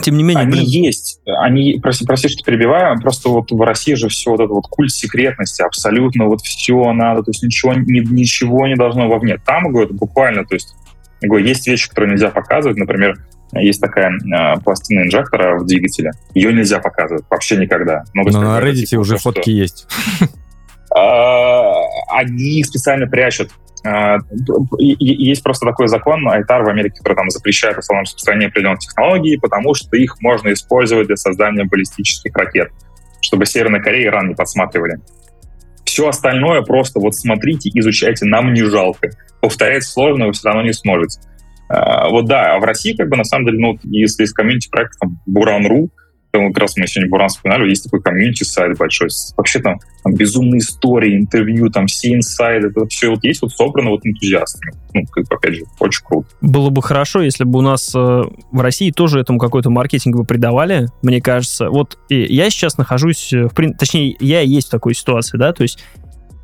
тем 0.00 0.16
не 0.16 0.22
менее, 0.22 0.42
они 0.42 0.52
блин... 0.52 0.64
есть. 0.64 1.20
Они, 1.26 1.78
прости, 1.82 2.04
прости, 2.04 2.28
что 2.28 2.44
перебиваю, 2.44 3.00
просто 3.00 3.28
вот 3.28 3.50
в 3.50 3.60
России 3.60 3.94
же 3.94 4.08
все 4.08 4.30
вот 4.30 4.40
это 4.40 4.52
вот 4.52 4.66
культ 4.68 4.90
секретности, 4.90 5.62
абсолютно 5.62 6.26
вот 6.26 6.40
все 6.40 6.92
надо, 6.92 7.22
то 7.22 7.30
есть 7.30 7.42
ничего, 7.42 7.74
ни, 7.74 8.00
ничего 8.00 8.66
не 8.66 8.74
должно 8.74 9.08
вовне. 9.08 9.38
Там, 9.44 9.70
говорю, 9.72 9.94
буквально, 9.94 10.44
то 10.44 10.54
есть, 10.54 10.74
говорю, 11.22 11.44
есть 11.44 11.66
вещи, 11.66 11.88
которые 11.88 12.12
нельзя 12.12 12.30
показывать, 12.30 12.76
например, 12.76 13.16
есть 13.52 13.80
такая 13.80 14.10
э, 14.10 14.60
пластина 14.60 15.02
инжектора 15.02 15.58
в 15.58 15.66
двигателе, 15.66 16.10
ее 16.34 16.52
нельзя 16.52 16.80
показывать 16.80 17.24
вообще 17.30 17.56
никогда. 17.56 18.04
Ну, 18.14 18.24
Но, 18.24 18.40
на 18.40 18.60
Reddit 18.60 18.84
типа, 18.84 19.00
уже 19.00 19.16
фотки 19.16 19.42
что... 19.42 19.50
есть. 19.50 19.86
они 20.94 22.60
их 22.60 22.66
специально 22.66 23.06
прячут. 23.06 23.50
Есть 24.78 25.42
просто 25.42 25.66
такой 25.66 25.88
закон, 25.88 26.26
Айтар 26.28 26.62
в 26.62 26.68
Америке, 26.68 26.96
который 26.98 27.16
там 27.16 27.28
запрещает 27.28 27.76
условно 27.76 28.02
распространение 28.04 28.48
определенных 28.48 28.78
технологий, 28.78 29.36
потому 29.36 29.74
что 29.74 29.96
их 29.96 30.20
можно 30.20 30.52
использовать 30.52 31.08
для 31.08 31.16
создания 31.16 31.64
баллистических 31.64 32.34
ракет, 32.34 32.70
чтобы 33.20 33.44
Северная 33.44 33.80
Корея 33.80 34.04
и 34.04 34.06
Иран 34.06 34.28
не 34.28 34.34
подсматривали. 34.34 35.00
Все 35.84 36.08
остальное 36.08 36.62
просто 36.62 36.98
вот 36.98 37.14
смотрите, 37.14 37.70
изучайте, 37.74 38.24
нам 38.24 38.54
не 38.54 38.62
жалко. 38.62 39.10
Повторять 39.42 39.84
сложно, 39.84 40.28
вы 40.28 40.32
все 40.32 40.48
равно 40.48 40.62
не 40.62 40.72
сможете. 40.72 41.20
Вот 41.68 42.24
да, 42.26 42.54
а 42.54 42.58
в 42.60 42.64
России 42.64 42.96
как 42.96 43.08
бы 43.10 43.16
на 43.16 43.24
самом 43.24 43.46
деле, 43.46 43.58
ну, 43.58 43.78
если 43.82 44.24
из 44.24 44.32
комьюнити 44.32 44.70
проекта 44.70 44.98
там 45.00 45.20
Буран.ру, 45.26 45.90
как 46.38 46.58
раз 46.58 46.76
мы 46.76 46.86
сегодня 46.86 47.10
Буран 47.10 47.28
вспоминали, 47.28 47.68
есть 47.68 47.84
такой 47.84 48.00
комьюнити 48.02 48.44
сайт 48.44 48.76
большой. 48.78 49.08
Вообще 49.36 49.60
там, 49.60 49.78
там 50.02 50.14
безумные 50.14 50.58
истории, 50.58 51.16
интервью, 51.16 51.70
там 51.70 51.86
все 51.86 52.14
инсайды, 52.14 52.68
это 52.68 52.86
все 52.86 53.10
вот 53.10 53.22
есть 53.24 53.42
вот 53.42 53.52
собрано 53.52 53.90
вот 53.90 54.04
энтузиастами. 54.04 54.72
Ну, 54.92 55.02
как 55.10 55.30
опять 55.32 55.54
же, 55.54 55.62
очень 55.80 56.04
круто. 56.04 56.28
Было 56.40 56.70
бы 56.70 56.82
хорошо, 56.82 57.22
если 57.22 57.44
бы 57.44 57.58
у 57.58 57.62
нас 57.62 57.92
э, 57.94 57.98
в 57.98 58.60
России 58.60 58.90
тоже 58.90 59.20
этому 59.20 59.38
какой-то 59.38 59.70
маркетинг 59.70 60.16
бы 60.16 60.24
придавали, 60.24 60.88
мне 61.02 61.20
кажется. 61.20 61.68
Вот 61.68 61.98
я 62.08 62.50
сейчас 62.50 62.78
нахожусь, 62.78 63.32
в, 63.32 63.50
точнее, 63.78 64.16
я 64.20 64.40
есть 64.40 64.68
в 64.68 64.70
такой 64.70 64.94
ситуации, 64.94 65.38
да, 65.38 65.52
то 65.52 65.62
есть 65.62 65.78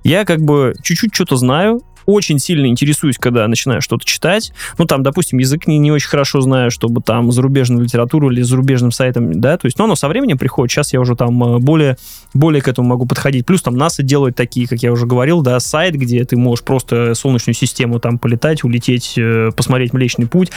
я 0.02 0.24
как 0.24 0.40
бы 0.40 0.74
чуть-чуть 0.82 1.14
что-то 1.14 1.36
знаю, 1.36 1.80
очень 2.06 2.38
сильно 2.38 2.66
интересуюсь, 2.66 3.18
когда 3.18 3.46
начинаю 3.48 3.80
что-то 3.82 4.04
читать. 4.04 4.52
Ну, 4.78 4.86
там, 4.86 5.02
допустим, 5.02 5.38
язык 5.38 5.66
не, 5.66 5.78
не 5.78 5.92
очень 5.92 6.08
хорошо 6.08 6.40
знаю, 6.40 6.70
чтобы 6.70 7.02
там 7.02 7.30
зарубежную 7.32 7.84
литературу 7.84 8.30
или 8.30 8.42
зарубежным 8.42 8.92
сайтом, 8.92 9.40
да, 9.40 9.56
то 9.56 9.66
есть, 9.66 9.78
но 9.78 9.84
оно 9.84 9.94
со 9.94 10.08
временем 10.08 10.38
приходит. 10.38 10.72
Сейчас 10.72 10.92
я 10.92 11.00
уже 11.00 11.16
там 11.16 11.42
э, 11.42 11.58
более, 11.58 11.96
более 12.34 12.62
к 12.62 12.68
этому 12.68 12.88
могу 12.88 13.06
подходить. 13.06 13.46
Плюс 13.46 13.62
там 13.62 13.76
НАСА 13.76 14.02
делают 14.02 14.36
такие, 14.36 14.66
как 14.66 14.82
я 14.82 14.92
уже 14.92 15.06
говорил, 15.06 15.42
да, 15.42 15.60
сайт, 15.60 15.94
где 15.94 16.24
ты 16.24 16.36
можешь 16.36 16.64
просто 16.64 17.14
Солнечную 17.14 17.54
систему 17.54 18.00
там 18.00 18.18
полетать, 18.18 18.64
улететь, 18.64 19.14
э, 19.16 19.50
посмотреть 19.54 19.92
Млечный 19.92 20.26
Путь. 20.26 20.50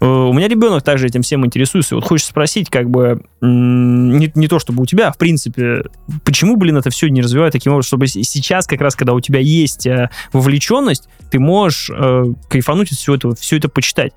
Э, 0.00 0.06
у 0.06 0.32
меня 0.32 0.48
ребенок 0.48 0.82
также 0.82 1.06
этим 1.06 1.22
всем 1.22 1.44
интересуется. 1.44 1.94
Вот 1.94 2.04
хочется 2.04 2.30
спросить, 2.30 2.70
как 2.70 2.90
бы, 2.90 3.22
не, 3.40 4.30
не 4.34 4.48
то 4.48 4.58
чтобы 4.58 4.82
у 4.82 4.86
тебя, 4.86 5.08
а 5.08 5.12
в 5.12 5.18
принципе, 5.18 5.82
почему, 6.24 6.56
блин, 6.56 6.76
это 6.76 6.90
все 6.90 7.08
не 7.08 7.22
развивать 7.22 7.52
таким 7.52 7.72
образом, 7.72 7.88
чтобы 7.88 8.06
сейчас, 8.06 8.66
как 8.66 8.80
раз, 8.80 8.96
когда 8.96 9.14
у 9.14 9.20
тебя 9.20 9.40
есть 9.40 9.86
вовлеченность, 10.32 10.87
вовлеченность, 10.88 11.08
ты 11.30 11.38
можешь 11.38 11.90
э, 11.94 12.24
кайфануть 12.48 12.92
от 12.92 12.98
всего 12.98 13.16
этого, 13.16 13.34
все 13.34 13.56
это 13.56 13.68
почитать. 13.68 14.12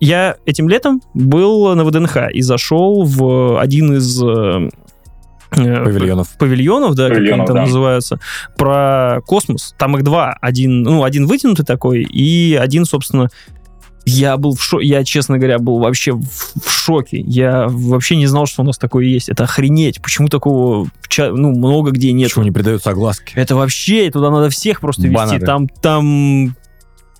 Я 0.00 0.36
этим 0.44 0.68
летом 0.68 1.02
был 1.14 1.74
на 1.74 1.84
ВДНХ 1.84 2.30
и 2.32 2.42
зашел 2.42 3.04
в 3.04 3.60
один 3.60 3.94
из 3.94 4.22
э, 4.22 4.68
э 5.52 5.84
Павильонов. 5.84 6.36
Павильонов, 6.38 6.94
да, 6.94 7.08
Павильонов, 7.08 7.28
как 7.28 7.38
они 7.38 7.46
там 7.46 7.56
да. 7.56 7.62
называются, 7.62 8.20
про 8.56 9.20
космос. 9.26 9.74
Там 9.78 9.96
их 9.96 10.02
два. 10.02 10.36
Один, 10.40 10.82
ну, 10.82 11.04
один 11.04 11.26
вытянутый 11.26 11.64
такой, 11.64 12.02
и 12.02 12.54
один, 12.54 12.84
собственно, 12.84 13.28
я 14.06 14.36
был 14.36 14.54
в 14.54 14.62
шоке, 14.62 14.86
я, 14.86 15.04
честно 15.04 15.38
говоря, 15.38 15.58
был 15.58 15.78
вообще 15.78 16.12
в, 16.12 16.24
в 16.24 16.70
шоке. 16.70 17.18
Я 17.20 17.66
вообще 17.68 18.16
не 18.16 18.26
знал, 18.26 18.46
что 18.46 18.62
у 18.62 18.64
нас 18.66 18.76
такое 18.78 19.06
есть. 19.06 19.28
Это 19.28 19.44
охренеть. 19.44 20.02
Почему 20.02 20.28
такого, 20.28 20.88
ну, 21.18 21.50
много 21.52 21.90
где 21.90 22.12
нет. 22.12 22.28
Почему 22.28 22.44
не 22.44 22.50
придаются 22.50 22.90
огласки? 22.90 23.32
Это 23.34 23.56
вообще, 23.56 24.10
туда 24.10 24.30
надо 24.30 24.50
всех 24.50 24.80
просто 24.80 25.02
Баннеры. 25.02 25.36
вести. 25.36 25.46
Там, 25.46 25.68
там, 25.68 26.56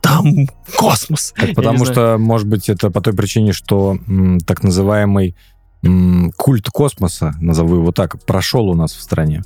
там 0.00 0.46
космос. 0.76 1.32
Так, 1.36 1.54
потому 1.54 1.86
что, 1.86 2.16
может 2.18 2.46
быть, 2.46 2.68
это 2.68 2.90
по 2.90 3.00
той 3.00 3.14
причине, 3.14 3.52
что 3.52 3.96
м, 4.06 4.38
так 4.40 4.62
называемый 4.62 5.36
м, 5.82 6.32
культ 6.36 6.68
космоса, 6.70 7.34
назову 7.40 7.76
его 7.76 7.92
так, 7.92 8.22
прошел 8.26 8.68
у 8.68 8.74
нас 8.74 8.92
в 8.92 9.00
стране. 9.00 9.42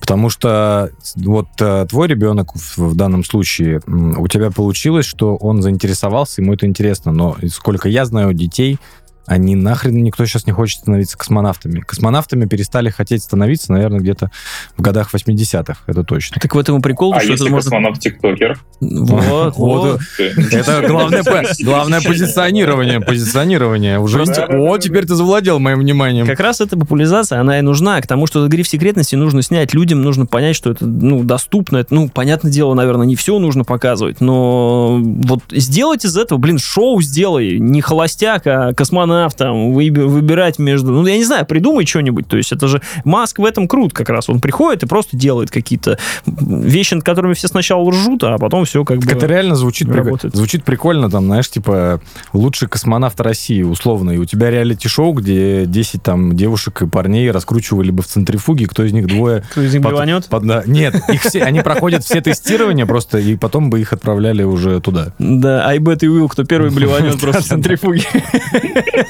Потому 0.00 0.30
что 0.30 0.90
вот 1.16 1.48
э, 1.60 1.86
твой 1.88 2.08
ребенок 2.08 2.54
в, 2.54 2.94
данном 2.94 3.24
случае, 3.24 3.80
у 3.86 4.28
тебя 4.28 4.50
получилось, 4.50 5.06
что 5.06 5.36
он 5.36 5.62
заинтересовался, 5.62 6.42
ему 6.42 6.54
это 6.54 6.66
интересно. 6.66 7.12
Но 7.12 7.36
сколько 7.48 7.88
я 7.88 8.04
знаю 8.04 8.32
детей, 8.32 8.78
они 9.26 9.56
нахрен 9.56 10.02
никто 10.02 10.24
сейчас 10.24 10.46
не 10.46 10.52
хочет 10.52 10.80
становиться 10.80 11.18
космонавтами. 11.18 11.80
Космонавтами 11.80 12.46
перестали 12.46 12.90
хотеть 12.90 13.22
становиться, 13.22 13.72
наверное, 13.72 14.00
где-то 14.00 14.30
в 14.76 14.82
годах 14.82 15.12
80-х, 15.12 15.80
это 15.86 16.04
точно. 16.04 16.40
Так 16.40 16.54
в 16.54 16.58
этом 16.58 16.78
и 16.78 16.80
прикол, 16.80 17.12
а 17.12 17.20
что 17.20 17.32
если 17.32 17.46
это 17.46 17.54
можно... 17.54 17.70
космонавт-тиктокер? 17.70 18.58
Вот, 18.80 19.54
вот. 19.56 20.00
Это 20.18 20.84
главное, 20.86 21.24
главное 21.62 22.00
позиционирование, 22.00 23.00
позиционирование. 23.00 23.98
Уже, 23.98 24.22
о, 24.22 24.78
теперь 24.78 25.06
ты 25.06 25.14
завладел 25.14 25.58
моим 25.58 25.80
вниманием. 25.80 26.26
Как 26.26 26.40
раз 26.40 26.60
эта 26.60 26.78
популяризация, 26.78 27.40
она 27.40 27.58
и 27.58 27.62
нужна, 27.62 28.00
к 28.00 28.06
тому, 28.06 28.26
что 28.26 28.40
этот 28.40 28.52
гриф 28.52 28.68
секретности 28.68 29.16
нужно 29.16 29.42
снять 29.42 29.74
людям, 29.74 30.02
нужно 30.02 30.26
понять, 30.26 30.54
что 30.54 30.70
это, 30.70 30.86
ну, 30.86 31.24
доступно, 31.24 31.78
это, 31.78 31.94
ну, 31.94 32.08
понятное 32.08 32.52
дело, 32.52 32.74
наверное, 32.74 33.06
не 33.06 33.16
все 33.16 33.38
нужно 33.38 33.64
показывать, 33.64 34.20
но 34.20 35.00
вот 35.02 35.40
сделать 35.50 36.04
из 36.04 36.16
этого, 36.16 36.38
блин, 36.38 36.58
шоу 36.58 37.00
сделай, 37.00 37.58
не 37.58 37.80
холостяк, 37.80 38.46
а 38.46 38.72
космонавт 38.72 39.15
космонавт, 39.16 39.36
там, 39.36 39.72
выбирать 39.72 40.58
между... 40.58 40.92
Ну, 40.92 41.06
я 41.06 41.16
не 41.16 41.24
знаю, 41.24 41.46
придумай 41.46 41.86
что-нибудь. 41.86 42.28
То 42.28 42.36
есть 42.36 42.52
это 42.52 42.68
же... 42.68 42.80
Маск 43.04 43.38
в 43.38 43.44
этом 43.44 43.68
крут 43.68 43.92
как 43.92 44.08
раз. 44.08 44.28
Он 44.28 44.40
приходит 44.40 44.82
и 44.82 44.86
просто 44.86 45.16
делает 45.16 45.50
какие-то 45.50 45.98
вещи, 46.26 46.94
над 46.94 47.04
которыми 47.04 47.34
все 47.34 47.48
сначала 47.48 47.90
ржут, 47.90 48.24
а 48.24 48.38
потом 48.38 48.64
все 48.64 48.84
как 48.84 49.00
так 49.00 49.08
бы... 49.08 49.16
Это 49.16 49.26
реально 49.26 49.56
звучит, 49.56 49.88
прик... 49.90 50.20
звучит 50.32 50.64
прикольно, 50.64 51.10
там, 51.10 51.26
знаешь, 51.26 51.48
типа, 51.48 52.00
лучший 52.32 52.68
космонавт 52.68 53.20
России, 53.20 53.62
условно. 53.62 54.12
И 54.12 54.18
у 54.18 54.24
тебя 54.24 54.50
реалити-шоу, 54.50 55.12
где 55.12 55.66
10 55.66 56.02
там 56.02 56.36
девушек 56.36 56.82
и 56.82 56.86
парней 56.86 57.30
раскручивали 57.30 57.90
бы 57.90 58.02
в 58.02 58.06
центрифуге, 58.06 58.66
кто 58.66 58.84
из 58.84 58.92
них 58.92 59.06
двое... 59.06 59.44
Кто 59.50 59.62
из 59.62 59.72
них 59.72 59.82
под... 59.82 59.92
блеванет? 59.92 60.26
Под... 60.26 60.46
Да. 60.46 60.62
Нет, 60.66 60.94
их 61.08 61.22
все, 61.22 61.42
они 61.42 61.60
проходят 61.60 62.04
все 62.04 62.20
тестирования 62.20 62.86
просто, 62.86 63.18
и 63.18 63.36
потом 63.36 63.70
бы 63.70 63.80
их 63.80 63.92
отправляли 63.92 64.42
уже 64.42 64.80
туда. 64.80 65.12
Да, 65.18 65.66
Айбет 65.66 66.02
и 66.02 66.08
Уилл, 66.08 66.28
кто 66.28 66.44
первый 66.44 66.70
блеванет 66.74 67.20
просто 67.20 67.42
в 67.42 67.44
центрифуге. 67.44 68.02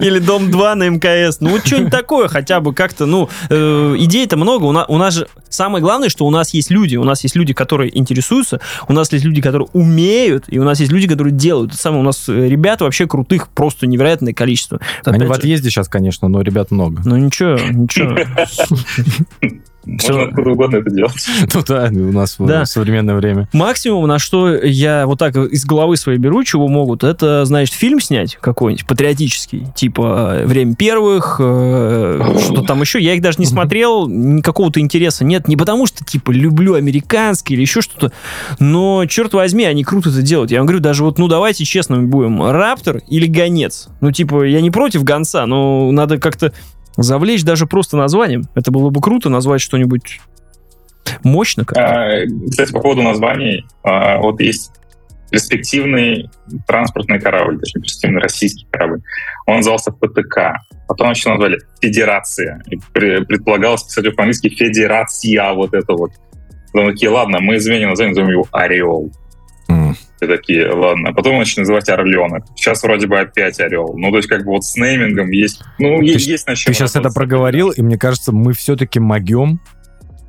Или 0.00 0.18
Дом 0.18 0.50
2 0.50 0.74
на 0.74 0.88
МКС. 0.88 1.40
Ну, 1.40 1.50
вот 1.50 1.66
что-нибудь 1.66 1.90
такое 1.90 2.28
хотя 2.28 2.60
бы 2.60 2.74
как-то, 2.74 3.06
ну, 3.06 3.28
э, 3.50 3.96
идей-то 3.98 4.36
много. 4.36 4.64
У 4.64 4.72
нас, 4.72 4.86
у 4.88 4.98
нас 4.98 5.14
же 5.14 5.28
самое 5.48 5.82
главное, 5.82 6.08
что 6.08 6.26
у 6.26 6.30
нас 6.30 6.54
есть 6.54 6.70
люди. 6.70 6.96
У 6.96 7.04
нас 7.04 7.22
есть 7.22 7.36
люди, 7.36 7.52
которые 7.52 7.96
интересуются, 7.96 8.60
у 8.88 8.92
нас 8.92 9.12
есть 9.12 9.24
люди, 9.24 9.40
которые 9.40 9.68
умеют, 9.72 10.44
и 10.48 10.58
у 10.58 10.64
нас 10.64 10.80
есть 10.80 10.92
люди, 10.92 11.08
которые 11.08 11.32
делают. 11.32 11.72
Это 11.72 11.80
самое, 11.80 12.00
у 12.00 12.04
нас 12.04 12.28
э, 12.28 12.48
ребят 12.48 12.80
вообще 12.80 13.06
крутых 13.06 13.48
просто 13.48 13.86
невероятное 13.86 14.32
количество. 14.32 14.80
Они 15.04 15.16
Опять 15.16 15.28
в 15.28 15.32
отъезде 15.32 15.70
сейчас, 15.70 15.88
конечно, 15.88 16.28
но 16.28 16.42
ребят 16.42 16.70
много. 16.70 17.02
Ну, 17.04 17.16
ничего, 17.16 17.58
ничего. 17.70 18.16
Можно 19.86 20.24
откуда 20.24 20.50
угодно 20.50 20.76
это 20.76 20.90
делать. 20.90 21.14
Ну 21.54 21.62
да, 21.66 21.88
у 21.92 22.12
нас 22.12 22.36
да. 22.38 22.64
в 22.64 22.68
современное 22.68 23.14
время. 23.14 23.48
Максимум, 23.52 24.06
на 24.08 24.18
что 24.18 24.54
я 24.54 25.06
вот 25.06 25.18
так 25.18 25.36
из 25.36 25.64
головы 25.64 25.96
своей 25.96 26.18
беру, 26.18 26.42
чего 26.42 26.68
могут, 26.68 27.04
это, 27.04 27.44
значит, 27.44 27.74
фильм 27.74 28.00
снять 28.00 28.36
какой-нибудь 28.40 28.86
патриотический, 28.86 29.66
типа 29.74 30.42
«Время 30.44 30.74
первых», 30.74 31.36
э, 31.40 32.20
что-то 32.44 32.62
там 32.62 32.80
еще. 32.80 33.00
Я 33.00 33.14
их 33.14 33.22
даже 33.22 33.38
не 33.38 33.46
смотрел, 33.46 34.08
никакого-то 34.08 34.80
интереса 34.80 35.24
нет. 35.24 35.48
Не 35.48 35.56
потому 35.56 35.86
что, 35.86 36.04
типа, 36.04 36.30
люблю 36.30 36.74
американский 36.74 37.54
или 37.54 37.62
еще 37.62 37.80
что-то, 37.80 38.12
но, 38.58 39.06
черт 39.06 39.32
возьми, 39.34 39.64
они 39.64 39.84
круто 39.84 40.10
это 40.10 40.22
делают. 40.22 40.50
Я 40.50 40.58
вам 40.58 40.66
говорю, 40.66 40.82
даже 40.82 41.04
вот, 41.04 41.18
ну, 41.18 41.28
давайте 41.28 41.64
честными 41.64 42.06
будем, 42.06 42.42
«Раптор» 42.42 42.98
или 43.08 43.26
«Гонец». 43.26 43.88
Ну, 44.00 44.10
типа, 44.10 44.44
я 44.44 44.60
не 44.60 44.70
против 44.70 45.04
«Гонца», 45.04 45.46
но 45.46 45.90
надо 45.90 46.18
как-то 46.18 46.52
завлечь 46.96 47.44
даже 47.44 47.66
просто 47.66 47.96
названием. 47.96 48.44
Это 48.54 48.70
было 48.70 48.90
бы 48.90 49.00
круто 49.00 49.28
назвать 49.28 49.60
что-нибудь 49.60 50.20
мощно. 51.22 51.64
А, 51.76 52.24
кстати, 52.48 52.72
по 52.72 52.80
поводу 52.80 53.02
названий, 53.02 53.64
а, 53.82 54.18
вот 54.18 54.40
есть 54.40 54.72
перспективный 55.30 56.30
транспортный 56.66 57.20
корабль, 57.20 57.58
точнее, 57.58 57.82
перспективный 57.82 58.22
российский 58.22 58.66
корабль. 58.70 59.00
Он 59.46 59.56
назывался 59.56 59.90
ПТК. 59.90 60.62
Потом 60.86 61.10
еще 61.10 61.30
назвали 61.30 61.58
Федерация. 61.80 62.62
И 62.68 62.78
предполагалось 62.92 63.82
писать 63.82 64.14
по-английски 64.14 64.48
Федерация, 64.50 65.52
вот 65.54 65.74
это 65.74 65.92
вот. 65.94 66.12
Потом 66.72 66.90
такие, 66.90 67.10
ладно, 67.10 67.40
мы 67.40 67.56
изменим 67.56 67.90
название, 67.90 68.10
назовем 68.10 68.30
его 68.30 68.46
Ореол. 68.52 69.12
Mm. 69.68 69.94
Все 70.16 70.26
такие, 70.26 70.70
ладно. 70.70 71.12
Потом 71.12 71.38
начали 71.38 71.60
называть 71.60 71.88
Орленок. 71.88 72.44
Сейчас 72.56 72.82
вроде 72.82 73.06
бы 73.06 73.18
опять 73.18 73.60
Орел. 73.60 73.94
Ну, 73.96 74.10
то 74.10 74.18
есть, 74.18 74.28
как 74.28 74.44
бы 74.44 74.52
вот 74.52 74.64
с 74.64 74.76
неймингом 74.76 75.30
есть... 75.30 75.62
Ну, 75.78 75.98
ты, 75.98 76.04
есть, 76.04 76.26
есть 76.26 76.46
на 76.46 76.54
Ты 76.54 76.72
сейчас 76.72 76.96
это 76.96 77.10
проговорил, 77.10 77.70
и 77.70 77.82
мне 77.82 77.98
кажется, 77.98 78.32
мы 78.32 78.52
все-таки 78.52 79.00
могем 79.00 79.60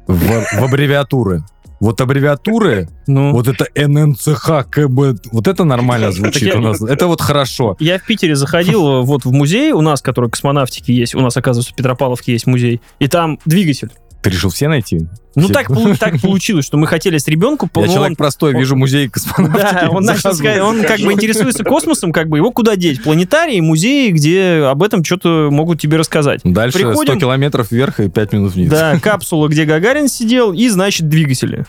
в, 0.08 0.18
в 0.18 0.64
аббревиатуры. 0.64 1.44
Вот 1.82 2.00
аббревиатуры, 2.00 2.88
ну. 3.06 3.34
вот 3.34 3.48
это 3.48 3.68
ННЦХ, 3.76 4.70
КБ, 4.70 5.28
вот 5.32 5.48
это 5.48 5.66
нормально 5.66 6.12
звучит 6.12 6.56
у 6.56 6.62
нас. 6.62 6.82
Это 6.82 7.08
вот 7.08 7.22
хорошо. 7.22 7.76
Я 7.80 8.00
в 8.00 8.06
Питере 8.06 8.36
заходил 8.36 9.04
вот 9.04 9.26
в 9.26 9.32
музей 9.32 9.72
у 9.72 9.82
нас, 9.82 10.02
который 10.02 10.30
космонавтики 10.30 10.92
есть, 10.92 11.16
у 11.16 11.20
нас, 11.20 11.36
оказывается, 11.36 11.74
в 11.74 11.76
Петропавловке 11.76 12.32
есть 12.32 12.48
музей, 12.48 12.82
и 13.00 13.08
там 13.08 13.40
двигатель 13.46 13.92
Ты 14.26 14.32
решил 14.32 14.50
все 14.50 14.68
найти? 14.68 15.02
Ну, 15.36 15.44
Все. 15.44 15.54
так, 15.54 15.68
так 16.00 16.20
получилось, 16.20 16.66
что 16.66 16.78
мы 16.78 16.88
хотели 16.88 17.20
с 17.20 17.28
ребенком... 17.28 17.70
Я 17.76 17.88
человек 17.88 18.10
он- 18.12 18.16
простой, 18.16 18.54
он- 18.56 18.60
вижу 18.60 18.76
музей 18.76 19.08
космонавтики. 19.08 19.62
Да, 19.62 19.90
он 19.92 20.04
начал 20.04 20.32
он 20.66 20.82
как 20.82 21.00
бы 21.00 21.14
интересуется 21.14 21.64
космосом, 21.64 22.12
как 22.12 22.28
бы 22.28 22.38
его 22.38 22.50
куда 22.52 22.76
деть? 22.76 23.04
Планетарии, 23.04 23.60
музеи, 23.60 24.10
где 24.10 24.64
об 24.68 24.82
этом 24.82 25.04
что-то 25.04 25.50
могут 25.52 25.80
тебе 25.80 25.98
рассказать. 25.98 26.42
Дальше 26.44 26.80
100 26.80 26.90
Приходим- 26.90 27.20
километров 27.20 27.72
вверх 27.72 28.00
и 28.00 28.10
5 28.10 28.34
минут 28.34 28.54
вниз. 28.56 28.68
Да, 28.72 29.00
капсула, 29.04 29.48
где 29.48 29.66
Гагарин 29.66 30.08
сидел, 30.08 30.54
и, 30.54 30.68
значит, 30.70 31.08
двигатели. 31.08 31.66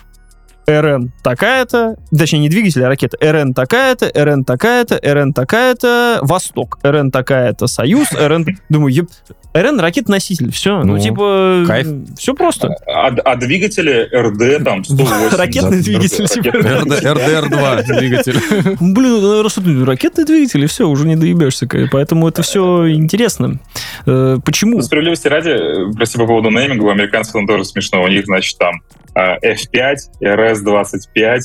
РН 0.66 1.12
такая-то, 1.22 1.96
точнее, 2.16 2.40
не 2.40 2.48
двигатель, 2.48 2.84
а 2.84 2.88
ракета. 2.88 3.16
РН 3.20 3.54
такая-то, 3.54 4.10
РН 4.14 4.44
такая-то, 4.44 5.00
РН 5.02 5.32
такая-то, 5.32 6.18
Восток. 6.22 6.78
РН 6.82 7.10
такая-то, 7.10 7.66
Союз, 7.66 8.08
РН... 8.12 8.46
Думаю, 8.68 8.92
еб... 8.92 9.08
РН 9.54 9.80
ракет-носитель, 9.80 10.50
все. 10.50 10.82
Ну, 10.82 10.96
Ну, 10.96 10.98
типа, 10.98 11.64
кайф. 11.66 11.86
все 12.18 12.34
просто. 12.34 12.76
А, 12.86 13.06
а 13.06 13.36
двигатели 13.36 14.08
РД 14.12 14.64
там 14.64 14.84
180. 14.84 15.32
Ракетный 15.38 15.82
двигатель, 15.82 16.24
РД, 16.24 16.32
типа. 16.32 16.52
ракетный 16.52 16.96
РДР-2 16.98 17.98
двигатель. 17.98 18.34
Блин, 18.80 19.12
ну, 19.12 19.42
наверное, 19.42 19.86
ракетный 19.86 20.24
двигатель, 20.24 20.64
и 20.64 20.66
все, 20.66 20.88
уже 20.88 21.06
не 21.06 21.16
доебешься. 21.16 21.68
Поэтому 21.90 22.28
это 22.28 22.42
все 22.42 22.92
интересно. 22.92 23.60
Э, 24.04 24.38
Почему? 24.44 24.82
Справедливости 24.82 25.28
ради, 25.28 25.50
э, 25.50 25.92
прости 25.94 26.18
по 26.18 26.26
поводу 26.26 26.50
нейминга, 26.50 26.84
у 26.84 26.90
американцев 26.90 27.32
там 27.32 27.46
тоже 27.46 27.64
смешно. 27.64 28.02
У 28.02 28.08
них, 28.08 28.26
значит, 28.26 28.58
там 28.58 28.82
F5, 29.16 29.96
RS-25, 30.22 31.40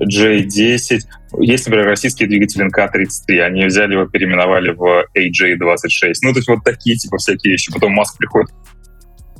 J10. 0.00 1.00
Есть, 1.40 1.66
например, 1.66 1.86
российский 1.86 2.26
двигатель 2.26 2.62
НК-33. 2.62 3.40
Они 3.40 3.64
взяли 3.64 3.94
его, 3.94 4.06
переименовали 4.06 4.70
в 4.70 5.06
AJ-26. 5.16 6.12
Ну, 6.22 6.32
то 6.32 6.38
есть 6.38 6.48
вот 6.48 6.64
такие, 6.64 6.96
типа, 6.96 7.16
всякие 7.18 7.52
вещи. 7.52 7.72
Потом 7.72 7.92
Маск 7.92 8.18
приходит. 8.18 8.50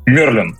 Мерлин. 0.06 0.56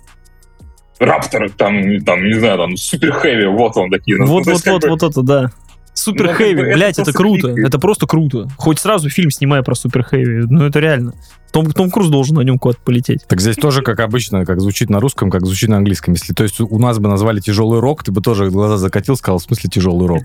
Раптор, 0.99 1.49
там, 1.51 1.99
там, 2.03 2.23
не 2.23 2.33
знаю, 2.33 2.57
там, 2.57 2.75
Супер 2.75 3.11
Хэви, 3.11 3.45
вот 3.45 3.77
он 3.77 3.91
такие. 3.91 4.17
Ну, 4.17 4.25
Вот, 4.25 4.45
то 4.45 4.51
вот, 4.51 4.65
вот, 4.65 4.81
бы, 4.81 4.89
вот 4.89 5.03
это, 5.03 5.21
да. 5.21 5.51
Супер 5.97 6.27
Ну, 6.27 6.33
хэви, 6.33 6.53
бы 6.53 6.61
это 6.61 6.75
блядь, 6.75 6.99
это 6.99 7.11
просто 7.11 7.17
круто. 7.17 7.55
Это 7.57 7.79
просто 7.79 8.07
круто. 8.07 8.47
Хоть 8.55 8.77
сразу 8.77 9.09
фильм 9.09 9.31
снимай 9.31 9.63
про 9.63 9.73
супер 9.73 10.03
хэви. 10.03 10.43
Ну, 10.47 10.65
это 10.65 10.79
реально. 10.79 11.13
Том, 11.51 11.71
Том 11.71 11.89
Круз 11.89 12.09
должен 12.09 12.35
на 12.35 12.41
нем 12.41 12.59
куда-то 12.59 12.81
полететь. 12.83 13.25
Так 13.27 13.39
здесь 13.41 13.55
тоже, 13.55 13.81
как 13.81 13.99
обычно, 13.99 14.45
как 14.45 14.59
звучит 14.61 14.89
на 14.89 14.99
русском, 14.99 15.29
как 15.31 15.45
звучит 15.45 15.69
на 15.69 15.77
английском. 15.77 16.13
Если, 16.13 16.33
то 16.33 16.43
есть, 16.43 16.59
у 16.59 16.79
нас 16.79 16.99
бы 16.99 17.07
назвали 17.09 17.39
тяжелый 17.39 17.79
рок, 17.79 18.03
ты 18.03 18.11
бы 18.11 18.21
тоже 18.21 18.49
глаза 18.49 18.77
закатил, 18.77 19.15
сказал, 19.15 19.39
в 19.39 19.43
смысле 19.43 19.69
тяжелый 19.69 20.07
рок. 20.07 20.23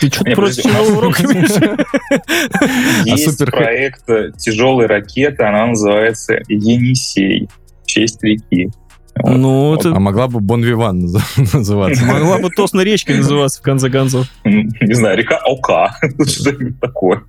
Ты 0.00 0.06
что-то 0.08 0.38
у 0.40 0.42
нас- 0.42 0.56
тяжелого 0.56 1.00
рока 1.02 1.22
имеешь? 1.24 1.50
Есть 3.04 3.44
проект 3.46 4.08
э, 4.08 4.30
тяжелой 4.38 4.86
ракеты, 4.86 5.42
она 5.44 5.66
называется 5.66 6.34
Енисей. 6.48 7.48
В 7.82 7.86
честь 7.86 8.22
реки. 8.22 8.70
Вот. 9.16 9.36
Ну, 9.36 9.74
это 9.74 9.90
А 9.90 9.98
могла 10.00 10.28
бы 10.28 10.40
Бон 10.40 10.62
Виван 10.62 11.04
наз- 11.04 11.20
называться. 11.52 12.04
могла 12.04 12.38
бы 12.38 12.48
Тосна 12.50 12.80
речкой 12.82 13.18
называться, 13.18 13.58
в 13.58 13.62
конце 13.62 13.90
концов. 13.90 14.26
Не 14.44 14.94
знаю, 14.94 15.18
река 15.18 15.38
Ока. 15.44 15.96
Что-нибудь 16.26 16.80
такое. 16.80 17.22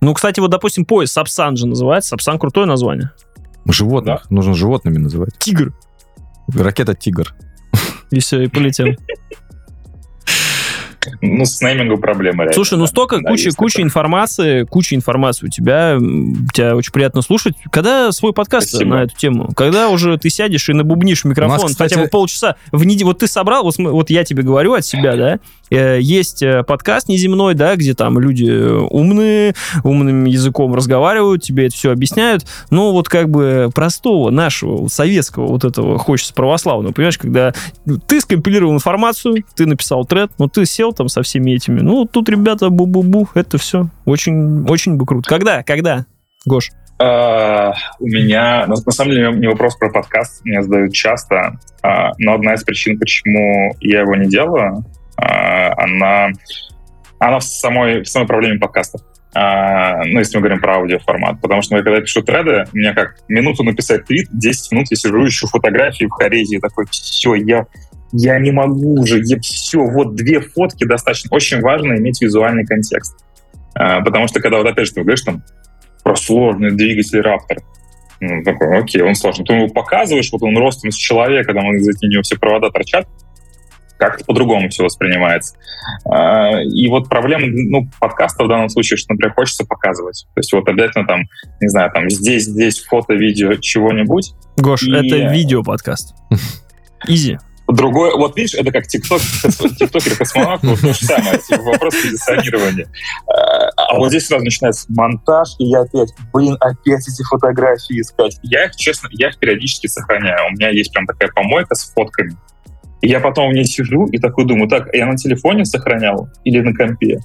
Ну, 0.00 0.14
кстати, 0.14 0.40
вот, 0.40 0.50
допустим, 0.50 0.84
поезд 0.84 1.12
Сапсан 1.12 1.56
же 1.56 1.66
называется. 1.66 2.10
Сапсан 2.10 2.38
крутое 2.38 2.66
название. 2.66 3.10
Животных. 3.66 4.30
Нужно 4.30 4.54
животными 4.54 4.98
называть. 4.98 5.38
Тигр. 5.38 5.74
Ракета 6.54 6.94
«Тигр». 6.94 7.34
И 8.10 8.18
все, 8.18 8.42
и 8.42 8.48
полетел. 8.48 8.88
Ну, 11.22 11.44
с 11.44 11.60
неймингом 11.60 12.00
проблема 12.00 12.44
реально. 12.44 12.54
Слушай, 12.54 12.78
ну 12.78 12.86
столько, 12.86 13.18
Да, 13.20 13.30
куча, 13.30 13.50
куча 13.56 13.74
такое. 13.76 13.86
информации, 13.86 14.64
куча 14.64 14.94
информации 14.94 15.46
у 15.46 15.48
тебя. 15.48 15.96
Тебя 16.52 16.76
очень 16.76 16.92
приятно 16.92 17.22
слушать. 17.22 17.54
Когда 17.70 18.12
свой 18.12 18.32
подкаст 18.32 18.68
Спасибо. 18.68 18.96
на 18.96 19.02
эту 19.04 19.16
тему? 19.16 19.50
Когда 19.56 19.88
уже 19.88 20.16
ты 20.18 20.30
сядешь 20.30 20.68
и 20.68 20.72
набубнишь 20.72 21.22
в 21.22 21.24
микрофон 21.26 21.58
нас, 21.60 21.70
кстати- 21.70 21.94
хотя 21.94 22.04
бы 22.04 22.08
полчаса 22.08 22.56
в 22.72 22.84
неделю. 22.84 23.06
Вот 23.08 23.18
ты 23.18 23.26
собрал, 23.26 23.64
вот, 23.64 23.76
вот 23.78 24.10
я 24.10 24.24
тебе 24.24 24.42
говорю 24.42 24.74
от 24.74 24.84
себя, 24.84 25.16
да, 25.16 25.38
э, 25.70 25.98
есть 26.00 26.42
э, 26.42 26.62
подкаст 26.64 27.08
неземной, 27.08 27.54
да, 27.54 27.76
где 27.76 27.94
там 27.94 28.18
люди 28.18 28.46
э, 28.50 28.78
умные, 28.90 29.54
умным 29.84 30.24
языком 30.24 30.74
разговаривают, 30.74 31.42
тебе 31.42 31.66
это 31.66 31.74
все 31.76 31.92
объясняют. 31.92 32.44
Но 32.70 32.92
вот 32.92 33.08
как 33.08 33.30
бы 33.30 33.70
простого 33.74 34.30
нашего 34.30 34.88
советского 34.88 35.46
вот 35.46 35.64
этого 35.64 35.98
хочется 35.98 36.34
православного, 36.34 36.92
понимаешь, 36.92 37.18
когда 37.18 37.54
ты 38.06 38.20
скомпилировал 38.20 38.74
информацию, 38.74 39.44
ты 39.54 39.66
написал 39.66 40.04
тред, 40.04 40.30
но 40.38 40.48
ты 40.48 40.66
сел 40.66 40.89
там 40.92 41.08
со 41.08 41.22
всеми 41.22 41.52
этими. 41.52 41.80
Ну, 41.80 42.04
тут, 42.04 42.28
ребята, 42.28 42.66
бу-бу-бу, 42.66 43.28
это 43.34 43.58
все 43.58 43.86
очень, 44.04 44.64
очень 44.68 44.96
бы 44.96 45.06
круто. 45.06 45.28
Когда? 45.28 45.62
Когда? 45.62 46.06
Гош. 46.46 46.70
А, 47.00 47.72
У 47.98 48.06
меня, 48.06 48.66
на 48.66 48.74
на 48.74 48.92
самом 48.92 49.12
деле, 49.12 49.32
не 49.32 49.46
вопрос 49.46 49.76
про 49.76 49.90
подкаст, 49.90 50.44
мне 50.44 50.62
задают 50.62 50.92
часто, 50.92 51.58
а, 51.82 52.12
но 52.18 52.34
одна 52.34 52.54
из 52.54 52.62
причин, 52.62 52.98
почему 52.98 53.74
я 53.80 54.00
его 54.00 54.14
не 54.16 54.28
делаю, 54.28 54.84
а, 55.16 55.72
она, 55.82 56.28
она 57.18 57.38
в 57.38 57.44
самой, 57.44 58.02
в 58.02 58.08
самой 58.08 58.26
проблеме 58.26 58.58
подкастов. 58.58 59.00
Ну, 59.32 60.18
если 60.18 60.36
мы 60.36 60.40
говорим 60.40 60.60
про 60.60 60.78
аудиоформат. 60.78 61.40
Потому 61.40 61.62
что 61.62 61.76
я 61.76 61.84
когда 61.84 62.00
пишу 62.00 62.20
треды, 62.20 62.64
мне 62.72 62.92
как 62.92 63.14
минуту 63.28 63.62
написать 63.62 64.04
твит, 64.04 64.26
10 64.32 64.72
минут 64.72 64.86
я 64.90 64.96
сижу, 64.96 65.24
ищу 65.24 65.46
фотографии 65.46 66.06
в 66.06 66.10
Хорезии, 66.10 66.58
такой, 66.58 66.86
все, 66.90 67.34
я, 67.34 67.64
я 68.12 68.38
не 68.38 68.50
могу 68.50 69.00
уже, 69.00 69.22
все, 69.40 69.84
вот 69.84 70.14
две 70.14 70.40
фотки 70.40 70.84
достаточно. 70.84 71.28
Очень 71.34 71.60
важно 71.60 71.94
иметь 71.94 72.20
визуальный 72.20 72.66
контекст. 72.66 73.16
А, 73.74 74.00
потому 74.00 74.26
что 74.28 74.40
когда 74.40 74.58
вот 74.58 74.66
опять 74.66 74.86
же 74.86 74.94
ты 74.94 75.02
говоришь 75.02 75.22
там 75.22 75.42
про 76.02 76.16
сложный 76.16 76.72
двигатель 76.72 77.20
Раптор, 77.20 77.58
ну, 78.20 78.42
такой, 78.42 78.78
окей, 78.78 79.02
он 79.02 79.14
сложный. 79.14 79.46
Ты 79.46 79.54
его 79.54 79.68
показываешь, 79.68 80.30
вот 80.32 80.42
он 80.42 80.56
ростом 80.58 80.90
с 80.90 80.96
человека, 80.96 81.54
там 81.54 81.74
из 81.74 81.84
за 81.84 82.06
него 82.06 82.22
все 82.22 82.36
провода 82.36 82.70
торчат, 82.70 83.06
как-то 83.98 84.24
по-другому 84.24 84.68
все 84.70 84.84
воспринимается. 84.84 85.56
А, 86.04 86.60
И 86.62 86.88
вот 86.88 87.08
проблема 87.08 87.46
ну, 87.46 87.88
подкаста 88.00 88.44
в 88.44 88.48
данном 88.48 88.68
случае, 88.68 88.96
что, 88.96 89.12
например, 89.12 89.34
хочется 89.34 89.64
показывать. 89.64 90.26
То 90.34 90.40
есть 90.40 90.52
вот 90.52 90.68
обязательно 90.68 91.06
там, 91.06 91.20
не 91.60 91.68
знаю, 91.68 91.90
там 91.92 92.10
здесь, 92.10 92.44
здесь 92.44 92.82
фото, 92.82 93.14
видео, 93.14 93.54
чего-нибудь. 93.54 94.32
Гош, 94.56 94.82
И- 94.82 94.90
это 94.92 95.32
видео-подкаст. 95.32 96.14
Изи. 97.06 97.38
Другое, 97.72 98.16
вот 98.16 98.36
видишь, 98.36 98.54
это 98.54 98.70
как 98.72 98.86
тикток, 98.86 99.20
тиктокер 99.78 100.16
космонавт, 100.16 100.64
вот 100.64 100.80
то 100.80 100.92
же 100.92 101.04
самое, 101.04 101.38
типа 101.38 101.62
вопрос 101.62 101.94
позиционирования. 101.94 102.88
А, 103.26 103.70
А 103.90 103.98
вот 103.98 104.10
здесь 104.10 104.26
сразу 104.26 104.44
начинается 104.44 104.86
монтаж, 104.88 105.48
и 105.58 105.64
я 105.64 105.80
опять, 105.80 106.10
блин, 106.32 106.56
опять 106.60 107.08
эти 107.08 107.22
фотографии 107.22 108.00
искать. 108.00 108.38
Я 108.42 108.66
их, 108.66 108.76
честно, 108.76 109.08
я 109.12 109.28
их 109.28 109.38
периодически 109.38 109.88
сохраняю. 109.88 110.48
У 110.48 110.52
меня 110.52 110.68
есть 110.70 110.92
прям 110.92 111.06
такая 111.06 111.28
помойка 111.34 111.74
с 111.74 111.92
фотками. 111.92 112.36
И 113.02 113.08
я 113.08 113.18
потом 113.18 113.50
в 113.50 113.52
ней 113.52 113.64
сижу 113.64 114.06
и 114.06 114.18
такой 114.18 114.44
думаю, 114.44 114.68
так, 114.68 114.94
я 114.94 115.06
на 115.06 115.16
телефоне 115.16 115.64
сохранял 115.64 116.28
или 116.44 116.60
на 116.60 116.72
компе? 116.72 117.18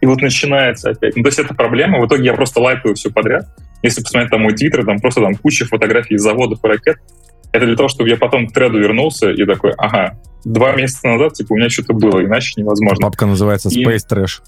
И 0.00 0.06
вот 0.06 0.20
начинается 0.20 0.90
опять. 0.90 1.16
Ну, 1.16 1.22
то 1.22 1.28
есть 1.28 1.38
это 1.38 1.54
проблема. 1.54 2.00
В 2.00 2.06
итоге 2.06 2.24
я 2.24 2.34
просто 2.34 2.60
лайкаю 2.60 2.94
все 2.94 3.10
подряд. 3.10 3.46
Если 3.82 4.02
посмотреть 4.02 4.30
там 4.30 4.42
мой 4.42 4.52
твиттер, 4.54 4.84
там 4.84 5.00
просто 5.00 5.20
там 5.22 5.34
куча 5.34 5.64
фотографий 5.64 6.18
заводов 6.18 6.64
и 6.64 6.68
ракет. 6.68 6.98
Это 7.52 7.66
для 7.66 7.76
того, 7.76 7.88
чтобы 7.88 8.08
я 8.08 8.16
потом 8.16 8.46
к 8.48 8.52
треду 8.52 8.78
вернулся 8.78 9.30
и 9.30 9.44
такой, 9.44 9.72
ага, 9.76 10.18
два 10.44 10.72
месяца 10.72 11.06
назад, 11.08 11.34
типа, 11.34 11.52
у 11.52 11.56
меня 11.56 11.68
что-то 11.68 11.92
было, 11.92 12.24
иначе 12.24 12.54
невозможно. 12.56 13.06
Папка 13.06 13.26
называется 13.26 13.68
И- 13.68 13.84
Space 13.84 14.06
Trash. 14.10 14.40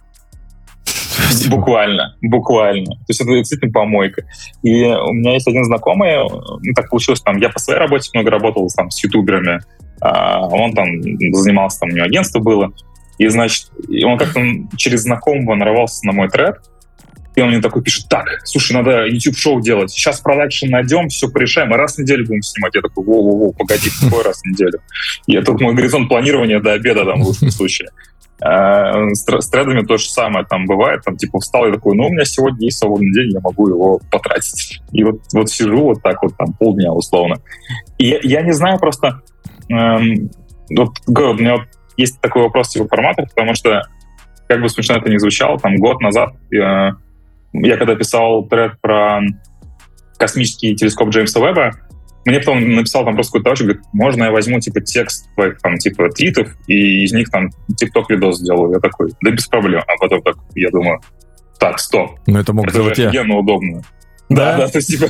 Буквально, 1.49 2.17
буквально. 2.23 2.87
То 2.87 3.05
есть 3.09 3.21
это 3.21 3.31
действительно 3.31 3.73
помойка. 3.73 4.25
И 4.63 4.85
у 4.85 5.13
меня 5.13 5.35
есть 5.35 5.47
один 5.47 5.65
знакомый, 5.65 6.17
ну, 6.29 6.73
так 6.75 6.91
получилось, 6.91 7.21
там, 7.21 7.37
я 7.37 7.51
по 7.51 7.59
своей 7.59 7.79
работе 7.79 8.11
много 8.15 8.31
работал 8.31 8.69
там 8.75 8.91
с 8.91 9.03
ютуберами, 9.05 9.61
а 10.01 10.47
он 10.47 10.73
там 10.73 10.87
занимался, 11.33 11.81
там 11.81 11.91
у 11.91 11.93
него 11.93 12.05
агентство 12.05 12.41
было, 12.41 12.73
и, 13.19 13.29
значит, 13.29 13.71
и 13.89 14.05
он 14.05 14.19
как-то 14.19 14.41
через 14.77 15.03
знакомого 15.03 15.55
нарвался 15.55 16.07
на 16.07 16.13
мой 16.13 16.29
тред, 16.29 16.57
и 17.35 17.41
он 17.41 17.49
мне 17.49 17.61
такой 17.61 17.83
пишет, 17.83 18.09
так, 18.09 18.27
слушай, 18.45 18.73
надо 18.73 19.07
YouTube-шоу 19.07 19.61
делать, 19.61 19.91
сейчас 19.91 20.21
продакшн 20.21 20.67
найдем, 20.69 21.09
все 21.09 21.29
порешаем, 21.29 21.73
и 21.73 21.77
раз 21.77 21.97
в 21.97 21.99
неделю 21.99 22.27
будем 22.27 22.43
снимать. 22.43 22.75
Я 22.75 22.83
такой, 22.83 23.05
воу-воу-воу, 23.05 23.55
погоди, 23.57 23.91
какой 24.01 24.25
раз 24.25 24.41
в 24.41 24.47
неделю? 24.47 24.81
И 25.27 25.35
это 25.35 25.53
мой 25.53 25.75
горизонт 25.75 26.09
планирования 26.09 26.61
до 26.61 26.73
обеда 26.73 27.05
там 27.05 27.23
в 27.23 27.27
лучшем 27.27 27.51
случае. 27.51 27.89
А, 28.41 29.09
С 29.13 29.27
тр- 29.27 29.41
с 29.41 29.49
тредами 29.49 29.85
то 29.85 29.97
же 29.97 30.07
самое 30.07 30.45
там 30.45 30.67
бывает, 30.67 31.03
там 31.05 31.17
типа 31.17 31.39
встал 31.41 31.67
и 31.67 31.73
такой, 31.73 31.97
ну 31.97 32.07
у 32.09 32.13
меня 32.13 32.25
сегодня 32.25 32.67
есть 32.67 32.79
свободный 32.79 33.13
день, 33.13 33.33
я 33.33 33.41
могу 33.41 33.69
его 33.69 34.01
потратить. 34.11 34.81
И 34.93 35.05
вот, 35.05 35.21
вот 35.33 35.51
сижу 35.51 35.83
вот 35.83 36.03
так 36.03 36.23
вот 36.23 36.37
там 36.37 36.53
полдня 36.53 36.93
условно. 36.93 37.37
И 37.99 38.19
я, 38.23 38.43
не 38.43 38.53
знаю 38.53 38.79
просто, 38.79 39.23
эм, 39.71 40.31
вот, 40.71 40.91
у 41.07 41.35
меня 41.35 41.57
вот 41.57 41.69
есть 41.97 42.21
такой 42.21 42.43
вопрос 42.43 42.71
типа 42.71 42.89
формата, 42.89 43.25
потому 43.35 43.55
что 43.55 43.83
как 44.49 44.61
бы 44.61 44.69
смешно 44.69 44.97
это 44.97 45.09
ни 45.11 45.17
звучало, 45.17 45.59
там 45.59 45.77
год 45.77 46.01
назад 46.01 46.35
э, 46.53 46.91
я 47.55 47.77
когда 47.77 47.95
писал 47.95 48.45
тред 48.47 48.81
про 48.81 49.21
космический 50.19 50.75
телескоп 50.75 51.11
Джеймса 51.11 51.41
Веба, 51.41 51.73
мне 52.25 52.39
потом 52.39 52.75
написал 52.75 53.05
там 53.05 53.15
просто 53.15 53.33
какой-то 53.33 53.45
товарищ, 53.45 53.63
говорит, 53.63 53.83
можно 53.93 54.25
я 54.25 54.31
возьму 54.31 54.59
типа 54.61 54.81
текст 54.81 55.33
твоих 55.35 55.59
там 55.61 55.77
типа 55.77 56.09
твитов 56.11 56.49
и 56.67 57.05
из 57.05 57.13
них 57.13 57.31
там 57.31 57.51
тикток 57.77 58.11
видос 58.11 58.39
сделаю. 58.39 58.73
Я 58.73 58.81
такой, 58.81 59.11
да 59.21 59.31
без 59.31 59.47
проблем. 59.47 59.83
А 59.87 59.93
потом 60.01 60.23
так, 60.23 60.37
я 60.55 60.71
думаю, 60.71 61.01
так, 61.59 61.79
стоп, 61.79 62.19
Ну, 62.27 62.39
это 62.39 62.53
мог 62.53 62.67
это 62.67 62.75
сделать 62.75 62.99
я. 62.99 63.09
офигенно 63.09 63.37
удобно. 63.37 63.83
Да? 64.31 64.57
Да, 64.57 64.59
да, 64.59 64.69
то 64.69 64.79
есть 64.79 64.89
типа 64.89 65.09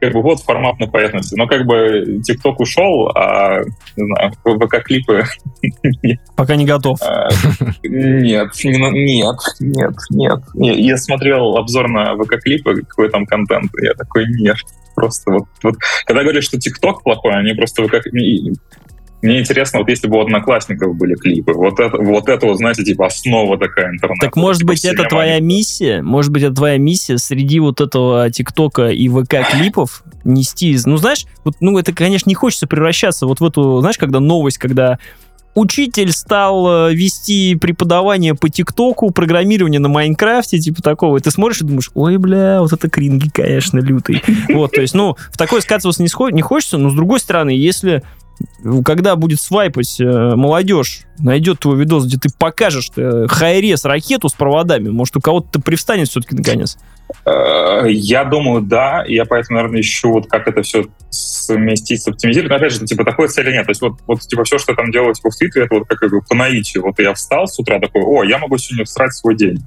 как 0.00 0.12
бы 0.12 0.22
вот 0.22 0.40
формат 0.40 0.78
на 0.80 0.86
поверхности. 0.86 1.34
Но 1.36 1.46
как 1.46 1.66
бы 1.66 2.20
ТикТок 2.24 2.60
ушел, 2.60 3.08
а, 3.14 3.60
не 3.96 4.04
знаю, 4.04 4.32
ВК-клипы... 4.44 5.24
Пока 6.36 6.56
не 6.56 6.64
готов. 6.64 6.98
А, 7.02 7.28
нет, 7.82 8.50
нет, 8.64 9.38
нет, 9.60 9.94
нет. 10.10 10.40
Я 10.54 10.96
смотрел 10.96 11.56
обзор 11.56 11.88
на 11.88 12.14
ВК-клипы, 12.14 12.82
какой 12.82 13.10
там 13.10 13.26
контент, 13.26 13.70
я 13.82 13.94
такой, 13.94 14.26
нет. 14.28 14.56
Просто 14.94 15.30
вот, 15.30 15.44
вот 15.62 15.76
когда 16.06 16.22
говорят, 16.22 16.44
что 16.44 16.58
ТикТок 16.58 17.02
плохой, 17.02 17.38
они 17.38 17.52
просто 17.52 17.86
ВК... 17.86 17.96
Мне 19.22 19.40
интересно, 19.40 19.80
вот 19.80 19.88
если 19.88 20.08
бы 20.08 20.16
у 20.18 20.20
одноклассников 20.20 20.96
были 20.96 21.14
клипы, 21.14 21.52
вот 21.52 21.78
это, 21.78 21.98
вот 21.98 22.28
это 22.28 22.46
вот, 22.46 22.56
знаете, 22.56 22.84
типа 22.84 23.06
основа 23.06 23.58
такая 23.58 23.90
интернета. 23.90 24.26
Так 24.26 24.36
может 24.36 24.64
быть 24.64 24.84
это 24.84 25.04
твоя 25.04 25.40
миссия? 25.40 26.02
Может 26.02 26.32
быть 26.32 26.42
это 26.42 26.54
твоя 26.54 26.78
миссия 26.78 27.18
среди 27.18 27.60
вот 27.60 27.80
этого 27.80 28.30
ТикТока 28.30 28.88
и 28.88 29.08
ВК-клипов 29.08 30.02
нести? 30.24 30.76
Ну 30.86 30.96
знаешь, 30.96 31.26
вот, 31.44 31.56
ну 31.60 31.78
это, 31.78 31.92
конечно, 31.92 32.28
не 32.28 32.34
хочется 32.34 32.66
превращаться 32.66 33.26
вот 33.26 33.40
в 33.40 33.44
эту, 33.44 33.80
знаешь, 33.80 33.98
когда 33.98 34.20
новость, 34.20 34.58
когда 34.58 34.98
учитель 35.54 36.12
стал 36.12 36.88
э, 36.88 36.94
вести 36.94 37.56
преподавание 37.56 38.34
по 38.34 38.48
ТикТоку, 38.48 39.10
программирование 39.10 39.80
на 39.80 39.88
Майнкрафте, 39.88 40.58
типа 40.58 40.82
такого, 40.82 41.18
и 41.18 41.20
ты 41.20 41.30
смотришь 41.30 41.60
и 41.60 41.64
думаешь, 41.64 41.90
ой, 41.94 42.16
бля, 42.18 42.60
вот 42.60 42.72
это 42.72 42.88
кринги, 42.88 43.28
конечно, 43.28 43.78
лютый. 43.78 44.22
Вот, 44.48 44.72
то 44.72 44.80
есть, 44.80 44.94
ну, 44.94 45.16
в 45.30 45.36
такое 45.36 45.60
скатываться 45.60 46.02
не, 46.02 46.32
не 46.32 46.42
хочется, 46.42 46.78
но 46.78 46.90
с 46.90 46.94
другой 46.94 47.20
стороны, 47.20 47.50
если 47.50 48.02
когда 48.84 49.16
будет 49.16 49.40
свайпать 49.40 50.00
э, 50.00 50.34
молодежь, 50.34 51.02
найдет 51.18 51.60
твой 51.60 51.78
видос, 51.78 52.06
где 52.06 52.18
ты 52.18 52.28
покажешь 52.36 52.90
э, 52.96 53.26
хайрес 53.28 53.84
ракету 53.84 54.28
с 54.28 54.32
проводами, 54.32 54.88
может, 54.90 55.16
у 55.16 55.20
кого-то 55.20 55.60
привстанет 55.60 56.08
все-таки 56.08 56.36
наконец? 56.36 56.78
Э, 57.24 57.84
я 57.88 58.24
думаю, 58.24 58.62
да. 58.62 59.04
Я 59.06 59.24
поэтому, 59.24 59.56
наверное, 59.56 59.80
ищу, 59.80 60.12
вот 60.12 60.28
как 60.28 60.46
это 60.48 60.62
все 60.62 60.86
совместить, 61.10 62.06
оптимизировать. 62.06 62.50
Но, 62.50 62.56
опять 62.56 62.72
же, 62.72 62.84
типа, 62.84 63.04
такой 63.04 63.28
цели 63.28 63.52
нет. 63.52 63.66
То 63.66 63.70
есть 63.70 63.80
вот, 63.80 63.94
вот 64.06 64.20
типа, 64.20 64.44
все, 64.44 64.58
что 64.58 64.72
я 64.72 64.76
там 64.76 64.90
делаю 64.90 65.14
типа, 65.14 65.30
в 65.30 65.36
Твиттере, 65.36 65.66
это 65.66 65.74
вот 65.76 65.88
как 65.88 66.10
бы 66.10 66.20
по 66.22 66.34
наитию. 66.34 66.82
Вот 66.84 66.98
я 66.98 67.14
встал 67.14 67.46
с 67.46 67.58
утра 67.58 67.80
такой, 67.80 68.02
о, 68.02 68.24
я 68.24 68.38
могу 68.38 68.58
сегодня 68.58 68.84
всрать 68.84 69.12
свой 69.14 69.36
день. 69.36 69.58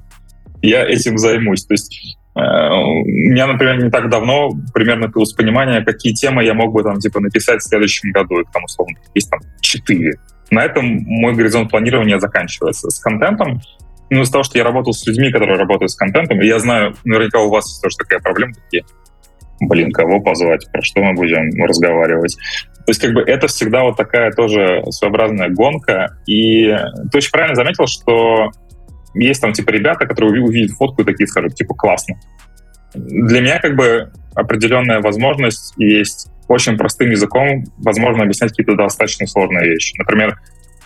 Я 0.62 0.84
этим 0.84 1.18
займусь. 1.18 1.64
То 1.66 1.74
есть 1.74 2.18
меня, 2.36 3.46
например, 3.46 3.82
не 3.82 3.90
так 3.90 4.10
давно 4.10 4.50
примерно 4.72 5.06
появилось 5.06 5.32
понимание, 5.32 5.84
какие 5.84 6.12
темы 6.14 6.44
я 6.44 6.54
мог 6.54 6.72
бы 6.72 6.82
там, 6.82 6.98
типа, 6.98 7.20
написать 7.20 7.60
в 7.60 7.68
следующем 7.68 8.10
году. 8.10 8.40
Это 8.40 8.50
там, 8.52 8.64
условно, 8.64 8.96
есть 9.14 9.30
там 9.30 9.40
четыре. 9.60 10.14
На 10.50 10.64
этом 10.64 10.84
мой 10.84 11.34
горизонт 11.34 11.70
планирования 11.70 12.18
заканчивается. 12.18 12.90
С 12.90 12.98
контентом, 12.98 13.60
ну, 14.10 14.22
из-за 14.22 14.32
того, 14.32 14.44
что 14.44 14.58
я 14.58 14.64
работал 14.64 14.92
с 14.92 15.06
людьми, 15.06 15.30
которые 15.30 15.56
работают 15.56 15.90
с 15.90 15.96
контентом, 15.96 16.40
и 16.40 16.46
я 16.46 16.58
знаю, 16.58 16.94
наверняка 17.04 17.40
у 17.40 17.50
вас 17.50 17.80
тоже 17.80 17.96
такая 17.96 18.20
проблема, 18.20 18.52
такие, 18.54 18.84
блин, 19.60 19.92
кого 19.92 20.20
позвать, 20.20 20.70
про 20.72 20.82
что 20.82 21.02
мы 21.02 21.14
будем 21.14 21.50
разговаривать. 21.64 22.36
То 22.84 22.90
есть, 22.90 23.00
как 23.00 23.14
бы, 23.14 23.22
это 23.22 23.46
всегда 23.46 23.82
вот 23.84 23.96
такая 23.96 24.30
тоже 24.32 24.82
своеобразная 24.90 25.48
гонка. 25.48 26.18
И 26.26 26.66
ты 27.10 27.18
очень 27.18 27.30
правильно 27.30 27.54
заметил, 27.54 27.86
что 27.86 28.50
есть 29.14 29.40
там, 29.40 29.52
типа, 29.52 29.70
ребята, 29.70 30.06
которые 30.06 30.42
увидят 30.42 30.76
фотку 30.76 31.02
и 31.02 31.04
такие 31.04 31.26
скажут, 31.26 31.54
типа, 31.54 31.74
классно. 31.74 32.16
Для 32.94 33.40
меня, 33.40 33.58
как 33.58 33.76
бы, 33.76 34.12
определенная 34.34 35.00
возможность 35.00 35.74
есть 35.78 36.28
очень 36.48 36.76
простым 36.76 37.10
языком, 37.10 37.64
возможно, 37.78 38.24
объяснять 38.24 38.50
какие-то 38.50 38.76
достаточно 38.76 39.26
сложные 39.26 39.70
вещи. 39.70 39.94
Например, 39.98 40.38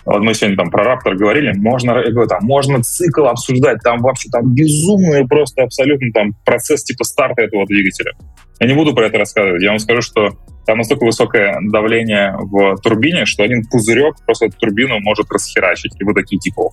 вот 0.05 0.23
мы 0.23 0.33
сегодня 0.33 0.57
там 0.57 0.71
про 0.71 0.85
Раптор 0.85 1.17
говорили, 1.17 1.53
можно, 1.57 1.99
я 1.99 2.11
говорю, 2.11 2.29
там, 2.29 2.43
можно 2.43 2.83
цикл 2.83 3.27
обсуждать, 3.27 3.81
там 3.83 3.99
вообще 4.01 4.31
там 4.31 4.55
безумный 4.55 5.27
просто 5.27 5.65
абсолютно 5.65 6.11
там 6.13 6.33
процесс 6.45 6.85
типа 6.85 7.05
старта 7.05 7.43
этого 7.43 7.67
двигателя. 7.67 8.13
Я 8.61 8.69
не 8.69 8.75
буду 8.75 8.95
про 8.95 9.07
это 9.07 9.19
рассказывать, 9.19 9.63
я 9.63 9.71
вам 9.71 9.79
скажу, 9.79 10.01
что 10.01 10.31
там 10.67 10.79
настолько 10.79 11.05
высокое 11.05 11.59
давление 11.71 12.35
в 12.39 12.77
турбине, 12.83 13.25
что 13.25 13.43
один 13.43 13.65
пузырек 13.67 14.17
просто 14.25 14.47
эту 14.47 14.59
турбину 14.59 14.99
может 15.01 15.31
расхерачить. 15.31 15.93
И 15.99 16.05
вы 16.05 16.15
такие, 16.15 16.39
типа, 16.39 16.71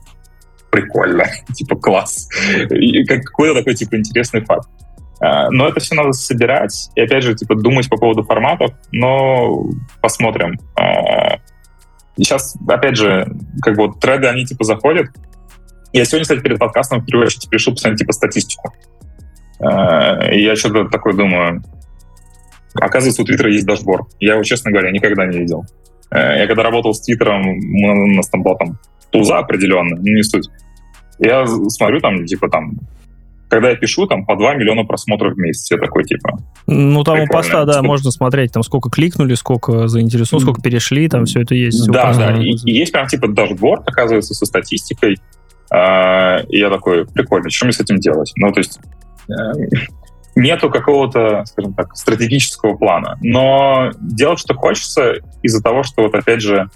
прикольно, 0.72 1.26
типа 1.54 1.76
класс. 1.76 2.28
И 2.70 3.06
какой-то 3.06 3.60
такой 3.60 3.76
типа 3.76 3.96
интересный 3.96 4.42
факт. 4.42 4.68
А, 5.20 5.50
но 5.50 5.68
это 5.68 5.80
все 5.80 5.96
надо 5.96 6.12
собирать 6.12 6.90
и, 6.96 7.02
опять 7.02 7.24
же, 7.24 7.36
типа, 7.36 7.56
думать 7.56 7.90
по 7.90 7.98
поводу 7.98 8.24
форматов, 8.24 8.72
но 8.92 9.66
посмотрим. 10.02 10.60
Сейчас, 12.18 12.56
а, 12.68 12.74
опять 12.74 12.98
же, 12.98 13.28
как 13.62 13.76
бы 13.76 13.88
вот 13.88 14.00
треды, 14.00 14.28
они, 14.28 14.46
типа, 14.46 14.64
заходят. 14.64 15.08
Я 15.94 16.06
сегодня, 16.06 16.24
кстати, 16.24 16.42
перед 16.42 16.60
подкастом 16.60 17.02
в 17.02 17.06
первую 17.06 17.28
очередь 17.28 17.52
решил 17.52 17.74
посмотреть, 17.74 18.00
типа, 18.00 18.12
статистику. 18.12 18.74
А, 19.60 20.30
и 20.32 20.44
я 20.44 20.56
что-то 20.56 20.86
такое 20.90 21.14
думаю. 21.14 21.64
Оказывается, 22.76 23.22
у 23.22 23.26
Твиттера 23.26 23.50
есть 23.50 23.66
дашборд. 23.66 24.08
Я 24.20 24.34
его, 24.34 24.44
честно 24.44 24.72
говоря, 24.72 24.92
никогда 24.92 25.26
не 25.26 25.38
видел. 25.38 25.64
Я 26.12 26.46
когда 26.48 26.64
работал 26.64 26.94
с 26.94 27.02
Твиттером, 27.02 27.48
у 27.48 28.08
нас 28.16 28.30
там 28.30 28.44
была 28.44 28.56
там 28.56 28.78
туза 29.12 29.40
определенно, 29.40 29.96
не 30.00 30.24
суть. 30.24 30.50
Я 31.20 31.46
смотрю 31.48 32.00
там, 32.02 32.26
типа, 32.26 32.50
там, 32.50 32.74
когда 33.48 33.70
я 33.70 33.76
пишу, 33.76 34.08
там 34.08 34.26
по 34.26 34.36
2 34.36 34.56
миллиона 34.56 34.84
просмотров 34.84 35.36
в 35.36 35.38
месяц. 35.38 35.72
Я 35.72 35.78
такой, 35.78 36.04
типа... 36.04 36.38
Ну, 36.68 37.04
там 37.04 37.22
у 37.22 37.28
поста, 37.28 37.64
да, 37.64 37.74
сколько... 37.74 37.88
можно 37.88 38.12
смотреть, 38.12 38.52
там, 38.52 38.64
сколько 38.64 38.90
кликнули, 38.90 39.34
сколько 39.36 39.88
заинтересованы, 39.88 40.46
сколько 40.46 40.62
перешли, 40.62 41.08
там 41.08 41.26
все 41.26 41.42
это 41.42 41.56
есть. 41.56 41.88
Да, 41.88 42.14
да, 42.14 42.36
и, 42.38 42.56
и 42.66 42.72
есть 42.72 42.92
прям, 42.92 43.08
типа, 43.08 43.28
дашборд, 43.28 43.88
оказывается, 43.88 44.34
со 44.34 44.46
статистикой. 44.46 45.18
А, 45.72 46.40
и 46.50 46.58
я 46.58 46.70
такой, 46.70 47.06
прикольно, 47.06 47.50
что 47.50 47.66
мне 47.66 47.74
с 47.74 47.80
этим 47.80 47.98
делать? 47.98 48.32
Ну, 48.36 48.52
то 48.52 48.60
есть 48.60 48.80
э, 49.30 49.34
нету 50.36 50.70
какого-то, 50.70 51.44
скажем 51.46 51.74
так, 51.74 51.96
стратегического 51.96 52.76
плана. 52.76 53.18
Но 53.22 53.92
делать, 54.00 54.40
что 54.40 54.54
хочется, 54.54 55.16
из-за 55.42 55.62
того, 55.62 55.84
что, 55.84 56.04
вот 56.04 56.14
опять 56.14 56.42
же, 56.42 56.70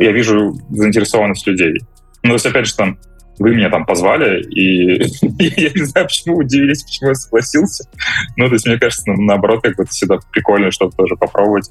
я 0.00 0.12
вижу 0.12 0.54
заинтересованность 0.70 1.46
людей. 1.46 1.74
Ну, 2.22 2.30
то 2.30 2.34
есть, 2.34 2.46
опять 2.46 2.66
же, 2.66 2.76
там, 2.76 2.98
вы 3.38 3.54
меня 3.54 3.70
там 3.70 3.86
позвали, 3.86 4.42
и 4.42 5.02
я 5.22 5.70
не 5.70 5.84
знаю, 5.84 6.06
почему 6.06 6.38
удивились, 6.38 6.82
почему 6.82 7.10
я 7.10 7.14
согласился. 7.14 7.88
Ну, 8.36 8.48
то 8.48 8.54
есть, 8.54 8.66
мне 8.66 8.78
кажется, 8.78 9.12
наоборот, 9.12 9.62
как 9.62 9.76
бы 9.76 9.84
всегда 9.86 10.18
прикольно 10.32 10.70
что-то 10.70 10.96
тоже 10.96 11.16
попробовать. 11.16 11.70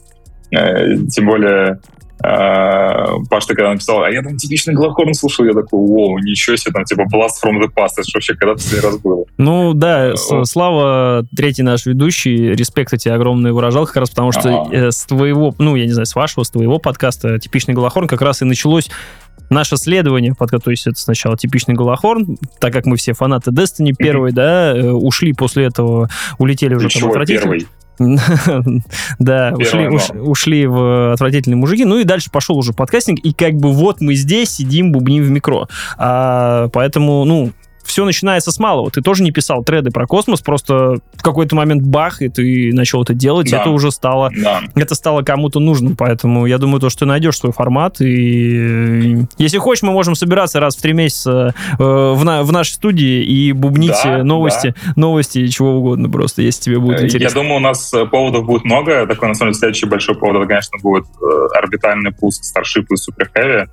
Э, 0.51 0.95
тем 1.09 1.25
более, 1.25 1.79
э, 2.23 3.07
Паш, 3.29 3.45
ты 3.45 3.55
когда 3.55 3.71
написал, 3.71 4.03
а 4.03 4.09
я 4.09 4.21
там 4.21 4.37
типичный 4.37 4.73
Глахорн 4.73 5.13
слушал, 5.13 5.45
я 5.45 5.53
такой, 5.53 5.79
вау, 5.79 6.17
ничего 6.19 6.55
себе, 6.55 6.73
там 6.73 6.85
типа 6.85 7.01
Blast 7.01 7.43
from 7.43 7.59
the 7.61 7.67
Past, 7.67 7.93
это 7.97 8.09
вообще 8.13 8.35
когда 8.35 8.53
последний 8.53 8.81
раз 8.81 8.97
было? 8.97 9.25
Ну 9.37 9.73
да, 9.73 10.15
Слава, 10.15 11.25
третий 11.35 11.63
наш 11.63 11.85
ведущий, 11.85 12.53
респект 12.53 12.97
тебе 12.97 13.13
огромный 13.13 13.51
выражал, 13.51 13.85
как 13.85 13.97
раз 13.97 14.09
потому 14.09 14.31
что 14.31 14.69
э, 14.71 14.91
с 14.91 15.05
твоего, 15.05 15.53
ну 15.57 15.75
я 15.75 15.85
не 15.85 15.91
знаю, 15.91 16.05
с 16.05 16.15
вашего, 16.15 16.43
с 16.43 16.49
твоего 16.49 16.79
подкаста 16.79 17.39
«Типичный 17.39 17.73
Голохорн» 17.73 18.07
как 18.07 18.21
раз 18.21 18.41
и 18.41 18.45
началось 18.45 18.89
наше 19.49 19.77
следование, 19.77 20.33
то 20.33 20.71
есть 20.71 20.87
это 20.87 20.99
сначала 20.99 21.37
типичный 21.37 21.75
Голохорн, 21.75 22.37
так 22.59 22.73
как 22.73 22.85
мы 22.85 22.97
все 22.97 23.13
фанаты 23.13 23.51
Destiny 23.51 23.93
первый, 23.97 24.31
да, 24.31 24.75
э, 24.75 24.91
ушли 24.91 25.33
после 25.33 25.65
этого, 25.65 26.09
улетели 26.37 26.75
уже 26.75 26.89
там 26.89 27.09
отвратительно. 27.09 27.57
да, 29.19 29.53
ушли, 29.55 29.87
ушли 30.19 30.67
в 30.67 31.13
отвратительные 31.13 31.57
мужики. 31.57 31.85
Ну 31.85 31.99
и 31.99 32.03
дальше 32.03 32.29
пошел 32.31 32.57
уже 32.57 32.73
подкастинг, 32.73 33.19
и 33.19 33.33
как 33.33 33.55
бы 33.55 33.71
вот 33.71 34.01
мы 34.01 34.15
здесь 34.15 34.51
сидим, 34.51 34.91
бубним 34.91 35.23
в 35.23 35.29
микро. 35.29 35.67
А, 35.97 36.69
поэтому, 36.69 37.25
ну, 37.25 37.51
все 37.87 38.05
начинается 38.05 38.51
с 38.51 38.59
малого. 38.59 38.91
Ты 38.91 39.01
тоже 39.01 39.23
не 39.23 39.31
писал 39.31 39.63
треды 39.63 39.91
про 39.91 40.05
космос, 40.05 40.41
просто 40.41 40.99
в 41.13 41.21
какой-то 41.21 41.55
момент 41.55 41.83
бах, 41.83 42.21
и 42.21 42.29
ты 42.29 42.71
начал 42.73 43.01
это 43.03 43.13
делать, 43.13 43.49
да. 43.49 43.61
это 43.61 43.69
уже 43.69 43.91
стало, 43.91 44.29
да. 44.35 44.61
это 44.75 44.93
стало 44.93 45.23
кому-то 45.23 45.59
нужным, 45.59 45.95
поэтому 45.95 46.45
я 46.45 46.57
думаю, 46.57 46.79
то, 46.79 46.89
что 46.89 46.99
ты 46.99 47.05
найдешь 47.05 47.37
свой 47.37 47.53
формат, 47.53 48.01
и 48.01 49.25
если 49.37 49.57
хочешь, 49.57 49.83
мы 49.83 49.91
можем 49.91 50.15
собираться 50.15 50.59
раз 50.59 50.75
в 50.75 50.81
три 50.81 50.93
месяца 50.93 51.53
э, 51.79 51.83
в, 51.83 52.23
на, 52.23 52.43
в 52.43 52.51
нашей 52.51 52.73
студии 52.73 53.23
и 53.23 53.51
бубнить 53.53 53.95
да, 54.03 54.23
новости, 54.23 54.75
да. 54.85 54.93
новости, 54.95 55.47
чего 55.47 55.77
угодно 55.77 56.09
просто, 56.09 56.41
если 56.41 56.63
тебе 56.63 56.79
будет 56.79 57.01
интересно. 57.01 57.39
Я 57.39 57.43
думаю, 57.43 57.57
у 57.57 57.63
нас 57.63 57.93
э, 57.93 58.05
поводов 58.05 58.45
будет 58.45 58.65
много, 58.65 59.07
такой, 59.07 59.29
на 59.29 59.33
самом 59.33 59.53
деле, 59.53 59.59
следующий 59.59 59.85
большой 59.85 60.15
повод, 60.15 60.37
это, 60.37 60.47
конечно, 60.47 60.77
будет 60.81 61.05
э, 61.21 61.57
орбитальный 61.57 62.11
пуск 62.11 62.43
Starship 62.43 62.85
и 62.89 62.95
Super 62.95 63.27
Heavy. 63.35 63.67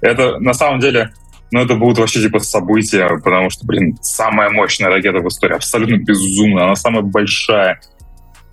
Это, 0.00 0.38
на 0.38 0.54
самом 0.54 0.80
деле, 0.80 1.12
ну, 1.50 1.60
это 1.60 1.74
будет 1.76 1.98
вообще 1.98 2.20
типа 2.20 2.40
событие, 2.40 3.08
потому 3.22 3.50
что, 3.50 3.66
блин, 3.66 3.96
самая 4.02 4.50
мощная 4.50 4.88
ракета 4.88 5.18
в 5.18 5.28
истории, 5.28 5.54
абсолютно 5.54 5.96
безумная, 5.96 6.64
она 6.64 6.76
самая 6.76 7.02
большая. 7.02 7.80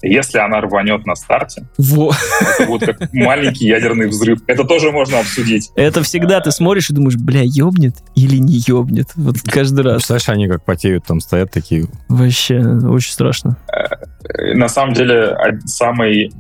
Если 0.02 0.38
она 0.38 0.62
рванет 0.62 1.06
на 1.06 1.16
старте, 1.16 1.68
Во. 1.78 2.14
это 2.42 2.68
будет 2.68 2.86
как 2.86 3.12
маленький 3.14 3.66
ядерный 3.66 4.08
взрыв. 4.08 4.40
Это 4.46 4.64
тоже 4.64 4.92
можно 4.92 5.20
обсудить. 5.20 5.72
Это 5.76 6.04
всегда 6.04 6.40
ты 6.42 6.52
смотришь 6.52 6.92
и 6.92 6.94
думаешь, 6.94 7.16
бля, 7.16 7.42
ёбнет 7.44 7.96
или 8.14 8.38
не 8.38 8.62
ёбнет? 8.68 9.08
Вот 9.16 9.38
каждый 9.44 9.84
раз. 9.84 9.96
Представляешь, 9.96 10.30
они 10.30 10.48
как 10.48 10.64
потеют, 10.64 11.06
там 11.06 11.22
стоят 11.22 11.52
такие. 11.52 11.88
Вообще, 12.08 12.60
очень 12.60 13.12
страшно. 13.14 13.58
Э, 13.74 14.54
на 14.54 14.68
самом 14.68 14.94
деле, 14.94 15.36
самый 15.66 16.32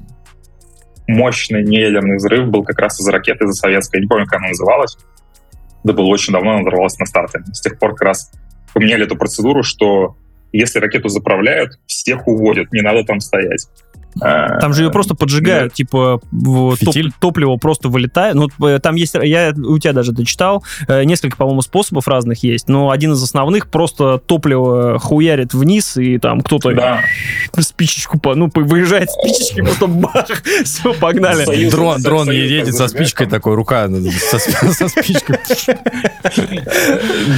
мощный 1.07 1.63
неядерный 1.63 2.17
взрыв 2.17 2.49
был 2.49 2.63
как 2.63 2.77
раз 2.77 2.99
из 2.99 3.07
ракеты 3.07 3.47
за 3.47 3.53
советской. 3.53 3.95
Я 3.95 4.01
не 4.01 4.07
помню, 4.07 4.25
как 4.25 4.39
она 4.39 4.49
называлась 4.49 4.95
это 5.89 5.97
было 5.97 6.07
очень 6.07 6.33
давно, 6.33 6.51
она 6.51 6.61
взорвалась 6.61 6.97
на 6.99 7.05
старте. 7.05 7.43
С 7.51 7.61
тех 7.61 7.79
пор 7.79 7.91
как 7.91 8.01
раз 8.01 8.31
поменяли 8.73 9.05
эту 9.05 9.15
процедуру, 9.15 9.63
что 9.63 10.15
если 10.51 10.79
ракету 10.79 11.09
заправляют, 11.09 11.79
всех 11.85 12.27
уводят, 12.27 12.71
не 12.71 12.81
надо 12.81 13.03
там 13.03 13.19
стоять. 13.19 13.67
Э, 14.21 14.59
Там 14.61 14.73
же 14.73 14.83
ее 14.83 14.91
просто 14.91 15.13
поджигают, 15.15 15.73
типа 15.73 16.21
в- 16.31 16.77
топ- 16.77 16.95
топливо 17.19 17.57
просто 17.57 17.89
вылетает. 17.89 18.35
Ну, 18.35 18.47
там 18.79 18.95
есть, 18.95 19.15
я 19.21 19.53
у 19.55 19.77
тебя 19.77 19.93
даже 19.93 20.11
дочитал, 20.13 20.63
э, 20.87 21.03
несколько, 21.03 21.35
по-моему, 21.37 21.61
способов 21.61 22.07
разных 22.07 22.43
есть, 22.43 22.67
но 22.69 22.91
один 22.91 23.11
из 23.13 23.21
основных 23.21 23.67
просто 23.69 24.17
топливо 24.19 24.99
хуярит 24.99 25.53
вниз, 25.53 25.97
и 25.97 26.17
там 26.17 26.41
кто-то 26.41 26.73
Да. 26.73 27.01
спичечку, 27.59 28.19
по- 28.19 28.35
ну, 28.35 28.49
выезжает 28.53 29.09
спичечки, 29.11 29.61
потом 29.61 29.99
бах, 29.99 30.27
все, 30.63 30.93
погнали. 30.93 31.43
Союз- 31.45 31.71
Дрон, 31.73 32.01
дрон 32.01 32.25
Союз 32.27 32.49
едет 32.51 32.75
со 32.75 32.87
спичкой 32.87 33.27
там. 33.27 33.31
такой, 33.39 33.55
рука 33.55 33.87
со, 34.31 34.39
со 34.71 34.87
спичкой. 34.87 35.37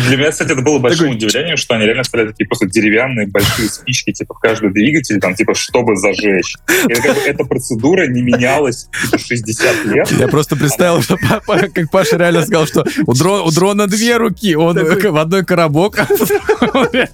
Для 0.07 0.17
меня, 0.17 0.31
кстати, 0.31 0.51
это 0.51 0.61
было 0.61 0.79
большим 0.79 1.11
удивлением, 1.11 1.57
что 1.57 1.75
они 1.75 1.85
реально 1.85 2.03
ставили 2.03 2.27
такие 2.29 2.47
просто 2.47 2.67
деревянные 2.67 3.27
большие 3.27 3.67
спички, 3.69 4.11
типа, 4.13 4.33
в 4.33 4.39
каждый 4.39 4.71
двигатель, 4.71 5.19
там, 5.19 5.35
типа, 5.35 5.53
чтобы 5.55 5.95
зажечь. 5.95 6.55
И 6.89 6.93
как 6.95 7.15
бы 7.15 7.21
эта 7.21 7.43
процедура 7.45 8.07
не 8.07 8.21
менялась, 8.21 8.89
типа, 9.03 9.17
60 9.17 9.85
лет. 9.85 10.11
Я 10.11 10.27
просто 10.27 10.55
представил, 10.55 11.01
что 11.01 11.17
папа, 11.17 11.59
как 11.73 11.89
Паша 11.91 12.17
реально 12.17 12.41
сказал, 12.45 12.67
что 12.67 12.85
у, 13.05 13.13
дрон- 13.13 13.47
у 13.47 13.51
дрона 13.51 13.87
две 13.87 14.17
руки, 14.17 14.55
он 14.55 14.75
Такой- 14.75 15.11
в 15.11 15.17
одной 15.17 15.45
коробок, 15.45 15.97
он 16.73 16.87
ре- 16.91 17.09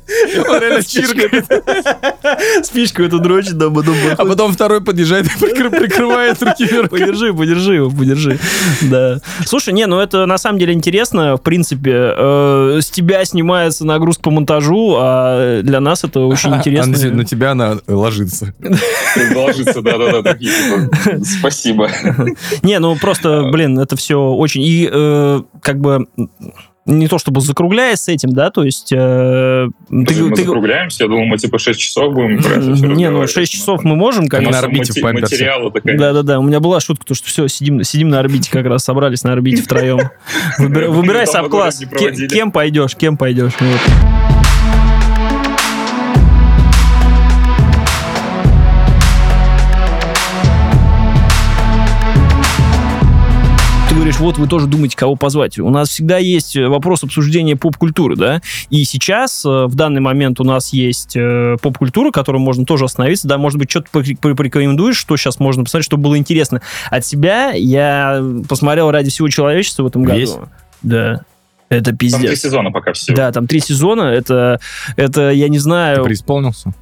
он 0.50 0.60
реально 0.60 0.84
чиркает, 0.84 1.46
Спичку 2.66 3.04
эту 3.04 3.20
дрочит, 3.20 3.58
да, 3.58 3.70
потом 3.70 3.96
а 4.18 4.26
потом 4.26 4.52
второй 4.54 4.82
подъезжает 4.84 5.26
и 5.28 5.30
прикры- 5.30 5.70
прикрывает 5.70 6.42
руки 6.42 6.66
вверх. 6.70 6.90
Подержи, 6.90 7.34
подержи 7.34 7.76
его, 7.76 7.90
подержи. 7.92 8.40
Да. 8.82 9.20
Слушай, 9.46 9.74
не, 9.74 9.86
ну 9.86 10.00
это 10.00 10.26
на 10.26 10.38
самом 10.38 10.60
деле 10.60 10.74
интересно. 10.74 11.38
В 11.38 11.42
принципе, 11.42 11.92
э, 12.18 12.80
с 12.82 12.90
тебя 12.90 13.24
снимается 13.26 13.86
нагрузка 13.86 14.24
по 14.24 14.32
монтажу, 14.32 14.96
а 15.00 15.62
для 15.62 15.80
нас 15.80 16.04
это 16.04 16.22
очень 16.22 16.50
А 16.50 16.54
на, 16.54 16.58
интересно. 16.60 17.12
на 17.12 17.26
тебя 17.26 17.52
она 17.52 17.78
ложится. 17.88 18.54
Ложится, 19.44 19.82
да-да-да, 19.82 20.34
типа, 20.36 20.90
спасибо. 21.24 21.90
Не, 22.64 22.80
ну 22.80 22.96
просто, 22.96 23.50
блин, 23.52 23.78
это 23.80 23.96
все 23.96 24.20
очень... 24.20 24.62
И 24.62 24.90
э, 24.92 25.42
как 25.62 25.80
бы 25.80 26.08
не 26.86 27.08
то 27.08 27.18
чтобы 27.18 27.40
закругляясь 27.40 28.02
с 28.02 28.08
этим, 28.10 28.32
да, 28.32 28.50
то 28.52 28.62
есть... 28.62 28.92
э, 28.92 29.68
Мы 29.88 30.06
ты- 30.06 30.16
ты- 30.32 30.36
закругляемся, 30.44 31.04
я 31.04 31.10
думал, 31.10 31.24
мы, 31.28 31.38
типа, 31.38 31.58
6 31.58 31.80
часов 31.80 32.14
будем 32.14 32.44
про 32.44 32.56
это 32.56 32.60
всё 32.76 32.86
Не, 32.88 33.10
ну 33.10 33.22
разговаривать. 33.22 33.30
6 33.32 33.52
часов 33.54 33.84
мы 33.86 33.96
можем, 33.96 34.26
нас 34.26 34.52
на 34.52 34.60
орбите 34.60 34.92
в 34.92 35.04
мати- 35.04 35.22
такая. 35.72 35.98
Да-да-да, 35.98 36.40
у 36.40 36.44
меня 36.44 36.60
была 36.60 36.82
шутка, 36.82 37.06
то, 37.06 37.14
что 37.16 37.30
все, 37.30 37.48
сидим, 37.48 37.84
сидим 37.84 38.10
на 38.10 38.20
орбите, 38.20 38.52
как 38.52 38.66
раз 38.66 38.84
собрались 38.84 39.24
на 39.24 39.32
орбите 39.32 39.62
втроем. 39.62 40.00
Выбирай, 40.60 41.26
саб-класс, 41.26 41.82
кем 42.30 42.52
пойдешь, 42.52 42.96
кем 42.98 43.16
пойдешь. 43.16 43.54
Вот. 43.62 44.33
Говоришь, 54.14 54.20
вот 54.20 54.38
вы 54.38 54.48
тоже 54.48 54.68
думаете, 54.68 54.96
кого 54.96 55.16
позвать. 55.16 55.60
У 55.60 55.70
нас 55.70 55.90
всегда 55.90 56.18
есть 56.18 56.56
э, 56.56 56.68
вопрос 56.68 57.04
обсуждения 57.04 57.56
поп-культуры, 57.56 58.16
да? 58.16 58.42
И 58.70 58.84
сейчас, 58.86 59.44
э, 59.46 59.66
в 59.66 59.76
данный 59.76 60.02
момент, 60.02 60.40
у 60.40 60.44
нас 60.44 60.74
есть 60.74 61.16
э, 61.16 61.58
поп-культура, 61.62 62.12
которую 62.12 62.42
можно 62.42 62.66
тоже 62.66 62.86
остановиться, 62.86 63.28
да, 63.28 63.38
может 63.38 63.60
быть, 63.60 63.70
что-то 63.70 63.90
порекомендуешь, 63.92 64.98
что 64.98 65.18
сейчас 65.18 65.40
можно 65.40 65.64
посмотреть, 65.64 65.86
чтобы 65.86 66.04
было 66.04 66.18
интересно. 66.18 66.62
От 66.90 67.06
себя 67.06 67.52
я 67.52 68.24
посмотрел 68.48 68.92
ради 68.92 69.10
всего 69.10 69.30
человечества 69.30 69.84
в 69.84 69.88
этом 69.88 70.04
году. 70.04 70.20
Весь? 70.20 70.36
Да. 70.82 71.22
Это 71.70 71.86
Там 71.86 71.98
три 71.98 72.10
пиздец. 72.10 72.40
сезона 72.42 72.72
пока 72.72 72.94
все. 72.94 73.16
Да, 73.16 73.32
там 73.32 73.48
три 73.48 73.60
сезона, 73.60 74.04
это, 74.04 74.60
это 74.96 75.32
я 75.32 75.50
не 75.50 75.58
Ты 75.58 75.64
знаю, 75.64 76.04
преисполнился? 76.04 76.74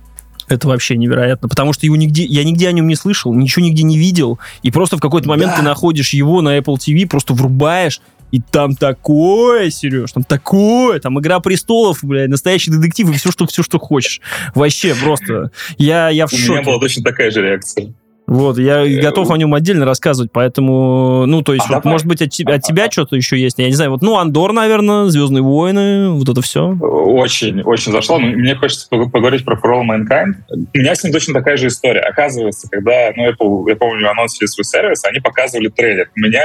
Это 0.51 0.67
вообще 0.67 0.97
невероятно, 0.97 1.47
потому 1.47 1.73
что 1.73 1.85
его 1.85 1.95
нигде, 1.95 2.23
я 2.23 2.43
нигде 2.43 2.67
о 2.67 2.71
нем 2.71 2.87
не 2.87 2.95
слышал, 2.95 3.33
ничего 3.33 3.65
нигде 3.65 3.83
не 3.83 3.97
видел, 3.97 4.39
и 4.63 4.71
просто 4.71 4.97
в 4.97 4.99
какой-то 5.01 5.27
момент 5.29 5.51
Да. 5.51 5.57
ты 5.57 5.63
находишь 5.63 6.13
его 6.13 6.41
на 6.41 6.57
Apple 6.57 6.75
TV, 6.75 7.07
просто 7.07 7.33
врубаешь, 7.33 8.01
и 8.31 8.39
там 8.39 8.75
такое, 8.77 9.69
Сереж, 9.69 10.11
там 10.13 10.23
такое, 10.23 10.99
там 10.99 11.19
Игра 11.19 11.39
престолов, 11.41 11.99
блядь, 12.01 12.29
настоящий 12.29 12.71
детектив 12.71 13.09
и 13.09 13.13
все, 13.13 13.29
что 13.31 13.45
все, 13.45 13.61
что 13.61 13.77
хочешь. 13.77 14.21
Вообще 14.55 14.95
просто. 14.95 15.51
Я, 15.77 16.09
я 16.09 16.27
в 16.27 16.33
У 16.33 16.37
меня 16.37 16.45
шоке. 16.45 16.63
была 16.65 16.79
точно 16.79 17.03
такая 17.03 17.29
же 17.29 17.41
реакция. 17.41 17.93
Вот, 18.33 18.57
я 18.57 18.85
Э, 18.85 19.01
готов 19.01 19.29
о 19.29 19.37
нем 19.37 19.53
отдельно 19.53 19.83
рассказывать, 19.85 20.31
поэтому, 20.31 21.25
ну, 21.25 21.41
то 21.41 21.53
есть, 21.53 21.65
А 21.69 21.73
вот, 21.73 21.83
давай. 21.83 21.91
может 21.95 22.07
быть, 22.07 22.21
от, 22.21 22.29
тебя- 22.29 22.53
от 22.55 22.61
тебя 22.61 22.89
что-то 22.89 23.17
еще 23.17 23.37
есть, 23.37 23.59
я 23.59 23.65
не 23.67 23.73
знаю, 23.73 23.91
вот, 23.91 24.01
ну, 24.01 24.17
Андор, 24.17 24.53
наверное, 24.53 25.07
Звездные 25.07 25.43
войны, 25.43 26.11
вот 26.11 26.29
это 26.29 26.41
все. 26.41 26.69
Очень, 26.79 27.61
очень 27.63 27.91
зашло. 27.91 28.19
Но 28.19 28.27
Мне 28.27 28.55
хочется 28.55 28.87
пог- 28.89 29.11
поговорить 29.11 29.43
про 29.43 29.55
For 29.57 29.73
All 29.73 29.83
Mankind. 29.85 30.35
У 30.73 30.77
меня 30.77 30.95
с 30.95 31.03
ним 31.03 31.11
точно 31.11 31.33
такая 31.33 31.57
же 31.57 31.67
история. 31.67 31.99
Оказывается, 31.99 32.69
когда 32.69 33.11
ну, 33.17 33.29
Apple, 33.29 33.69
я 33.69 33.75
помню, 33.75 34.09
анонсили 34.09 34.45
свой 34.47 34.63
сервис, 34.63 35.03
они 35.03 35.19
показывали 35.19 35.67
трейлер. 35.67 36.09
У 36.15 36.19
меня 36.21 36.41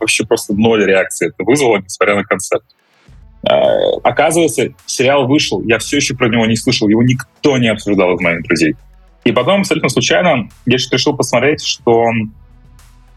вообще 0.00 0.24
просто 0.24 0.54
ноль 0.54 0.86
реакции 0.86 1.28
это 1.28 1.44
вызвало, 1.44 1.80
несмотря 1.84 2.14
на 2.16 2.24
концепт. 2.24 2.64
Э, 3.42 3.50
Оказывается, 4.04 4.68
сериал 4.86 5.26
вышел, 5.26 5.60
я 5.64 5.78
все 5.78 5.96
еще 5.98 6.14
про 6.14 6.28
него 6.30 6.46
не 6.46 6.56
слышал, 6.56 6.88
его 6.88 7.02
никто 7.02 7.58
не 7.58 7.68
обсуждал 7.68 8.14
из 8.14 8.20
моих 8.22 8.42
друзей. 8.44 8.74
И 9.24 9.32
потом, 9.32 9.60
абсолютно 9.60 9.88
случайно, 9.88 10.48
я 10.66 10.76
решил 10.76 11.16
посмотреть, 11.16 11.62
что 11.62 12.06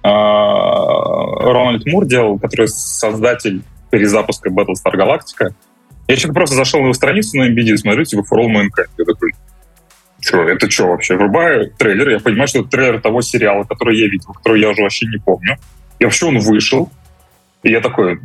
э, 0.03 0.07
Рональд 0.07 1.85
Мур 1.85 2.05
делал, 2.05 2.37
который 2.39 2.67
создатель 2.67 3.63
перезапуска 3.89 4.49
Battlestar 4.49 4.95
Galactica. 4.95 5.53
Я 6.07 6.17
что-то 6.17 6.33
просто 6.33 6.55
зашел 6.55 6.81
на 6.81 6.85
его 6.85 6.93
страницу 6.93 7.37
на 7.37 7.43
и 7.43 7.77
смотрю, 7.77 8.03
типа, 8.03 8.21
For 8.21 8.39
All 8.39 8.47
Mankind. 8.47 8.89
Я 8.97 9.05
такой, 9.05 9.31
что, 10.19 10.41
это 10.41 10.69
что 10.69 10.87
вообще? 10.87 11.15
Врубаю 11.15 11.71
трейлер, 11.71 12.09
я 12.09 12.19
понимаю, 12.19 12.47
что 12.47 12.59
это 12.59 12.69
трейлер 12.69 13.01
того 13.01 13.21
сериала, 13.21 13.63
который 13.63 13.97
я 13.97 14.07
видел, 14.07 14.33
который 14.33 14.59
я 14.61 14.69
уже 14.69 14.81
вообще 14.81 15.05
не 15.05 15.17
помню. 15.17 15.57
И 15.99 16.05
вообще 16.05 16.25
он 16.25 16.39
вышел. 16.39 16.89
И 17.61 17.71
я 17.71 17.81
такой, 17.81 18.19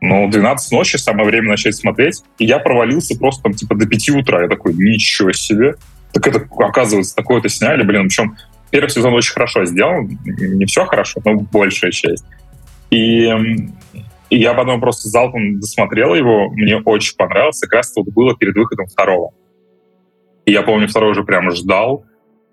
ну, 0.00 0.28
12 0.28 0.72
ночи, 0.72 0.96
самое 0.96 1.26
время 1.26 1.50
начать 1.50 1.74
смотреть. 1.74 2.22
И 2.38 2.44
я 2.44 2.58
провалился 2.58 3.16
просто 3.18 3.42
там, 3.42 3.54
типа, 3.54 3.74
до 3.74 3.86
5 3.86 4.08
утра. 4.10 4.42
Я 4.42 4.48
такой, 4.48 4.74
ничего 4.74 5.32
себе. 5.32 5.74
Так 6.12 6.26
это, 6.26 6.46
оказывается, 6.58 7.14
такое-то 7.14 7.48
сняли. 7.48 7.82
Блин, 7.82 8.04
причем 8.04 8.36
первый 8.70 8.90
сезон 8.90 9.14
очень 9.14 9.32
хорошо 9.32 9.64
сделан. 9.64 10.18
Не 10.24 10.64
все 10.66 10.84
хорошо, 10.86 11.20
но 11.24 11.34
большая 11.36 11.90
часть. 11.90 12.24
И, 12.90 13.26
и 14.30 14.38
я 14.38 14.54
потом 14.54 14.80
просто 14.80 15.08
залпом 15.08 15.60
досмотрел 15.60 16.14
его. 16.14 16.48
Мне 16.50 16.78
очень 16.78 17.16
понравилось. 17.16 17.60
Как 17.60 17.74
раз 17.74 17.92
вот 17.96 18.08
было 18.08 18.36
перед 18.36 18.54
выходом 18.56 18.86
второго. 18.86 19.32
И 20.46 20.52
я 20.52 20.62
помню, 20.62 20.88
второй 20.88 21.10
уже 21.10 21.24
прям 21.24 21.50
ждал. 21.50 22.04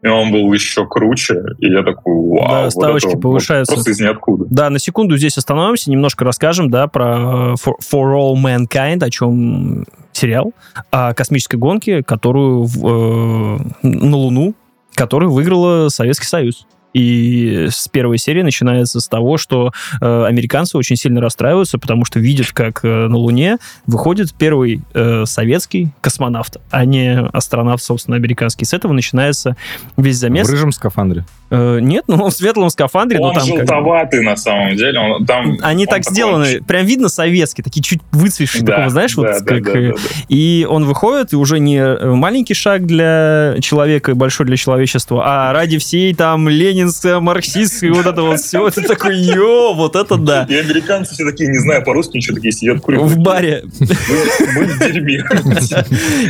И 0.05 0.07
он 0.07 0.31
был 0.31 0.53
еще 0.53 0.85
круче. 0.85 1.41
И 1.57 1.67
я 1.67 1.81
такой, 1.81 2.13
вау. 2.13 2.47
Да, 2.47 2.63
вот 2.65 2.71
ставочки 2.73 3.07
это 3.07 3.17
вот 3.17 3.23
повышаются. 3.23 3.73
Просто 3.73 3.89
из 3.89 3.99
ниоткуда. 3.99 4.45
Да, 4.51 4.69
на 4.69 4.77
секунду 4.77 5.17
здесь 5.17 5.35
остановимся, 5.35 5.89
немножко 5.89 6.23
расскажем, 6.23 6.69
да, 6.69 6.87
про 6.87 7.15
э, 7.15 7.53
For, 7.53 7.73
For 7.81 8.13
All 8.13 8.35
Mankind, 8.35 9.03
о 9.03 9.09
чем 9.09 9.85
сериал, 10.11 10.53
о 10.91 11.15
космической 11.15 11.55
гонке, 11.55 12.03
которую 12.03 12.65
в, 12.65 12.87
э, 12.87 13.57
на 13.81 14.15
Луну, 14.15 14.53
которую 14.93 15.31
выиграла 15.31 15.89
Советский 15.89 16.27
Союз. 16.27 16.67
И 16.95 17.67
с 17.69 17.89
первой 17.89 18.17
серии 18.17 18.41
начинается 18.41 19.01
с 19.01 19.09
того, 19.09 19.37
что 19.37 19.73
э, 19.99 20.25
американцы 20.25 20.77
очень 20.77 20.95
сильно 20.95 21.19
расстраиваются, 21.19 21.77
потому 21.77 22.05
что 22.05 22.21
видят, 22.21 22.53
как 22.53 22.85
э, 22.85 23.07
на 23.07 23.17
Луне 23.17 23.57
выходит 23.85 24.33
первый 24.33 24.81
э, 24.93 25.25
советский 25.25 25.89
космонавт, 25.99 26.55
а 26.71 26.85
не 26.85 27.19
астронавт, 27.33 27.83
собственно, 27.83 28.15
американский. 28.15 28.63
С 28.63 28.71
этого 28.73 28.93
начинается 28.93 29.57
весь 29.97 30.15
замес. 30.15 30.47
В 30.47 30.51
рыжем 30.51 30.71
скафандре. 30.71 31.25
Э, 31.51 31.79
нет, 31.79 32.05
ну 32.07 32.15
он 32.15 32.31
в 32.31 32.33
светлом 32.33 32.69
скафандре, 32.69 33.19
но 33.19 33.27
Он 33.27 33.33
там 33.35 33.43
как 33.43 33.51
бы- 33.51 33.57
желтоватый 33.59 34.23
на 34.23 34.35
самом 34.35 34.75
деле. 34.75 34.99
Он, 34.99 35.25
там, 35.25 35.57
они 35.61 35.83
он 35.83 35.87
так 35.89 36.03
такой 36.03 36.13
сделаны, 36.13 36.61
прям 36.63 36.85
видно 36.85 37.07
советские, 37.07 37.63
такие 37.63 37.83
чуть 37.83 37.99
выцветшие, 38.11 38.63
Да, 38.63 38.73
такого, 38.73 38.89
знаешь, 38.89 39.15
вот 39.15 39.27
да, 39.27 39.39
да, 39.39 39.45
как... 39.45 39.63
да, 39.63 39.79
э, 39.79 39.87
да, 39.89 39.93
да. 39.93 39.99
И 40.29 40.67
он 40.67 40.85
выходит, 40.85 41.33
и 41.33 41.35
уже 41.35 41.59
не 41.59 41.77
э, 41.77 42.13
маленький 42.13 42.55
шаг 42.55 42.87
для 42.87 43.55
человека 43.61 44.11
и 44.11 44.13
большой 44.15 44.47
для 44.47 44.57
человечества, 44.57 45.23
а 45.25 45.53
ради 45.53 45.77
всей 45.77 46.15
там 46.15 46.49
ленинской, 46.49 47.19
марксистской, 47.19 47.91
вот 47.91 48.07
это 48.07 48.23
вот 48.23 48.39
все, 48.39 48.67
это 48.67 48.81
такой, 48.81 49.15
ё, 49.15 49.73
вот 49.75 49.95
это 49.95 50.17
да. 50.17 50.47
И 50.49 50.55
американцы 50.55 51.13
все 51.13 51.25
такие, 51.25 51.49
не 51.49 51.59
знаю 51.59 51.83
по-русски, 51.83 52.17
ничего 52.17 52.35
такие 52.35 52.53
сидят, 52.53 52.81
курят. 52.81 53.01
В 53.03 53.19
баре. 53.19 53.65
Мы, 53.79 53.87
мы 54.55 54.65
в 54.65 54.79
дерьме. 54.79 55.23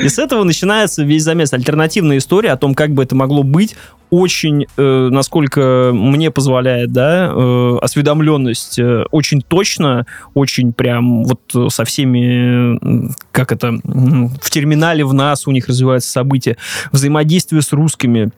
И 0.04 0.10
с 0.10 0.20
этого 0.20 0.44
начинается 0.44 1.04
весь 1.04 1.24
замес. 1.24 1.54
Альтернативная 1.54 2.18
история 2.18 2.52
о 2.52 2.58
том, 2.58 2.76
как 2.76 2.92
бы 2.92 3.04
это 3.04 3.16
могло 3.16 3.44
быть, 3.44 3.76
очень, 4.10 4.66
э, 4.78 5.05
насколько 5.10 5.91
мне 5.94 6.32
позволяет, 6.32 6.91
да, 6.91 7.32
э, 7.34 7.77
осведомленность, 7.82 8.80
э, 8.80 9.06
очень 9.11 9.41
точно, 9.41 10.06
очень 10.34 10.73
прям 10.73 11.23
вот 11.26 11.41
э, 11.56 11.68
со 11.69 11.86
всеми, 11.86 12.77
м, 12.77 13.15
как 13.32 13.52
это, 13.52 13.73
в 13.84 14.49
терминале 14.49 15.06
в 15.06 15.14
нас 15.14 15.48
у 15.48 15.52
них 15.52 15.68
развиваются 15.68 16.10
события, 16.11 16.57
взаимодействие 16.91 17.61
с 17.61 17.72
русскими, 17.72 18.32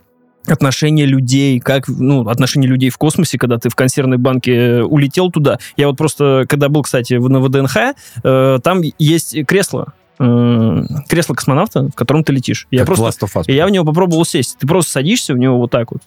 отношения 0.47 1.05
людей, 1.05 1.59
как, 1.59 1.87
ну, 1.87 2.27
отношения 2.27 2.67
людей 2.67 2.89
в 2.89 2.97
космосе, 2.97 3.37
когда 3.37 3.57
ты 3.57 3.69
в 3.69 3.75
консервной 3.75 4.17
банке 4.17 4.53
э, 4.53 4.81
улетел 4.81 5.31
туда. 5.31 5.59
Я 5.75 5.87
вот 5.87 5.97
просто, 5.97 6.45
когда 6.47 6.69
был, 6.69 6.83
кстати, 6.83 7.13
на 7.15 7.39
ВДНХ, 7.39 7.77
э, 8.23 8.59
там 8.63 8.81
есть 8.97 9.45
кресло, 9.45 9.93
э, 10.19 10.83
кресло 11.09 11.33
космонавта, 11.33 11.89
в 11.89 11.95
котором 11.95 12.23
ты 12.23 12.33
летишь. 12.33 12.67
Я 12.71 12.79
Как 12.85 12.95
просто 12.95 13.05
Last 13.05 13.27
of 13.27 13.41
Us. 13.41 13.51
я 13.51 13.65
в 13.67 13.69
него 13.69 13.85
попробовал 13.85 14.25
сесть. 14.25 14.57
Ты 14.59 14.67
просто 14.67 14.91
садишься 14.91 15.33
в 15.33 15.37
него 15.37 15.57
вот 15.57 15.71
так 15.71 15.91
вот. 15.91 16.01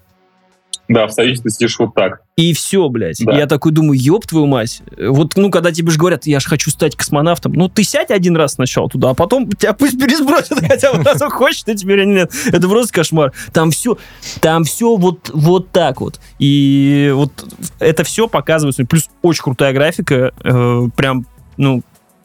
Да, 0.91 1.07
в 1.07 1.13
стоишь, 1.13 1.39
ты 1.39 1.51
сидишь 1.51 1.79
вот 1.79 1.95
так. 1.95 2.23
И 2.35 2.53
все, 2.53 2.89
блядь. 2.89 3.25
Да. 3.25 3.37
Я 3.37 3.47
такой 3.47 3.71
думаю, 3.71 3.97
ёб 3.97 4.27
твою 4.27 4.47
мать. 4.47 4.83
Вот, 4.99 5.37
ну, 5.37 5.49
когда 5.49 5.71
тебе 5.71 5.93
же 5.93 5.99
говорят, 5.99 6.27
я 6.27 6.41
же 6.41 6.49
хочу 6.49 6.69
стать 6.71 6.97
космонавтом, 6.97 7.53
ну, 7.53 7.69
ты 7.69 7.85
сядь 7.85 8.11
один 8.11 8.37
раз 8.37 8.55
сначала 8.55 8.89
туда, 8.89 9.11
а 9.11 9.15
потом 9.15 9.49
тебя 9.49 9.73
пусть 9.73 10.01
пересбросят 10.01 10.59
хотя 10.69 10.93
бы 10.93 11.05
разок 11.05 11.33
хочешь, 11.35 11.63
ты 11.63 11.77
теперь 11.77 12.05
нет. 12.07 12.33
Это 12.47 12.69
просто 12.69 12.93
кошмар. 12.93 13.33
Там 13.53 13.71
все, 13.71 13.99
там 14.41 14.65
все 14.65 14.97
вот, 14.97 15.31
вот 15.33 15.71
так 15.71 16.01
вот. 16.01 16.19
И 16.41 17.13
вот 17.15 17.47
это 17.79 18.03
все 18.03 18.27
показывается. 18.27 18.85
Плюс 18.85 19.09
очень 19.23 19.45
крутая 19.45 19.73
графика. 19.73 20.33
э, 20.43 20.89
прям, 20.97 21.25
ну, 21.57 21.83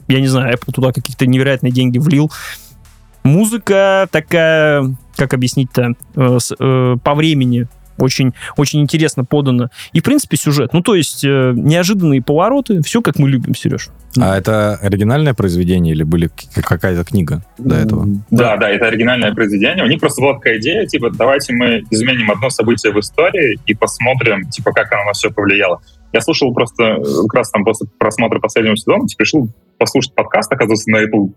я 0.08 0.20
не 0.20 0.26
знаю, 0.26 0.52
Apple 0.52 0.72
туда 0.74 0.90
каких-то 0.90 1.24
невероятные 1.28 1.70
деньги 1.70 1.98
влил. 1.98 2.32
Музыка 3.22 4.08
такая, 4.10 4.92
как 5.16 5.34
объяснить-то, 5.34 5.94
э, 6.16 6.38
э, 6.58 6.96
по 7.00 7.14
времени 7.14 7.68
очень, 7.98 8.34
очень 8.56 8.80
интересно 8.80 9.24
подано. 9.24 9.68
И, 9.92 10.00
в 10.00 10.02
принципе, 10.02 10.36
сюжет. 10.36 10.72
Ну, 10.72 10.82
то 10.82 10.94
есть, 10.94 11.24
э, 11.24 11.52
неожиданные 11.54 12.22
повороты, 12.22 12.82
все 12.82 13.02
как 13.02 13.18
мы 13.18 13.28
любим, 13.28 13.54
Сереж. 13.54 13.88
А 14.18 14.36
это 14.36 14.76
оригинальное 14.76 15.34
произведение 15.34 15.94
или 15.94 16.02
были 16.02 16.30
какая-то 16.54 17.04
книга 17.04 17.42
до 17.58 17.76
этого? 17.76 18.06
Да, 18.30 18.56
да, 18.56 18.70
это 18.70 18.86
оригинальное 18.86 19.34
произведение. 19.34 19.84
У 19.84 19.88
них 19.88 20.00
просто 20.00 20.22
была 20.22 20.34
такая 20.34 20.58
идея, 20.58 20.86
типа, 20.86 21.10
давайте 21.10 21.52
мы 21.52 21.82
изменим 21.90 22.30
одно 22.30 22.50
событие 22.50 22.92
в 22.92 23.00
истории 23.00 23.58
и 23.66 23.74
посмотрим, 23.74 24.48
типа, 24.48 24.72
как 24.72 24.92
оно 24.92 25.04
на 25.04 25.12
все 25.12 25.30
повлияло. 25.30 25.80
Я 26.12 26.20
слушал 26.20 26.54
просто, 26.54 26.82
э, 26.82 27.02
как 27.22 27.34
раз 27.34 27.50
там 27.50 27.64
после 27.64 27.88
просмотра 27.98 28.40
последнего 28.40 28.76
сезона, 28.76 29.06
типа, 29.06 29.22
решил 29.22 29.48
послушать 29.78 30.14
подкаст, 30.14 30.50
оказывается, 30.52 30.90
на 30.90 31.04
Apple 31.04 31.32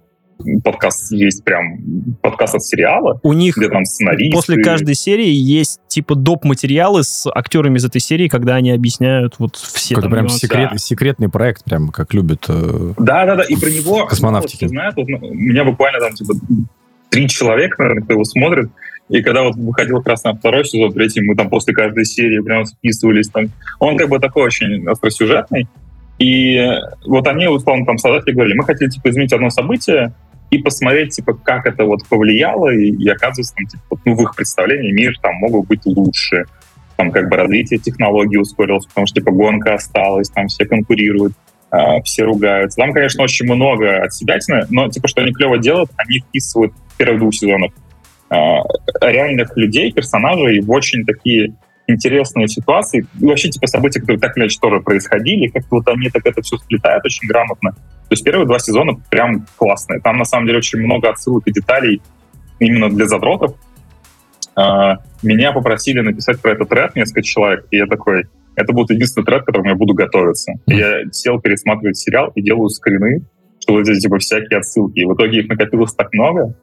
подкаст 0.63 1.11
есть 1.11 1.43
прям 1.43 1.79
подкаст 2.21 2.55
от 2.55 2.63
сериала, 2.63 3.19
У 3.23 3.33
них 3.33 3.57
где 3.57 3.69
там 3.69 3.85
сценаристы. 3.85 4.35
после 4.35 4.61
каждой 4.63 4.95
серии 4.95 5.29
есть, 5.31 5.79
типа, 5.87 6.15
доп. 6.15 6.43
материалы 6.45 7.03
с 7.03 7.29
актерами 7.33 7.77
из 7.77 7.85
этой 7.85 7.99
серии, 8.01 8.27
когда 8.27 8.55
они 8.55 8.71
объясняют 8.71 9.35
вот 9.39 9.55
все 9.57 9.95
там 9.95 10.09
прям 10.09 10.25
нюансы. 10.25 10.47
секрет- 10.47 10.69
да. 10.71 10.77
секретный 10.77 11.29
проект, 11.29 11.63
прям 11.65 11.89
как 11.89 12.13
любят. 12.13 12.45
э, 12.47 12.93
Да, 12.97 13.25
да, 13.25 13.35
да. 13.35 13.43
И 13.43 13.55
про 13.55 13.69
него 13.69 14.05
Космонавтики. 14.05 14.57
кто 14.59 14.67
знает. 14.69 14.95
Вот, 14.95 15.07
ну, 15.07 15.17
у 15.21 15.33
меня 15.33 15.63
буквально 15.65 15.99
там 15.99 16.13
типа 16.13 16.33
три 17.09 17.27
человека, 17.27 17.75
наверное, 17.79 18.03
кто 18.03 18.13
его 18.13 18.23
смотрит. 18.23 18.69
И 19.09 19.21
когда 19.23 19.43
вот 19.43 19.55
выходил 19.55 19.97
как 19.97 20.07
раз 20.09 20.23
на 20.23 20.35
второй 20.35 20.63
сезон, 20.65 20.93
третий, 20.93 21.21
мы 21.21 21.35
там 21.35 21.49
после 21.49 21.73
каждой 21.73 22.05
серии 22.05 22.39
прям 22.41 22.65
списывались. 22.65 23.27
Там. 23.29 23.45
Он 23.79 23.97
как 23.97 24.07
бы 24.09 24.19
такой 24.19 24.43
очень 24.43 24.87
остросюжетный. 24.87 25.67
И 26.19 26.59
вот 27.05 27.27
они, 27.27 27.47
условно, 27.47 27.85
там 27.85 27.97
создатели 27.97 28.33
говорили, 28.33 28.55
мы 28.57 28.65
хотели 28.65 28.89
типа 28.89 29.09
изменить 29.09 29.33
одно 29.33 29.49
событие 29.49 30.13
и 30.51 30.57
посмотреть, 30.57 31.15
типа, 31.15 31.33
как 31.33 31.65
это 31.65 31.85
вот 31.85 32.07
повлияло, 32.07 32.69
и, 32.69 32.89
и 32.89 33.07
оказывается, 33.09 33.53
там, 33.55 33.67
типа, 33.67 34.01
ну, 34.05 34.15
в 34.15 34.21
их 34.23 34.35
представлении 34.35 34.91
мир 34.91 35.13
там 35.21 35.35
мог 35.35 35.67
быть 35.67 35.85
лучше. 35.85 36.45
Там 36.97 37.11
как 37.11 37.29
бы 37.29 37.37
развитие 37.37 37.79
технологий 37.79 38.37
ускорилось, 38.37 38.85
потому 38.87 39.07
что 39.07 39.21
типа 39.21 39.31
гонка 39.31 39.75
осталась, 39.75 40.29
там 40.29 40.47
все 40.47 40.65
конкурируют 40.65 41.33
а, 41.71 42.01
все 42.01 42.23
ругаются. 42.23 42.77
Там, 42.77 42.93
конечно, 42.93 43.23
очень 43.23 43.45
много 43.45 44.03
от 44.03 44.13
себя, 44.13 44.37
но 44.69 44.89
типа, 44.89 45.07
что 45.07 45.21
они 45.21 45.31
клево 45.31 45.59
делают, 45.59 45.91
они 45.97 46.19
вписывают 46.19 46.73
первых 46.97 47.19
двух 47.19 47.33
сезонах 47.33 47.71
а, 48.29 48.61
реальных 49.01 49.55
людей, 49.55 49.91
персонажей 49.91 50.61
в 50.61 50.71
очень 50.71 51.05
такие 51.05 51.53
интересные 51.87 52.47
ситуации. 52.47 53.05
И 53.19 53.25
вообще, 53.25 53.49
типа, 53.49 53.67
события, 53.67 53.99
которые 53.99 54.19
так 54.19 54.35
или 54.35 54.43
иначе 54.43 54.57
тоже 54.59 54.79
происходили, 54.81 55.47
как-то 55.47 55.75
вот 55.75 55.87
они 55.87 56.09
так 56.09 56.25
это 56.25 56.41
все 56.41 56.57
сплетают 56.57 57.05
очень 57.05 57.27
грамотно. 57.27 57.75
То 58.09 58.13
есть 58.13 58.23
первые 58.23 58.47
два 58.47 58.57
сезона 58.57 58.93
прям 59.11 59.45
классные. 59.55 60.01
Там, 60.01 60.17
на 60.17 60.25
самом 60.25 60.47
деле, 60.47 60.57
очень 60.57 60.79
много 60.79 61.09
отсылок 61.09 61.47
и 61.47 61.51
деталей 61.51 62.01
именно 62.57 62.89
для 62.89 63.05
задротов. 63.05 63.53
А, 64.55 64.97
Меня 65.21 65.51
попросили 65.51 65.99
написать 65.99 66.41
про 66.41 66.53
этот 66.53 66.69
тред 66.69 66.95
несколько 66.95 67.21
человек, 67.21 67.67
и 67.69 67.77
я 67.77 67.85
такой, 67.85 68.23
это 68.55 68.73
будет 68.73 68.89
единственный 68.89 69.25
тред, 69.25 69.43
к 69.43 69.45
которому 69.45 69.69
я 69.69 69.75
буду 69.75 69.93
готовиться. 69.93 70.53
Я 70.65 71.03
сел 71.11 71.39
пересматривать 71.39 71.97
сериал 71.97 72.31
и 72.33 72.41
делаю 72.41 72.69
скрины, 72.69 73.21
что 73.59 73.73
вот 73.73 73.87
эти 73.87 73.99
типа 73.99 74.17
всякие 74.17 74.57
отсылки. 74.57 74.99
И 74.99 75.05
в 75.05 75.13
итоге 75.13 75.41
их 75.41 75.47
накопилось 75.47 75.93
так 75.93 76.11
много, 76.11 76.55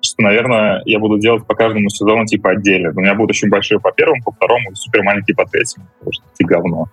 что, 0.00 0.22
наверное, 0.22 0.82
я 0.84 0.98
буду 0.98 1.18
делать 1.18 1.46
по 1.46 1.54
каждому 1.54 1.88
сезону 1.90 2.26
типа 2.26 2.50
отдельно. 2.50 2.90
У 2.90 3.00
меня 3.00 3.14
будут 3.14 3.30
очень 3.30 3.50
большие 3.50 3.78
по 3.78 3.92
первому, 3.92 4.20
по 4.24 4.32
второму 4.32 4.74
супер 4.74 5.04
маленькие 5.04 5.36
по 5.36 5.44
третьему, 5.44 5.86
потому 5.98 6.12
что 6.12 6.24
это 6.34 6.48
говно. 6.48 6.86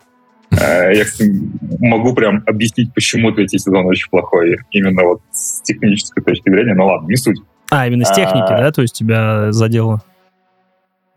Э, 0.51 0.93
Я, 0.95 1.03
кстати, 1.05 1.31
могу 1.79 2.13
прям 2.13 2.43
объяснить, 2.45 2.93
почему 2.93 3.31
третий 3.31 3.57
сезон 3.59 3.85
очень 3.87 4.09
плохой, 4.09 4.57
именно 4.71 5.03
вот 5.03 5.21
с 5.31 5.61
технической 5.61 6.23
точки 6.23 6.49
зрения. 6.49 6.73
Ну 6.75 6.85
ладно, 6.85 7.07
не 7.07 7.15
суть. 7.17 7.37
А, 7.71 7.87
именно 7.87 8.05
с 8.05 8.11
техники, 8.11 8.45
А. 8.51 8.57
да? 8.57 8.71
То 8.71 8.81
есть 8.83 8.93
тебя 8.93 9.51
задело? 9.51 10.01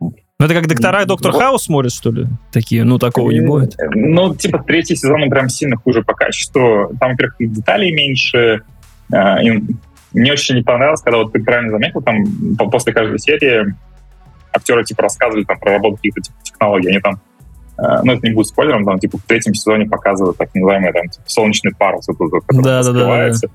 Ну, 0.00 0.46
это 0.46 0.54
как 0.54 0.68
доктора 0.68 1.04
доктор 1.04 1.32
Вот. 1.32 1.40
Хаус 1.42 1.64
смотрят, 1.64 1.92
что 1.92 2.12
ли? 2.12 2.26
Такие, 2.52 2.84
ну, 2.84 2.98
такого 2.98 3.30
не 3.32 3.40
будет. 3.40 3.74
Э, 3.78 3.88
Ну, 3.92 4.34
типа, 4.36 4.62
третий 4.64 4.94
сезон 4.96 5.22
он 5.24 5.30
прям 5.30 5.48
сильно 5.48 5.76
хуже 5.76 6.02
по 6.02 6.14
качеству. 6.14 6.92
Там, 7.00 7.10
во-первых, 7.12 7.34
деталей 7.40 7.92
меньше. 7.92 8.62
э, 9.12 9.34
мне 10.12 10.32
очень 10.32 10.54
не 10.56 10.62
понравилось, 10.62 11.02
когда 11.02 11.18
вот 11.18 11.32
ты 11.32 11.42
правильно 11.42 11.70
заметил, 11.72 12.00
там 12.02 12.24
по- 12.56 12.70
после 12.70 12.92
каждой 12.92 13.18
серии 13.18 13.74
актеры 14.52 14.84
типа 14.84 15.02
рассказывают 15.02 15.46
там 15.46 15.58
про 15.58 15.72
работу 15.72 15.96
каких-то 15.96 16.20
типа, 16.22 16.36
технологий. 16.42 16.88
Они 16.88 17.00
там, 17.00 17.20
ну, 17.78 18.12
это 18.12 18.26
не 18.26 18.34
будет 18.34 18.48
спойлером, 18.48 18.84
там, 18.84 18.98
типа, 18.98 19.18
в 19.18 19.22
третьем 19.22 19.54
сезоне 19.54 19.86
показывают 19.86 20.36
так 20.36 20.52
называемый 20.54 20.92
там, 20.92 21.08
типа, 21.08 21.24
солнечный 21.26 21.72
парус, 21.78 22.08
вот 22.08 22.16
этот, 22.16 22.44
который 22.46 22.62
Да-да-да-да. 22.62 22.98
раскрывается. 22.98 23.50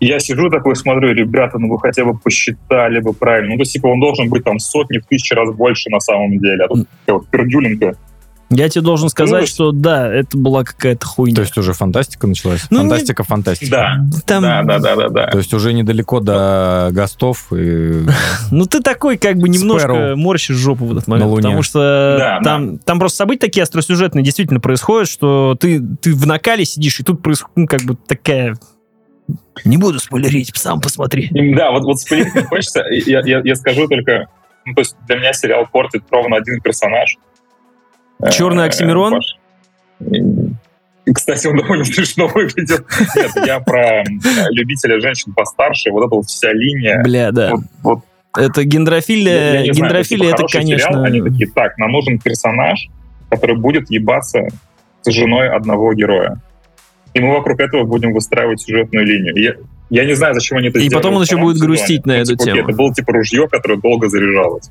И 0.00 0.06
я 0.06 0.18
сижу 0.18 0.50
такой, 0.50 0.76
смотрю, 0.76 1.12
ребята, 1.12 1.58
ну 1.58 1.68
вы 1.68 1.78
хотя 1.78 2.04
бы 2.04 2.16
посчитали 2.16 3.00
бы 3.00 3.12
правильно. 3.12 3.50
Ну, 3.50 3.56
то 3.56 3.62
есть, 3.62 3.72
типа, 3.72 3.86
он 3.86 4.00
должен 4.00 4.28
быть 4.28 4.44
там 4.44 4.58
сотни, 4.58 4.98
в 4.98 5.06
тысячи 5.06 5.32
раз 5.34 5.54
больше 5.54 5.90
на 5.90 6.00
самом 6.00 6.38
деле. 6.38 6.64
А 6.64 6.68
тут 6.68 6.88
такая 7.00 7.18
вот 7.18 7.28
пердюлинка. 7.28 7.96
Я 8.50 8.68
тебе 8.68 8.82
должен 8.82 9.08
сказать, 9.08 9.48
что 9.48 9.72
да, 9.72 10.12
это 10.12 10.36
была 10.36 10.64
какая-то 10.64 11.06
хуйня. 11.06 11.34
То 11.36 11.40
есть 11.42 11.56
уже 11.56 11.72
фантастика 11.72 12.26
началась? 12.26 12.66
Ну, 12.70 12.82
не- 12.82 12.88
фантастика, 12.88 13.24
фантастика. 13.24 13.70
Да, 13.70 14.20
Там, 14.26 14.42
да, 14.42 14.62
да, 14.62 14.78
да, 14.78 14.96
да, 14.96 15.08
да. 15.08 15.26
То 15.28 15.38
есть 15.38 15.52
уже 15.54 15.72
недалеко 15.72 16.20
до 16.20 16.90
Гостов 16.92 17.52
и 17.52 18.02
Ну, 18.50 18.66
ты 18.66 18.80
такой 18.80 19.16
как 19.16 19.36
бы 19.38 19.48
немножко 19.48 19.88
Спэроу. 19.88 20.16
морщишь 20.16 20.56
жопу 20.56 20.84
в 20.84 20.92
этот 20.92 21.08
момент, 21.08 21.24
На 21.26 21.30
Луне. 21.30 21.42
потому 21.42 21.62
что 21.62 22.16
Да, 22.18 22.40
там, 22.44 22.78
там 22.78 22.98
просто 22.98 23.16
события 23.18 23.40
такие 23.40 23.62
остросюжетные 23.62 24.22
действительно 24.24 24.60
происходят, 24.60 25.08
что 25.08 25.56
ты, 25.58 25.80
ты 25.80 26.14
в 26.14 26.26
накале 26.26 26.64
сидишь, 26.64 27.00
и 27.00 27.02
тут 27.02 27.22
происходит 27.22 27.56
ну, 27.56 27.66
как 27.66 27.82
бы 27.82 27.96
такая... 27.96 28.56
Не 29.64 29.78
буду 29.78 29.98
спойлерить, 30.00 30.52
сам 30.54 30.80
посмотри. 30.80 31.30
Да, 31.56 31.70
вот, 31.70 31.84
вот 31.84 31.98
спойлерить 32.00 32.34
не 32.34 32.42
хочется. 32.42 32.84
Я, 32.90 33.20
я, 33.24 33.40
я 33.42 33.56
скажу 33.56 33.88
только... 33.88 34.26
Ну, 34.66 34.74
то 34.74 34.80
есть 34.80 34.96
для 35.06 35.16
меня 35.16 35.32
сериал 35.32 35.66
портит 35.70 36.02
ровно 36.10 36.36
один 36.36 36.60
персонаж. 36.60 37.16
Черный 38.30 38.64
Э, 38.64 38.66
Оксимирон? 38.66 39.20
И, 41.06 41.12
Кстати, 41.12 41.46
он 41.46 41.56
довольно 41.56 41.84
смешно 41.84 42.28
выглядел. 42.28 42.78
Нет, 43.16 43.30
я 43.46 43.60
про 43.60 44.02
любителя 44.50 45.00
женщин 45.00 45.32
постарше. 45.34 45.90
Вот 45.90 46.06
эта 46.06 46.14
вот 46.14 46.26
вся 46.26 46.52
линия. 46.52 47.02
Бля, 47.02 47.30
да. 47.30 47.52
Вот, 47.52 47.64
вот 47.82 47.98
Это 48.38 48.62
я- 48.62 48.66
гендрофилия, 48.66 49.52
я 49.54 49.62
не 49.66 49.72
знаю, 49.72 49.90
гендрофилия 49.90 50.30
типа, 50.32 50.44
это, 50.46 50.58
конечно... 50.58 50.88
сериал, 50.88 51.04
они 51.04 51.20
такие, 51.22 51.50
так, 51.50 51.76
нам 51.78 51.92
нужен 51.92 52.18
персонаж, 52.18 52.88
который 53.30 53.56
будет 53.56 53.90
ебаться 53.90 54.48
с 55.02 55.10
женой 55.12 55.50
одного 55.50 55.92
героя. 55.94 56.40
И 57.12 57.20
мы 57.20 57.32
вокруг 57.34 57.60
этого 57.60 57.84
будем 57.84 58.12
выстраивать 58.12 58.60
сюжетную 58.62 59.06
линию. 59.06 59.36
Я, 59.36 59.54
я 59.90 60.04
не 60.06 60.14
знаю, 60.14 60.34
зачем 60.34 60.58
они 60.58 60.68
это 60.68 60.78
И 60.78 60.86
сделали 60.88 60.94
потом 61.02 61.16
он 61.16 61.22
еще 61.22 61.36
будет 61.36 61.56
сезоне. 61.56 61.68
грустить 61.76 62.06
на 62.06 62.14
Ну, 62.14 62.18
эту 62.20 62.30
типа, 62.32 62.44
тему. 62.44 62.68
Это 62.68 62.76
было 62.76 62.94
типа 62.94 63.12
ружье, 63.12 63.46
которое 63.48 63.76
долго 63.78 64.08
заряжалось. 64.08 64.70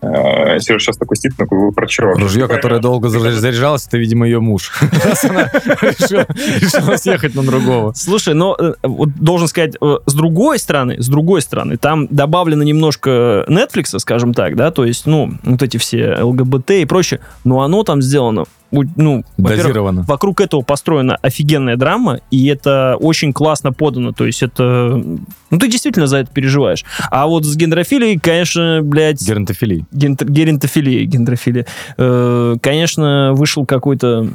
Э, 0.00 0.60
Сереж 0.60 0.82
сейчас 0.82 0.96
такой 0.96 1.16
сидит, 1.16 1.36
такой, 1.36 1.58
вы 1.58 1.72
про 1.72 1.86
чего? 1.86 2.12
ружье, 2.12 2.46
которое 2.46 2.80
долго 2.80 3.08
зар- 3.08 3.32
заряжалось, 3.32 3.86
это, 3.86 3.98
видимо, 3.98 4.26
ее 4.26 4.38
муж. 4.40 4.72
Она 5.28 5.50
решила 5.52 6.96
съехать 6.96 7.34
на 7.34 7.42
другого. 7.42 7.92
Слушай, 7.94 8.34
но 8.34 8.56
э, 8.58 8.74
вот 8.82 9.10
должен 9.16 9.48
сказать, 9.48 9.74
э, 9.80 9.96
с 10.06 10.14
другой 10.14 10.58
стороны, 10.60 11.02
с 11.02 11.08
другой 11.08 11.42
стороны, 11.42 11.76
там 11.78 12.06
добавлено 12.10 12.62
немножко 12.62 13.44
Netflix, 13.48 13.98
скажем 13.98 14.34
так, 14.34 14.54
да, 14.54 14.70
то 14.70 14.84
есть, 14.84 15.06
ну, 15.06 15.32
вот 15.42 15.62
эти 15.62 15.78
все 15.78 16.16
ЛГБТ 16.22 16.70
и 16.70 16.84
прочее, 16.84 17.20
но 17.44 17.62
оно 17.62 17.82
там 17.82 18.00
сделано, 18.00 18.44
ну, 18.70 19.24
Дозировано. 19.36 20.02
вокруг 20.02 20.40
этого 20.40 20.60
построена 20.62 21.16
офигенная 21.22 21.76
драма, 21.76 22.20
и 22.30 22.46
это 22.48 22.96
очень 23.00 23.32
классно 23.32 23.72
подано, 23.72 24.12
то 24.12 24.26
есть 24.26 24.42
это, 24.42 25.02
ну, 25.50 25.58
ты 25.58 25.68
действительно 25.68 26.06
за 26.06 26.18
это 26.18 26.30
переживаешь. 26.32 26.84
А 27.10 27.26
вот 27.26 27.44
с 27.44 27.56
гендрофилией, 27.56 28.18
конечно, 28.18 28.80
блядь, 28.82 29.26
Геронтофилий. 29.26 29.84
гент- 29.90 30.22
геронтофилия, 30.24 31.04
гендрофилия, 31.06 31.66
э, 31.96 32.56
конечно, 32.60 33.32
вышел 33.34 33.64
какой-то 33.66 34.28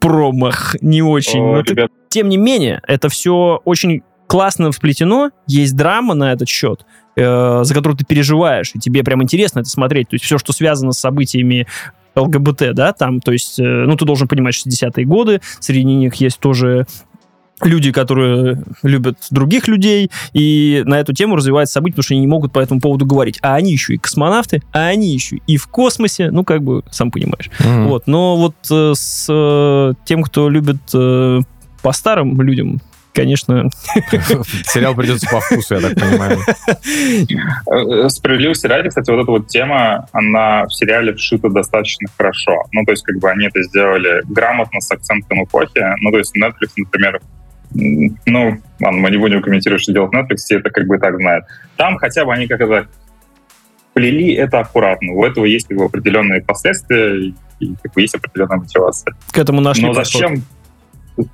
промах, 0.00 0.76
не 0.80 1.02
очень. 1.02 1.40
О, 1.40 1.56
но 1.56 1.62
ты- 1.62 1.88
тем 2.08 2.28
не 2.28 2.36
менее, 2.36 2.80
это 2.86 3.08
все 3.08 3.60
очень 3.64 4.02
классно 4.26 4.70
всплетено, 4.72 5.30
есть 5.46 5.74
драма 5.74 6.14
на 6.14 6.32
этот 6.32 6.48
счет, 6.48 6.84
э, 7.16 7.60
за 7.64 7.74
которую 7.74 7.96
ты 7.96 8.04
переживаешь, 8.04 8.70
и 8.74 8.78
тебе 8.78 9.02
прям 9.02 9.22
интересно 9.22 9.60
это 9.60 9.68
смотреть. 9.70 10.10
То 10.10 10.14
есть 10.14 10.24
все, 10.24 10.36
что 10.38 10.52
связано 10.52 10.92
с 10.92 10.98
событиями 10.98 11.66
ЛГБТ, 12.18 12.74
да, 12.74 12.92
там, 12.92 13.20
то 13.20 13.32
есть, 13.32 13.58
э, 13.58 13.62
ну, 13.62 13.96
ты 13.96 14.04
должен 14.04 14.28
понимать, 14.28 14.54
60-е 14.54 15.04
годы, 15.04 15.40
среди 15.60 15.84
них 15.84 16.14
есть 16.16 16.38
тоже 16.38 16.86
люди, 17.62 17.90
которые 17.92 18.62
любят 18.82 19.18
других 19.30 19.68
людей, 19.68 20.10
и 20.32 20.82
на 20.86 21.00
эту 21.00 21.12
тему 21.12 21.36
развивается 21.36 21.74
событие, 21.74 21.94
потому 21.94 22.04
что 22.04 22.14
они 22.14 22.20
не 22.20 22.26
могут 22.26 22.52
по 22.52 22.60
этому 22.60 22.80
поводу 22.80 23.06
говорить. 23.06 23.38
А 23.42 23.54
они 23.54 23.72
еще 23.72 23.94
и 23.94 23.98
космонавты, 23.98 24.62
а 24.72 24.86
они 24.86 25.12
еще 25.12 25.38
и 25.46 25.56
в 25.56 25.66
космосе, 25.68 26.30
ну, 26.30 26.44
как 26.44 26.62
бы, 26.62 26.84
сам 26.90 27.10
понимаешь. 27.10 27.50
Мгм. 27.60 27.88
Вот, 27.88 28.06
но 28.06 28.36
вот 28.36 28.54
э, 28.70 28.92
с 28.94 29.26
э, 29.28 29.92
тем, 30.04 30.22
кто 30.22 30.48
любит 30.48 30.78
э, 30.94 31.40
по 31.82 31.92
старым 31.92 32.40
людям, 32.40 32.80
конечно, 33.18 33.68
Сериал 34.64 34.94
придется 34.94 35.28
по 35.28 35.40
вкусу, 35.40 35.74
я 35.74 35.80
так 35.80 35.94
понимаю. 35.96 36.38
Э, 37.66 38.08
Справедливости 38.08 38.66
ради, 38.68 38.90
кстати, 38.90 39.10
вот 39.10 39.22
эта 39.22 39.30
вот 39.30 39.48
тема, 39.48 40.06
она 40.12 40.66
в 40.66 40.70
сериале 40.70 41.12
вшита 41.14 41.48
достаточно 41.48 42.08
хорошо. 42.16 42.62
Ну, 42.72 42.84
то 42.84 42.92
есть, 42.92 43.02
как 43.02 43.18
бы 43.18 43.28
они 43.28 43.46
это 43.46 43.60
сделали 43.64 44.22
грамотно, 44.28 44.80
с 44.80 44.90
акцентом 44.92 45.42
эпохи. 45.42 45.84
Ну, 46.00 46.12
то 46.12 46.18
есть, 46.18 46.32
Netflix, 46.36 46.70
например, 46.76 47.20
ну, 47.72 48.58
ладно, 48.80 49.00
мы 49.00 49.10
не 49.10 49.16
будем 49.16 49.42
комментировать, 49.42 49.82
что 49.82 49.92
делает 49.92 50.14
Netflix, 50.14 50.36
все 50.36 50.58
это 50.58 50.70
как 50.70 50.86
бы 50.86 50.96
и 50.96 50.98
так 51.00 51.16
знают. 51.16 51.44
Там 51.76 51.96
хотя 51.96 52.24
бы 52.24 52.32
они 52.32 52.46
как 52.46 52.60
это 52.60 52.86
плели 53.94 54.32
это 54.34 54.60
аккуратно. 54.60 55.12
У 55.12 55.24
этого 55.24 55.44
есть 55.44 55.66
как 55.66 55.76
бы, 55.76 55.84
определенные 55.86 56.40
последствия 56.40 57.32
и 57.58 57.74
как 57.82 57.92
бы 57.92 58.00
есть 58.00 58.14
определенная 58.14 58.58
мотивация. 58.58 59.16
к 59.32 59.38
этому 59.38 59.60
нашли 59.60 59.86
Но 59.86 59.94
подход. 59.94 60.38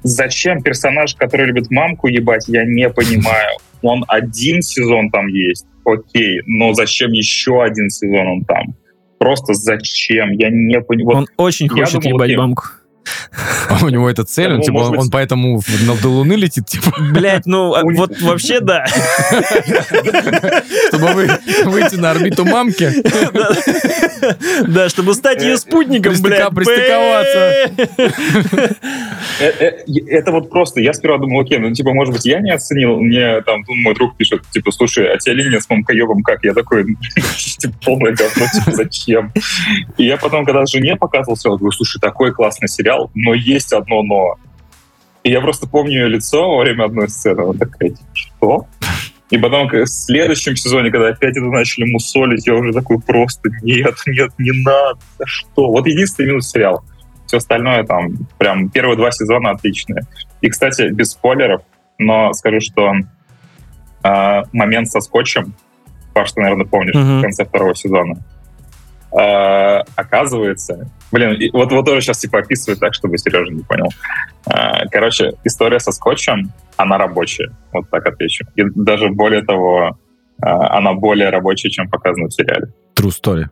Зачем, 0.02 0.62
персонаж, 0.62 1.14
который 1.14 1.46
любит 1.46 1.70
мамку 1.70 2.08
ебать, 2.08 2.48
я 2.48 2.64
не 2.64 2.88
понимаю. 2.88 3.58
Он 3.82 4.04
один 4.08 4.62
сезон 4.62 5.10
там 5.10 5.26
есть, 5.26 5.66
окей, 5.84 6.40
но 6.46 6.72
зачем 6.72 7.12
еще 7.12 7.62
один 7.62 7.90
сезон 7.90 8.26
он 8.26 8.44
там? 8.44 8.74
Просто 9.18 9.54
зачем? 9.54 10.32
Я 10.32 10.50
не 10.50 10.80
понимаю. 10.80 11.18
Он 11.18 11.26
очень 11.36 11.66
я 11.66 11.84
хочет 11.84 12.02
думал, 12.02 12.16
ебать 12.16 12.26
окей. 12.26 12.36
мамку. 12.36 12.64
У 13.82 13.88
него 13.88 14.08
это 14.08 14.24
цель, 14.24 14.52
он, 14.52 14.58
Ну, 14.58 14.62
типа, 14.62 14.76
он, 14.76 14.98
он 14.98 15.10
поэтому 15.10 15.60
до 16.02 16.08
Луны 16.08 16.34
летит, 16.34 16.66
типа, 16.66 16.92
Блять, 17.12 17.46
ну, 17.46 17.74
а 17.74 17.82
вот 17.82 18.20
вообще 18.20 18.60
да. 18.60 18.86
чтобы 20.88 21.12
вы- 21.12 21.28
выйти 21.64 21.96
на 21.96 22.12
орбиту 22.12 22.44
мамки. 22.44 22.90
Да, 24.68 24.88
чтобы 24.88 25.14
стать 25.14 25.42
ее 25.42 25.56
спутником, 25.56 26.14
блядь. 26.20 26.48
пристыковаться. 26.50 27.70
Э, 29.40 29.52
э, 29.58 29.70
Это 30.08 30.32
вот 30.32 30.50
просто, 30.50 30.80
я 30.80 30.92
сперва 30.92 31.18
думал, 31.18 31.40
окей, 31.40 31.58
ну, 31.58 31.72
типа, 31.72 31.92
может 31.92 32.14
быть, 32.14 32.24
я 32.24 32.40
не 32.40 32.52
оценил, 32.52 33.00
мне 33.00 33.40
там 33.42 33.62
ну, 33.66 33.74
мой 33.82 33.94
друг 33.94 34.16
пишет, 34.16 34.42
типа, 34.52 34.70
слушай, 34.70 35.12
а 35.12 35.18
тебе 35.18 35.34
линия 35.34 35.60
с 35.60 35.68
мамкоебом 35.68 36.22
как? 36.22 36.44
Я 36.44 36.54
такой, 36.54 36.84
типа, 37.58 37.74
полное 37.84 38.12
говно, 38.12 38.46
типа, 38.52 38.70
зачем? 38.72 39.32
И 39.96 40.04
я 40.04 40.16
потом, 40.16 40.44
когда 40.44 40.64
жене 40.66 40.96
показывал 40.96 41.36
говорю, 41.56 41.72
слушай, 41.72 42.00
такой 42.00 42.32
классный 42.32 42.68
сериал, 42.68 42.93
но 43.14 43.34
есть 43.34 43.72
одно 43.72 44.02
но. 44.02 44.34
И 45.22 45.30
я 45.30 45.40
просто 45.40 45.66
помню 45.66 46.02
ее 46.02 46.08
лицо 46.08 46.50
во 46.50 46.62
время 46.62 46.84
одной 46.84 47.08
сцены, 47.08 47.40
она 47.40 47.52
такая, 47.54 47.90
типа, 47.90 48.10
что? 48.12 48.66
И 49.30 49.38
потом 49.38 49.68
в 49.68 49.86
следующем 49.86 50.54
сезоне, 50.54 50.90
когда 50.90 51.08
опять 51.08 51.36
это 51.36 51.46
начали 51.46 51.90
мусолить, 51.90 52.46
я 52.46 52.54
уже 52.54 52.72
такой 52.72 53.00
просто, 53.00 53.48
нет, 53.62 53.94
нет, 54.06 54.30
не 54.38 54.52
надо, 54.62 55.00
что? 55.24 55.70
Вот 55.70 55.86
единственный 55.86 56.26
минус 56.26 56.50
сериала. 56.50 56.84
Все 57.26 57.38
остальное 57.38 57.84
там, 57.84 58.12
прям 58.38 58.68
первые 58.68 58.96
два 58.96 59.10
сезона 59.10 59.50
отличные. 59.50 60.02
И, 60.42 60.48
кстати, 60.50 60.90
без 60.90 61.12
спойлеров, 61.12 61.62
но 61.98 62.32
скажу, 62.34 62.60
что 62.60 62.92
а, 64.02 64.42
момент 64.52 64.88
со 64.88 65.00
скотчем, 65.00 65.54
Паш, 66.12 66.32
ты, 66.32 66.40
наверное, 66.42 66.66
помнишь, 66.66 66.94
Мгм. 66.94 67.18
в 67.18 67.22
конце 67.22 67.44
второго 67.44 67.74
сезона, 67.74 68.16
а, 69.16 69.84
оказывается, 69.94 70.90
блин, 71.12 71.38
вот, 71.52 71.70
вот 71.70 71.84
тоже 71.84 72.00
сейчас 72.00 72.18
типа 72.18 72.40
описываю 72.40 72.76
так, 72.78 72.94
чтобы 72.94 73.16
Сережа 73.16 73.52
не 73.52 73.62
понял. 73.62 73.88
А, 74.46 74.86
короче, 74.88 75.32
история 75.44 75.78
со 75.78 75.92
скотчем, 75.92 76.52
она 76.76 76.98
рабочая, 76.98 77.50
вот 77.72 77.88
так 77.90 78.06
отвечу. 78.06 78.44
И 78.56 78.62
даже 78.74 79.08
более 79.10 79.42
того, 79.42 79.98
а, 80.42 80.78
она 80.78 80.94
более 80.94 81.30
рабочая, 81.30 81.70
чем 81.70 81.88
показано 81.88 82.28
в 82.28 82.32
сериале. 82.32 82.72
True 82.96 83.10
story. 83.10 83.44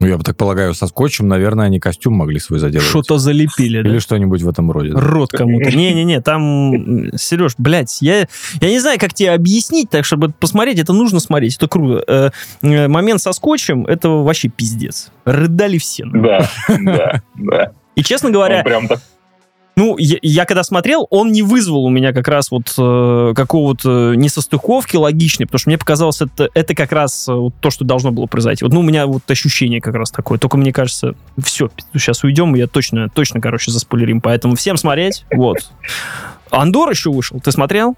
Ну, 0.00 0.06
я 0.06 0.16
бы 0.16 0.22
так 0.22 0.36
полагаю, 0.36 0.74
со 0.74 0.86
скотчем, 0.86 1.26
наверное, 1.26 1.66
они 1.66 1.80
костюм 1.80 2.14
могли 2.14 2.38
свой 2.38 2.60
заделать. 2.60 2.86
Что-то 2.86 3.18
залепили, 3.18 3.82
да? 3.82 3.90
Или 3.90 3.98
что-нибудь 3.98 4.42
в 4.42 4.48
этом 4.48 4.70
роде. 4.70 4.92
да. 4.92 5.00
Рот 5.00 5.30
кому-то. 5.32 5.70
Не-не-не, 5.76 6.20
там, 6.20 7.16
Сереж, 7.16 7.54
блядь, 7.58 8.00
я, 8.00 8.28
я 8.60 8.68
не 8.68 8.78
знаю, 8.78 8.98
как 9.00 9.12
тебе 9.12 9.32
объяснить, 9.32 9.90
так, 9.90 10.04
чтобы 10.04 10.30
посмотреть, 10.30 10.78
это 10.78 10.92
нужно 10.92 11.18
смотреть, 11.18 11.56
это 11.56 11.66
круто. 11.66 12.04
Э, 12.06 12.30
э, 12.62 12.86
момент 12.88 13.20
со 13.20 13.32
скотчем, 13.32 13.86
это 13.86 14.08
вообще 14.08 14.48
пиздец. 14.48 15.10
Рыдали 15.24 15.78
все. 15.78 16.04
Да, 16.06 16.48
да, 16.68 17.22
да. 17.34 17.72
И, 17.96 18.02
честно 18.04 18.30
говоря, 18.30 18.62
прям 18.62 18.86
так 18.86 19.00
ну, 19.78 19.96
я, 19.96 20.18
я 20.22 20.44
когда 20.44 20.64
смотрел, 20.64 21.06
он 21.08 21.30
не 21.30 21.42
вызвал 21.42 21.84
у 21.84 21.88
меня 21.88 22.12
как 22.12 22.26
раз 22.26 22.50
вот 22.50 22.74
э, 22.76 23.32
какого-то 23.36 24.14
несостыковки 24.16 24.96
логичной, 24.96 25.46
потому 25.46 25.60
что 25.60 25.70
мне 25.70 25.78
показалось, 25.78 26.20
это, 26.20 26.48
это 26.52 26.74
как 26.74 26.90
раз 26.90 27.28
э, 27.28 27.32
вот 27.32 27.54
то, 27.60 27.70
что 27.70 27.84
должно 27.84 28.10
было 28.10 28.26
произойти. 28.26 28.64
Вот, 28.64 28.74
ну, 28.74 28.80
у 28.80 28.82
меня 28.82 29.06
вот 29.06 29.30
ощущение 29.30 29.80
как 29.80 29.94
раз 29.94 30.10
такое. 30.10 30.36
Только 30.38 30.56
мне 30.56 30.72
кажется, 30.72 31.14
все, 31.40 31.70
сейчас 31.92 32.24
уйдем, 32.24 32.56
я 32.56 32.66
точно, 32.66 33.08
точно, 33.08 33.40
короче, 33.40 33.70
заспойлерим. 33.70 34.20
Поэтому 34.20 34.56
всем 34.56 34.76
смотреть, 34.76 35.24
вот. 35.30 35.58
Андор 36.50 36.90
еще 36.90 37.12
вышел, 37.12 37.38
ты 37.38 37.52
смотрел? 37.52 37.96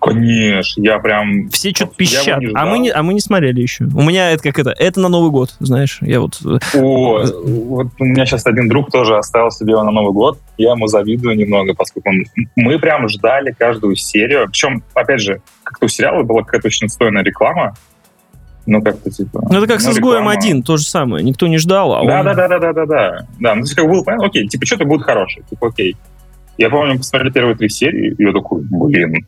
Конечно, 0.00 0.82
я 0.82 0.98
прям... 0.98 1.48
Все 1.50 1.70
что-то 1.70 1.94
пищат, 1.96 2.40
а 2.54 2.66
мы, 2.66 2.78
не, 2.78 2.90
а 2.90 3.02
мы 3.02 3.14
не 3.14 3.20
смотрели 3.20 3.60
еще. 3.60 3.84
У 3.84 4.02
меня 4.02 4.30
это 4.30 4.42
как 4.42 4.58
это, 4.58 4.70
это 4.70 5.00
на 5.00 5.08
Новый 5.08 5.30
год, 5.30 5.54
знаешь, 5.60 5.98
я 6.00 6.20
вот... 6.20 6.38
э, 6.44 6.58
О, 6.78 7.24
вот 7.44 7.86
у 7.98 8.04
меня 8.04 8.26
сейчас 8.26 8.46
один 8.46 8.68
друг 8.68 8.90
тоже 8.90 9.16
оставил 9.16 9.50
себе 9.50 9.74
на 9.76 9.90
Новый 9.90 10.12
год. 10.12 10.38
Я 10.56 10.72
ему 10.72 10.86
завидую 10.86 11.36
немного, 11.36 11.74
поскольку 11.74 12.10
он... 12.10 12.24
мы 12.56 12.78
прям 12.78 13.08
ждали 13.08 13.54
каждую 13.56 13.96
серию. 13.96 14.46
Причем, 14.48 14.82
опять 14.94 15.20
же, 15.20 15.40
как-то 15.62 15.86
у 15.86 15.88
сериала 15.88 16.22
была 16.22 16.42
какая-то 16.42 16.68
очень 16.68 16.86
отстойная 16.86 17.22
реклама. 17.22 17.74
Ну, 18.66 18.82
как-то 18.82 19.10
типа... 19.10 19.46
Ну, 19.50 19.58
это 19.58 19.66
как 19.66 19.80
со 19.80 19.92
«Изгоем 19.92 20.24
реклама. 20.24 20.32
один», 20.32 20.62
то 20.62 20.76
же 20.76 20.84
самое. 20.84 21.24
Никто 21.24 21.46
не 21.46 21.56
ждал, 21.56 21.94
а 21.94 22.04
Да, 22.04 22.20
он... 22.20 22.24
да, 22.26 22.34
да, 22.34 22.48
да, 22.48 22.58
да, 22.58 22.72
да, 22.72 22.86
да. 22.86 23.26
Да, 23.40 23.54
ну, 23.54 23.62
то 23.62 23.66
есть, 23.66 23.74
как 23.74 23.86
было 23.86 24.02
понятно, 24.02 24.26
окей, 24.26 24.46
типа, 24.46 24.66
что-то 24.66 24.84
будет 24.84 25.02
хорошее, 25.04 25.44
типа, 25.48 25.68
окей. 25.68 25.96
Я 26.58 26.68
помню, 26.68 26.92
мы 26.94 26.98
посмотрели 26.98 27.32
первые 27.32 27.56
три 27.56 27.68
серии, 27.70 28.14
и 28.18 28.22
я 28.22 28.32
такой, 28.32 28.62
блин, 28.68 29.26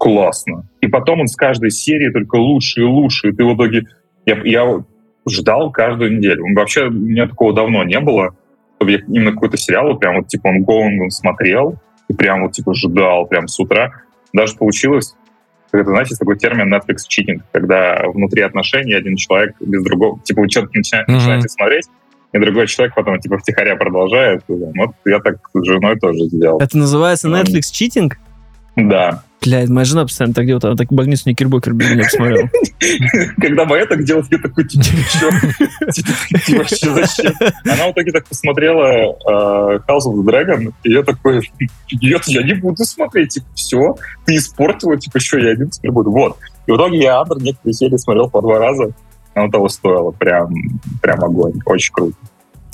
классно. 0.00 0.64
И 0.80 0.88
потом 0.88 1.20
он 1.20 1.26
с 1.26 1.36
каждой 1.36 1.70
серии 1.70 2.10
только 2.10 2.36
лучше 2.36 2.80
и 2.80 2.84
лучше, 2.84 3.28
и 3.28 3.32
ты 3.32 3.44
в 3.44 3.54
итоге... 3.54 3.84
Я, 4.24 4.40
я 4.44 4.82
ждал 5.28 5.70
каждую 5.70 6.16
неделю. 6.16 6.44
Вообще, 6.54 6.86
у 6.86 6.90
меня 6.90 7.28
такого 7.28 7.52
давно 7.52 7.84
не 7.84 8.00
было, 8.00 8.34
чтобы 8.76 8.92
я 8.92 8.98
именно 8.98 9.32
какой-то 9.32 9.58
сериал, 9.58 9.88
вот 9.88 10.00
прям 10.00 10.16
вот, 10.16 10.28
типа, 10.28 10.48
он 10.48 10.62
гоунгом 10.62 11.10
смотрел, 11.10 11.76
и 12.08 12.14
прям 12.14 12.42
вот, 12.42 12.52
типа, 12.52 12.72
ждал 12.72 13.26
прям 13.26 13.46
с 13.46 13.60
утра. 13.60 13.92
Даже 14.32 14.56
получилось, 14.56 15.14
как 15.70 15.82
это, 15.82 15.90
знаете, 15.90 16.16
такой 16.16 16.38
термин 16.38 16.72
Netflix 16.72 17.00
cheating, 17.06 17.42
когда 17.52 18.02
внутри 18.06 18.40
отношений 18.40 18.94
один 18.94 19.16
человек 19.16 19.54
без 19.60 19.84
другого, 19.84 20.18
типа, 20.20 20.40
вы 20.40 20.48
что-то 20.48 20.70
начинаете, 20.72 21.12
начинаете 21.12 21.48
смотреть, 21.48 21.88
и 22.32 22.38
другой 22.38 22.66
человек 22.68 22.94
потом, 22.94 23.20
типа, 23.20 23.36
втихаря 23.36 23.76
продолжает. 23.76 24.44
Вот 24.48 24.92
я 25.04 25.18
так 25.18 25.36
с 25.52 25.62
женой 25.62 25.98
тоже 25.98 26.20
сделал. 26.20 26.58
Это 26.58 26.78
называется. 26.78 27.28
Netflix 27.28 27.70
читинг? 27.70 28.16
Да. 28.76 29.24
Блядь, 29.42 29.70
моя 29.70 29.86
жена 29.86 30.02
постоянно 30.02 30.34
так 30.34 30.44
делает, 30.44 30.64
она 30.64 30.76
так 30.76 30.92
больницу 30.92 31.28
Никербокер 31.28 31.72
без 31.72 31.90
меня 31.90 32.04
посмотрела. 32.04 32.50
Когда 33.40 33.64
мы 33.64 33.78
это 33.78 33.96
делать, 33.96 34.26
я 34.30 34.38
такой, 34.38 34.68
типа, 34.68 34.84
чё? 34.84 35.30
Типа, 35.90 36.10
ты 36.46 36.58
вообще 36.58 36.90
зачем? 36.90 37.32
Она 37.64 37.88
в 37.88 37.92
итоге 37.92 38.12
так 38.12 38.26
посмотрела 38.26 38.84
э, 38.84 39.78
House 39.88 40.06
of 40.06 40.14
the 40.14 40.24
Dragon, 40.24 40.74
и 40.82 40.92
я 40.92 41.02
такой, 41.02 41.40
нет, 41.90 42.22
я 42.26 42.42
не 42.42 42.52
буду 42.52 42.84
смотреть, 42.84 43.30
типа, 43.30 43.46
все, 43.54 43.96
ты 44.26 44.36
испортила, 44.36 44.98
типа, 44.98 45.18
что, 45.20 45.38
я 45.38 45.52
один 45.52 45.70
теперь 45.70 45.90
буду. 45.90 46.10
Вот. 46.10 46.36
И 46.66 46.72
в 46.72 46.76
итоге 46.76 46.98
я 46.98 47.20
Андер 47.20 47.38
некоторые 47.38 47.72
серии 47.72 47.96
смотрел 47.96 48.28
по 48.28 48.42
два 48.42 48.58
раза, 48.58 48.90
оно 49.32 49.50
того 49.50 49.68
стоило, 49.68 50.10
прям, 50.10 50.52
прям 51.00 51.24
огонь, 51.24 51.54
очень 51.64 51.94
круто. 51.94 52.16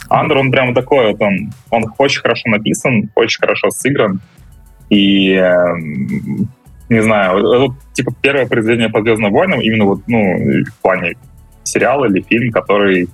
Андер, 0.09 0.39
он 0.39 0.51
прям 0.51 0.75
такой, 0.75 1.13
вот 1.13 1.21
он, 1.21 1.53
он 1.71 1.85
очень 1.99 2.23
хорошо 2.23 2.49
написан, 2.49 3.09
очень 3.15 3.41
хорошо 3.41 3.71
сыгран, 3.71 4.21
и 4.89 5.33
эм, 5.33 6.49
не 6.89 7.03
знаю, 7.03 7.43
вот, 7.43 7.73
типа 7.93 8.13
первое 8.21 8.47
произведение 8.47 8.89
по 8.89 9.03
Звездным 9.03 9.33
войнам, 9.33 9.61
именно 9.61 9.85
вот, 9.85 10.01
ну, 10.07 10.63
в 10.65 10.83
плане 10.83 11.15
сериала 11.65 12.07
или 12.07 12.21
фильм, 12.23 12.53
который 12.53 13.09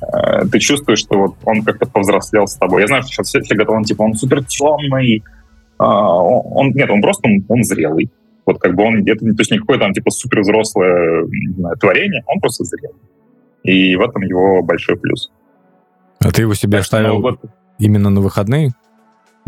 э, 0.00 0.46
ты 0.50 0.58
чувствуешь, 0.60 1.00
что 1.00 1.18
вот 1.18 1.34
он 1.44 1.62
как-то 1.62 1.86
повзрослел 1.86 2.46
с 2.46 2.54
тобой. 2.54 2.82
Я 2.82 2.86
знаю, 2.86 3.02
что 3.02 3.12
сейчас 3.12 3.28
все, 3.28 3.40
все 3.40 3.54
говорят, 3.54 3.74
он 3.74 3.84
типа, 3.84 4.02
он 4.02 4.14
супер 4.14 4.44
темный, 4.44 5.22
он, 5.78 6.70
нет, 6.70 6.90
он 6.90 7.00
просто, 7.00 7.28
он, 7.28 7.44
он 7.48 7.62
зрелый. 7.62 8.10
Вот 8.46 8.58
как 8.58 8.74
бы 8.74 8.82
он, 8.82 9.06
это, 9.06 9.18
то 9.18 9.34
есть 9.38 9.50
никакое 9.50 9.78
там 9.78 9.92
типа 9.92 10.10
супер 10.10 10.40
взрослое 10.40 11.24
не 11.28 11.54
знаю, 11.54 11.76
творение, 11.76 12.24
он 12.26 12.40
просто 12.40 12.64
зрелый. 12.64 12.96
И 13.62 13.94
в 13.96 14.00
этом 14.00 14.22
его 14.22 14.62
большой 14.62 14.96
плюс. 14.96 15.30
А 16.20 16.30
ты 16.30 16.42
его 16.42 16.54
себе 16.54 16.78
Так 16.78 16.84
что 16.84 16.96
ставил 16.96 17.14
Новый 17.18 17.32
год- 17.32 17.50
именно 17.78 18.10
на 18.10 18.20
выходные? 18.20 18.70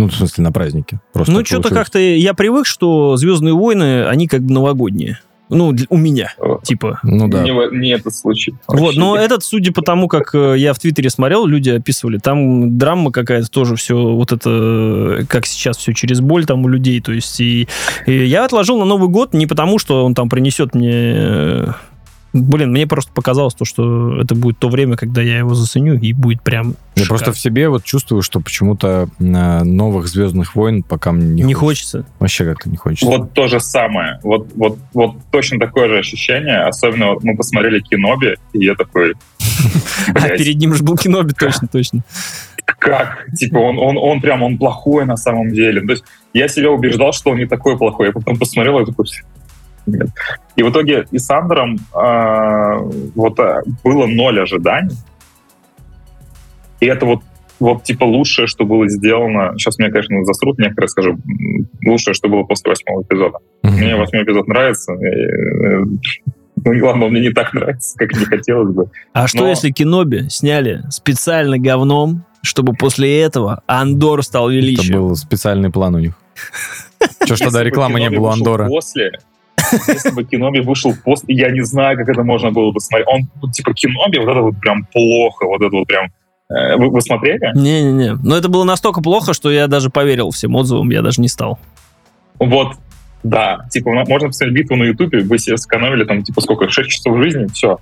Ну, 0.00 0.08
в 0.08 0.14
смысле, 0.14 0.44
на 0.44 0.50
праздники. 0.52 0.98
Просто 1.12 1.30
Ну, 1.32 1.44
что-то 1.44 1.68
как-то 1.68 1.98
я 1.98 2.32
привык, 2.32 2.64
что 2.64 3.16
«Звездные 3.18 3.52
войны», 3.52 4.06
они 4.06 4.26
как 4.28 4.40
бы 4.42 4.54
новогодние. 4.54 5.18
Ну, 5.50 5.72
для- 5.72 5.86
у 5.90 5.96
меня, 5.98 6.32
Вот. 6.38 6.62
типа. 6.62 7.00
Ну 7.02 7.28
да. 7.28 7.42
Не, 7.42 7.50
не 7.76 7.90
этот 7.90 8.14
случай. 8.14 8.54
Вот, 8.68 8.80
Вообще. 8.80 9.00
но 9.00 9.16
этот, 9.16 9.42
судя 9.44 9.72
по 9.72 9.82
тому, 9.82 10.06
как 10.06 10.32
э, 10.34 10.54
я 10.56 10.72
в 10.72 10.78
Твиттере 10.78 11.10
смотрел, 11.10 11.44
люди 11.44 11.68
описывали, 11.70 12.18
там 12.18 12.78
драма 12.78 13.10
какая-то 13.10 13.50
тоже 13.50 13.74
все, 13.74 13.96
вот 13.96 14.30
это, 14.32 14.48
э, 14.48 15.24
как 15.28 15.46
сейчас 15.46 15.76
все 15.76 15.92
через 15.92 16.20
боль 16.20 16.46
там 16.46 16.64
у 16.64 16.68
людей, 16.68 17.00
то 17.00 17.12
есть, 17.12 17.40
и, 17.40 17.66
и 18.06 18.24
я 18.26 18.44
отложил 18.44 18.78
на 18.78 18.84
Новый 18.84 19.08
год 19.08 19.34
не 19.34 19.46
потому, 19.48 19.78
что 19.80 20.04
он 20.06 20.14
там 20.14 20.28
принесет 20.30 20.74
мне... 20.74 21.74
Блин, 22.32 22.70
мне 22.70 22.86
просто 22.86 23.12
показалось 23.12 23.54
то, 23.54 23.64
что 23.64 24.20
это 24.20 24.34
будет 24.36 24.58
то 24.58 24.68
время, 24.68 24.96
когда 24.96 25.20
я 25.20 25.38
его 25.38 25.54
заценю, 25.54 25.98
и 25.98 26.12
будет 26.12 26.42
прям 26.42 26.76
Я 26.94 27.02
шикарно. 27.02 27.08
просто 27.08 27.32
в 27.32 27.38
себе 27.38 27.68
вот 27.68 27.82
чувствую, 27.82 28.22
что 28.22 28.40
почему-то 28.40 29.08
э, 29.18 29.62
новых 29.64 30.06
Звездных 30.06 30.54
войн 30.54 30.84
пока 30.84 31.10
мне 31.10 31.26
не, 31.26 31.42
не 31.42 31.54
хочется. 31.54 31.98
хочется. 31.98 32.12
Вообще 32.20 32.44
как-то 32.44 32.70
не 32.70 32.76
хочется. 32.76 33.06
Вот 33.06 33.32
то 33.32 33.48
же 33.48 33.58
самое. 33.58 34.20
Вот, 34.22 34.48
вот, 34.54 34.78
вот 34.92 35.16
точно 35.32 35.58
такое 35.58 35.88
же 35.88 35.98
ощущение. 35.98 36.62
Особенно 36.62 37.14
вот 37.14 37.24
мы 37.24 37.36
посмотрели 37.36 37.80
Киноби, 37.80 38.36
и 38.52 38.64
я 38.64 38.74
такой... 38.74 39.14
А 40.14 40.28
перед 40.30 40.56
ним 40.56 40.74
же 40.74 40.82
был 40.82 40.96
Киноби, 40.96 41.34
точно, 41.34 41.68
точно. 41.68 42.04
как? 42.64 43.26
Типа 43.36 43.58
он, 43.58 43.78
он, 43.78 43.98
он 43.98 44.20
прям, 44.20 44.42
он 44.42 44.56
плохой 44.56 45.04
на 45.04 45.16
самом 45.16 45.52
деле. 45.52 45.80
То 45.82 45.92
есть 45.92 46.04
я 46.32 46.48
себя 46.48 46.70
убеждал, 46.70 47.12
что 47.12 47.30
он 47.30 47.38
не 47.38 47.46
такой 47.46 47.76
плохой. 47.76 48.06
Я 48.06 48.12
потом 48.12 48.38
посмотрел 48.38 48.78
и 48.80 48.86
такой... 48.86 49.06
Нет. 49.90 50.08
И 50.56 50.62
в 50.62 50.70
итоге 50.70 51.06
и 51.10 51.18
с 51.18 51.30
Андером 51.30 51.78
а, 51.94 52.76
вот 53.14 53.38
а, 53.40 53.62
было 53.84 54.06
ноль 54.06 54.40
ожиданий. 54.40 54.96
И 56.80 56.86
это 56.86 57.06
вот 57.06 57.20
вот 57.58 57.84
типа 57.84 58.04
лучшее, 58.04 58.46
что 58.46 58.64
было 58.64 58.88
сделано. 58.88 59.52
Сейчас 59.58 59.78
меня, 59.78 59.90
конечно, 59.90 60.24
засрут, 60.24 60.58
некоторые 60.58 60.88
скажу. 60.88 61.18
Лучшее, 61.84 62.14
что 62.14 62.28
было 62.28 62.42
после 62.44 62.70
восьмого 62.70 63.02
эпизода. 63.02 63.38
Мгм. 63.62 63.74
Мне 63.74 63.96
восьмой 63.96 64.24
эпизод 64.24 64.48
нравится. 64.48 64.94
и, 64.94 65.06
э, 65.06 65.84
Ну, 66.64 66.86
ладно, 66.86 67.06
он 67.06 67.12
мне 67.12 67.22
не 67.22 67.30
так 67.30 67.54
нравится, 67.54 67.96
как 67.96 68.12
не 68.12 68.24
хотелось 68.26 68.74
бы. 68.74 68.90
А 69.14 69.26
что 69.26 69.44
Но- 69.44 69.48
если 69.48 69.70
Киноби 69.70 70.28
сняли 70.28 70.82
специально 70.90 71.58
говном, 71.58 72.24
чтобы 72.42 72.74
после 72.74 73.20
этого 73.22 73.62
Андор 73.66 74.22
стал 74.22 74.48
Это 74.50 74.56
величием? 74.56 74.98
был 75.08 75.16
специальный 75.16 75.70
план 75.70 75.94
у 75.94 75.98
них. 76.00 76.14
Че 77.26 77.36
ж 77.36 77.38
тогда 77.38 77.62
рекламы 77.62 78.00
не 78.00 78.10
было 78.10 78.32
Андора? 78.32 78.66
После, 78.68 79.12
если 79.72 80.10
бы 80.10 80.24
Киноби 80.24 80.60
вышел 80.60 80.94
после, 81.04 81.34
я 81.34 81.50
не 81.50 81.62
знаю, 81.62 81.96
как 81.96 82.08
это 82.08 82.22
можно 82.22 82.50
было 82.50 82.72
бы 82.72 82.80
смотреть. 82.80 83.08
Он, 83.08 83.20
вот, 83.40 83.52
типа, 83.52 83.74
Киноби, 83.74 84.18
вот 84.18 84.28
это 84.28 84.40
вот 84.40 84.60
прям 84.60 84.84
плохо, 84.92 85.46
вот 85.46 85.62
это 85.62 85.74
вот 85.76 85.86
прям... 85.86 86.06
э, 86.50 86.76
Вы, 86.76 86.90
вы 86.90 87.00
смотрели? 87.00 87.50
Не-не-не. 87.54 88.14
Но 88.22 88.36
это 88.36 88.48
было 88.48 88.64
настолько 88.64 89.00
плохо, 89.00 89.34
что 89.34 89.50
я 89.50 89.66
даже 89.66 89.90
поверил 89.90 90.30
всем 90.30 90.54
отзывам, 90.56 90.90
я 90.90 91.02
даже 91.02 91.20
не 91.20 91.28
стал. 91.28 91.58
Вот, 92.38 92.76
да. 93.22 93.66
Типа, 93.70 93.90
мо- 93.92 94.04
можно 94.06 94.28
посмотреть 94.28 94.56
битву 94.56 94.76
на 94.76 94.84
Ютубе, 94.84 95.20
вы 95.22 95.38
себе 95.38 95.56
сэкономили 95.56 96.04
там, 96.04 96.22
типа, 96.22 96.40
сколько, 96.40 96.68
6 96.68 96.88
часов 96.88 97.18
жизни, 97.18 97.46
все. 97.52 97.78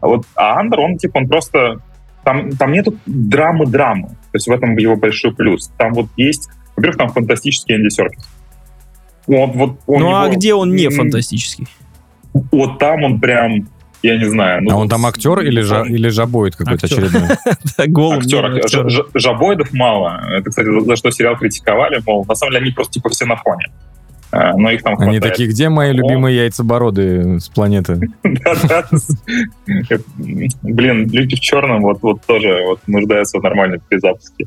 А 0.00 0.06
вот 0.08 0.24
а 0.34 0.58
Андер, 0.58 0.80
он, 0.80 0.96
типа, 0.96 1.18
он 1.18 1.28
просто... 1.28 1.80
Там, 2.24 2.50
там 2.52 2.72
нету 2.72 2.94
драмы-драмы. 3.06 4.08
То 4.08 4.34
есть 4.34 4.46
в 4.46 4.52
этом 4.52 4.76
его 4.76 4.96
большой 4.96 5.34
плюс. 5.34 5.70
Там 5.78 5.92
вот 5.94 6.06
есть... 6.16 6.48
Во-первых, 6.76 6.98
там 6.98 7.08
фантастический 7.10 7.76
Энди 7.76 7.88
Серкис. 7.90 8.26
Вот, 9.30 9.54
вот 9.54 9.78
он 9.86 10.00
ну 10.02 10.14
а 10.16 10.28
где 10.28 10.54
он 10.54 10.74
не 10.74 10.88
фантастический? 10.88 11.68
Вот 12.50 12.78
там 12.80 13.04
он 13.04 13.20
прям, 13.20 13.68
я 14.02 14.18
не 14.18 14.24
знаю. 14.24 14.62
ну, 14.62 14.72
А 14.72 14.76
он 14.76 14.88
там 14.88 15.06
актер 15.06 15.38
или, 15.40 15.60
жа, 15.60 15.82
он 15.82 15.88
или 15.88 16.08
жабоид 16.08 16.56
какой-то 16.56 16.86
очередной? 16.86 17.28
Актер, 17.76 19.06
жабоидов 19.14 19.72
мало. 19.72 20.20
Это, 20.32 20.50
кстати, 20.50 20.66
за, 20.80 20.96
что 20.96 21.10
сериал 21.12 21.36
критиковали, 21.36 22.02
мол, 22.04 22.24
на 22.28 22.34
самом 22.34 22.52
деле 22.52 22.64
они 22.64 22.72
просто 22.72 22.94
типа 22.94 23.08
все 23.10 23.24
на 23.24 23.36
фоне. 23.36 23.66
А, 24.32 24.56
Но 24.56 24.70
их 24.70 24.82
там 24.82 24.98
Они 24.98 25.20
такие, 25.20 25.48
где 25.48 25.68
мои 25.68 25.92
любимые 25.92 26.36
яйцебороды 26.36 27.38
с 27.38 27.48
планеты? 27.48 28.00
Блин, 30.62 31.08
люди 31.08 31.36
в 31.36 31.40
черном 31.40 31.82
вот, 31.82 32.02
вот 32.02 32.22
тоже 32.26 32.64
вот 32.66 32.80
нуждаются 32.88 33.38
в 33.38 33.42
нормальной 33.42 33.80
перезапуске. 33.88 34.46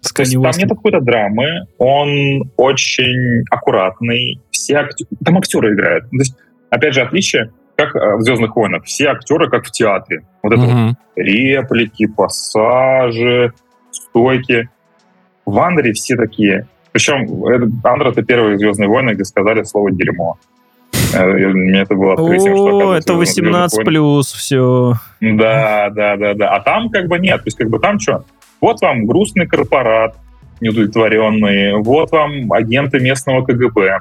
С 0.00 0.12
Канни 0.12 0.32
там 0.42 0.52
нет 0.58 0.68
какой-то 0.68 1.00
драмы, 1.00 1.66
он 1.78 2.50
очень 2.56 3.44
аккуратный, 3.50 4.40
все 4.50 4.78
актё- 4.78 5.04
там 5.24 5.36
актеры 5.38 5.74
играют. 5.74 6.04
То 6.10 6.16
есть, 6.16 6.34
опять 6.70 6.94
же, 6.94 7.02
отличие, 7.02 7.50
как 7.76 7.94
э, 7.96 8.16
в 8.16 8.20
«Звездных 8.22 8.56
войнах», 8.56 8.84
все 8.84 9.08
актеры 9.08 9.48
как 9.50 9.66
в 9.66 9.70
театре. 9.70 10.22
Вот 10.42 10.52
это 10.52 10.62
вот 10.62 10.70
Мгм. 10.72 10.96
реплики, 11.16 12.06
пассажи, 12.06 13.52
стойки. 13.90 14.68
В 15.46 15.58
Андере 15.58 15.92
все 15.92 16.16
такие. 16.16 16.66
Причем 16.92 17.44
это, 17.46 17.68
Андер— 17.88 18.08
это 18.08 18.22
первые 18.22 18.58
«Звездные 18.58 18.88
войны», 18.88 19.10
где 19.12 19.24
сказали 19.24 19.62
слово 19.64 19.90
«дерьмо». 19.92 20.38
Э, 21.14 21.24
Мне 21.48 21.80
это 21.80 21.94
было 21.94 22.14
открытием, 22.14 22.56
что, 22.56 22.90
О, 22.90 22.94
это 22.94 23.14
в 23.14 23.16
«Звездных 23.16 23.18
18 23.18 23.78
войнах- 23.78 23.84
плюс, 23.86 24.32
все. 24.32 24.94
да, 25.20 25.90
да, 25.90 26.16
да, 26.16 26.34
да. 26.34 26.50
А 26.50 26.60
там 26.60 26.88
как 26.90 27.06
бы 27.08 27.18
нет. 27.18 27.38
То 27.38 27.46
есть 27.46 27.58
как 27.58 27.68
бы 27.68 27.78
там 27.78 27.98
что? 27.98 28.24
Вот 28.60 28.80
вам 28.80 29.06
грустный 29.06 29.46
корпорат 29.46 30.16
неудовлетворенный, 30.60 31.80
вот 31.82 32.10
вам 32.10 32.52
агенты 32.52 33.00
местного 33.00 33.44
КГБ 33.44 34.00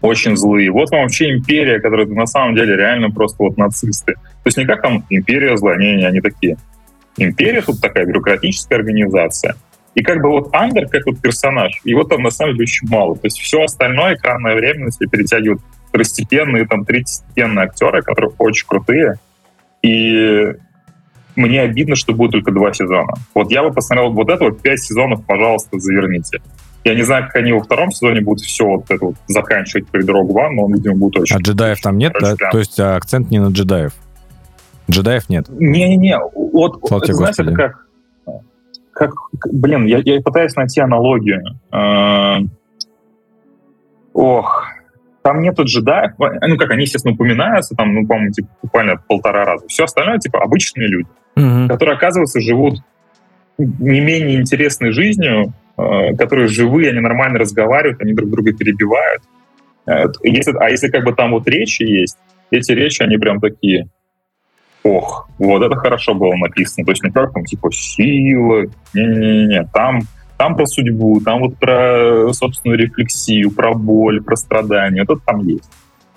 очень 0.00 0.36
злые, 0.36 0.70
вот 0.70 0.90
вам 0.90 1.02
вообще 1.02 1.30
империя, 1.30 1.78
которая 1.78 2.06
на 2.06 2.26
самом 2.26 2.56
деле 2.56 2.76
реально 2.76 3.10
просто 3.10 3.36
вот 3.38 3.56
нацисты. 3.56 4.14
То 4.14 4.46
есть 4.46 4.58
не 4.58 4.64
как 4.64 4.82
там 4.82 5.04
империя 5.08 5.56
злая, 5.56 5.78
не, 5.78 5.94
не, 5.96 6.04
они 6.04 6.20
такие. 6.20 6.56
Империя 7.16 7.62
тут 7.62 7.80
такая 7.80 8.04
бюрократическая 8.04 8.78
организация. 8.78 9.54
И 9.94 10.02
как 10.02 10.22
бы 10.22 10.30
вот 10.30 10.48
Андер, 10.54 10.88
как 10.88 11.06
вот 11.06 11.20
персонаж, 11.20 11.80
его 11.84 12.02
там 12.04 12.22
на 12.22 12.30
самом 12.30 12.54
деле 12.54 12.64
очень 12.64 12.88
мало. 12.88 13.14
То 13.14 13.26
есть 13.26 13.38
все 13.38 13.62
остальное 13.62 14.14
экранное 14.14 14.56
время, 14.56 14.86
если 14.86 15.06
перетягивают 15.06 15.60
второстепенные, 15.88 16.66
там, 16.66 16.84
третьестепенные 16.84 17.66
актеры, 17.66 18.02
которые 18.02 18.32
очень 18.38 18.66
крутые. 18.66 19.16
И 19.82 20.54
мне 21.36 21.60
обидно, 21.60 21.96
что 21.96 22.12
будет 22.12 22.32
только 22.32 22.52
два 22.52 22.72
сезона. 22.72 23.14
Вот 23.34 23.50
я 23.50 23.62
бы 23.62 23.72
посмотрел 23.72 24.12
вот 24.12 24.28
это 24.28 24.44
вот 24.44 24.60
пять 24.60 24.80
сезонов, 24.80 25.24
пожалуйста, 25.24 25.78
заверните. 25.78 26.40
Я 26.84 26.94
не 26.94 27.02
знаю, 27.02 27.26
как 27.26 27.36
они 27.36 27.52
во 27.52 27.60
втором 27.60 27.92
сезоне 27.92 28.20
будут 28.20 28.40
все 28.40 28.66
вот 28.66 28.90
это 28.90 29.04
вот 29.04 29.14
заканчивать 29.28 29.88
перед 29.88 30.08
Rogue 30.08 30.30
One, 30.30 30.50
но 30.50 30.64
он, 30.64 30.74
видимо, 30.74 30.96
будет 30.96 31.18
очень... 31.18 31.36
А 31.36 31.38
джедаев 31.38 31.80
там 31.80 31.96
нет, 31.96 32.12
да? 32.20 32.34
То 32.34 32.58
есть 32.58 32.78
а, 32.80 32.96
акцент 32.96 33.30
не 33.30 33.38
на 33.38 33.48
джедаев. 33.48 33.92
Джедаев 34.90 35.28
нет. 35.28 35.46
Не-не-не, 35.48 36.18
вот, 36.34 36.80
Слава 36.86 37.06
знаешь, 37.06 37.38
это 37.38 37.52
как... 37.52 37.86
Как, 38.92 39.14
блин, 39.50 39.86
я, 39.86 39.98
я 40.04 40.20
пытаюсь 40.20 40.54
найти 40.54 40.80
аналогию. 40.80 41.42
Э, 41.72 42.40
Ох, 44.12 44.66
там 45.22 45.40
нету 45.40 45.64
джедаев. 45.64 46.12
Ну, 46.18 46.56
как, 46.56 46.70
они, 46.70 46.82
естественно, 46.82 47.14
упоминаются, 47.14 47.74
там, 47.74 47.94
ну, 47.94 48.06
по-моему, 48.06 48.32
типа, 48.32 48.48
буквально 48.62 48.96
полтора 48.96 49.44
раза. 49.44 49.66
Все 49.68 49.84
остальное, 49.84 50.18
типа, 50.18 50.42
обычные 50.42 50.88
люди. 50.88 51.08
Мгм. 51.34 51.68
которые, 51.68 51.96
оказывается, 51.96 52.40
живут 52.40 52.80
не 53.56 54.00
менее 54.00 54.40
интересной 54.40 54.92
жизнью, 54.92 55.54
э, 55.78 56.14
которые 56.16 56.48
живые, 56.48 56.90
они 56.90 57.00
нормально 57.00 57.38
разговаривают, 57.38 58.02
они 58.02 58.12
друг 58.12 58.30
друга 58.30 58.52
перебивают. 58.52 59.22
Э, 59.86 60.06
Если, 60.22 60.54
а 60.58 60.68
если 60.68 60.88
как 60.88 61.04
бы 61.04 61.14
там 61.14 61.32
вот 61.32 61.48
речи 61.48 61.82
есть, 61.82 62.18
эти 62.50 62.72
речи, 62.72 63.02
они 63.02 63.16
прям 63.16 63.40
такие, 63.40 63.88
ох, 64.82 65.28
вот 65.38 65.62
это 65.62 65.74
хорошо 65.76 66.14
было 66.14 66.34
написано. 66.34 66.84
То 66.84 66.92
есть 66.92 67.02
не 67.02 67.10
как 67.10 67.32
там, 67.32 67.44
типа, 67.44 67.70
сила, 67.72 68.64
не-не-не, 68.92 69.68
там, 69.72 70.00
там 70.42 70.56
про 70.56 70.66
судьбу, 70.66 71.20
там 71.24 71.40
вот 71.40 71.56
про 71.56 72.32
собственную 72.32 72.78
рефлексию, 72.78 73.50
про 73.52 73.74
боль, 73.74 74.20
про 74.22 74.36
страдания. 74.36 75.04
Вот 75.06 75.16
это 75.18 75.26
там 75.26 75.46
есть. 75.46 75.68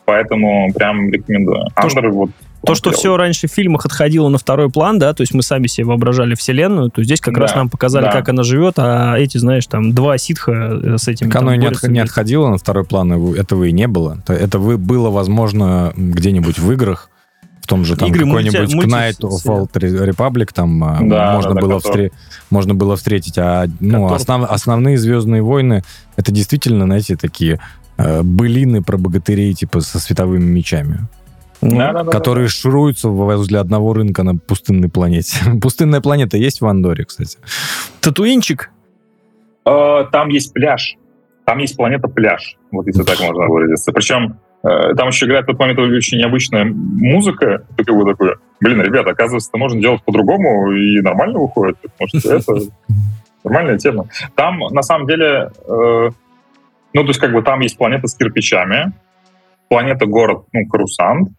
Поэтому 0.06 0.72
прям 0.74 1.12
рекомендую. 1.12 1.66
То, 1.76 1.90
что- 1.90 2.00
Андер 2.00 2.12
вот 2.12 2.30
То, 2.66 2.74
что 2.76 2.86
делает. 2.90 3.00
все 3.00 3.18
раньше 3.18 3.48
в 3.48 3.52
фильмах 3.52 3.86
отходило 3.86 4.28
на 4.30 4.38
второй 4.40 4.70
план, 4.72 4.98
да, 5.00 5.14
то 5.14 5.22
есть 5.22 5.34
мы 5.36 5.42
сами 5.44 5.68
себе 5.68 5.86
воображали 5.88 6.34
вселенную, 6.36 6.90
то 6.90 7.04
здесь 7.04 7.22
как 7.22 7.36
Да, 7.36 7.42
раз 7.42 7.56
нам 7.56 7.70
показали, 7.70 8.06
да. 8.06 8.12
как 8.12 8.30
она 8.30 8.42
живет, 8.44 8.76
а 8.78 9.16
эти, 9.18 9.38
знаешь, 9.38 9.66
там 9.68 9.94
два 9.94 10.18
ситха 10.18 10.52
э, 10.52 10.98
с 10.98 11.08
этим. 11.08 11.30
Так 11.30 11.42
оно 11.42 11.54
и 11.54 11.58
не, 11.60 11.68
отх- 11.68 11.88
не 11.88 12.00
отходило 12.00 12.50
на 12.50 12.58
второй 12.58 12.84
план, 12.84 13.12
этого 13.36 13.64
и 13.66 13.72
не 13.72 13.88
было. 13.88 14.18
То- 14.26 14.34
Это 14.34 14.58
вы, 14.60 14.78
было, 14.78 15.10
возможно, 15.12 15.92
где-нибудь 15.96 16.58
в 16.60 16.72
играх, 16.72 17.10
в 17.66 17.68
том 17.68 17.84
же 17.84 17.96
там 17.98 18.10
Игры 18.10 18.26
какой-нибудь 18.26 18.76
мульти- 18.76 18.88
Knight 18.88 19.20
of 19.22 19.44
Old 19.48 19.72
Re- 19.72 20.08
Republic, 20.08 20.50
там 20.54 20.84
а, 20.84 21.00
Да, 21.02 21.34
можно, 21.34 21.56
да, 21.56 21.62
да, 21.62 21.62
было 21.68 21.80
который- 21.80 22.10
встре- 22.10 22.12
можно 22.52 22.76
было 22.76 22.96
встретить. 22.96 23.40
А 23.40 23.66
ну, 23.80 24.04
Который- 24.08 24.18
основ- 24.22 24.46
основные 24.48 24.98
«Звездные 25.00 25.42
войны»— 25.42 25.82
это 26.16 26.32
действительно, 26.32 26.86
знаете, 26.86 27.16
такие 27.16 27.60
э, 27.98 28.22
былины 28.22 28.84
про 28.84 28.98
богатырей, 28.98 29.54
типа, 29.54 29.80
со 29.82 30.00
световыми 30.00 30.44
мечами, 30.44 31.08
Да-да-да-да. 31.62 32.12
которые 32.12 32.50
шуруются 32.50 33.08
возле 33.10 33.58
одного 33.58 33.94
рынка 33.94 34.22
на 34.24 34.36
пустынной 34.36 34.90
планете. 34.90 35.38
Пустынная 35.62 36.02
планета 36.02 36.38
есть 36.38 36.62
в 36.62 36.68
Андоре, 36.68 37.06
кстати. 37.06 37.38
Татуинчик? 38.02 38.70
Э, 39.66 40.04
Там 40.12 40.30
есть 40.30 40.54
пляж. 40.54 40.96
Там 41.46 41.58
есть 41.60 41.76
планета 41.78 42.08
пляж. 42.08 42.58
Вот 42.72 42.86
если 42.88 43.04
так 43.04 43.20
можно 43.22 43.48
выразиться. 43.48 43.92
Причем 43.92 44.38
там 44.98 45.10
еще 45.10 45.26
играет 45.26 45.46
в 45.46 45.50
этот 45.50 45.60
момент 45.60 45.80
очень 45.80 46.18
необычная 46.18 46.66
музыка. 46.66 47.66
Ты 47.78 47.84
как 47.84 47.96
бы 47.96 48.12
такой, 48.12 48.36
блин, 48.60 48.82
ребята, 48.82 49.12
оказывается, 49.12 49.50
это 49.52 49.58
можно 49.60 49.80
делать 49.80 50.04
по-другому 50.04 50.72
и 50.72 51.02
нормально 51.02 51.40
выходит. 51.40 51.78
Потому 51.82 52.08
что 52.08 52.36
это 52.36 52.54
нормальная 53.44 53.78
тема. 53.78 54.08
Там, 54.36 54.58
на 54.58 54.82
самом 54.82 55.08
деле, 55.08 55.52
э, 55.68 56.10
ну, 56.94 57.02
то 57.02 57.08
есть 57.08 57.20
как 57.20 57.32
бы 57.32 57.44
там 57.44 57.60
есть 57.60 57.78
планета 57.78 58.08
с 58.08 58.16
кирпичами, 58.16 58.94
планета, 59.70 60.06
город, 60.06 60.46
ну, 60.52 60.66
Карусант, 60.68 61.30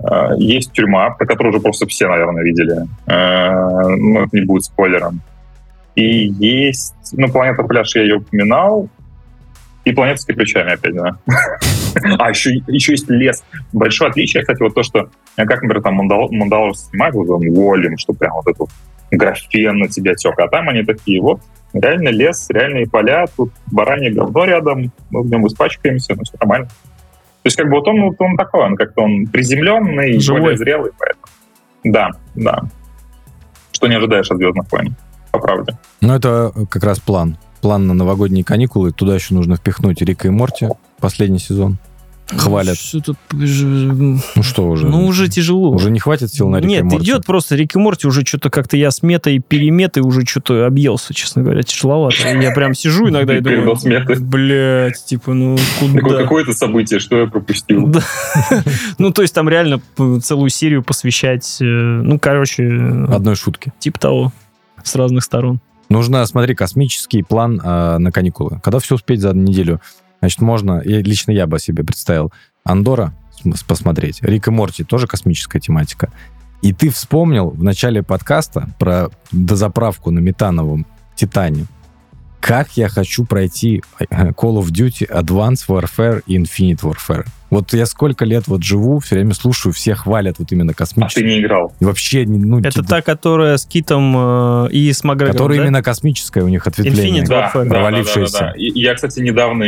э, 0.00 0.30
есть 0.38 0.72
тюрьма, 0.72 1.10
про 1.10 1.26
которую 1.26 1.52
уже 1.52 1.62
просто 1.62 1.86
все, 1.86 2.08
наверное, 2.08 2.42
видели. 2.42 2.86
Э, 3.06 3.88
ну, 3.96 4.24
это 4.24 4.36
не 4.36 4.44
будет 4.44 4.64
спойлером. 4.64 5.20
И 5.94 6.28
есть, 6.28 6.94
ну, 7.12 7.28
планета 7.28 7.62
пляж, 7.62 7.94
я 7.96 8.02
ее 8.02 8.16
упоминал, 8.16 8.88
и 9.86 9.92
планета 9.92 10.20
с 10.20 10.24
кирпичами, 10.24 10.72
опять, 10.72 10.94
да. 10.94 11.16
А, 12.18 12.28
еще, 12.28 12.60
еще 12.66 12.92
есть 12.92 13.08
лес. 13.08 13.42
Большое 13.72 14.10
отличие, 14.10 14.42
кстати, 14.42 14.60
вот 14.60 14.74
то, 14.74 14.82
что, 14.82 15.08
как, 15.36 15.62
например, 15.62 15.80
там 15.80 15.94
Мандал, 15.94 16.28
Мандалор 16.30 16.76
снимает, 16.76 17.14
вот 17.14 17.30
он 17.30 17.48
волим, 17.54 17.96
что 17.96 18.12
прям 18.12 18.32
вот 18.34 18.48
эту 18.48 18.68
графен 19.12 19.78
на 19.78 19.88
тебя 19.88 20.14
тек. 20.14 20.38
А 20.38 20.48
там 20.48 20.68
они 20.68 20.82
такие, 20.82 21.22
вот, 21.22 21.40
реально 21.72 22.08
лес, 22.08 22.48
реальные 22.50 22.88
поля, 22.88 23.26
тут 23.34 23.52
баранье 23.70 24.10
говно 24.10 24.44
рядом, 24.44 24.92
мы 25.10 25.22
в 25.22 25.30
нем 25.30 25.46
испачкаемся, 25.46 26.14
ну, 26.16 26.24
все 26.24 26.34
нормально. 26.40 26.66
То 26.66 27.46
есть 27.46 27.56
как 27.56 27.66
бы 27.66 27.76
вот 27.76 27.86
он, 27.86 28.02
вот 28.02 28.16
он 28.18 28.36
такой, 28.36 28.64
он 28.64 28.74
как-то 28.74 29.02
он 29.02 29.26
приземленный, 29.28 30.18
Живой. 30.18 30.40
более 30.40 30.58
зрелый, 30.58 30.90
поэтому. 30.98 31.26
Да, 31.84 32.10
да. 32.34 32.62
Что 33.70 33.86
не 33.86 33.94
ожидаешь 33.94 34.28
от 34.28 34.36
«Звездных 34.36 34.70
войн», 34.72 34.96
по 35.30 35.38
правде. 35.38 35.78
Ну, 36.00 36.12
это 36.12 36.52
как 36.68 36.82
раз 36.82 36.98
план. 36.98 37.38
План 37.66 37.88
на 37.88 37.94
новогодние 37.94 38.44
каникулы. 38.44 38.92
Туда 38.92 39.16
еще 39.16 39.34
нужно 39.34 39.56
впихнуть 39.56 40.00
Рика 40.00 40.28
и 40.28 40.30
Морти, 40.30 40.68
последний 41.00 41.40
сезон. 41.40 41.78
Хвалят. 42.28 42.78
Что-то... 42.78 43.16
Ну 43.32 44.20
что 44.42 44.68
уже? 44.68 44.86
Ну 44.86 45.04
уже 45.04 45.26
тяжело. 45.26 45.72
Уже 45.72 45.90
не 45.90 45.98
хватит 45.98 46.32
сил 46.32 46.48
на 46.48 46.58
Рик 46.58 46.68
Нет, 46.68 46.80
и 46.82 46.84
Морти? 46.84 47.04
идет 47.04 47.26
просто 47.26 47.56
Рик 47.56 47.74
и 47.74 47.78
Морти, 47.80 48.06
уже 48.06 48.24
что-то 48.24 48.50
как-то 48.50 48.76
я 48.76 48.92
с 48.92 49.02
метой, 49.02 49.40
переметой 49.40 50.04
уже 50.04 50.24
что-то 50.24 50.64
объелся, 50.64 51.12
честно 51.12 51.42
говоря, 51.42 51.64
тяжеловато. 51.64 52.28
Я 52.40 52.52
прям 52.52 52.72
сижу 52.72 53.08
иногда 53.08 53.36
и 53.36 53.40
думаю, 53.40 53.76
блядь, 54.20 55.04
типа, 55.04 55.34
ну 55.34 55.58
куда? 55.80 56.22
Какое-то 56.22 56.52
событие, 56.52 57.00
что 57.00 57.18
я 57.18 57.26
пропустил? 57.26 57.92
Ну, 58.98 59.10
то 59.10 59.22
есть 59.22 59.34
там 59.34 59.48
реально 59.48 59.80
целую 60.22 60.50
серию 60.50 60.84
посвящать, 60.84 61.58
э, 61.60 61.64
ну, 61.64 62.20
короче... 62.20 62.62
Одной 63.08 63.34
шутки. 63.34 63.72
Типа 63.80 63.98
того, 63.98 64.32
с 64.84 64.94
разных 64.94 65.24
сторон. 65.24 65.58
Нужно, 65.88 66.24
смотри, 66.26 66.54
космический 66.54 67.22
план 67.22 67.60
э, 67.62 67.98
на 67.98 68.10
каникулы. 68.10 68.60
Когда 68.62 68.78
все 68.78 68.96
успеть 68.96 69.20
за 69.20 69.32
неделю? 69.34 69.80
Значит, 70.20 70.40
можно, 70.40 70.80
и 70.80 71.02
лично 71.02 71.30
я 71.30 71.46
бы 71.46 71.58
себе 71.58 71.84
представил, 71.84 72.32
Андора 72.64 73.12
посмотреть, 73.68 74.22
Рик 74.22 74.48
и 74.48 74.50
Морти, 74.50 74.82
тоже 74.82 75.06
космическая 75.06 75.60
тематика. 75.60 76.10
И 76.62 76.72
ты 76.72 76.90
вспомнил 76.90 77.50
в 77.50 77.62
начале 77.62 78.02
подкаста 78.02 78.70
про 78.78 79.10
дозаправку 79.30 80.10
на 80.10 80.18
метановом 80.18 80.86
Титане. 81.14 81.66
Как 82.46 82.68
я 82.76 82.88
хочу 82.88 83.24
пройти 83.24 83.82
э, 83.98 84.04
Call 84.30 84.60
of 84.60 84.66
Duty 84.66 85.10
Advanced 85.10 85.66
Warfare 85.68 86.22
и 86.28 86.38
Infinite 86.38 86.82
Warfare. 86.82 87.24
Вот 87.50 87.72
я 87.72 87.86
сколько 87.86 88.24
лет 88.24 88.46
вот 88.46 88.62
живу, 88.62 89.00
все 89.00 89.16
время 89.16 89.34
слушаю, 89.34 89.72
все 89.72 89.96
хвалят 89.96 90.38
вот 90.38 90.52
именно 90.52 90.72
космические. 90.72 91.24
А 91.24 91.28
ты 91.28 91.34
не 91.34 91.40
играл? 91.40 91.72
И 91.80 91.84
вообще, 91.84 92.24
ну... 92.24 92.60
Это 92.60 92.70
типа... 92.70 92.86
та, 92.86 93.02
которая 93.02 93.56
с 93.56 93.66
Китом 93.66 94.14
э, 94.16 94.68
и 94.70 94.92
с 94.92 95.02
Макгрегором, 95.02 95.36
Которая 95.36 95.58
да? 95.58 95.64
именно 95.64 95.82
космическая 95.82 96.44
у 96.44 96.48
них 96.48 96.64
ответвление. 96.68 97.24
Infinite 97.24 97.28
да, 97.28 97.50
Warfare. 97.52 97.68
Провалившаяся. 97.68 98.32
Да, 98.32 98.38
да, 98.38 98.46
да, 98.46 98.52
да. 98.52 98.56
Я, 98.56 98.94
кстати, 98.94 99.18
недавно... 99.18 99.64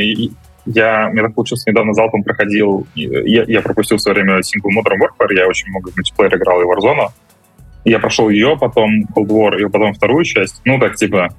Я, 0.66 1.08
мне 1.10 1.22
так 1.22 1.34
получилось, 1.34 1.66
недавно 1.66 1.94
залпом 1.94 2.22
проходил... 2.22 2.86
Я, 2.94 3.42
я 3.48 3.60
пропустил 3.60 3.96
в 3.96 4.00
свое 4.00 4.22
время 4.22 4.40
сингл 4.44 4.70
Modern 4.70 4.98
Warfare, 5.00 5.34
я 5.34 5.48
очень 5.48 5.68
много 5.70 5.90
в 5.90 5.96
мультиплеер 5.96 6.36
играл 6.36 6.60
и 6.60 6.64
Warzone. 6.64 7.08
Я 7.84 7.98
прошел 7.98 8.28
ее, 8.28 8.56
потом 8.56 9.02
Cold 9.16 9.26
War, 9.26 9.60
и 9.60 9.68
потом 9.68 9.94
вторую 9.94 10.24
часть. 10.24 10.60
Ну, 10.64 10.78
так, 10.78 10.94
типа, 10.94 11.30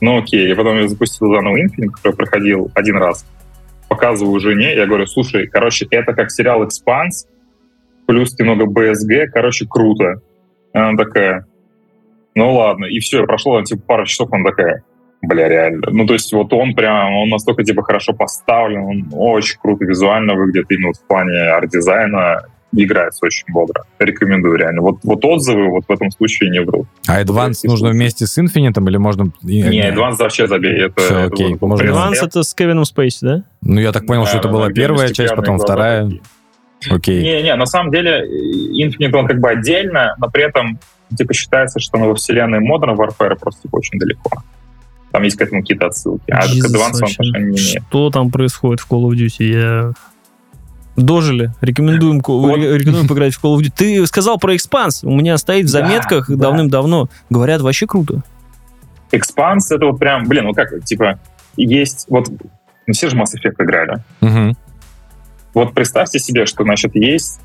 ну 0.00 0.18
окей. 0.18 0.50
И 0.50 0.54
потом 0.54 0.78
я 0.78 0.88
запустил 0.88 1.32
заново 1.32 1.56
Infinite, 1.56 1.90
который 1.94 2.16
проходил 2.16 2.70
один 2.74 2.96
раз 2.96 3.24
показываю 3.88 4.38
жене, 4.38 4.74
я 4.74 4.86
говорю, 4.86 5.06
слушай, 5.06 5.46
короче, 5.46 5.86
это 5.90 6.12
как 6.12 6.30
сериал 6.30 6.64
«Expanse», 6.64 7.26
плюс 8.06 8.38
немного 8.38 8.66
BSG, 8.66 9.32
короче, 9.32 9.66
круто. 9.68 10.20
И 10.74 10.78
она 10.78 10.96
такая, 10.96 11.46
ну 12.34 12.54
ладно. 12.54 12.84
И 12.84 13.00
все, 13.00 13.24
прошло 13.24 13.62
типа 13.62 13.82
пару 13.86 14.06
часов, 14.06 14.32
она 14.32 14.44
такая, 14.44 14.84
бля, 15.22 15.48
реально. 15.48 15.90
Ну, 15.90 16.06
то 16.06 16.12
есть 16.12 16.32
вот 16.32 16.52
он 16.52 16.74
прям, 16.74 17.14
он 17.14 17.28
настолько 17.30 17.64
типа 17.64 17.82
хорошо 17.82 18.12
поставлен, 18.12 18.80
он 18.80 19.08
очень 19.12 19.58
круто 19.60 19.84
визуально 19.84 20.34
выглядит 20.34 20.70
именно 20.70 20.88
вот 20.88 20.96
в 20.96 21.06
плане 21.06 21.38
арт-дизайна, 21.50 22.46
играется 22.72 23.24
очень 23.24 23.44
бодро. 23.48 23.84
Рекомендую 23.98 24.56
реально. 24.56 24.82
Вот, 24.82 24.98
вот 25.02 25.24
отзывы 25.24 25.70
вот 25.70 25.84
в 25.88 25.90
этом 25.90 26.10
случае 26.10 26.50
не 26.50 26.60
врут. 26.60 26.86
А 27.06 27.22
Advance 27.22 27.60
нужно 27.64 27.90
вместе 27.90 28.26
с 28.26 28.38
Infinite 28.38 28.78
или 28.88 28.96
можно... 28.96 29.32
Не, 29.42 29.90
Advance 29.90 30.16
вообще 30.18 30.46
забей. 30.46 30.84
Это, 30.84 31.00
Все, 31.00 31.18
это 31.18 31.34
окей. 31.34 31.56
Можно... 31.60 31.88
Advance 31.88 32.18
это 32.22 32.42
с 32.42 32.54
Кевином 32.54 32.84
Спейси, 32.84 33.24
да? 33.24 33.44
Ну, 33.62 33.80
я 33.80 33.92
так 33.92 34.06
понял, 34.06 34.22
да, 34.24 34.28
что 34.28 34.38
это 34.38 34.48
была 34.48 34.68
первая 34.70 35.08
часть, 35.08 35.34
потом 35.34 35.58
вторая. 35.58 36.10
Окей. 36.90 37.22
Не-не, 37.22 37.56
на 37.56 37.66
самом 37.66 37.90
деле 37.90 38.24
Infinite 38.80 39.16
он 39.16 39.26
как 39.26 39.40
бы 39.40 39.50
отдельно, 39.50 40.14
но 40.18 40.30
при 40.30 40.44
этом 40.44 40.78
типа 41.16 41.34
считается, 41.34 41.80
что 41.80 41.98
во 41.98 42.14
вселенной 42.14 42.58
Modern 42.58 42.96
Warfare 42.96 43.36
просто 43.38 43.62
типа, 43.62 43.76
очень 43.76 43.98
далеко. 43.98 44.30
Там 45.10 45.22
есть 45.22 45.36
к 45.36 45.40
этому 45.40 45.62
какие-то 45.62 45.86
отсылки. 45.86 46.30
А 46.30 46.46
Jesus, 46.46 46.60
к 46.60 46.66
Advance 46.66 46.80
он 46.80 47.04
отношения 47.04 47.38
не 47.38 47.56
имеет. 47.56 47.82
Что 47.88 48.10
там 48.10 48.30
происходит 48.30 48.80
в 48.80 48.92
Call 48.92 49.08
of 49.08 49.14
Duty? 49.14 49.44
Я 49.44 49.92
Дожили. 50.98 51.52
Рекомендуем, 51.60 52.20
вот. 52.26 52.56
рекомендуем 52.56 53.06
поиграть 53.06 53.34
в 53.34 53.42
Call 53.42 53.56
of 53.56 53.60
Duty. 53.60 53.72
Ты 53.74 54.06
сказал 54.06 54.38
про 54.38 54.54
Expanse. 54.54 55.00
У 55.04 55.14
меня 55.14 55.38
стоит 55.38 55.66
в 55.66 55.68
заметках 55.68 56.28
да, 56.28 56.36
давным-давно. 56.36 57.08
Говорят, 57.30 57.60
вообще 57.60 57.86
круто. 57.86 58.22
Expanse 59.12 59.70
это 59.70 59.86
вот 59.86 59.98
прям, 59.98 60.26
блин, 60.26 60.44
ну 60.44 60.54
как, 60.54 60.84
типа, 60.84 61.20
есть, 61.56 62.06
вот, 62.08 62.28
ну 62.28 62.92
все 62.92 63.08
же 63.08 63.16
Mass 63.16 63.28
Effect 63.36 63.54
играли. 63.58 64.02
Угу. 64.20 64.56
Вот 65.54 65.72
представьте 65.72 66.18
себе, 66.18 66.46
что, 66.46 66.64
значит, 66.64 66.94
есть 66.94 67.40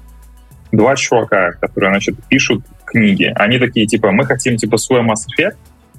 два 0.71 0.95
чувака, 0.95 1.51
которые, 1.53 1.91
значит, 1.91 2.15
пишут 2.27 2.63
книги. 2.85 3.31
Они 3.35 3.59
такие, 3.59 3.85
типа, 3.85 4.11
мы 4.11 4.25
хотим, 4.25 4.57
типа, 4.57 4.77
свой 4.77 5.01
Mass 5.01 5.27
Effect, 5.29 5.55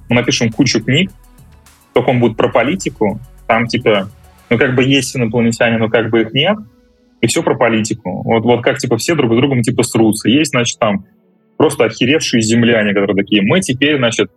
мы 0.08 0.16
напишем 0.16 0.50
кучу 0.50 0.82
книг, 0.82 1.12
только 1.92 2.10
он 2.10 2.20
будет 2.20 2.36
про 2.36 2.48
политику, 2.48 3.20
там, 3.46 3.68
типа, 3.68 4.10
ну, 4.50 4.58
как 4.58 4.74
бы 4.74 4.82
есть 4.82 5.16
инопланетяне, 5.16 5.78
но 5.78 5.88
как 5.88 6.10
бы 6.10 6.22
их 6.22 6.32
нет, 6.32 6.58
и 7.24 7.26
все 7.26 7.42
про 7.42 7.54
политику. 7.54 8.22
Вот, 8.22 8.44
вот 8.44 8.62
как 8.62 8.76
типа 8.76 8.98
все 8.98 9.14
друг 9.14 9.32
с 9.32 9.36
другом 9.36 9.62
типа 9.62 9.82
срутся. 9.82 10.28
Есть, 10.28 10.50
значит, 10.50 10.78
там 10.78 11.06
просто 11.56 11.86
охеревшие 11.86 12.42
земляне, 12.42 12.92
которые 12.92 13.16
такие, 13.16 13.40
мы 13.42 13.60
теперь, 13.60 13.96
значит, 13.96 14.30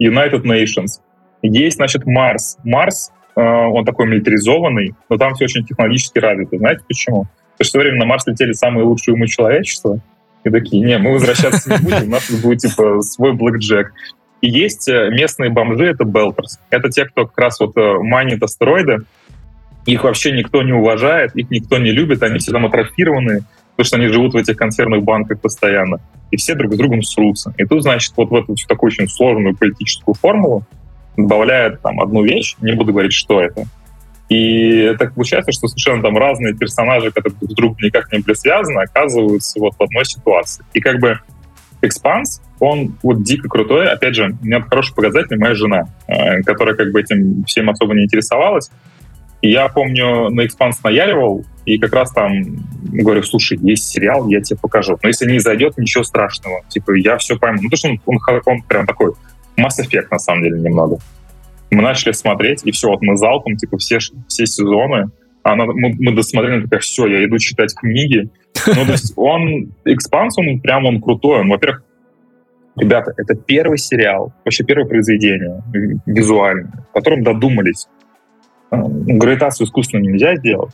United 0.00 0.42
Nations. 0.44 1.00
Есть, 1.42 1.76
значит, 1.78 2.06
Марс. 2.06 2.56
Марс, 2.62 3.10
э, 3.34 3.40
он 3.40 3.84
такой 3.84 4.06
милитаризованный, 4.06 4.94
но 5.08 5.16
там 5.16 5.34
все 5.34 5.46
очень 5.46 5.66
технологически 5.66 6.20
развито. 6.20 6.56
Знаете 6.58 6.84
почему? 6.86 7.26
Потому 7.58 7.64
что 7.64 7.64
в 7.64 7.72
то 7.72 7.78
время 7.80 7.98
на 7.98 8.06
Марс 8.06 8.24
летели 8.28 8.52
самые 8.52 8.84
лучшие 8.84 9.14
умы 9.16 9.26
человечества. 9.26 9.98
И 10.44 10.50
такие, 10.50 10.84
не, 10.84 10.98
мы 10.98 11.14
возвращаться 11.14 11.68
не 11.68 11.78
будем, 11.78 12.04
у 12.04 12.10
нас 12.10 12.30
будет, 12.30 12.60
типа, 12.60 13.00
свой 13.02 13.32
Блэк 13.32 13.56
Джек. 13.56 13.92
И 14.40 14.48
есть 14.48 14.88
э, 14.88 15.10
местные 15.10 15.50
бомжи, 15.50 15.86
это 15.86 16.04
Белтерс. 16.04 16.60
Это 16.70 16.90
те, 16.90 17.06
кто 17.06 17.26
как 17.26 17.38
раз 17.38 17.58
вот 17.58 17.76
э, 17.76 17.94
манит 17.98 18.40
астероиды, 18.40 18.98
их 19.86 20.04
вообще 20.04 20.32
никто 20.32 20.62
не 20.62 20.72
уважает, 20.72 21.34
их 21.34 21.50
никто 21.50 21.78
не 21.78 21.90
любит, 21.90 22.22
они 22.22 22.38
все 22.38 22.52
там 22.52 22.66
атрофированы, 22.66 23.42
потому 23.76 23.86
что 23.86 23.96
они 23.96 24.06
живут 24.08 24.34
в 24.34 24.36
этих 24.36 24.56
консервных 24.56 25.02
банках 25.02 25.40
постоянно. 25.40 26.00
И 26.30 26.36
все 26.36 26.54
друг 26.54 26.74
с 26.74 26.76
другом 26.76 27.02
срутся. 27.02 27.52
И 27.56 27.64
тут, 27.64 27.82
значит, 27.82 28.12
вот 28.16 28.30
в 28.30 28.34
эту 28.34 28.54
такую 28.68 28.88
очень 28.88 29.08
сложную 29.08 29.56
политическую 29.56 30.14
формулу 30.14 30.64
добавляет 31.16 31.80
там 31.80 32.00
одну 32.00 32.22
вещь, 32.22 32.56
не 32.60 32.72
буду 32.72 32.92
говорить, 32.92 33.12
что 33.12 33.40
это. 33.40 33.64
И 34.28 34.94
так 34.96 35.14
получается, 35.14 35.50
что 35.50 35.66
совершенно 35.66 36.02
там 36.02 36.16
разные 36.16 36.54
персонажи, 36.54 37.10
которые 37.10 37.36
друг 37.40 37.50
с 37.50 37.54
другом 37.54 37.76
никак 37.82 38.12
не 38.12 38.20
были 38.20 38.34
связаны, 38.34 38.80
оказываются 38.80 39.58
вот 39.58 39.74
в 39.76 39.82
одной 39.82 40.04
ситуации. 40.04 40.64
И 40.72 40.80
как 40.80 41.00
бы 41.00 41.18
Экспанс, 41.82 42.42
он 42.58 42.94
вот 43.02 43.22
дико 43.22 43.48
крутой. 43.48 43.90
Опять 43.90 44.14
же, 44.14 44.36
у 44.40 44.44
меня 44.44 44.60
хороший 44.60 44.94
показатель 44.94 45.38
моя 45.38 45.54
жена, 45.54 45.84
э, 46.06 46.42
которая 46.42 46.76
как 46.76 46.92
бы 46.92 47.00
этим 47.00 47.44
всем 47.44 47.70
особо 47.70 47.94
не 47.94 48.04
интересовалась. 48.04 48.70
Я 49.42 49.68
помню, 49.68 50.28
на 50.30 50.44
экспанс 50.44 50.82
наяривал, 50.82 51.44
и 51.64 51.78
как 51.78 51.94
раз 51.94 52.12
там 52.12 52.42
говорю, 52.92 53.22
слушай, 53.22 53.58
есть 53.62 53.88
сериал, 53.88 54.28
я 54.28 54.40
тебе 54.40 54.58
покажу. 54.60 54.98
Но 55.02 55.08
если 55.08 55.30
не 55.30 55.38
зайдет, 55.38 55.78
ничего 55.78 56.04
страшного. 56.04 56.62
Типа, 56.68 56.92
я 56.92 57.16
все 57.16 57.38
пойму. 57.38 57.60
Ну, 57.62 57.70
то, 57.70 57.76
что 57.76 57.88
он, 57.88 58.00
он, 58.06 58.18
он 58.44 58.62
прям 58.62 58.86
такой 58.86 59.12
масс-эффект, 59.56 60.10
на 60.10 60.18
самом 60.18 60.42
деле, 60.42 60.60
немного. 60.60 60.98
Мы 61.70 61.82
начали 61.82 62.12
смотреть, 62.12 62.62
и 62.64 62.72
все, 62.72 62.88
вот 62.88 63.00
мы 63.02 63.16
залпом, 63.16 63.56
типа, 63.56 63.78
все, 63.78 63.98
все 64.26 64.46
сезоны, 64.46 65.10
она, 65.42 65.66
мы, 65.66 65.94
мы 65.98 66.12
досмотрели, 66.12 66.62
такая, 66.62 66.80
все, 66.80 67.06
я 67.06 67.24
иду 67.24 67.38
читать 67.38 67.74
книги. 67.74 68.28
Ну, 68.66 68.84
то 68.84 68.92
есть 68.92 69.12
он, 69.16 69.72
экспанс, 69.84 70.36
он 70.38 70.60
прям, 70.60 70.84
он 70.84 71.00
крутой. 71.00 71.40
Он, 71.40 71.48
во-первых, 71.48 71.82
ребята, 72.76 73.14
это 73.16 73.34
первый 73.34 73.78
сериал, 73.78 74.34
вообще 74.44 74.64
первое 74.64 74.86
произведение 74.86 75.62
визуальное, 76.04 76.84
в 76.90 76.92
котором 76.92 77.22
додумались 77.22 77.86
гравитацию 78.70 79.66
искусственно 79.66 80.02
нельзя 80.02 80.36
сделать, 80.36 80.72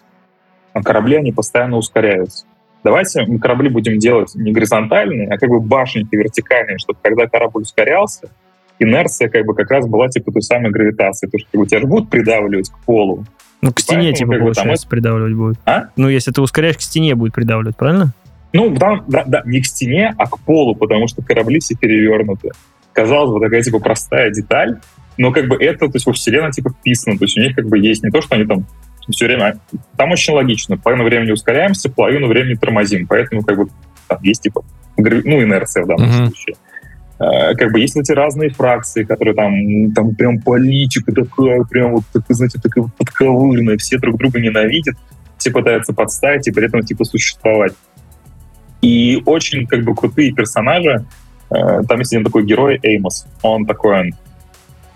а 0.73 0.83
корабли, 0.83 1.17
они 1.17 1.33
постоянно 1.33 1.77
ускоряются. 1.77 2.47
Давайте 2.85 3.25
мы 3.27 3.39
корабли 3.39 3.69
будем 3.69 3.99
делать 3.99 4.35
не 4.35 4.53
горизонтальные, 4.53 5.29
а 5.29 5.39
как 5.39 5.49
бы 5.49 5.61
башенки 5.61 6.15
вертикальные, 6.15 6.79
чтобы 6.79 6.99
когда 7.03 7.27
корабль 7.27 7.63
ускорялся, 7.63 8.29
инерция 8.79 9.29
как 9.29 9.45
бы 9.45 9.55
как 9.55 9.71
раз 9.71 9.89
была 9.89 10.09
типа 10.09 10.33
той 10.33 10.43
самой 10.43 10.71
гравитации, 10.71 11.27
то, 11.27 11.39
что 11.39 11.49
как 11.51 11.61
бы, 11.61 11.67
тебя 11.67 11.81
же 11.81 11.87
будут 11.87 12.11
придавливать 12.11 12.71
к 12.71 12.79
полу. 12.85 13.25
Ну, 13.63 13.73
к 13.73 13.81
стене, 13.81 14.11
Поэтому, 14.11 14.17
типа, 14.17 14.33
как 14.33 14.43
бы, 14.45 14.53
там 14.53 14.89
придавливать 14.89 15.35
будет. 15.35 15.57
А? 15.65 15.87
Ну, 15.97 16.09
если 16.09 16.31
ты 16.31 16.43
ускоряешь, 16.43 16.77
к 16.77 16.83
стене 16.83 17.15
будет 17.15 17.33
придавливать, 17.33 17.77
правильно? 17.77 18.13
Ну, 18.53 18.75
там, 18.77 19.05
да, 19.09 19.25
да, 19.27 19.43
не 19.45 19.61
к 19.61 19.67
стене, 19.67 20.15
а 20.17 20.27
к 20.27 20.39
полу, 20.41 20.75
потому 20.75 21.09
что 21.09 21.23
корабли 21.23 21.59
все 21.59 21.75
перевернуты. 21.75 22.51
Казалось 22.93 23.33
бы, 23.33 23.41
такая 23.41 23.63
типа 23.63 23.79
простая 23.81 24.31
деталь, 24.31 24.79
но 25.19 25.33
как 25.33 25.49
бы 25.49 25.57
это, 25.57 25.87
то 25.87 25.93
есть 25.95 26.07
во 26.07 26.13
вселенной 26.13 26.53
типа 26.53 26.71
вписано, 26.71 27.19
то 27.19 27.25
есть 27.25 27.37
у 27.39 27.41
них 27.41 27.55
как 27.55 27.67
бы 27.67 27.79
есть 27.79 28.03
не 28.03 28.11
то, 28.11 28.21
что 28.21 28.35
они 28.37 28.45
там 28.45 28.67
все 29.11 29.27
время... 29.27 29.59
Там 29.97 30.11
очень 30.11 30.35
логично. 30.35 30.77
Половину 30.77 31.05
времени 31.05 31.31
ускоряемся, 31.31 31.89
половину 31.89 32.27
времени 32.27 32.55
тормозим. 32.55 33.07
Поэтому 33.07 33.43
как 33.43 33.57
бы 33.57 33.69
там 34.09 34.19
есть 34.23 34.43
типа 34.43 34.65
ну, 34.97 35.43
инерция 35.43 35.85
в 35.85 35.87
данном 35.87 36.09
Мгм. 36.09 36.27
случае. 36.27 36.57
Э, 37.19 37.55
Как 37.55 37.73
бы 37.73 37.81
есть 37.81 37.97
эти 37.97 38.13
разные 38.13 38.51
фракции, 38.51 39.05
которые 39.05 39.35
там, 39.35 39.93
там 39.93 40.15
прям 40.15 40.41
политика 40.41 41.13
такая, 41.13 41.63
прям 41.65 41.93
вот, 41.95 42.05
такая, 42.13 42.35
знаете, 42.35 42.59
такая 42.61 42.83
вот 42.85 42.95
подковырная, 42.95 43.77
все 43.79 43.99
друг 43.99 44.19
друга 44.19 44.41
ненавидят, 44.41 44.97
все 45.39 45.51
пытаются 45.51 45.93
подставить 45.93 46.47
и 46.49 46.51
при 46.53 46.67
этом 46.67 46.83
типа 46.83 47.05
существовать. 47.05 47.73
И 48.83 49.23
очень 49.25 49.67
как 49.67 49.83
бы 49.85 49.95
крутые 49.95 50.33
персонажи. 50.33 51.05
Э, 51.51 51.83
Там 51.89 52.01
есть 52.01 52.13
один 52.13 52.25
такой 52.25 52.45
герой 52.45 52.79
Эймос. 52.83 53.27
Он 53.43 53.67
такой, 53.67 54.13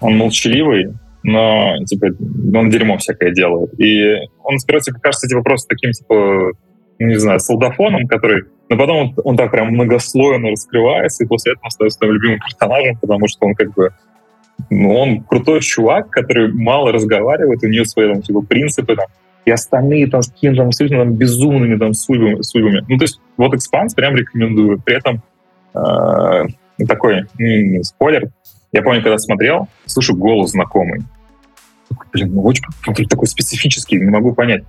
он, 0.00 0.16
молчаливый, 0.16 0.94
но 1.22 1.76
типа 1.84 2.08
он 2.54 2.70
дерьмо 2.70 2.98
всякое 2.98 3.32
делает. 3.32 3.78
И 3.78 4.16
он 4.42 4.58
сперва 4.58 4.80
типа, 4.80 4.98
кажется 5.00 5.28
типа 5.28 5.42
просто 5.42 5.68
таким 5.68 5.92
типа 5.92 6.52
не 7.00 7.18
знаю, 7.18 7.40
солдафоном, 7.40 8.06
который... 8.06 8.44
Но 8.68 8.76
потом 8.76 8.96
он, 8.96 9.14
он 9.24 9.36
так 9.36 9.50
прям 9.50 9.68
многослойно 9.68 10.50
раскрывается, 10.50 11.24
и 11.24 11.26
после 11.26 11.52
этого 11.52 11.70
становится 11.70 11.98
своим 11.98 12.12
любимым 12.14 12.40
персонажем, 12.40 12.98
потому 13.00 13.26
что 13.26 13.46
он 13.46 13.54
как 13.54 13.72
бы... 13.72 13.90
Ну, 14.68 14.94
он 14.94 15.22
крутой 15.22 15.60
чувак, 15.60 16.10
который 16.10 16.52
мало 16.52 16.92
разговаривает, 16.92 17.62
у 17.62 17.68
него 17.68 17.86
свои 17.86 18.12
там, 18.12 18.20
типа, 18.20 18.42
принципы, 18.42 18.94
там, 18.94 19.06
и 19.46 19.50
остальные 19.50 20.08
там 20.08 20.20
с 20.20 20.30
какими-то 20.30 20.62
абсолютно 20.64 20.98
там, 20.98 21.14
безумными 21.14 21.78
там, 21.78 21.94
судьбами, 21.94 22.42
судьбами. 22.42 22.84
Ну, 22.86 22.98
то 22.98 23.04
есть 23.04 23.20
вот 23.38 23.54
«Экспанс» 23.54 23.94
прям 23.94 24.14
рекомендую. 24.14 24.78
При 24.80 24.96
этом 24.96 25.22
э, 25.74 26.84
такой 26.86 27.24
м, 27.38 27.82
спойлер. 27.82 28.30
Я 28.72 28.82
помню, 28.82 29.02
когда 29.02 29.18
смотрел, 29.18 29.68
слышу 29.86 30.14
голос 30.14 30.50
знакомый. 30.50 31.00
Блин, 32.12 32.34
ну 32.34 32.42
очень 32.42 32.62
такой 33.08 33.26
специфический, 33.26 33.96
не 33.96 34.10
могу 34.10 34.32
понять. 34.32 34.62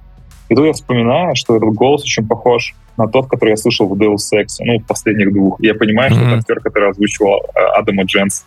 И 0.50 0.56
тут 0.56 0.66
я 0.66 0.74
вспоминаю, 0.74 1.36
что 1.36 1.56
этот 1.56 1.70
голос 1.74 2.04
очень 2.04 2.28
похож 2.28 2.76
на 2.98 3.08
тот, 3.08 3.30
который 3.30 3.52
я 3.52 3.58
слышал 3.58 3.88
в 3.88 3.94
Deus 3.94 4.18
Ex, 4.34 4.58
ну, 4.60 4.80
в 4.80 4.86
последних 4.86 5.32
двух. 5.32 5.62
И 5.62 5.68
я 5.68 5.76
понимаю, 5.76 6.12
что 6.12 6.20
Мгм. 6.20 6.30
это 6.30 6.38
актер, 6.40 6.60
который 6.60 6.90
озвучивал 6.90 7.40
э, 7.56 7.60
Адама 7.78 8.04
Дженса. 8.04 8.44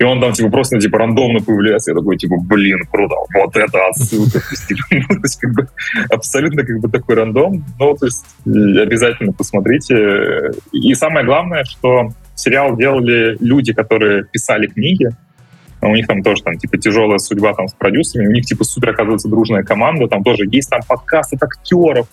И 0.00 0.02
он 0.02 0.18
там, 0.18 0.32
типа, 0.32 0.48
просто, 0.48 0.80
типа, 0.80 0.98
рандомно 0.98 1.40
появляется. 1.40 1.90
Я 1.90 1.98
такой, 1.98 2.16
типа, 2.16 2.36
блин, 2.40 2.78
круто, 2.90 3.16
вот 3.34 3.54
это 3.54 3.86
отсылка. 3.88 4.40
То 4.40 4.46
есть, 4.50 4.66
типа, 4.66 4.82
ну, 4.90 5.20
как 5.40 5.54
бы, 5.54 5.68
абсолютно, 6.08 6.64
как 6.64 6.80
бы, 6.80 6.88
такой 6.88 7.16
рандом. 7.16 7.64
Ну, 7.78 7.96
то 7.96 8.06
есть, 8.06 8.24
обязательно 8.46 9.32
посмотрите. 9.32 10.52
И 10.72 10.94
самое 10.94 11.24
главное, 11.26 11.64
что 11.64 12.08
сериал 12.40 12.76
делали 12.76 13.36
люди, 13.40 13.72
которые 13.72 14.24
писали 14.24 14.66
книги. 14.66 15.08
У 15.82 15.94
них 15.94 16.06
там 16.06 16.22
тоже, 16.22 16.42
там, 16.42 16.58
типа, 16.58 16.76
тяжелая 16.76 17.18
судьба 17.18 17.54
там 17.54 17.66
с 17.66 17.72
продюсерами. 17.72 18.28
У 18.28 18.32
них, 18.32 18.44
типа, 18.44 18.64
супер, 18.64 18.90
оказывается, 18.90 19.28
дружная 19.28 19.62
команда. 19.62 20.08
Там 20.08 20.22
тоже 20.22 20.44
есть 20.50 20.68
там 20.68 20.80
подкаст 20.86 21.32
от 21.32 21.42
актеров, 21.42 22.06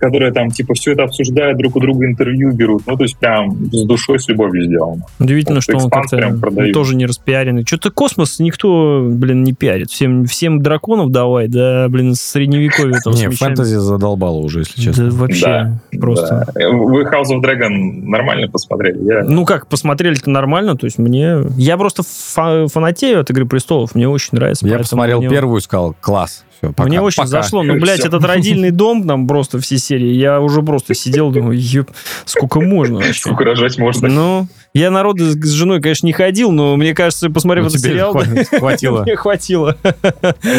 которые 0.00 0.32
там, 0.32 0.50
типа, 0.50 0.74
все 0.74 0.92
это 0.92 1.04
обсуждают, 1.04 1.58
друг 1.58 1.76
у 1.76 1.80
друга 1.80 2.06
интервью 2.06 2.52
берут. 2.52 2.82
Ну, 2.86 2.96
то 2.96 3.02
есть, 3.04 3.16
прям 3.18 3.50
с 3.72 3.84
душой, 3.84 4.18
с 4.18 4.28
любовью 4.28 4.64
сделано. 4.64 5.04
Удивительно, 5.18 5.56
Вот 5.56 5.62
что 5.62 5.76
он 5.76 5.90
как-то 5.90 6.72
тоже 6.72 6.96
не 6.96 7.06
распиаренный. 7.06 7.64
Что-то 7.66 7.90
космос 7.90 8.38
никто, 8.38 9.06
блин, 9.08 9.44
не 9.44 9.52
пиарит. 9.52 9.90
Всем, 9.90 10.24
всем 10.24 10.62
драконов 10.62 11.10
давай, 11.10 11.48
да, 11.48 11.88
блин, 11.88 12.14
с 12.14 12.20
средневековья 12.20 12.98
там 13.04 13.12
Не, 13.12 13.28
фэнтези 13.28 13.76
задолбало 13.76 14.38
уже, 14.38 14.60
если 14.60 14.80
честно. 14.80 15.10
Да 15.10 15.16
вообще 15.16 15.72
просто. 16.00 16.46
Да. 16.54 16.68
Вы 16.70 17.02
House 17.04 17.30
of 17.32 17.42
Dragon 17.42 17.68
нормально 18.04 18.48
посмотрели? 18.48 19.04
Я... 19.04 19.24
Ну 19.24 19.44
как, 19.44 19.66
посмотрели-то 19.66 20.30
нормально, 20.30 20.76
то 20.76 20.86
есть 20.86 20.98
мне... 20.98 21.38
Я 21.56 21.76
просто 21.76 22.02
фа- 22.02 22.66
фанатею 22.68 23.20
от 23.20 23.30
«Игры 23.30 23.46
престолов», 23.46 23.94
мне 23.94 24.08
очень 24.08 24.30
нравится. 24.32 24.66
Я 24.66 24.78
посмотрел 24.78 25.18
мне- 25.20 25.28
первую 25.28 25.58
и 25.58 25.60
сказал, 25.60 25.94
класс. 26.00 26.44
Все, 26.62 26.72
пока, 26.72 26.88
Мне 26.88 27.00
очень 27.00 27.16
пока. 27.16 27.28
зашло. 27.28 27.62
Ну, 27.62 27.74
блядь, 27.80 28.00
этот 28.00 28.24
родильный 28.24 28.70
дом, 28.70 29.06
там 29.06 29.26
просто 29.26 29.58
все 29.60 29.78
серии. 29.78 30.12
Я 30.12 30.40
уже 30.40 30.62
просто 30.62 30.94
сидел, 30.94 31.30
думаю, 31.30 31.58
еб, 31.58 31.90
сколько 32.26 32.60
можно 32.60 32.96
вообще. 33.00 33.14
Сколько 33.20 33.44
рожать 33.44 33.78
можно? 33.78 34.08
Ну, 34.08 34.46
я 34.74 34.90
народу 34.90 35.24
с 35.24 35.48
женой, 35.50 35.80
конечно, 35.80 36.06
не 36.06 36.12
ходил, 36.12 36.52
но 36.52 36.76
мне 36.76 36.94
кажется, 36.94 37.28
посмотрев 37.30 37.64
Ну, 37.64 37.70
этот 37.70 37.80
сериал, 37.80 38.14
хва- 38.14 38.44
хватило. 38.58 39.02
мне 39.02 39.16
хватило. 39.16 39.76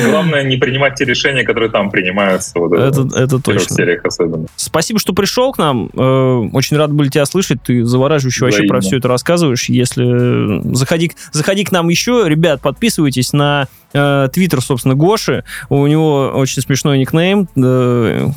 Главное 0.10 0.44
не 0.44 0.58
принимать 0.58 0.96
те 0.96 1.06
решения, 1.06 1.44
которые 1.44 1.70
там 1.70 1.90
принимаются. 1.92 2.60
Вот 2.60 2.74
Это, 2.74 3.02
это 3.16 3.38
в 3.38 3.42
первых 3.42 3.64
точно. 3.64 3.76
сериях 3.76 4.06
особенно. 4.06 4.48
Спасибо, 4.56 5.00
что 5.00 5.14
пришел 5.14 5.52
к 5.54 5.58
нам. 5.58 5.90
Э, 5.96 6.50
Очень 6.54 6.78
рад 6.78 6.92
были 6.92 7.10
тебя 7.10 7.26
слышать. 7.26 7.62
Ты 7.64 7.86
завораживающе 7.86 8.46
вообще 8.46 8.64
про 8.64 8.82
все 8.82 8.98
это 8.98 9.08
рассказываешь. 9.08 9.70
Если 9.70 10.60
э, 10.70 10.74
заходи, 10.76 11.10
к- 11.10 11.16
заходи 11.32 11.64
к 11.64 11.72
нам 11.72 11.90
еще, 11.90 12.24
ребят, 12.28 12.62
подписывайтесь 12.62 13.34
на 13.34 13.68
э, 13.94 14.28
твиттер, 14.34 14.62
собственно, 14.62 14.96
Гоши. 14.96 15.44
У 15.70 15.86
него 15.92 16.32
очень 16.34 16.62
смешной 16.62 16.98
никнейм. 17.00 17.48
Вы, 17.56 18.32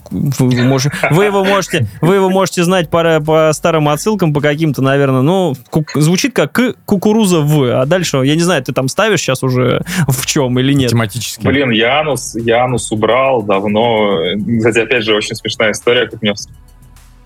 мож- 0.64 0.92
вы 1.10 1.24
его 1.24 1.44
можете, 1.44 1.86
вы 2.00 2.16
его 2.16 2.30
можете 2.30 2.64
знать 2.64 2.90
по, 2.90 3.20
по 3.20 3.50
старым 3.52 3.88
отсылкам, 3.88 4.32
по 4.32 4.40
каким-то, 4.40 4.82
наверное. 4.82 5.22
Ну, 5.22 5.54
ку- 5.70 5.84
звучит 5.94 6.34
как 6.34 6.52
«к- 6.52 6.74
кукуруза 6.84 7.40
в. 7.40 7.80
А 7.80 7.86
дальше, 7.86 8.18
я 8.24 8.34
не 8.34 8.42
знаю, 8.42 8.62
ты 8.62 8.72
там 8.72 8.88
ставишь 8.88 9.20
сейчас 9.20 9.42
уже 9.42 9.82
в 10.08 10.26
чем 10.26 10.58
или 10.58 10.72
нет. 10.72 10.90
Тематически. 10.90 11.44
Блин, 11.46 11.70
Янус, 11.70 12.34
Янус 12.34 12.90
убрал 12.92 13.42
давно. 13.42 14.18
Кстати, 14.58 14.78
опять 14.80 15.04
же, 15.04 15.14
очень 15.14 15.34
смешная 15.36 15.72
история, 15.72 16.06
как 16.08 16.20
мне... 16.22 16.34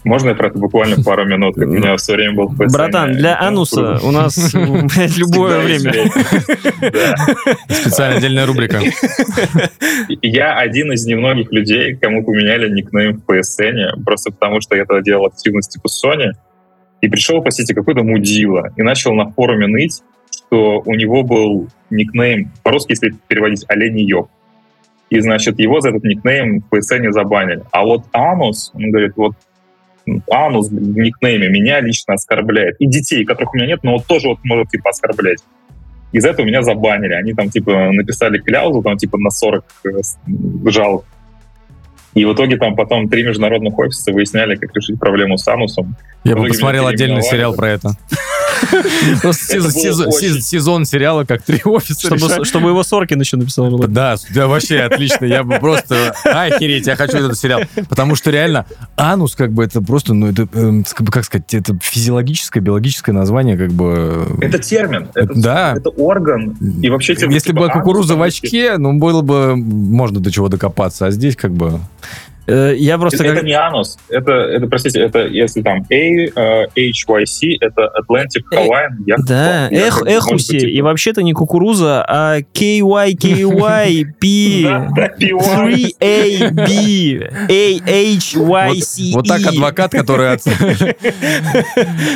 Можно 0.08 0.30
я 0.30 0.34
про 0.34 0.48
это 0.48 0.58
буквально 0.58 0.96
пару 1.04 1.26
минут? 1.26 1.56
Как 1.56 1.68
у 1.68 1.70
меня 1.70 1.94
все 1.98 2.14
время 2.14 2.34
был 2.34 2.48
в. 2.48 2.56
Братан, 2.56 3.12
для 3.12 3.38
Ну, 3.42 3.46
ануса 3.46 4.00
у 4.02 4.10
нас 4.10 4.54
любое 5.18 5.60
время. 5.60 5.92
Специально 7.68 8.16
отдельная 8.16 8.46
рубрика. 8.46 8.80
Я 10.22 10.56
один 10.56 10.92
из 10.92 11.04
немногих 11.04 11.52
людей, 11.52 11.94
кому 11.94 12.24
поменяли 12.24 12.70
никнейм 12.70 13.20
в 13.20 13.30
PSN, 13.30 14.02
просто 14.02 14.32
потому 14.32 14.62
что 14.62 14.76
я 14.76 14.86
тогда 14.86 15.02
делал 15.02 15.26
активность 15.26 15.72
типа 15.72 15.88
Sony, 15.88 16.30
и 17.02 17.08
пришел, 17.08 17.42
простите, 17.42 17.74
какой-то 17.74 18.02
мудила, 18.02 18.72
и 18.78 18.82
начал 18.82 19.12
на 19.12 19.30
форуме 19.30 19.66
ныть, 19.66 20.02
что 20.32 20.80
у 20.86 20.94
него 20.94 21.22
был 21.22 21.68
никнейм, 21.90 22.50
по-русски, 22.62 22.92
если 22.92 23.14
переводить, 23.28 23.66
олень 23.68 24.00
ёб. 24.00 24.30
И, 25.10 25.20
значит, 25.20 25.58
его 25.58 25.80
за 25.80 25.90
этот 25.90 26.04
никнейм 26.04 26.60
в 26.60 26.74
PSN 26.74 27.12
забанили. 27.12 27.62
А 27.72 27.84
вот 27.84 28.04
Анус, 28.12 28.70
он 28.74 28.90
говорит, 28.90 29.12
вот 29.16 29.34
Анус 30.30 30.70
никнейме 30.70 31.48
меня 31.48 31.80
лично 31.80 32.14
оскорбляет. 32.14 32.76
И 32.78 32.86
детей, 32.86 33.24
которых 33.24 33.54
у 33.54 33.56
меня 33.56 33.66
нет, 33.66 33.80
но 33.82 33.94
вот 33.94 34.06
тоже 34.06 34.28
вот 34.28 34.38
может 34.44 34.68
типа 34.68 34.90
оскорблять. 34.90 35.38
Из-за 36.12 36.30
этого 36.30 36.46
меня 36.46 36.62
забанили. 36.62 37.12
Они 37.12 37.34
там 37.34 37.50
типа 37.50 37.92
написали 37.92 38.38
кляузу, 38.38 38.82
там 38.82 38.96
типа 38.96 39.18
на 39.18 39.30
40 39.30 39.64
э, 39.84 39.90
жалоб. 40.70 41.04
И 42.14 42.24
в 42.24 42.32
итоге 42.32 42.56
там 42.56 42.74
потом 42.74 43.08
три 43.08 43.22
международных 43.22 43.78
офиса 43.78 44.12
выясняли, 44.12 44.56
как 44.56 44.74
решить 44.74 44.98
проблему 44.98 45.36
с 45.36 45.46
Анусом. 45.46 45.94
Я 46.24 46.36
бы 46.36 46.48
посмотрел 46.48 46.86
отдельный 46.86 47.22
сериал 47.22 47.54
про 47.54 47.70
это. 47.70 47.90
Просто 49.22 49.60
сезон- 49.60 50.84
сериала, 50.84 51.24
как 51.24 51.42
три 51.42 51.60
офиса 51.64 52.16
Чтобы, 52.44 52.68
его 52.70 52.82
Соркин 52.82 53.20
еще 53.20 53.36
написал. 53.36 53.70
Да, 53.78 54.16
вообще 54.34 54.80
отлично. 54.80 55.24
Я 55.24 55.42
бы 55.42 55.58
просто... 55.58 56.14
Охереть, 56.24 56.86
я 56.86 56.96
хочу 56.96 57.18
этот 57.18 57.38
сериал. 57.38 57.62
Потому 57.88 58.14
что 58.14 58.30
реально 58.30 58.66
анус, 58.96 59.34
как 59.34 59.52
бы, 59.52 59.64
это 59.64 59.80
просто, 59.80 60.14
ну, 60.14 60.28
это, 60.28 60.48
эм, 60.52 60.84
как 60.84 61.06
бы, 61.06 61.22
сказать, 61.22 61.54
это 61.54 61.76
физиологическое, 61.80 62.62
биологическое 62.62 63.14
название, 63.14 63.56
как 63.56 63.72
бы... 63.72 64.26
Это 64.40 64.58
термин, 64.58 65.08
это, 65.14 65.32
Да. 65.34 65.74
это 65.76 65.90
орган. 65.90 66.56
И 66.82 66.90
вообще, 66.90 67.14
типа, 67.14 67.30
Если 67.30 67.48
типа, 67.48 67.60
была 67.60 67.68
кукуруза 67.70 68.16
в 68.16 68.22
очке, 68.22 68.76
ну, 68.78 68.98
было 68.98 69.22
бы... 69.22 69.56
Можно 69.56 70.20
до 70.20 70.30
чего 70.30 70.48
докопаться. 70.48 71.06
А 71.06 71.10
здесь 71.10 71.36
как 71.36 71.52
бы... 71.52 71.80
Э, 72.48 72.74
Я 72.76 72.98
просто... 72.98 73.22
Это, 73.24 73.34
как- 73.36 73.44
не 73.44 73.52
анус, 73.52 73.96
это, 74.08 74.32
это, 74.32 74.66
простите, 74.66 75.00
это 75.00 75.26
если 75.26 75.62
там 75.62 75.84
A, 75.90 75.94
э, 75.94 76.66
HYC, 76.76 77.56
это 77.60 77.90
Atlantic 78.00 78.44
Э, 78.52 78.56
Hawaiian 78.56 78.90
Yacht 79.06 79.16
Да, 79.26 79.68
Club. 79.68 79.74
Я 79.74 79.86
эх, 79.88 80.02
эхуси. 80.06 80.52
быть, 80.52 80.62
И 80.64 80.72
типа- 80.72 80.84
вообще-то 80.86 81.22
не 81.22 81.32
кукуруза, 81.34 82.04
а 82.08 82.38
KYKYP. 82.54 84.62
Да, 84.64 84.88
да, 84.96 85.08
PY. 85.18 85.94
3AB 86.00 86.68
AHYC. 87.48 89.12
Вот 89.14 89.26
так 89.28 89.46
адвокат, 89.46 89.92
который 89.92 90.32
от- 90.32 90.42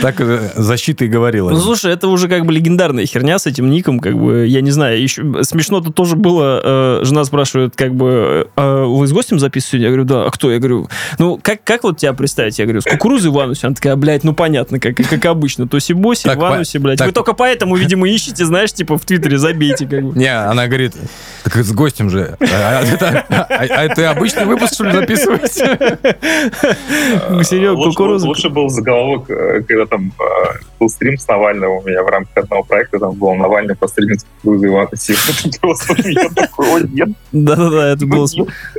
так 0.03 0.21
э, 0.21 0.51
защитой 0.57 1.09
говорил. 1.09 1.51
Ну, 1.51 1.57
слушай, 1.59 1.93
это 1.93 2.09
уже 2.09 2.29
как 2.29 2.45
бы 2.47 2.53
легендарная 2.53 3.07
херня 3.07 3.39
с 3.39 3.47
этим 3.47 3.71
ником, 3.71 4.01
как 4.01 4.19
бы, 4.19 4.47
я 4.47 4.61
не 4.61 4.71
знаю, 4.71 5.01
еще 5.01 5.23
смешно-то 5.43 5.93
тоже 5.93 6.17
было, 6.17 7.01
э, 7.03 7.05
жена 7.05 7.25
спрашивает, 7.25 7.75
как 7.77 7.95
бы, 7.95 8.49
«А 8.57 8.85
вы 8.85 9.07
с 9.07 9.13
гостем 9.13 9.39
записываете? 9.39 9.85
Я 9.85 9.89
говорю, 9.91 10.05
да, 10.05 10.22
а 10.27 10.31
кто? 10.31 10.51
Я 10.53 10.59
говорю, 10.59 10.89
ну, 11.19 11.39
как, 11.43 11.63
как 11.65 11.85
вот 11.85 11.99
тебя 11.99 12.13
представить? 12.13 12.59
Я 12.59 12.65
говорю, 12.65 12.81
с 12.81 12.85
кукурузой 12.85 13.31
в 13.31 13.39
анусе. 13.39 13.67
Она 13.67 13.75
такая, 13.77 13.97
блядь, 13.97 14.25
ну, 14.25 14.33
понятно, 14.35 14.79
как, 14.81 14.97
как 14.97 15.25
обычно. 15.27 15.67
Тоси-боси 15.67 16.25
Так, 16.25 16.39
в 16.39 16.45
анусе, 16.45 16.79
блядь. 16.79 16.99
так- 16.99 17.09
Вы 17.09 17.13
только 17.13 17.33
поэтому, 17.33 17.77
видимо, 17.77 18.09
ищете, 18.09 18.45
знаешь, 18.45 18.73
типа 18.73 18.99
в 18.99 19.05
Твиттере 19.05 19.39
забейте, 19.39 19.87
как 19.87 20.03
бы. 20.05 20.19
Не, 20.19 20.35
она 20.35 20.67
говорит, 20.67 20.95
так 21.45 21.57
с 21.57 21.73
гостем 21.73 22.11
же. 22.11 22.37
А, 22.41 22.81
а 22.81 22.83
это, 22.83 23.25
а- 23.29 24.07
а 24.07 24.11
обычный 24.11 24.45
выпуск, 24.45 24.75
что 24.75 24.85
ли, 24.85 24.93
записываете? 24.93 25.99
Серега, 27.45 27.73
лучше, 27.73 27.91
кукуруза. 27.91 28.27
лучше 28.27 28.49
был 28.49 28.69
заголовок, 28.69 29.31
э, 29.31 29.63
когда 29.67 29.87
там 29.87 30.13
был 30.83 30.89
стрим 30.89 31.17
с 31.17 31.29
Навальным 31.29 31.71
у 31.71 31.83
меня 31.83 32.03
в 32.03 32.09
рамках 32.09 32.45
одного 32.45 32.65
проекта, 32.65 32.99
там 32.99 33.15
был 33.15 33.35
Навальный 33.37 33.77
по 33.77 33.87
стриме 33.87 34.17
с 34.19 34.27
Крузой 34.43 34.71
Это 34.73 35.61
просто 35.61 36.09
я 36.11 36.29
такой, 36.29 36.69
ой, 36.69 36.89
нет. 36.91 37.11
Да-да-да, 37.31 37.91
это 37.91 38.05
было, 38.05 38.27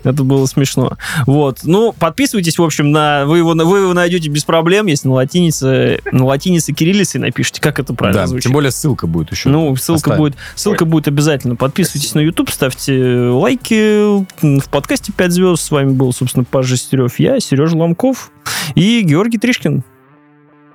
это 0.03 0.23
было 0.23 0.45
смешно. 0.45 0.97
Вот. 1.25 1.59
Ну, 1.63 1.93
подписывайтесь, 1.97 2.57
в 2.57 2.63
общем, 2.63 2.91
на... 2.91 3.25
Вы 3.25 3.37
его, 3.37 3.53
вы 3.53 3.79
его 3.79 3.93
найдете 3.93 4.29
без 4.29 4.43
проблем, 4.43 4.87
если 4.87 5.07
на 5.07 5.13
латинице, 5.13 5.99
на 6.11 6.25
латинице 6.25 6.73
кириллицы 6.73 7.19
напишите, 7.19 7.61
как 7.61 7.79
это 7.79 7.93
правильно 7.93 8.23
Да, 8.23 8.27
звучит. 8.27 8.43
тем 8.43 8.51
более 8.53 8.71
ссылка 8.71 9.07
будет 9.07 9.31
еще. 9.31 9.47
Ну, 9.47 9.73
ссылка 9.77 10.11
Оставим. 10.11 10.17
будет, 10.19 10.35
ссылка 10.55 10.83
будет 10.83 11.07
обязательно. 11.07 11.55
Подписывайтесь 11.55 12.13
на 12.15 12.19
YouTube, 12.19 12.49
ставьте 12.49 13.29
лайки. 13.29 14.25
В 14.41 14.69
подкасте 14.69 15.13
5 15.13 15.31
звезд. 15.31 15.63
С 15.63 15.71
вами 15.71 15.91
был, 15.91 16.11
собственно, 16.11 16.43
Паш 16.43 16.65
Жестерев, 16.65 17.17
я, 17.19 17.39
Сережа 17.39 17.77
Ломков 17.77 18.31
и 18.75 19.01
Георгий 19.01 19.37
Тришкин. 19.37 19.83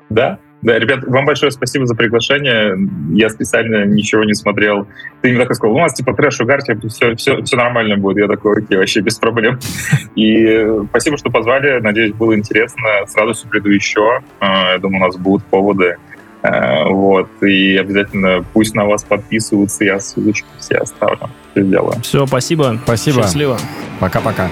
Да, 0.09 0.39
да, 0.61 0.79
ребят, 0.79 1.05
вам 1.05 1.25
большое 1.25 1.53
спасибо 1.53 1.87
за 1.87 1.95
приглашение. 1.95 2.77
Я 3.13 3.29
специально 3.31 3.85
ничего 3.85 4.25
не 4.25 4.35
смотрел. 4.35 4.89
Ты 5.23 5.31
мне 5.31 5.39
так 5.39 5.51
и 5.53 5.55
сказал, 5.55 5.77
у 5.77 5.79
нас 5.81 5.95
типа 5.95 6.15
трэш 6.15 6.41
угар, 6.41 6.63
типа, 6.63 6.89
все, 6.89 7.15
все, 7.15 7.43
все 7.43 7.57
нормально 7.57 7.97
будет. 7.97 8.19
Я 8.19 8.27
такой, 8.27 8.59
окей, 8.63 8.77
вообще 8.77 9.01
без 9.01 9.19
проблем. 9.19 9.59
И 10.17 10.45
э, 10.45 10.83
спасибо, 10.91 11.17
что 11.17 11.31
позвали. 11.31 11.79
Надеюсь, 11.81 12.13
было 12.13 12.37
интересно. 12.37 12.83
С 13.07 13.15
радостью 13.17 13.51
приду 13.51 13.71
еще. 13.71 14.21
Э, 14.41 14.73
Я 14.73 14.79
думаю, 14.79 15.03
у 15.03 15.07
нас 15.07 15.17
будут 15.17 15.45
поводы. 15.45 15.97
Э, 16.43 16.85
Вот. 16.87 17.29
И 17.43 17.77
обязательно 17.77 18.45
пусть 18.53 18.75
на 18.75 18.85
вас 18.85 19.05
подписываются. 19.05 19.85
Я 19.85 20.01
ссылочки 20.01 20.47
все 20.59 20.77
оставлю. 20.79 21.31
Все 21.53 21.63
сделаю. 21.63 22.01
Все, 22.03 22.27
спасибо. 22.27 22.79
Спасибо. 22.85 23.23
Счастливо. 23.23 23.59
Пока-пока. 24.01 24.49